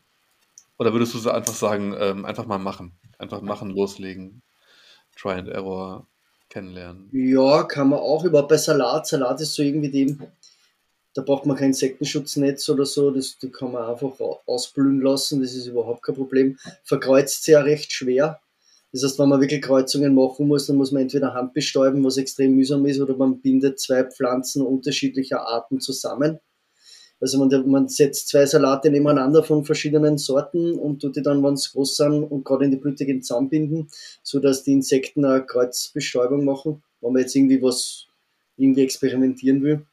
Oder 0.79 0.93
würdest 0.93 1.15
du 1.15 1.19
so 1.19 1.31
einfach 1.31 1.55
sagen, 1.55 1.95
ähm, 1.99 2.25
einfach 2.25 2.47
mal 2.47 2.59
machen? 2.59 2.93
Einfach 3.19 3.41
machen, 3.41 3.71
loslegen, 3.71 4.43
Try 5.17 5.33
and 5.33 5.49
Error 5.49 6.07
kennenlernen? 6.51 7.09
Ja, 7.13 7.63
kann 7.63 7.89
man 7.89 8.01
auch. 8.01 8.25
Überhaupt 8.25 8.51
bei 8.51 8.59
Salat. 8.59 9.07
Salat 9.07 9.41
ist 9.41 9.55
so 9.55 9.63
irgendwie 9.63 9.91
dem, 9.91 10.21
da 11.17 11.23
braucht 11.23 11.47
man 11.47 11.57
kein 11.57 11.69
Insektenschutznetz 11.69 12.69
oder 12.69 12.85
so, 12.85 13.11
das, 13.11 13.39
die 13.39 13.51
kann 13.51 13.73
man 13.73 13.85
einfach 13.85 14.21
ausblühen 14.45 15.01
lassen, 15.01 15.41
das 15.41 15.55
ist 15.55 15.67
überhaupt 15.67 16.03
kein 16.03 16.15
Problem. 16.15 16.59
Verkreuzt 16.85 17.45
sie 17.45 17.53
ja 17.53 17.63
recht 17.63 17.91
schwer. 17.91 18.39
Das 18.93 19.03
heißt, 19.03 19.19
wenn 19.19 19.31
man 19.31 19.41
wirklich 19.41 19.63
Kreuzungen 19.63 20.15
machen 20.15 20.47
muss, 20.47 20.67
dann 20.67 20.77
muss 20.77 20.93
man 20.93 21.03
entweder 21.03 21.33
Hand 21.33 21.55
bestäuben, 21.55 22.05
was 22.05 22.19
extrem 22.19 22.55
mühsam 22.55 22.85
ist, 22.85 23.01
oder 23.01 23.17
man 23.17 23.41
bindet 23.41 23.81
zwei 23.81 24.05
Pflanzen 24.05 24.61
unterschiedlicher 24.61 25.41
Arten 25.41 25.81
zusammen. 25.81 26.39
Also 27.19 27.39
man, 27.39 27.71
man 27.71 27.89
setzt 27.89 28.29
zwei 28.29 28.45
Salate 28.45 28.91
nebeneinander 28.91 29.43
von 29.43 29.65
verschiedenen 29.65 30.19
Sorten 30.19 30.75
und 30.75 31.01
tut 31.01 31.17
die 31.17 31.23
dann, 31.23 31.43
wenn 31.43 31.57
sie 31.57 31.71
groß 31.73 31.97
sind 31.97 32.25
und 32.25 32.45
gerade 32.45 32.67
in 32.67 32.73
die 32.73 32.77
Blüte 32.77 33.07
gehen, 33.07 33.23
zusammenbinden, 33.23 33.89
sodass 34.23 34.65
die 34.65 34.73
Insekten 34.73 35.25
eine 35.25 35.47
Kreuzbestäubung 35.47 36.45
machen, 36.45 36.83
wenn 37.01 37.15
man 37.15 37.23
jetzt 37.23 37.35
irgendwie 37.35 37.63
was 37.63 38.07
irgendwie 38.59 38.83
experimentieren 38.83 39.63
will. 39.63 39.87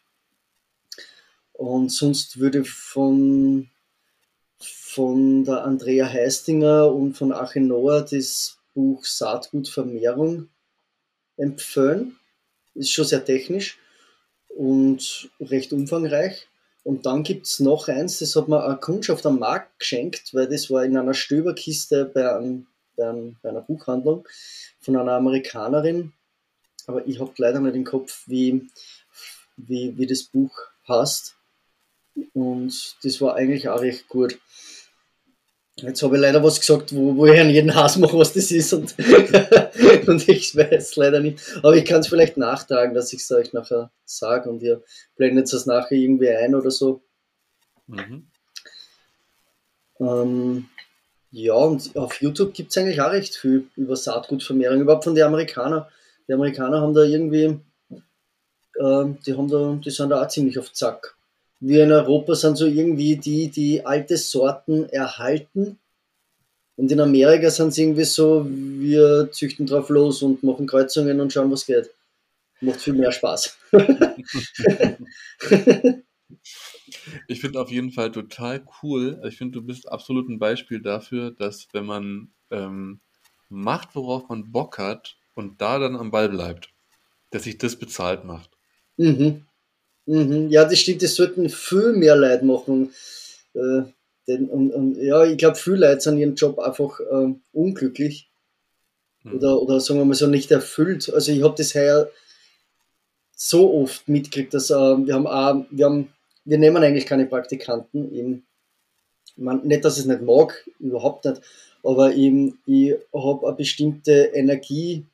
Und 1.54 1.90
sonst 1.90 2.40
würde 2.40 2.66
von, 2.66 3.70
von 4.60 5.44
der 5.44 5.64
Andrea 5.64 6.08
Heistinger 6.12 6.92
und 6.92 7.14
von 7.14 7.32
Achim 7.32 7.68
Noah 7.68 8.02
das 8.02 8.58
Buch 8.74 9.06
Saatgutvermehrung 9.06 10.50
empfehlen. 11.38 12.18
Ist 12.76 12.92
schon 12.92 13.06
sehr 13.06 13.24
technisch 13.24 13.78
und 14.50 15.30
recht 15.40 15.74
umfangreich. 15.74 16.48
Und 16.84 17.06
dann 17.06 17.24
gibt 17.24 17.48
es 17.48 17.60
noch 17.60 17.88
eins, 17.88 18.20
das 18.20 18.36
hat 18.36 18.50
mir 18.50 18.64
eine 18.64 18.78
Kundschaft 18.78 19.26
am 19.26 19.40
Markt 19.40 19.80
geschenkt, 19.80 20.34
weil 20.34 20.48
das 20.48 20.70
war 20.70 20.84
in 20.84 20.98
einer 20.98 21.14
Stöberkiste 21.14 22.06
bei, 22.06 22.36
einem, 22.36 22.68
bei, 22.98 23.10
einem, 23.10 23.38
bei 23.42 23.50
einer 23.50 23.62
Buchhandlung 23.62 24.28
von 24.82 24.98
einer 24.98 25.14
Amerikanerin. 25.14 26.12
Aber 26.88 27.08
ich 27.08 27.20
habe 27.20 27.32
leider 27.38 27.62
nicht 27.62 27.76
im 27.76 27.86
Kopf, 27.86 28.24
wie, 28.28 28.70
wie, 29.56 29.98
wie 29.98 30.08
das 30.08 30.24
Buch 30.24 30.52
heißt. 30.88 31.36
Und 32.34 32.96
das 33.04 33.22
war 33.22 33.36
eigentlich 33.36 33.70
auch 33.70 33.82
recht 33.82 34.08
gut. 34.08 34.38
Jetzt 35.78 36.04
habe 36.04 36.16
ich 36.16 36.22
leider 36.22 36.44
was 36.44 36.60
gesagt, 36.60 36.96
wo, 36.96 37.16
wo 37.16 37.26
ich 37.26 37.40
an 37.40 37.50
jeden 37.50 37.74
Hass 37.74 37.98
mache, 37.98 38.18
was 38.18 38.34
das 38.34 38.52
ist 38.52 38.74
und, 38.74 38.96
und 40.08 40.30
ich 40.30 40.56
weiß 40.56 40.96
leider 40.98 41.20
nicht. 41.20 41.40
Aber 41.58 41.76
ich 41.76 41.86
kann 41.86 42.02
es 42.02 42.08
vielleicht 42.08 42.38
nachtragen, 42.38 42.94
dass 42.94 43.12
ich 43.12 43.22
es 43.22 43.32
euch 43.32 43.54
nachher 43.54 43.92
sage 44.06 44.50
und 44.50 44.62
ihr 44.62 44.84
blendet 45.16 45.52
es 45.52 45.66
nachher 45.66 45.98
irgendwie 45.98 46.30
ein 46.30 46.54
oder 46.54 46.70
so. 46.70 47.02
Mhm. 47.88 48.28
Ähm, 50.00 50.70
ja, 51.32 51.56
und 51.56 51.96
auf 51.96 52.22
YouTube 52.22 52.54
gibt 52.54 52.70
es 52.70 52.78
eigentlich 52.78 53.02
auch 53.02 53.12
recht 53.12 53.36
viel 53.36 53.68
über 53.76 53.96
Saatgutvermehrung, 53.96 54.82
überhaupt 54.82 55.06
von 55.06 55.16
den 55.16 55.24
Amerikanern. 55.24 55.88
Die 56.28 56.34
Amerikaner 56.34 56.82
haben 56.82 56.94
da 56.94 57.02
irgendwie, 57.02 57.60
äh, 57.90 59.06
die 59.26 59.34
haben 59.36 59.48
da, 59.50 59.80
die 59.84 59.90
sind 59.90 60.12
da 60.12 60.22
auch 60.22 60.28
ziemlich 60.28 60.60
auf 60.60 60.72
Zack 60.72 61.18
wir 61.60 61.84
in 61.84 61.92
Europa 61.92 62.36
sind 62.36 62.58
so 62.58 62.66
irgendwie 62.66 63.18
die, 63.18 63.50
die 63.50 63.86
alte 63.86 64.18
Sorten 64.18 64.90
erhalten. 64.90 65.80
Und 66.76 66.92
in 66.92 67.00
Amerika 67.00 67.50
sind 67.52 67.70
es 67.70 67.78
irgendwie 67.78 68.04
so, 68.04 68.46
wir 68.50 69.32
züchten 69.32 69.66
drauf 69.66 69.90
los 69.90 70.22
und 70.24 70.44
machen 70.44 70.68
Kreuzungen 70.68 71.22
und 71.22 71.32
schauen, 71.32 71.52
was 71.52 71.66
geht. 71.66 71.90
Macht 72.62 72.82
viel 72.82 72.94
mehr 72.94 73.12
Spaß. 73.12 73.58
ich 77.28 77.42
finde 77.42 77.62
auf 77.62 77.70
jeden 77.70 77.92
Fall 77.92 78.12
total 78.12 78.66
cool. 78.82 79.22
Ich 79.28 79.38
finde, 79.38 79.60
du 79.60 79.66
bist 79.66 79.92
absolut 79.92 80.30
ein 80.30 80.40
Beispiel 80.40 80.82
dafür, 80.82 81.32
dass 81.32 81.68
wenn 81.74 81.86
man 81.86 82.34
ähm, 82.50 83.02
macht, 83.50 83.96
worauf 83.96 84.30
man 84.30 84.52
Bock 84.52 84.78
hat 84.80 85.18
und 85.36 85.62
da 85.62 85.80
dann 85.80 85.96
am 85.96 86.12
Ball 86.12 86.30
bleibt, 86.30 86.70
dass 87.32 87.44
sich 87.44 87.58
das 87.58 87.78
bezahlt 87.78 88.26
macht. 88.26 88.50
Mhm. 88.98 89.46
Mhm. 90.06 90.50
Ja, 90.50 90.66
das 90.66 90.80
stimmt, 90.80 91.02
das 91.02 91.16
sollten 91.16 91.50
viel 91.50 91.94
mehr 91.94 92.16
Leute 92.16 92.46
machen. 92.46 92.92
Äh, 93.54 93.84
denn, 94.28 94.48
und, 94.48 94.72
und, 94.72 94.98
ja, 94.98 95.24
ich 95.26 95.38
glaube, 95.38 95.56
viele 95.56 95.88
Leute 95.88 96.02
sind 96.02 96.18
ihren 96.18 96.36
Job 96.36 96.60
einfach 96.60 97.00
äh, 97.00 97.34
unglücklich. 97.52 98.30
Mhm. 99.24 99.36
Oder, 99.36 99.62
oder 99.62 99.80
sagen 99.80 100.00
wir 100.00 100.06
mal 100.06 100.14
so 100.14 100.28
nicht 100.28 100.52
erfüllt. 100.52 101.12
Also 101.14 101.32
ich 101.32 101.44
habe 101.44 101.56
das 101.58 101.76
heuer 101.76 102.10
so 103.36 103.74
oft 103.74 104.08
mitgekriegt, 104.08 104.54
dass 104.54 104.70
äh, 104.70 104.74
wir 104.74 105.14
haben 105.14 105.28
auch, 105.28 105.66
wir 105.72 105.86
haben, 105.86 106.10
wir 106.46 106.58
nehmen 106.58 106.84
eigentlich 106.84 107.06
keine 107.06 107.26
Praktikanten. 107.26 108.14
Eben, 108.14 108.46
man, 109.36 109.66
nicht, 109.66 109.84
dass 109.84 109.98
ich 109.98 110.04
es 110.04 110.08
nicht 110.08 110.22
mag, 110.22 110.70
überhaupt 110.80 111.26
nicht, 111.26 111.42
aber 111.84 112.14
eben, 112.14 112.60
ich 112.66 112.96
habe 113.14 113.48
eine 113.48 113.56
bestimmte 113.56 114.32
Energie, 114.34 115.06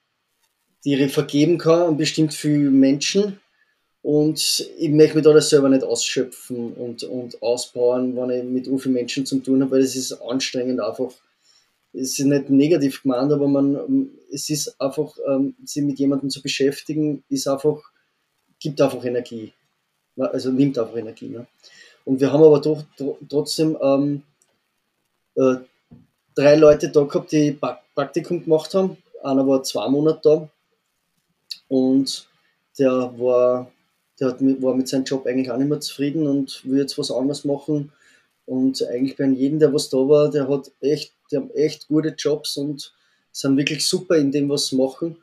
die 0.83 0.95
ich 0.95 1.13
vergeben 1.13 1.57
kann 1.57 1.81
an 1.81 1.97
bestimmt 1.97 2.33
viele 2.33 2.69
Menschen 2.69 3.39
und 4.09 4.67
ich 4.79 4.89
möchte 4.89 5.17
mich 5.17 5.23
da 5.23 5.33
das 5.33 5.51
selber 5.51 5.69
nicht 5.69 5.83
ausschöpfen 5.83 6.73
und, 6.73 7.03
und 7.03 7.39
ausbauen, 7.43 8.17
wenn 8.17 8.31
ich 8.31 8.43
mit 8.43 8.65
so 8.65 8.75
vielen 8.79 8.95
Menschen 8.95 9.23
zu 9.23 9.37
tun 9.37 9.61
habe, 9.61 9.69
weil 9.69 9.81
es 9.81 9.95
ist 9.95 10.13
anstrengend 10.13 10.79
einfach. 10.79 11.11
Es 11.93 12.17
ist 12.17 12.25
nicht 12.25 12.49
negativ 12.49 13.03
gemeint, 13.03 13.31
aber 13.31 13.47
man, 13.47 14.09
es 14.33 14.49
ist 14.49 14.81
einfach, 14.81 15.15
ähm, 15.27 15.55
sich 15.63 15.83
mit 15.83 15.99
jemandem 15.99 16.31
zu 16.31 16.41
beschäftigen, 16.41 17.23
ist 17.29 17.47
einfach, 17.47 17.83
gibt 18.59 18.81
einfach 18.81 19.05
Energie. 19.05 19.53
Also 20.17 20.49
nimmt 20.49 20.79
einfach 20.79 20.97
Energie. 20.97 21.29
Ne? 21.29 21.45
Und 22.03 22.19
wir 22.19 22.33
haben 22.33 22.41
aber 22.41 22.61
doch, 22.61 22.83
trotzdem 23.29 23.77
ähm, 23.79 24.23
äh, 25.35 25.57
drei 26.33 26.55
Leute 26.55 26.89
da 26.89 27.03
gehabt, 27.03 27.31
die 27.31 27.59
Praktikum 27.93 28.43
gemacht 28.43 28.73
haben. 28.73 28.97
Einer 29.21 29.45
war 29.47 29.61
zwei 29.61 29.87
Monate 29.87 30.19
da 30.23 30.49
und 31.67 32.27
der 32.79 33.13
war 33.19 33.71
der 34.19 34.29
hat, 34.29 34.41
war 34.41 34.75
mit 34.75 34.87
seinem 34.87 35.05
Job 35.05 35.25
eigentlich 35.25 35.51
auch 35.51 35.57
nicht 35.57 35.69
mehr 35.69 35.79
zufrieden 35.79 36.27
und 36.27 36.61
will 36.65 36.79
jetzt 36.79 36.97
was 36.97 37.11
anderes 37.11 37.45
machen. 37.45 37.91
Und 38.45 38.81
eigentlich 38.87 39.15
bei 39.15 39.25
jedem, 39.25 39.59
der 39.59 39.73
was 39.73 39.89
da 39.89 39.97
war, 39.97 40.29
der 40.29 40.47
hat 40.49 40.71
echt, 40.81 41.13
die 41.31 41.37
haben 41.37 41.51
echt 41.51 41.87
gute 41.87 42.09
Jobs 42.09 42.57
und 42.57 42.93
sind 43.31 43.57
wirklich 43.57 43.85
super 43.85 44.15
in 44.17 44.31
dem, 44.31 44.49
was 44.49 44.67
sie 44.67 44.75
machen 44.75 45.17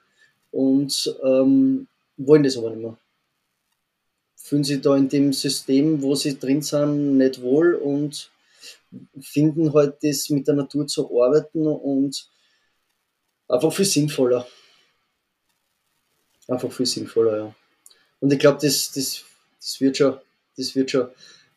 und 0.53 1.15
ähm, 1.25 1.89
wollen 2.17 2.43
das 2.45 2.57
aber 2.57 2.71
nicht 2.71 2.83
mehr. 2.83 2.97
Fühlen 4.37 4.65
sich 4.65 4.81
da 4.81 4.97
in 4.97 5.09
dem 5.09 5.33
System, 5.33 6.01
wo 6.03 6.15
sie 6.15 6.39
drin 6.39 6.63
sind, 6.63 7.19
nicht 7.19 7.43
wohl 7.43 7.75
und 7.75 8.31
finden 9.21 9.75
halt 9.75 9.97
das 10.03 10.31
mit 10.31 10.47
der 10.47 10.55
Natur 10.55 10.87
zu 10.87 11.21
arbeiten 11.21 11.67
und 11.67 12.31
einfach 13.49 13.73
viel 13.73 13.85
sinnvoller. 13.85 14.47
Einfach 16.49 16.71
viel 16.71 16.87
sinnvoller, 16.87 17.37
ja. 17.37 17.55
Und 18.21 18.33
ich 18.33 18.39
glaube, 18.39 18.59
das, 18.61 18.93
das, 18.93 19.25
das 19.61 19.81
wird 19.81 19.97
schon, 19.97 20.17
das 20.57 20.75
wird 20.75 20.91
schon. 20.91 21.09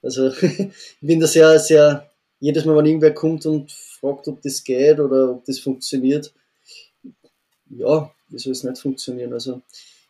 Also 0.01 0.27
ich 0.41 0.71
bin 1.01 1.19
da 1.19 1.27
sehr, 1.27 1.59
sehr, 1.59 2.09
jedes 2.39 2.65
Mal, 2.65 2.75
wenn 2.77 2.85
irgendwer 2.85 3.13
kommt 3.13 3.45
und 3.45 3.71
fragt, 3.71 4.27
ob 4.27 4.41
das 4.41 4.63
geht 4.63 4.99
oder 4.99 5.31
ob 5.31 5.45
das 5.45 5.59
funktioniert, 5.59 6.33
ja, 7.69 8.11
wie 8.29 8.39
soll 8.39 8.53
es 8.53 8.63
nicht 8.63 8.81
funktionieren? 8.81 9.33
Also 9.33 9.61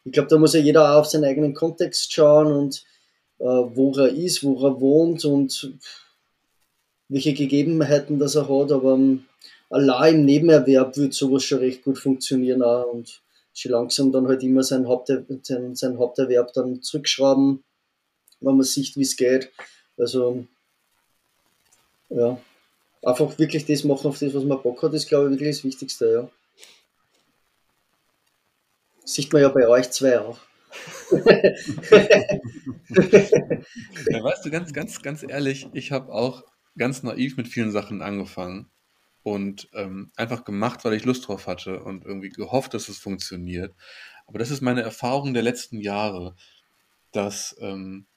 ich 0.06 0.12
glaube, 0.12 0.30
da 0.30 0.38
muss 0.38 0.54
ja 0.54 0.60
jeder 0.60 0.92
auch 0.92 1.00
auf 1.00 1.08
seinen 1.08 1.26
eigenen 1.26 1.54
Kontext 1.54 2.14
schauen 2.14 2.48
und 2.48 2.84
äh, 3.40 3.46
wo 3.46 3.94
er 3.98 4.10
ist, 4.10 4.44
wo 4.44 4.66
er 4.66 4.80
wohnt 4.80 5.26
und 5.26 5.74
welche 7.10 7.34
Gegebenheiten 7.34 8.20
das 8.20 8.36
er 8.36 8.48
hat, 8.48 8.72
aber 8.72 8.94
um, 8.94 9.26
allein 9.70 10.16
im 10.16 10.26
Nebenerwerb 10.26 10.96
wird 10.98 11.14
sowas 11.14 11.44
schon 11.44 11.60
recht 11.60 11.84
gut 11.84 11.98
funktionieren 11.98 12.62
auch 12.62 12.92
und 12.94 13.22
schon 13.54 13.72
langsam 13.72 14.12
dann 14.12 14.28
halt 14.28 14.44
immer 14.44 14.64
sein, 14.64 14.88
Haupt, 14.88 15.12
sein, 15.44 15.76
sein 15.76 15.98
Haupterwerb 15.98 16.54
dann 16.54 16.82
zurückschrauben, 16.82 17.64
wenn 18.40 18.56
man 18.56 18.64
sieht, 18.64 18.96
wie 18.96 19.02
es 19.02 19.16
geht. 19.16 19.52
Also, 19.98 20.46
ja, 22.10 22.40
einfach 23.04 23.38
wirklich 23.38 23.66
das 23.66 23.84
machen, 23.84 24.08
auf 24.08 24.20
das, 24.20 24.34
was 24.34 24.44
man 24.44 24.62
Bock 24.62 24.82
hat, 24.84 24.94
ist, 24.94 25.08
glaube 25.08 25.28
ich, 25.28 25.32
wirklich 25.40 25.58
das 25.58 25.64
Wichtigste, 25.64 26.12
ja. 26.12 26.30
Sieht 29.04 29.34
man 29.34 29.42
ja 29.42 29.50
bei 29.50 29.68
euch 29.68 29.90
zwei 29.92 30.20
auch. 30.20 30.40
ja, 31.12 31.24
weißt 34.24 34.46
du, 34.46 34.52
ganz, 34.52 34.72
ganz, 34.72 35.02
ganz 35.02 35.24
ehrlich, 35.28 35.68
ich 35.74 35.92
habe 35.92 36.14
auch 36.14 36.44
ganz 36.78 37.02
naiv 37.02 37.36
mit 37.36 37.48
vielen 37.48 37.72
Sachen 37.72 38.04
angefangen 38.04 38.70
und 39.24 39.70
ähm, 39.74 40.12
einfach 40.16 40.46
gemacht, 40.46 40.86
weil 40.86 40.94
ich 40.94 41.06
Lust 41.06 41.28
drauf 41.28 41.48
hatte 41.48 41.84
und 41.84 42.06
irgendwie 42.06 42.30
gehofft, 42.30 42.74
dass 42.74 42.90
es 42.90 42.98
funktioniert. 43.00 43.76
Aber 44.28 44.40
das 44.40 44.52
ist 44.52 44.62
meine 44.62 44.82
Erfahrung 44.82 45.34
der 45.34 45.44
letzten 45.44 45.80
Jahre, 45.80 46.36
dass, 47.12 47.56
ähm, 47.60 48.08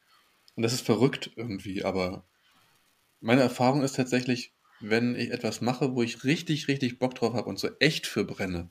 und 0.56 0.62
das 0.62 0.72
ist 0.74 0.84
verrückt 0.86 1.30
irgendwie, 1.36 1.84
aber 1.84 2.26
meine 3.20 3.42
Erfahrung 3.42 3.82
ist 3.82 3.96
tatsächlich, 3.96 4.52
wenn 4.80 5.14
ich 5.14 5.30
etwas 5.30 5.60
mache, 5.60 5.94
wo 5.94 6.02
ich 6.02 6.24
richtig, 6.24 6.68
richtig 6.68 6.98
Bock 6.98 7.14
drauf 7.14 7.34
habe 7.34 7.48
und 7.48 7.58
so 7.58 7.68
echt 7.78 8.06
für 8.06 8.24
brenne, 8.24 8.70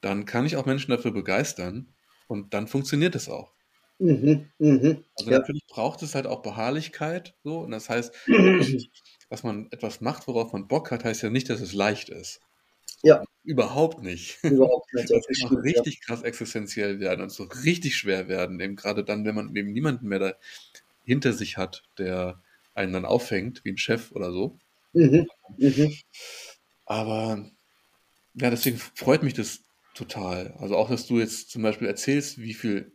dann 0.00 0.24
kann 0.24 0.46
ich 0.46 0.56
auch 0.56 0.66
Menschen 0.66 0.90
dafür 0.90 1.12
begeistern 1.12 1.94
und 2.28 2.54
dann 2.54 2.66
funktioniert 2.66 3.14
es 3.14 3.28
auch. 3.28 3.52
Mhm, 3.98 4.48
mh. 4.58 4.96
Also 5.16 5.30
ja. 5.30 5.38
natürlich 5.38 5.66
braucht 5.66 6.02
es 6.02 6.14
halt 6.14 6.26
auch 6.26 6.42
Beharrlichkeit, 6.42 7.34
so, 7.42 7.60
und 7.60 7.72
das 7.72 7.88
heißt, 7.88 8.14
dass 9.28 9.42
man 9.42 9.68
etwas 9.70 10.00
macht, 10.00 10.26
worauf 10.26 10.52
man 10.52 10.68
Bock 10.68 10.90
hat, 10.90 11.04
heißt 11.04 11.22
ja 11.22 11.30
nicht, 11.30 11.50
dass 11.50 11.60
es 11.60 11.72
leicht 11.72 12.08
ist. 12.08 12.40
Ja. 13.02 13.24
Überhaupt 13.44 14.02
nicht. 14.02 14.38
Überhaupt 14.42 14.92
nicht. 14.92 15.10
Das 15.10 15.26
kann 15.26 15.58
auch 15.58 15.62
richtig 15.62 15.94
ja. 15.94 16.00
krass 16.06 16.22
existenziell 16.22 17.00
werden 17.00 17.22
und 17.22 17.30
so 17.30 17.44
richtig 17.64 17.96
schwer 17.96 18.28
werden, 18.28 18.60
eben 18.60 18.76
gerade 18.76 19.04
dann, 19.04 19.24
wenn 19.24 19.34
man 19.34 19.54
eben 19.54 19.72
niemanden 19.72 20.08
mehr 20.08 20.18
da 20.18 20.34
hinter 21.04 21.32
sich 21.32 21.56
hat, 21.56 21.84
der 21.96 22.42
einen 22.74 22.92
dann 22.92 23.04
auffängt, 23.04 23.64
wie 23.64 23.70
ein 23.70 23.78
Chef 23.78 24.12
oder 24.12 24.32
so. 24.32 24.58
Mhm. 24.92 25.28
Mhm. 25.56 25.94
Aber 26.86 27.50
ja, 28.34 28.50
deswegen 28.50 28.78
freut 28.78 29.22
mich 29.22 29.34
das 29.34 29.60
total. 29.94 30.54
Also 30.58 30.76
auch, 30.76 30.88
dass 30.88 31.06
du 31.06 31.18
jetzt 31.18 31.50
zum 31.50 31.62
Beispiel 31.62 31.88
erzählst, 31.88 32.38
wie 32.38 32.54
viel 32.54 32.92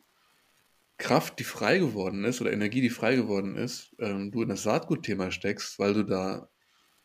Kraft, 1.04 1.38
die 1.38 1.44
frei 1.44 1.80
geworden 1.80 2.24
ist, 2.24 2.40
oder 2.40 2.54
Energie, 2.54 2.80
die 2.80 2.90
frei 2.90 3.16
geworden 3.16 3.58
ist, 3.58 3.94
ähm, 4.00 4.32
du 4.32 4.42
in 4.42 4.50
das 4.50 4.64
Saatgutthema 4.64 5.32
steckst, 5.32 5.78
weil 5.78 5.94
du 5.94 6.04
da 6.04 6.50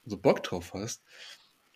so 0.06 0.16
Bock 0.16 0.44
drauf 0.44 0.72
hast. 0.72 1.02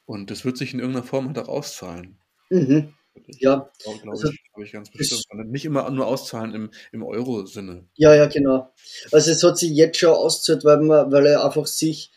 Und 0.07 0.31
das 0.31 0.45
wird 0.45 0.57
sich 0.57 0.73
in 0.73 0.79
irgendeiner 0.79 1.05
Form 1.05 1.27
halt 1.27 1.39
auch 1.39 1.49
auszahlen. 1.49 2.19
Mhm. 2.49 2.95
Ja. 3.41 3.69
Glaube 3.83 3.99
glaub 4.03 4.15
also, 4.15 4.31
ich, 4.31 4.41
ich 4.65 4.73
ganz 4.73 4.91
bestimmt. 4.91 5.51
Nicht 5.51 5.65
immer 5.65 5.91
nur 5.91 6.07
auszahlen 6.07 6.55
im, 6.55 6.71
im 6.93 7.03
Euro-Sinne. 7.03 7.89
Ja, 7.97 8.15
ja, 8.15 8.27
genau. 8.27 8.73
Also 9.11 9.33
es 9.33 9.43
hat 9.43 9.59
sich 9.59 9.73
jetzt 9.73 9.99
schon 9.99 10.11
ausgezahlt, 10.11 10.65
weil, 10.65 10.81
man, 10.81 11.11
weil 11.11 11.27
er 11.27 11.45
einfach 11.45 11.67
sich, 11.67 12.13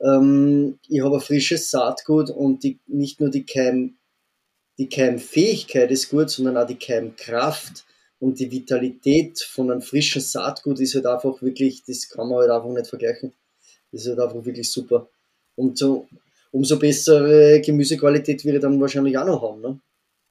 ähm, 0.00 0.78
ich 0.88 1.02
habe 1.02 1.16
ein 1.16 1.20
frisches 1.20 1.70
Saatgut 1.70 2.30
und 2.30 2.62
die, 2.62 2.78
nicht 2.86 3.20
nur 3.20 3.30
die 3.30 3.44
Keim, 3.44 3.96
die 4.78 4.88
Keimfähigkeit 4.88 5.90
ist 5.90 6.10
gut, 6.10 6.30
sondern 6.30 6.56
auch 6.56 6.66
die 6.66 6.78
Keimkraft 6.78 7.84
und 8.22 8.38
die 8.38 8.52
Vitalität 8.52 9.40
von 9.40 9.68
einem 9.68 9.82
frischen 9.82 10.22
Saatgut 10.22 10.78
ist 10.78 10.94
halt 10.94 11.06
einfach 11.06 11.42
wirklich, 11.42 11.82
das 11.84 12.08
kann 12.08 12.28
man 12.28 12.38
halt 12.38 12.50
einfach 12.50 12.70
nicht 12.70 12.86
vergleichen. 12.86 13.32
Das 13.90 14.02
ist 14.02 14.10
halt 14.10 14.20
einfach 14.20 14.44
wirklich 14.44 14.70
super. 14.70 15.08
Und 15.56 15.76
so, 15.76 16.06
umso 16.52 16.78
bessere 16.78 17.60
Gemüsequalität 17.60 18.44
wird 18.44 18.54
er 18.54 18.60
dann 18.60 18.80
wahrscheinlich 18.80 19.18
auch 19.18 19.26
noch 19.26 19.42
haben. 19.42 19.60
Ne? 19.60 19.80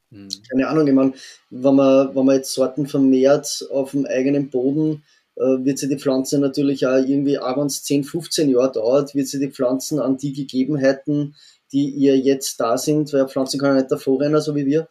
Mhm. 0.09 0.30
Keine 0.49 0.68
Ahnung, 0.69 0.88
ich 0.88 0.93
meine, 0.93 1.13
wenn 1.49 1.76
man, 1.76 2.15
wenn 2.15 2.26
man 2.26 2.38
jetzt 2.38 2.53
Sorten 2.53 2.88
vermehrt 2.88 3.68
auf 3.72 3.91
dem 3.91 4.05
eigenen 4.05 4.49
Boden, 4.49 5.03
äh, 5.35 5.41
wird 5.41 5.77
sie 5.77 5.89
die 5.89 5.99
Pflanze 5.99 6.39
natürlich 6.39 6.88
auch 6.88 6.95
irgendwie, 6.95 7.39
auch 7.39 7.57
wenn 7.57 7.68
es 7.68 7.84
10, 7.84 8.05
15 8.05 8.49
Jahre 8.51 8.72
dauert, 8.72 9.15
wird 9.15 9.27
sie 9.27 9.39
die 9.39 9.51
Pflanzen 9.51 9.99
an 9.99 10.15
die 10.15 10.31
Gegebenheiten, 10.31 11.35
die 11.73 11.89
ihr 11.89 12.18
jetzt 12.18 12.57
da 12.57 12.77
sind, 12.77 13.11
weil 13.11 13.27
Pflanzen 13.27 13.59
kann 13.59 13.76
ja 13.76 13.81
nicht 13.81 13.91
davor 13.91 14.22
rennen, 14.22 14.39
so 14.39 14.55
wie 14.55 14.65
wir, 14.65 14.88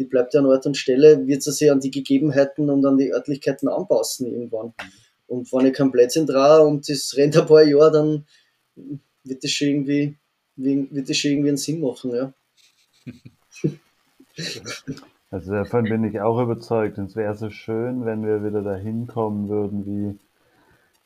die 0.00 0.06
bleibt 0.06 0.32
ja 0.32 0.40
an 0.40 0.46
Ort 0.46 0.64
und 0.64 0.78
Stelle, 0.78 1.26
wird 1.26 1.42
sie 1.42 1.52
sich 1.52 1.70
an 1.70 1.80
die 1.80 1.90
Gegebenheiten 1.90 2.70
und 2.70 2.86
an 2.86 2.96
die 2.96 3.12
Örtlichkeiten 3.12 3.68
anpassen 3.68 4.26
irgendwann. 4.32 4.72
Und 5.26 5.52
wenn 5.52 5.66
ich 5.66 5.74
kein 5.74 5.92
Plätzchen 5.92 6.26
drahe 6.26 6.66
und 6.66 6.88
das 6.88 7.14
rennt 7.18 7.36
ein 7.36 7.46
paar 7.46 7.62
Jahre, 7.62 7.92
dann 7.92 8.26
wird 9.24 9.44
das 9.44 9.50
schon 9.50 9.68
irgendwie, 9.68 10.16
wird 10.56 11.10
das 11.10 11.16
schon 11.18 11.32
irgendwie 11.32 11.50
einen 11.50 11.58
Sinn 11.58 11.80
machen, 11.82 12.14
ja. 12.14 12.32
Also 15.32 15.52
davon 15.52 15.84
bin 15.84 16.02
ich 16.02 16.20
auch 16.20 16.42
überzeugt. 16.42 16.98
Und 16.98 17.10
es 17.10 17.14
wäre 17.14 17.36
so 17.36 17.50
schön, 17.50 18.04
wenn 18.04 18.26
wir 18.26 18.42
wieder 18.42 18.62
dahin 18.62 19.06
kommen 19.06 19.48
würden, 19.48 19.86
wie 19.86 20.18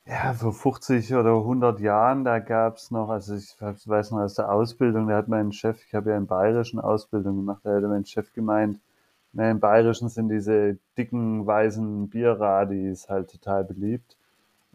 Ja, 0.06 0.34
vor 0.34 0.52
50 0.52 1.14
oder 1.14 1.34
100 1.36 1.80
Jahren, 1.80 2.24
da 2.24 2.38
gab 2.38 2.76
es 2.76 2.90
noch, 2.90 3.08
also 3.08 3.34
ich 3.34 3.54
weiß 3.60 4.10
noch 4.10 4.20
aus 4.20 4.34
der 4.34 4.50
Ausbildung, 4.52 5.08
da 5.08 5.16
hat 5.16 5.28
mein 5.28 5.52
Chef, 5.52 5.82
ich 5.86 5.94
habe 5.94 6.10
ja 6.10 6.16
in 6.18 6.26
Bayerischen 6.26 6.78
Ausbildung 6.78 7.36
gemacht, 7.36 7.60
da 7.64 7.74
hat 7.74 7.82
mein 7.84 8.04
Chef 8.04 8.32
gemeint, 8.34 8.78
ne, 9.32 9.50
im 9.50 9.60
Bayerischen 9.60 10.10
sind 10.10 10.28
diese 10.28 10.78
dicken, 10.98 11.46
weißen 11.46 12.08
Bierradis 12.10 13.08
halt 13.08 13.30
total 13.30 13.64
beliebt. 13.64 14.16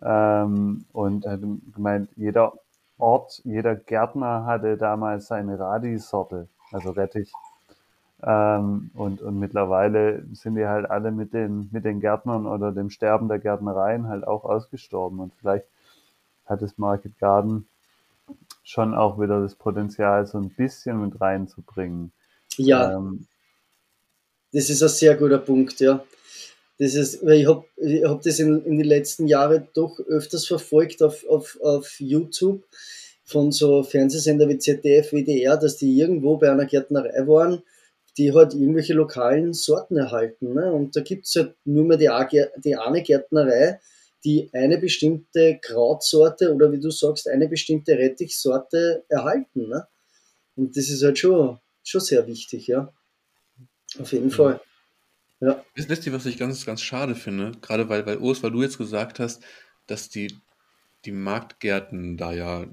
Ähm, 0.01 0.85
und 0.93 1.26
hat 1.27 1.41
gemeint, 1.76 2.10
jeder 2.15 2.53
Ort, 2.97 3.41
jeder 3.45 3.76
Gärtner 3.76 4.45
hatte 4.45 4.77
damals 4.77 5.27
seine 5.27 5.60
Radisorte, 5.60 6.47
also 6.72 6.91
Rettich. 6.91 7.31
Ähm, 8.21 8.91
und, 8.95 9.21
und 9.21 9.39
mittlerweile 9.39 10.25
sind 10.33 10.55
die 10.55 10.65
halt 10.65 10.89
alle 10.89 11.11
mit 11.11 11.33
den, 11.33 11.69
mit 11.71 11.85
den 11.85 12.01
Gärtnern 12.01 12.45
oder 12.45 12.71
dem 12.71 12.89
Sterben 12.89 13.29
der 13.29 13.39
Gärtnereien 13.39 14.07
halt 14.07 14.27
auch 14.27 14.43
ausgestorben. 14.43 15.19
Und 15.19 15.33
vielleicht 15.39 15.65
hat 16.45 16.61
das 16.61 16.77
Market 16.77 17.17
Garden 17.19 17.67
schon 18.63 18.93
auch 18.93 19.19
wieder 19.19 19.41
das 19.41 19.55
Potenzial, 19.55 20.27
so 20.27 20.37
ein 20.37 20.49
bisschen 20.49 21.01
mit 21.01 21.19
reinzubringen. 21.21 22.11
Ja, 22.57 22.97
ähm, 22.97 23.25
das 24.51 24.69
ist 24.69 24.83
ein 24.83 24.89
sehr 24.89 25.15
guter 25.15 25.37
Punkt, 25.37 25.79
ja. 25.79 26.03
Das 26.77 26.95
ist, 26.95 27.25
weil 27.25 27.41
ich 27.41 27.47
habe 27.47 27.65
ich 27.77 28.03
hab 28.03 28.21
das 28.21 28.39
in, 28.39 28.63
in 28.65 28.77
den 28.77 28.87
letzten 28.87 29.27
Jahren 29.27 29.67
doch 29.73 29.99
öfters 29.99 30.45
verfolgt 30.45 31.01
auf, 31.03 31.25
auf, 31.27 31.57
auf 31.61 31.99
YouTube 31.99 32.63
von 33.23 33.51
so 33.51 33.83
Fernsehsender 33.83 34.47
wie 34.49 34.57
ZDF, 34.57 35.11
WDR, 35.11 35.57
dass 35.57 35.77
die 35.77 35.97
irgendwo 35.97 36.37
bei 36.37 36.51
einer 36.51 36.65
Gärtnerei 36.65 37.27
waren 37.27 37.61
die 38.19 38.33
halt 38.33 38.53
irgendwelche 38.53 38.93
lokalen 38.93 39.53
Sorten 39.53 39.95
erhalten. 39.95 40.53
Ne? 40.53 40.71
Und 40.71 40.95
da 40.95 41.01
gibt 41.01 41.25
es 41.25 41.35
halt 41.35 41.55
nur 41.63 41.85
mehr 41.85 41.97
die, 41.97 42.43
die 42.61 42.75
eine 42.75 43.01
Gärtnerei, 43.01 43.79
die 44.25 44.49
eine 44.53 44.77
bestimmte 44.77 45.57
Krautsorte 45.61 46.53
oder 46.53 46.69
wie 46.73 46.81
du 46.81 46.91
sagst, 46.91 47.29
eine 47.29 47.47
bestimmte 47.47 47.97
Rettichsorte 47.97 49.05
erhalten. 49.07 49.69
Ne? 49.69 49.87
Und 50.57 50.75
das 50.75 50.89
ist 50.89 51.01
halt 51.01 51.17
schon, 51.17 51.59
schon 51.81 52.01
sehr 52.01 52.27
wichtig, 52.27 52.67
ja. 52.67 52.93
Auf 53.97 54.11
jeden 54.11 54.31
Fall. 54.31 54.59
Ja. 55.39 55.63
Wisst 55.73 56.05
ihr, 56.05 56.11
was 56.11 56.25
ich 56.25 56.37
ganz, 56.37 56.65
ganz 56.65 56.81
schade 56.81 57.15
finde? 57.15 57.53
Gerade 57.61 57.87
weil, 57.87 58.05
weil 58.05 58.17
Urs, 58.17 58.43
weil 58.43 58.51
du 58.51 58.61
jetzt 58.61 58.77
gesagt 58.77 59.19
hast, 59.19 59.41
dass 59.87 60.09
die, 60.09 60.37
die 61.05 61.13
Marktgärten 61.13 62.17
da 62.17 62.33
ja 62.33 62.67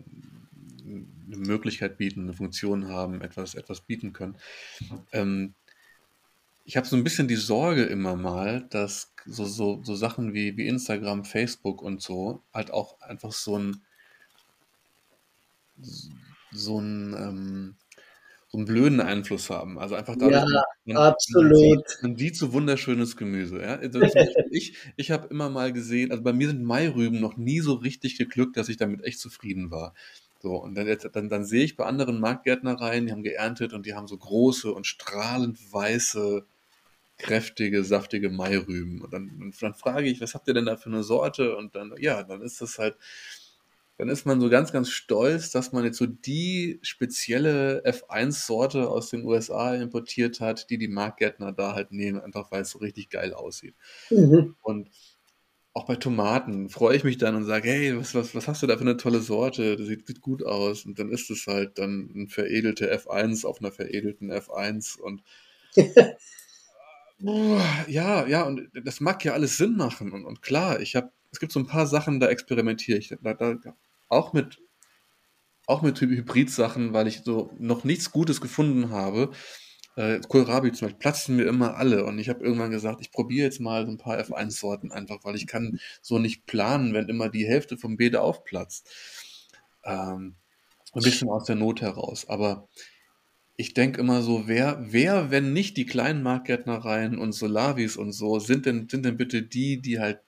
eine 1.26 1.36
Möglichkeit 1.36 1.98
bieten, 1.98 2.22
eine 2.22 2.34
Funktion 2.34 2.88
haben, 2.88 3.20
etwas, 3.20 3.54
etwas 3.54 3.80
bieten 3.80 4.12
können. 4.12 4.36
Ähm, 5.12 5.54
ich 6.64 6.76
habe 6.76 6.86
so 6.86 6.96
ein 6.96 7.04
bisschen 7.04 7.28
die 7.28 7.36
Sorge 7.36 7.84
immer 7.84 8.16
mal, 8.16 8.66
dass 8.70 9.12
so, 9.24 9.44
so, 9.44 9.80
so 9.82 9.94
Sachen 9.94 10.34
wie, 10.34 10.56
wie 10.56 10.66
Instagram, 10.66 11.24
Facebook 11.24 11.82
und 11.82 12.02
so 12.02 12.42
halt 12.52 12.70
auch 12.70 13.00
einfach 13.00 13.32
so 13.32 13.58
ein 13.58 13.82
so 16.52 16.80
ein 16.80 17.14
ähm, 17.14 17.76
so 18.48 18.58
einen 18.58 18.66
blöden 18.66 19.00
Einfluss 19.00 19.50
haben. 19.50 19.78
Also 19.78 19.96
einfach 19.96 20.16
dadurch, 20.16 20.48
ja, 20.50 20.62
man, 20.84 20.96
absolut. 20.96 21.84
Man 22.02 22.16
sieht, 22.16 22.36
so 22.36 22.52
wunderschönes 22.52 23.16
Gemüse. 23.16 23.60
Ja? 23.60 23.76
Also 23.76 24.00
ich 24.50 24.76
ich 24.96 25.10
habe 25.10 25.28
immer 25.28 25.50
mal 25.50 25.72
gesehen, 25.72 26.10
also 26.10 26.22
bei 26.22 26.32
mir 26.32 26.48
sind 26.48 26.62
Mairüben 26.62 27.20
noch 27.20 27.36
nie 27.36 27.60
so 27.60 27.74
richtig 27.74 28.16
geglückt, 28.18 28.56
dass 28.56 28.68
ich 28.68 28.76
damit 28.76 29.04
echt 29.04 29.20
zufrieden 29.20 29.70
war. 29.70 29.94
So, 30.42 30.56
und 30.56 30.74
dann, 30.74 30.86
jetzt, 30.86 31.08
dann, 31.12 31.28
dann 31.28 31.44
sehe 31.44 31.64
ich 31.64 31.76
bei 31.76 31.84
anderen 31.84 32.20
Marktgärtnereien, 32.20 33.06
die 33.06 33.12
haben 33.12 33.22
geerntet 33.22 33.72
und 33.72 33.86
die 33.86 33.94
haben 33.94 34.06
so 34.06 34.16
große 34.16 34.72
und 34.72 34.86
strahlend 34.86 35.58
weiße, 35.72 36.44
kräftige, 37.18 37.84
saftige 37.84 38.30
Mairüben. 38.30 39.00
Und 39.00 39.12
dann, 39.12 39.30
und 39.40 39.62
dann 39.62 39.74
frage 39.74 40.08
ich, 40.08 40.20
was 40.20 40.34
habt 40.34 40.48
ihr 40.48 40.54
denn 40.54 40.66
da 40.66 40.76
für 40.76 40.90
eine 40.90 41.02
Sorte? 41.02 41.56
Und 41.56 41.74
dann, 41.74 41.94
ja, 41.98 42.22
dann 42.22 42.42
ist 42.42 42.60
das 42.60 42.78
halt, 42.78 42.96
dann 43.98 44.10
ist 44.10 44.26
man 44.26 44.40
so 44.40 44.50
ganz, 44.50 44.72
ganz 44.72 44.90
stolz, 44.90 45.50
dass 45.50 45.72
man 45.72 45.84
jetzt 45.84 45.96
so 45.96 46.04
die 46.04 46.78
spezielle 46.82 47.82
F1-Sorte 47.86 48.90
aus 48.90 49.08
den 49.08 49.24
USA 49.24 49.74
importiert 49.74 50.40
hat, 50.40 50.68
die 50.68 50.76
die 50.76 50.88
Marktgärtner 50.88 51.52
da 51.52 51.74
halt 51.74 51.92
nehmen, 51.92 52.20
einfach 52.20 52.50
weil 52.50 52.62
es 52.62 52.70
so 52.70 52.78
richtig 52.78 53.08
geil 53.08 53.32
aussieht. 53.32 53.74
Mhm. 54.10 54.54
Und 54.60 54.90
auch 55.76 55.84
bei 55.84 55.96
Tomaten 55.96 56.70
freue 56.70 56.96
ich 56.96 57.04
mich 57.04 57.18
dann 57.18 57.34
und 57.34 57.44
sage, 57.44 57.68
hey, 57.68 57.98
was, 57.98 58.14
was, 58.14 58.34
was 58.34 58.48
hast 58.48 58.62
du 58.62 58.66
da 58.66 58.78
für 58.78 58.80
eine 58.80 58.96
tolle 58.96 59.20
Sorte? 59.20 59.76
Das 59.76 59.86
sieht, 59.86 60.06
sieht 60.06 60.22
gut 60.22 60.42
aus. 60.42 60.86
Und 60.86 60.98
dann 60.98 61.10
ist 61.10 61.28
es 61.30 61.46
halt 61.46 61.78
dann 61.78 62.10
ein 62.14 62.28
veredelte 62.28 62.90
F1 62.98 63.44
auf 63.44 63.60
einer 63.60 63.70
veredelten 63.70 64.32
F1 64.32 64.98
und 64.98 65.22
ja, 67.88 68.26
ja, 68.26 68.44
und 68.44 68.70
das 68.72 69.00
mag 69.00 69.22
ja 69.22 69.34
alles 69.34 69.58
Sinn 69.58 69.76
machen. 69.76 70.12
Und, 70.12 70.24
und 70.24 70.40
klar, 70.40 70.80
ich 70.80 70.96
habe, 70.96 71.12
es 71.30 71.40
gibt 71.40 71.52
so 71.52 71.60
ein 71.60 71.66
paar 71.66 71.86
Sachen, 71.86 72.20
da 72.20 72.28
experimentiere 72.28 72.96
ich. 72.96 73.14
Da, 73.20 73.34
da, 73.34 73.58
auch 74.08 74.32
mit, 74.32 74.62
auch 75.66 75.82
mit 75.82 76.00
Hybrid-Sachen, 76.00 76.94
weil 76.94 77.06
ich 77.06 77.20
so 77.22 77.54
noch 77.58 77.84
nichts 77.84 78.12
Gutes 78.12 78.40
gefunden 78.40 78.88
habe 78.88 79.30
äh, 79.96 80.20
Kohlrabi 80.20 80.72
zum 80.72 80.86
Beispiel 80.86 80.98
platzen 80.98 81.36
mir 81.36 81.46
immer 81.46 81.76
alle 81.76 82.04
und 82.04 82.18
ich 82.18 82.28
habe 82.28 82.44
irgendwann 82.44 82.70
gesagt, 82.70 83.00
ich 83.00 83.10
probiere 83.10 83.46
jetzt 83.46 83.60
mal 83.60 83.86
so 83.86 83.92
ein 83.92 83.98
paar 83.98 84.18
F1-Sorten 84.18 84.92
einfach, 84.92 85.24
weil 85.24 85.34
ich 85.34 85.46
kann 85.46 85.80
so 86.02 86.18
nicht 86.18 86.46
planen, 86.46 86.92
wenn 86.94 87.08
immer 87.08 87.28
die 87.28 87.46
Hälfte 87.46 87.76
vom 87.76 87.96
Beete 87.96 88.20
aufplatzt. 88.20 88.88
Ähm, 89.84 90.36
ein 90.92 91.02
bisschen 91.02 91.28
aus 91.28 91.44
der 91.44 91.56
Not 91.56 91.80
heraus, 91.80 92.28
aber 92.28 92.68
ich 93.56 93.72
denke 93.72 94.00
immer 94.00 94.22
so, 94.22 94.46
wer, 94.46 94.78
wer, 94.80 95.30
wenn 95.30 95.52
nicht 95.52 95.76
die 95.76 95.86
kleinen 95.86 96.22
Marktgärtnereien 96.22 97.18
und 97.18 97.32
Solavis 97.32 97.96
und 97.96 98.12
so, 98.12 98.38
sind 98.38 98.66
denn, 98.66 98.88
sind 98.88 99.04
denn 99.04 99.16
bitte 99.16 99.42
die, 99.42 99.80
die 99.80 99.98
halt 99.98 100.20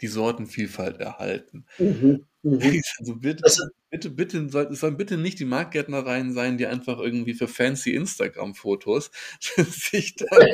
die 0.00 0.06
Sortenvielfalt 0.06 1.00
erhalten? 1.00 1.66
Mhm. 1.78 2.26
Mhm. 2.46 2.82
Also 3.00 3.16
bitte, 3.16 3.44
also, 3.44 3.64
bitte, 3.90 4.10
bitte, 4.10 4.48
soll, 4.48 4.68
es 4.70 4.80
sollen 4.80 4.96
bitte 4.96 5.16
nicht 5.16 5.40
die 5.40 5.44
Marktgärtnereien 5.44 6.32
sein, 6.32 6.58
die 6.58 6.66
einfach 6.66 7.00
irgendwie 7.00 7.34
für 7.34 7.48
fancy 7.48 7.94
Instagram-Fotos 7.94 9.10
sich 9.56 10.14
dann 10.16 10.52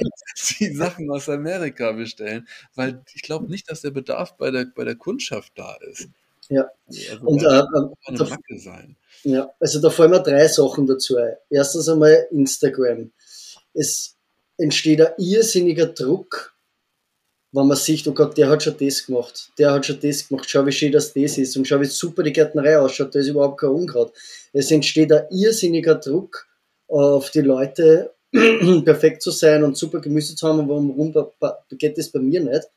die 0.59 0.73
Sachen 0.75 1.11
aus 1.11 1.29
Amerika 1.29 1.93
bestellen, 1.93 2.49
weil 2.75 3.03
ich 3.15 3.23
glaube 3.23 3.51
nicht, 3.51 3.71
dass 3.71 3.83
der 3.83 3.91
Bedarf 3.91 4.37
bei 4.39 4.51
der, 4.51 4.67
bei 4.75 4.85
der 4.85 4.97
Kundschaft 4.97 5.53
da 5.57 5.77
ist. 5.91 6.09
Ja. 6.49 6.71
Also, 6.87 7.27
und 7.27 7.43
äh, 7.43 7.47
eine 7.47 8.19
da, 8.19 8.25
Macke 8.25 8.59
sein. 8.59 8.97
Ja, 9.23 9.51
also 9.61 9.81
da 9.81 9.91
fallen 9.91 10.11
mir 10.11 10.23
drei 10.23 10.49
Sachen 10.49 10.87
dazu 10.87 11.17
ein. 11.17 11.35
Erstens 11.51 11.89
einmal 11.89 12.27
Instagram. 12.31 13.13
Es 13.75 14.17
entsteht 14.57 15.01
ein 15.01 15.13
irrsinniger 15.19 15.87
Druck 15.87 16.52
wenn 17.53 17.67
man 17.67 17.77
sieht, 17.77 18.09
oh 18.09 18.13
Gott, 18.13 18.37
der 18.39 18.49
hat 18.49 18.63
schon 18.63 18.77
das 18.79 19.05
gemacht, 19.05 19.51
der 19.59 19.73
hat 19.73 19.85
schon 19.85 20.01
das 20.01 20.27
gemacht, 20.27 20.49
schau 20.49 20.65
wie 20.67 20.73
schön 20.73 20.91
das 20.91 21.13
das 21.13 21.37
ist 21.37 21.57
und 21.57 21.69
schau 21.69 21.81
wie 21.81 21.85
super 21.85 22.23
die 22.23 22.33
Gärtnerei 22.33 22.79
ausschaut, 22.79 23.15
da 23.15 23.21
ist 23.21 23.29
überhaupt 23.29 23.61
kein 23.61 23.71
Unkraut. 23.71 24.13
Es 24.53 24.71
entsteht 24.71 25.13
ein 25.13 25.27
irrsinniger 25.31 25.97
Druck 25.97 26.47
auf 26.89 27.31
die 27.31 27.43
Leute, 27.43 28.13
perfekt 28.85 29.23
zu 29.23 29.31
sein 29.31 29.63
und 29.63 29.77
super 29.77 30.01
Gemüse 30.01 30.35
zu 30.35 30.49
haben 30.49 30.61
und 30.61 30.69
warum 30.69 31.13
geht 31.71 31.99
das 31.99 32.09
bei 32.09 32.21
mir 32.21 32.41
nicht? 32.41 32.69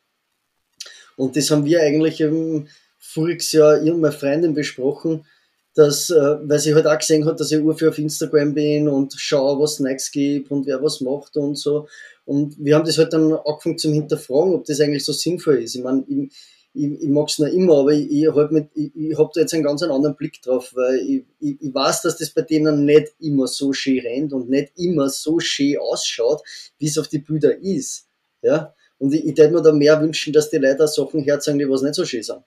Und 1.16 1.38
das 1.38 1.50
haben 1.50 1.64
wir 1.64 1.82
eigentlich 1.82 2.20
im 2.20 2.68
voriges 3.00 3.54
Jahr 3.54 3.82
ich 3.82 4.12
Freundin 4.12 4.54
besprochen, 4.54 5.26
dass, 5.74 6.10
äh, 6.10 6.38
weil 6.44 6.60
sie 6.60 6.74
halt 6.74 6.88
auch 6.88 6.98
gesehen 6.98 7.26
hat, 7.26 7.40
dass 7.40 7.52
ich 7.52 7.62
urviel 7.62 7.90
auf 7.90 7.98
Instagram 7.98 8.54
bin 8.54 8.88
und 8.90 9.14
schaue, 9.18 9.60
was 9.62 9.76
Snacks 9.76 10.12
gibt 10.12 10.52
und 10.52 10.66
wer 10.66 10.82
was 10.82 11.02
macht 11.02 11.38
und 11.38 11.58
so. 11.58 11.88
Und 12.26 12.56
wir 12.58 12.76
haben 12.76 12.86
das 12.86 12.98
halt 12.98 13.14
dann 13.14 13.34
angefangen 13.34 13.78
zum 13.78 13.94
Hinterfragen, 13.94 14.56
ob 14.56 14.66
das 14.66 14.82
eigentlich 14.82 15.06
so 15.06 15.14
sinnvoll 15.14 15.62
ist. 15.64 15.76
Ich 15.76 15.84
meine, 15.84 16.04
ich, 16.08 16.32
ich, 16.74 17.02
ich 17.02 17.10
mag 17.10 17.30
es 17.30 17.40
noch 17.40 17.48
immer, 17.48 17.80
aber 17.80 17.94
ich, 17.94 18.12
ich, 18.12 18.28
halt 18.28 18.52
mit, 18.52 18.70
ich, 18.74 19.18
habe 19.18 19.30
da 19.34 19.42
jetzt 19.42 19.54
einen 19.54 19.64
ganz 19.64 19.82
anderen 19.84 20.16
Blick 20.16 20.42
drauf, 20.42 20.72
weil 20.76 20.96
ich, 20.98 21.24
ich, 21.40 21.62
ich 21.62 21.74
weiß, 21.74 22.02
dass 22.02 22.18
das 22.18 22.32
bei 22.32 22.42
denen 22.42 22.84
nicht 22.84 23.14
immer 23.20 23.48
so 23.48 23.74
schön 23.74 24.00
rennt 24.00 24.34
und 24.34 24.50
nicht 24.50 24.74
immer 24.76 25.10
so 25.10 25.40
schön 25.40 25.78
ausschaut, 25.78 26.42
wie 26.80 26.88
es 26.88 26.98
auf 26.98 27.08
die 27.08 27.20
Bilder 27.20 27.58
ist. 27.58 28.08
Ja? 28.42 28.74
Und 28.98 29.14
ich, 29.14 29.26
ich 29.26 29.38
würde 29.38 29.54
mir 29.54 29.62
da 29.62 29.72
mehr 29.72 30.02
wünschen, 30.02 30.34
dass 30.34 30.50
die 30.50 30.58
Leute 30.58 30.88
Sachen 30.88 31.24
herzeigen, 31.24 31.60
die 31.60 31.70
was 31.70 31.82
nicht 31.82 31.96
so 31.96 32.06
schön 32.06 32.24
sind. 32.24 32.42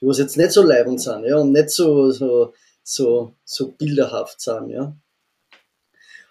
Die 0.00 0.06
was 0.06 0.18
jetzt 0.18 0.36
nicht 0.36 0.52
so 0.52 0.62
leibend 0.62 1.00
sind, 1.00 1.24
ja, 1.24 1.38
und 1.38 1.52
nicht 1.52 1.70
so, 1.70 2.12
so, 2.12 2.52
so, 2.84 3.34
so 3.44 3.72
bilderhaft 3.72 4.40
sind, 4.40 4.70
ja. 4.70 4.96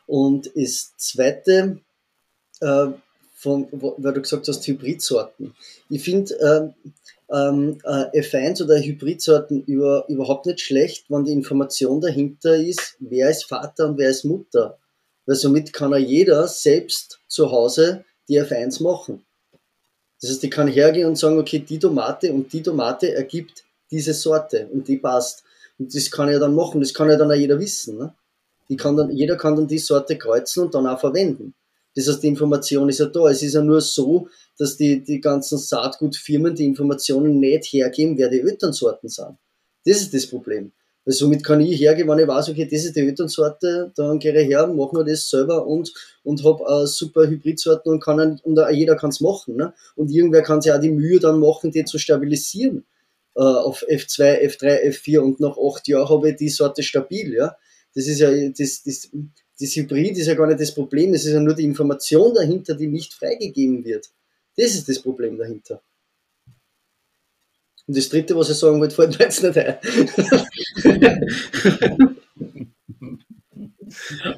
Und 0.06 0.50
das 0.56 0.94
zweite, 0.96 1.82
äh, 2.62 2.88
von, 3.34 3.68
weil 3.72 4.14
du 4.14 4.22
gesagt 4.22 4.48
hast, 4.48 4.66
Hybridsorten. 4.66 5.54
Ich 5.90 6.04
finde 6.04 6.34
äh, 6.40 6.90
ähm, 7.30 7.80
äh, 7.84 8.22
F1 8.22 8.64
oder 8.64 8.80
Hybridsorten 8.80 9.64
über, 9.66 10.06
überhaupt 10.08 10.46
nicht 10.46 10.62
schlecht, 10.62 11.06
wenn 11.10 11.26
die 11.26 11.34
Information 11.34 12.02
dahinter 12.02 12.56
ist, 12.56 12.96
wer 13.00 13.30
ist 13.30 13.46
Vater 13.46 13.90
und 13.90 13.98
wer 13.98 14.10
ist 14.10 14.24
Mutter. 14.24 14.78
Weil 15.26 15.36
somit 15.36 15.74
kann 15.74 15.92
ja 15.92 15.98
jeder 15.98 16.48
selbst 16.48 17.20
zu 17.28 17.52
Hause 17.52 18.06
die 18.28 18.42
F1 18.42 18.82
machen. 18.82 19.24
Das 20.22 20.32
heißt, 20.32 20.44
ich 20.44 20.52
kann 20.52 20.68
hergehen 20.68 21.08
und 21.08 21.18
sagen, 21.18 21.38
okay, 21.38 21.60
die 21.60 21.80
Tomate 21.80 22.34
und 22.34 22.52
die 22.52 22.64
Tomate 22.64 23.14
ergibt 23.14 23.64
diese 23.92 24.14
Sorte 24.14 24.68
und 24.74 24.88
die 24.88 24.98
passt. 24.98 25.44
Und 25.78 25.94
das 25.94 26.10
kann 26.10 26.30
ich 26.30 26.40
dann 26.40 26.56
machen, 26.56 26.82
das 26.82 26.94
kann 26.94 27.10
ja 27.10 27.18
dann 27.18 27.32
auch 27.32 27.36
jeder 27.36 27.60
wissen. 27.60 27.98
Ne? 27.98 28.14
Die 28.70 28.78
kann 28.78 28.98
dann, 28.98 29.12
jeder 29.12 29.36
kann 29.36 29.56
dann 29.56 29.68
die 29.68 29.78
Sorte 29.78 30.18
kreuzen 30.18 30.64
und 30.64 30.74
dann 30.74 30.88
auch 30.88 31.00
verwenden. 31.00 31.54
Das 31.98 32.08
heißt, 32.08 32.22
die 32.22 32.28
Information 32.28 32.90
ist 32.90 33.00
ja 33.00 33.08
da. 33.08 33.28
Es 33.28 33.42
ist 33.42 33.56
ja 33.56 33.62
nur 33.64 33.82
so, 33.82 34.28
dass 34.56 34.78
die, 34.78 35.04
die 35.04 35.20
ganzen 35.20 35.58
Saatgutfirmen 35.58 36.54
die 36.54 36.66
Informationen 36.66 37.40
nicht 37.40 37.66
hergeben, 37.74 38.20
wer 38.20 38.30
die 38.30 38.40
Öternsorten 38.40 39.10
sind. 39.10 39.36
Das 39.84 40.02
ist 40.02 40.14
das 40.14 40.28
Problem. 40.28 40.74
Weil 41.06 41.16
somit 41.16 41.44
kann 41.44 41.60
ich 41.60 41.80
hergehen, 41.80 42.08
wenn 42.08 42.20
ich 42.20 42.28
weiß, 42.28 42.50
okay, 42.50 42.68
das 42.70 42.86
ist 42.86 42.96
die 42.96 43.02
Öternsorte, 43.02 43.94
dann 43.96 44.20
gehe 44.20 44.40
ich 44.40 44.48
her, 44.48 44.68
mache 44.68 44.96
mir 44.96 45.06
das 45.06 45.28
selber 45.28 45.66
und, 45.66 45.92
und 46.22 46.44
habe 46.44 46.64
äh, 46.66 46.86
super 46.86 47.28
Hybridsorten 47.28 47.92
und 47.92 48.04
kann 48.04 48.18
dann, 48.18 48.40
und 48.44 48.60
jeder 48.72 48.96
kann 48.96 49.10
es 49.10 49.20
machen. 49.20 49.56
Ne? 49.56 49.74
Und 49.96 50.12
irgendwer 50.12 50.44
kann 50.44 50.62
sich 50.62 50.72
auch 50.72 50.80
die 50.80 50.92
Mühe 50.92 51.20
dann 51.20 51.40
machen, 51.40 51.72
die 51.72 51.84
zu 51.84 51.98
stabilisieren 51.98 52.86
äh, 53.36 53.42
auf 53.42 53.84
F2, 53.90 54.44
F3, 54.44 54.88
F4 54.90 55.20
und 55.20 55.40
nach 55.40 55.58
acht 55.58 55.88
Jahren 55.88 56.10
habe 56.10 56.30
ich 56.30 56.36
die 56.36 56.50
Sorte 56.50 56.84
stabil. 56.84 57.34
Ja? 57.34 57.58
Das 57.96 58.06
ist 58.06 58.20
ja, 58.20 58.30
das, 58.50 58.84
das, 58.84 59.10
das 59.60 59.76
Hybrid 59.76 60.18
ist 60.18 60.28
ja 60.28 60.36
gar 60.36 60.48
nicht 60.48 60.60
das 60.60 60.74
Problem, 60.74 61.14
es 61.14 61.26
ist 61.26 61.34
ja 61.34 61.40
nur 61.40 61.56
die 61.56 61.64
Information 61.64 62.34
dahinter, 62.34 62.76
die 62.76 62.88
nicht 62.88 63.14
freigegeben 63.14 63.84
wird. 63.84 64.10
Das 64.56 64.74
ist 64.74 64.88
das 64.88 65.00
Problem 65.00 65.38
dahinter. 65.38 65.82
Und 67.88 67.98
das 67.98 68.10
dritte, 68.10 68.36
was 68.36 68.50
ich 68.50 68.58
sagen 68.58 68.80
wollte, 68.80 68.96
fällt 68.96 69.18
mir 69.18 69.26
jetzt 69.26 69.44
nicht 69.44 69.58
ein. 69.58 69.78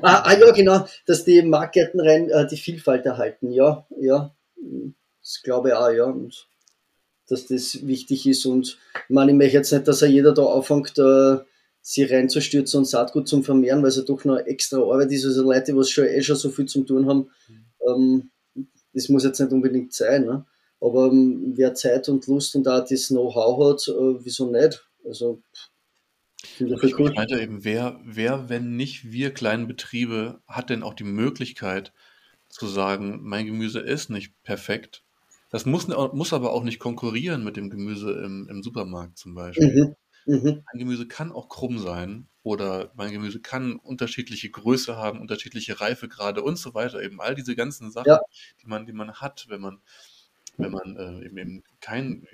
ah, 0.01 0.23
ah, 0.23 0.37
ja, 0.37 0.51
genau, 0.51 0.85
dass 1.05 1.25
die 1.25 1.41
Marktgärten 1.41 1.99
rein 1.99 2.29
äh, 2.29 2.47
die 2.47 2.57
Vielfalt 2.57 3.05
erhalten. 3.05 3.51
Ja, 3.51 3.85
ja, 3.99 4.33
das 5.21 5.41
glaube 5.43 5.69
ich 5.69 5.75
auch, 5.75 5.89
ja. 5.89 6.05
Und 6.05 6.47
dass 7.27 7.47
das 7.47 7.85
wichtig 7.87 8.27
ist. 8.27 8.45
Und 8.45 8.77
ich 9.07 9.09
meine, 9.09 9.31
ich 9.31 9.37
möchte 9.37 9.57
jetzt 9.57 9.71
nicht, 9.71 9.87
dass 9.87 10.01
er 10.01 10.09
jeder 10.09 10.33
da 10.33 10.45
anfängt, 10.45 10.97
äh, 10.99 11.37
sie 11.89 12.03
reinzustürzen 12.03 12.77
und 12.77 12.85
Saatgut 12.85 13.27
zum 13.27 13.43
Vermehren, 13.43 13.81
weil 13.81 13.89
es 13.89 13.95
ja 13.95 14.03
doch 14.03 14.23
noch 14.23 14.37
extra 14.37 14.77
Arbeit 14.77 15.11
ist. 15.11 15.25
Also 15.25 15.41
Leute, 15.41 15.73
die 15.73 15.83
schon 15.85 16.05
eh 16.05 16.21
schon 16.21 16.35
so 16.35 16.51
viel 16.51 16.67
zum 16.67 16.85
tun 16.85 17.09
haben, 17.09 17.31
ähm, 17.87 18.29
das 18.93 19.09
muss 19.09 19.23
jetzt 19.23 19.39
nicht 19.39 19.51
unbedingt 19.51 19.91
sein. 19.91 20.25
Ne? 20.25 20.45
Aber 20.79 21.07
ähm, 21.07 21.53
wer 21.55 21.73
Zeit 21.73 22.07
und 22.07 22.27
Lust 22.27 22.55
und 22.55 22.67
auch 22.67 22.85
das 22.87 23.07
Know-how 23.07 23.71
hat, 23.71 23.87
äh, 23.87 24.23
wieso 24.23 24.51
nicht? 24.51 24.87
Also, 25.03 25.41
finde 26.43 26.77
ich 26.83 26.99
cool. 26.99 27.11
meinte 27.15 27.41
eben, 27.41 27.63
wer, 27.63 27.99
wer, 28.05 28.49
wenn 28.49 28.75
nicht 28.75 29.11
wir 29.11 29.33
kleinen 29.33 29.67
Betriebe, 29.67 30.41
hat 30.47 30.69
denn 30.69 30.83
auch 30.83 30.93
die 30.93 31.03
Möglichkeit 31.03 31.91
zu 32.49 32.67
sagen, 32.67 33.21
mein 33.23 33.47
Gemüse 33.47 33.79
ist 33.79 34.11
nicht 34.11 34.39
perfekt. 34.43 35.03
Das 35.49 35.65
muss, 35.65 35.87
muss 35.87 36.33
aber 36.33 36.53
auch 36.53 36.63
nicht 36.63 36.77
konkurrieren 36.77 37.43
mit 37.43 37.57
dem 37.57 37.71
Gemüse 37.71 38.11
im, 38.11 38.47
im 38.47 38.61
Supermarkt 38.61 39.17
zum 39.17 39.33
Beispiel. 39.33 39.73
Mhm. 39.73 39.95
Mhm. 40.25 40.63
Mein 40.65 40.79
Gemüse 40.79 41.07
kann 41.07 41.31
auch 41.31 41.49
krumm 41.49 41.79
sein 41.79 42.27
oder 42.43 42.91
mein 42.95 43.11
Gemüse 43.11 43.39
kann 43.39 43.75
unterschiedliche 43.75 44.49
Größe 44.49 44.95
haben, 44.95 45.19
unterschiedliche 45.19 45.81
Reifegrade 45.81 46.41
und 46.41 46.57
so 46.57 46.73
weiter. 46.73 47.01
Eben 47.01 47.21
all 47.21 47.35
diese 47.35 47.55
ganzen 47.55 47.91
Sachen, 47.91 48.09
ja. 48.09 48.21
die, 48.61 48.67
man, 48.67 48.85
die 48.85 48.93
man 48.93 49.13
hat, 49.13 49.45
wenn 49.49 49.61
man 49.61 49.81
wenn 50.57 50.71
man 50.71 50.97
äh, 50.97 51.25
eben, 51.25 51.37
eben, 51.37 51.63
kein 51.79 52.27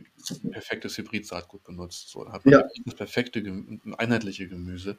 perfektes 0.52 0.98
Hybrid-Saatgut 0.98 1.64
benutzt. 1.64 2.10
So, 2.10 2.28
hat 2.32 2.44
man 2.44 2.54
ja. 2.54 2.64
das 2.84 2.96
perfekte, 2.96 3.44
einheitliche 4.00 4.48
Gemüse. 4.48 4.98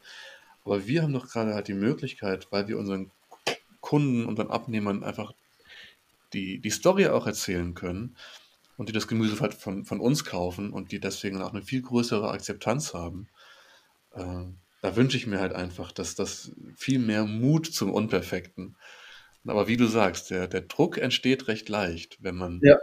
Aber 0.64 0.86
wir 0.86 1.02
haben 1.02 1.12
doch 1.12 1.28
gerade 1.28 1.54
halt 1.54 1.66
die 1.66 1.74
Möglichkeit, 1.74 2.46
weil 2.52 2.68
wir 2.68 2.78
unseren 2.78 3.10
Kunden, 3.80 4.26
unseren 4.26 4.50
Abnehmern 4.50 5.02
einfach 5.02 5.32
die, 6.32 6.60
die 6.60 6.70
Story 6.70 7.06
auch 7.06 7.26
erzählen 7.26 7.74
können 7.74 8.16
und 8.76 8.88
die 8.88 8.92
das 8.92 9.08
Gemüse 9.08 9.40
halt 9.40 9.54
von, 9.54 9.84
von 9.84 10.00
uns 10.00 10.24
kaufen 10.24 10.72
und 10.72 10.92
die 10.92 11.00
deswegen 11.00 11.42
auch 11.42 11.52
eine 11.52 11.62
viel 11.62 11.82
größere 11.82 12.30
Akzeptanz 12.30 12.94
haben. 12.94 13.28
Äh, 14.12 14.44
da 14.82 14.96
wünsche 14.96 15.16
ich 15.16 15.26
mir 15.26 15.40
halt 15.40 15.54
einfach, 15.54 15.92
dass 15.92 16.14
das 16.14 16.52
viel 16.76 16.98
mehr 16.98 17.24
Mut 17.24 17.66
zum 17.66 17.92
Unperfekten. 17.92 18.76
Aber 19.46 19.68
wie 19.68 19.76
du 19.76 19.86
sagst, 19.86 20.30
der, 20.30 20.48
der 20.48 20.62
Druck 20.62 20.98
entsteht 20.98 21.48
recht 21.48 21.68
leicht, 21.68 22.18
wenn 22.20 22.36
man 22.36 22.60
ja 22.62 22.76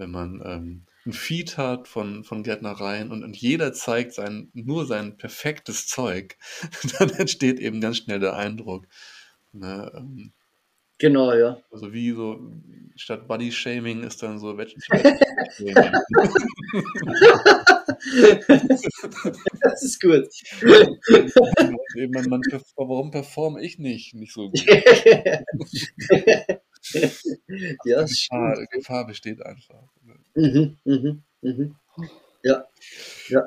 wenn 0.00 0.10
man 0.10 0.42
ähm, 0.44 0.86
ein 1.06 1.12
Feed 1.12 1.56
hat 1.56 1.86
von, 1.86 2.24
von 2.24 2.42
Gärtnereien 2.42 3.12
und, 3.12 3.22
und 3.22 3.36
jeder 3.36 3.72
zeigt 3.72 4.14
sein, 4.14 4.50
nur 4.52 4.86
sein 4.86 5.16
perfektes 5.16 5.86
Zeug, 5.86 6.36
dann 6.98 7.10
entsteht 7.10 7.60
eben 7.60 7.80
ganz 7.80 7.98
schnell 7.98 8.18
der 8.18 8.34
Eindruck. 8.34 8.86
Ne, 9.52 9.92
ähm, 9.94 10.32
genau, 11.00 11.32
ja. 11.34 11.58
Also 11.72 11.92
wie 11.92 12.12
so, 12.12 12.38
statt 12.96 13.26
Body 13.26 13.50
Shaming 13.50 14.02
ist 14.04 14.22
dann 14.22 14.38
so 14.38 14.56
Das 19.62 19.82
ist 19.82 20.00
gut. 20.00 20.28
man, 22.12 22.28
man, 22.28 22.40
warum 22.76 23.10
performe 23.10 23.62
ich 23.62 23.78
nicht, 23.78 24.14
nicht 24.14 24.32
so 24.32 24.50
gut? 24.50 24.64
ja, 27.84 28.02
Gefahr, 28.04 28.66
Gefahr, 28.70 29.06
besteht 29.06 29.44
einfach. 29.44 29.82
Mhm, 30.34 30.78
mhm, 30.84 31.22
mhm. 31.42 31.76
Ja, 32.42 32.64
ja. 33.28 33.42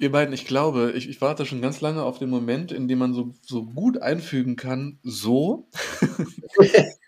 Ihr 0.00 0.12
beiden, 0.12 0.32
ich 0.32 0.46
glaube, 0.46 0.92
ich, 0.92 1.08
ich, 1.08 1.20
warte 1.20 1.44
schon 1.44 1.60
ganz 1.60 1.80
lange 1.80 2.04
auf 2.04 2.20
den 2.20 2.30
Moment, 2.30 2.70
in 2.70 2.86
dem 2.86 3.00
man 3.00 3.14
so, 3.14 3.34
so 3.42 3.64
gut 3.64 4.00
einfügen 4.00 4.54
kann, 4.54 5.00
so. 5.02 5.68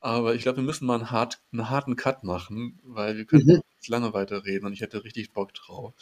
Aber 0.00 0.34
ich 0.34 0.42
glaube, 0.42 0.58
wir 0.58 0.64
müssen 0.64 0.86
mal 0.86 0.96
einen, 0.96 1.10
hart, 1.10 1.40
einen 1.52 1.70
harten 1.70 1.96
Cut 1.96 2.22
machen, 2.22 2.78
weil 2.84 3.16
wir 3.16 3.24
können 3.24 3.46
mhm. 3.46 3.62
jetzt 3.76 3.88
lange 3.88 4.12
weiterreden 4.12 4.66
und 4.66 4.74
ich 4.74 4.82
hätte 4.82 5.04
richtig 5.04 5.32
Bock 5.32 5.54
drauf. 5.54 5.94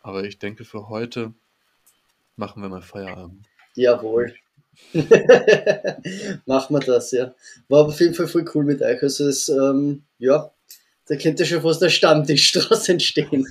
Aber 0.00 0.24
ich 0.24 0.38
denke, 0.38 0.64
für 0.64 0.88
heute 0.88 1.34
machen 2.36 2.62
wir 2.62 2.70
mal 2.70 2.82
Feierabend. 2.82 3.46
Jawohl. 3.74 4.34
Machen 6.46 6.74
wir 6.74 6.80
das, 6.80 7.10
ja. 7.10 7.34
War 7.68 7.86
auf 7.86 8.00
jeden 8.00 8.14
Fall 8.14 8.28
voll 8.28 8.44
cool 8.54 8.64
mit 8.64 8.82
euch. 8.82 9.02
Also 9.02 9.26
es, 9.26 9.48
ähm, 9.48 10.04
ja, 10.18 10.52
da 11.06 11.16
könnte 11.16 11.46
schon 11.46 11.62
fast 11.62 11.82
der 11.82 11.88
Stammtisch 11.88 12.52
draus 12.52 12.88
entstehen. 12.88 13.46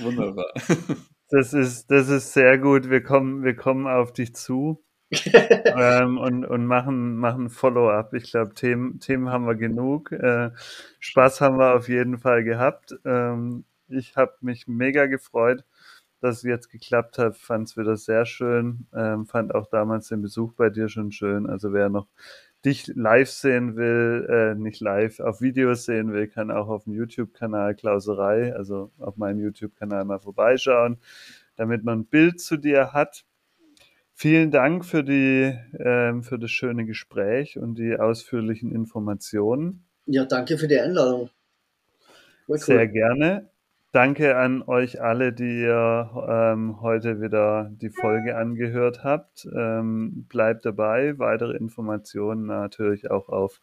Wunderbar. 0.00 0.52
Das 1.30 1.52
ist, 1.52 1.90
das 1.90 2.08
ist 2.08 2.32
sehr 2.32 2.58
gut. 2.58 2.88
Wir 2.88 3.02
kommen, 3.02 3.44
wir 3.44 3.54
kommen 3.54 3.86
auf 3.86 4.12
dich 4.12 4.34
zu. 4.34 4.82
ähm, 5.24 6.18
und, 6.18 6.44
und 6.44 6.66
machen, 6.66 7.16
machen 7.16 7.50
Follow-up. 7.50 8.14
Ich 8.14 8.30
glaube, 8.30 8.54
Themen, 8.54 9.00
Themen 9.00 9.30
haben 9.30 9.46
wir 9.46 9.54
genug. 9.54 10.12
Äh, 10.12 10.50
Spaß 11.00 11.40
haben 11.40 11.58
wir 11.58 11.74
auf 11.74 11.88
jeden 11.88 12.18
Fall 12.18 12.44
gehabt. 12.44 12.94
Ähm, 13.04 13.64
ich 13.88 14.16
habe 14.16 14.34
mich 14.40 14.68
mega 14.68 15.06
gefreut 15.06 15.64
dass 16.20 16.38
es 16.38 16.42
jetzt 16.42 16.70
geklappt 16.70 17.18
hat, 17.18 17.36
fand 17.36 17.68
es 17.68 17.76
wieder 17.76 17.96
sehr 17.96 18.26
schön. 18.26 18.86
Ähm, 18.94 19.26
fand 19.26 19.54
auch 19.54 19.66
damals 19.66 20.08
den 20.08 20.22
Besuch 20.22 20.52
bei 20.54 20.70
dir 20.70 20.88
schon 20.88 21.12
schön. 21.12 21.48
Also 21.48 21.72
wer 21.72 21.88
noch 21.88 22.08
dich 22.64 22.88
live 22.94 23.30
sehen 23.30 23.76
will, 23.76 24.26
äh, 24.28 24.54
nicht 24.54 24.80
live, 24.80 25.20
auf 25.20 25.40
Videos 25.40 25.84
sehen 25.84 26.12
will, 26.12 26.26
kann 26.28 26.50
auch 26.50 26.68
auf 26.68 26.84
dem 26.84 26.94
YouTube-Kanal 26.94 27.74
Klauserei, 27.74 28.54
also 28.54 28.90
auf 28.98 29.16
meinem 29.16 29.40
YouTube-Kanal 29.40 30.04
mal 30.04 30.18
vorbeischauen, 30.18 30.98
damit 31.56 31.84
man 31.84 32.00
ein 32.00 32.06
Bild 32.06 32.40
zu 32.40 32.56
dir 32.56 32.92
hat. 32.92 33.24
Vielen 34.12 34.50
Dank 34.50 34.84
für 34.84 35.04
die, 35.04 35.56
ähm, 35.78 36.24
für 36.24 36.38
das 36.38 36.50
schöne 36.50 36.84
Gespräch 36.84 37.58
und 37.58 37.76
die 37.76 37.96
ausführlichen 37.96 38.72
Informationen. 38.72 39.84
Ja, 40.06 40.24
danke 40.24 40.58
für 40.58 40.66
die 40.66 40.80
Einladung. 40.80 41.30
Cool. 42.48 42.58
Sehr 42.58 42.88
gerne. 42.88 43.50
Danke 43.90 44.36
an 44.36 44.62
euch 44.62 45.00
alle, 45.00 45.32
die 45.32 45.62
ihr 45.62 46.10
ähm, 46.28 46.82
heute 46.82 47.22
wieder 47.22 47.70
die 47.72 47.88
Folge 47.88 48.36
angehört 48.36 49.02
habt. 49.02 49.48
Ähm, 49.56 50.26
bleibt 50.28 50.66
dabei. 50.66 51.18
Weitere 51.18 51.56
Informationen 51.56 52.44
natürlich 52.44 53.10
auch 53.10 53.30
auf 53.30 53.62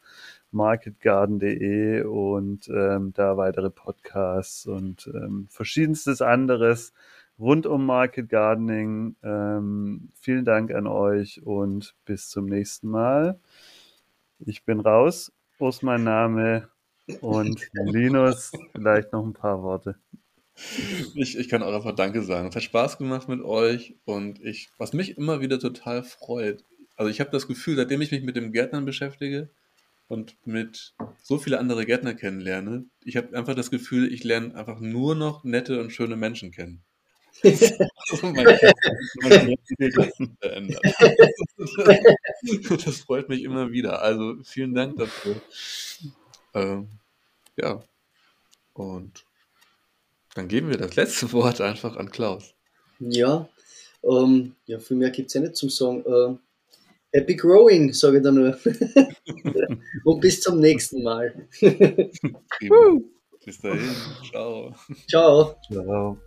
marketgarden.de 0.52 2.04
und 2.06 2.68
ähm, 2.70 3.14
da 3.14 3.38
weitere 3.38 3.70
Podcasts 3.70 4.66
und 4.66 5.12
ähm, 5.14 5.46
verschiedenstes 5.52 6.24
anderes 6.24 6.92
rund 7.38 7.68
um 7.68 7.86
Market 7.86 8.28
Gardening. 8.28 9.16
Ähm, 9.22 10.10
vielen 10.20 10.46
Dank 10.46 10.74
an 10.74 10.88
euch 10.88 11.44
und 11.44 11.96
bis 12.04 12.30
zum 12.30 12.48
nächsten 12.48 12.90
Mal. 12.90 13.40
Ich 14.40 14.66
bin 14.66 14.80
raus. 14.80 15.32
Mein 15.84 16.04
Name. 16.04 16.75
Und 17.22 17.62
Linus, 17.74 18.52
vielleicht 18.72 19.14
noch 19.14 19.26
ein 19.26 19.34
paar 19.34 19.62
Worte. 19.62 19.96
Ich, 21.16 21.38
ich 21.38 21.50
kann 21.50 21.62
auch 21.64 21.74
einfach 21.74 21.96
Danke 21.96 22.24
sagen. 22.24 22.48
Es 22.48 22.56
hat 22.56 22.64
Spaß 22.64 22.98
gemacht 22.98 23.28
mit 23.28 23.42
euch 23.42 23.96
und 24.06 24.42
ich, 24.42 24.70
was 24.78 24.94
mich 24.94 25.18
immer 25.18 25.42
wieder 25.42 25.60
total 25.60 26.04
freut, 26.04 26.64
also 26.96 27.12
ich 27.12 27.20
habe 27.20 27.30
das 27.32 27.48
Gefühl, 27.48 27.76
seitdem 27.76 28.02
ich 28.02 28.12
mich 28.12 28.24
mit 28.24 28.38
dem 28.38 28.52
Gärtnern 28.54 28.86
beschäftige 28.86 29.50
und 30.08 30.38
mit 30.46 30.94
so 31.22 31.38
viele 31.38 31.60
andere 31.60 31.86
Gärtner 31.86 32.14
kennenlerne, 32.14 32.86
ich 33.04 33.18
habe 33.18 33.38
einfach 33.38 33.56
das 33.56 33.70
Gefühl, 33.70 34.12
ich 34.12 34.24
lerne 34.24 34.56
einfach 34.56 34.80
nur 34.80 35.14
noch 35.16 35.44
nette 35.44 35.82
und 35.82 35.92
schöne 35.92 36.16
Menschen 36.16 36.52
kennen. 36.52 36.84
also 37.44 38.28
mein, 38.32 38.46
mein 39.24 39.58
das 42.86 43.00
freut 43.00 43.28
mich 43.28 43.44
immer 43.44 43.72
wieder. 43.72 44.02
Also 44.02 44.36
vielen 44.44 44.74
Dank 44.74 44.96
dafür. 44.96 45.42
Ähm, 46.56 46.90
ja. 47.58 47.84
Und 48.74 49.26
dann 50.34 50.48
geben 50.48 50.70
wir 50.70 50.78
das 50.78 50.96
letzte 50.96 51.32
Wort 51.34 51.62
einfach 51.62 51.96
an 51.98 52.10
Klaus. 52.10 52.54
Ja, 53.00 53.48
ähm, 54.04 54.56
ja 54.66 54.80
viel 54.80 54.98
mehr 54.98 55.12
gibt 55.12 55.28
es 55.28 55.34
ja 55.34 55.42
nicht 55.42 55.56
zum 55.56 55.70
Sagen. 55.70 56.04
Äh, 56.06 56.38
Happy 57.16 57.36
Growing, 57.36 57.94
sage 57.94 58.18
ich 58.18 58.24
da 58.24 58.32
nur. 58.32 58.58
Und 60.04 60.20
bis 60.20 60.42
zum 60.42 60.60
nächsten 60.60 61.02
Mal. 61.04 61.48
Bis 63.46 63.62
dahin. 63.62 63.96
Ciao. 64.32 64.76
Ciao. 65.08 65.56
Ciao. 65.72 66.18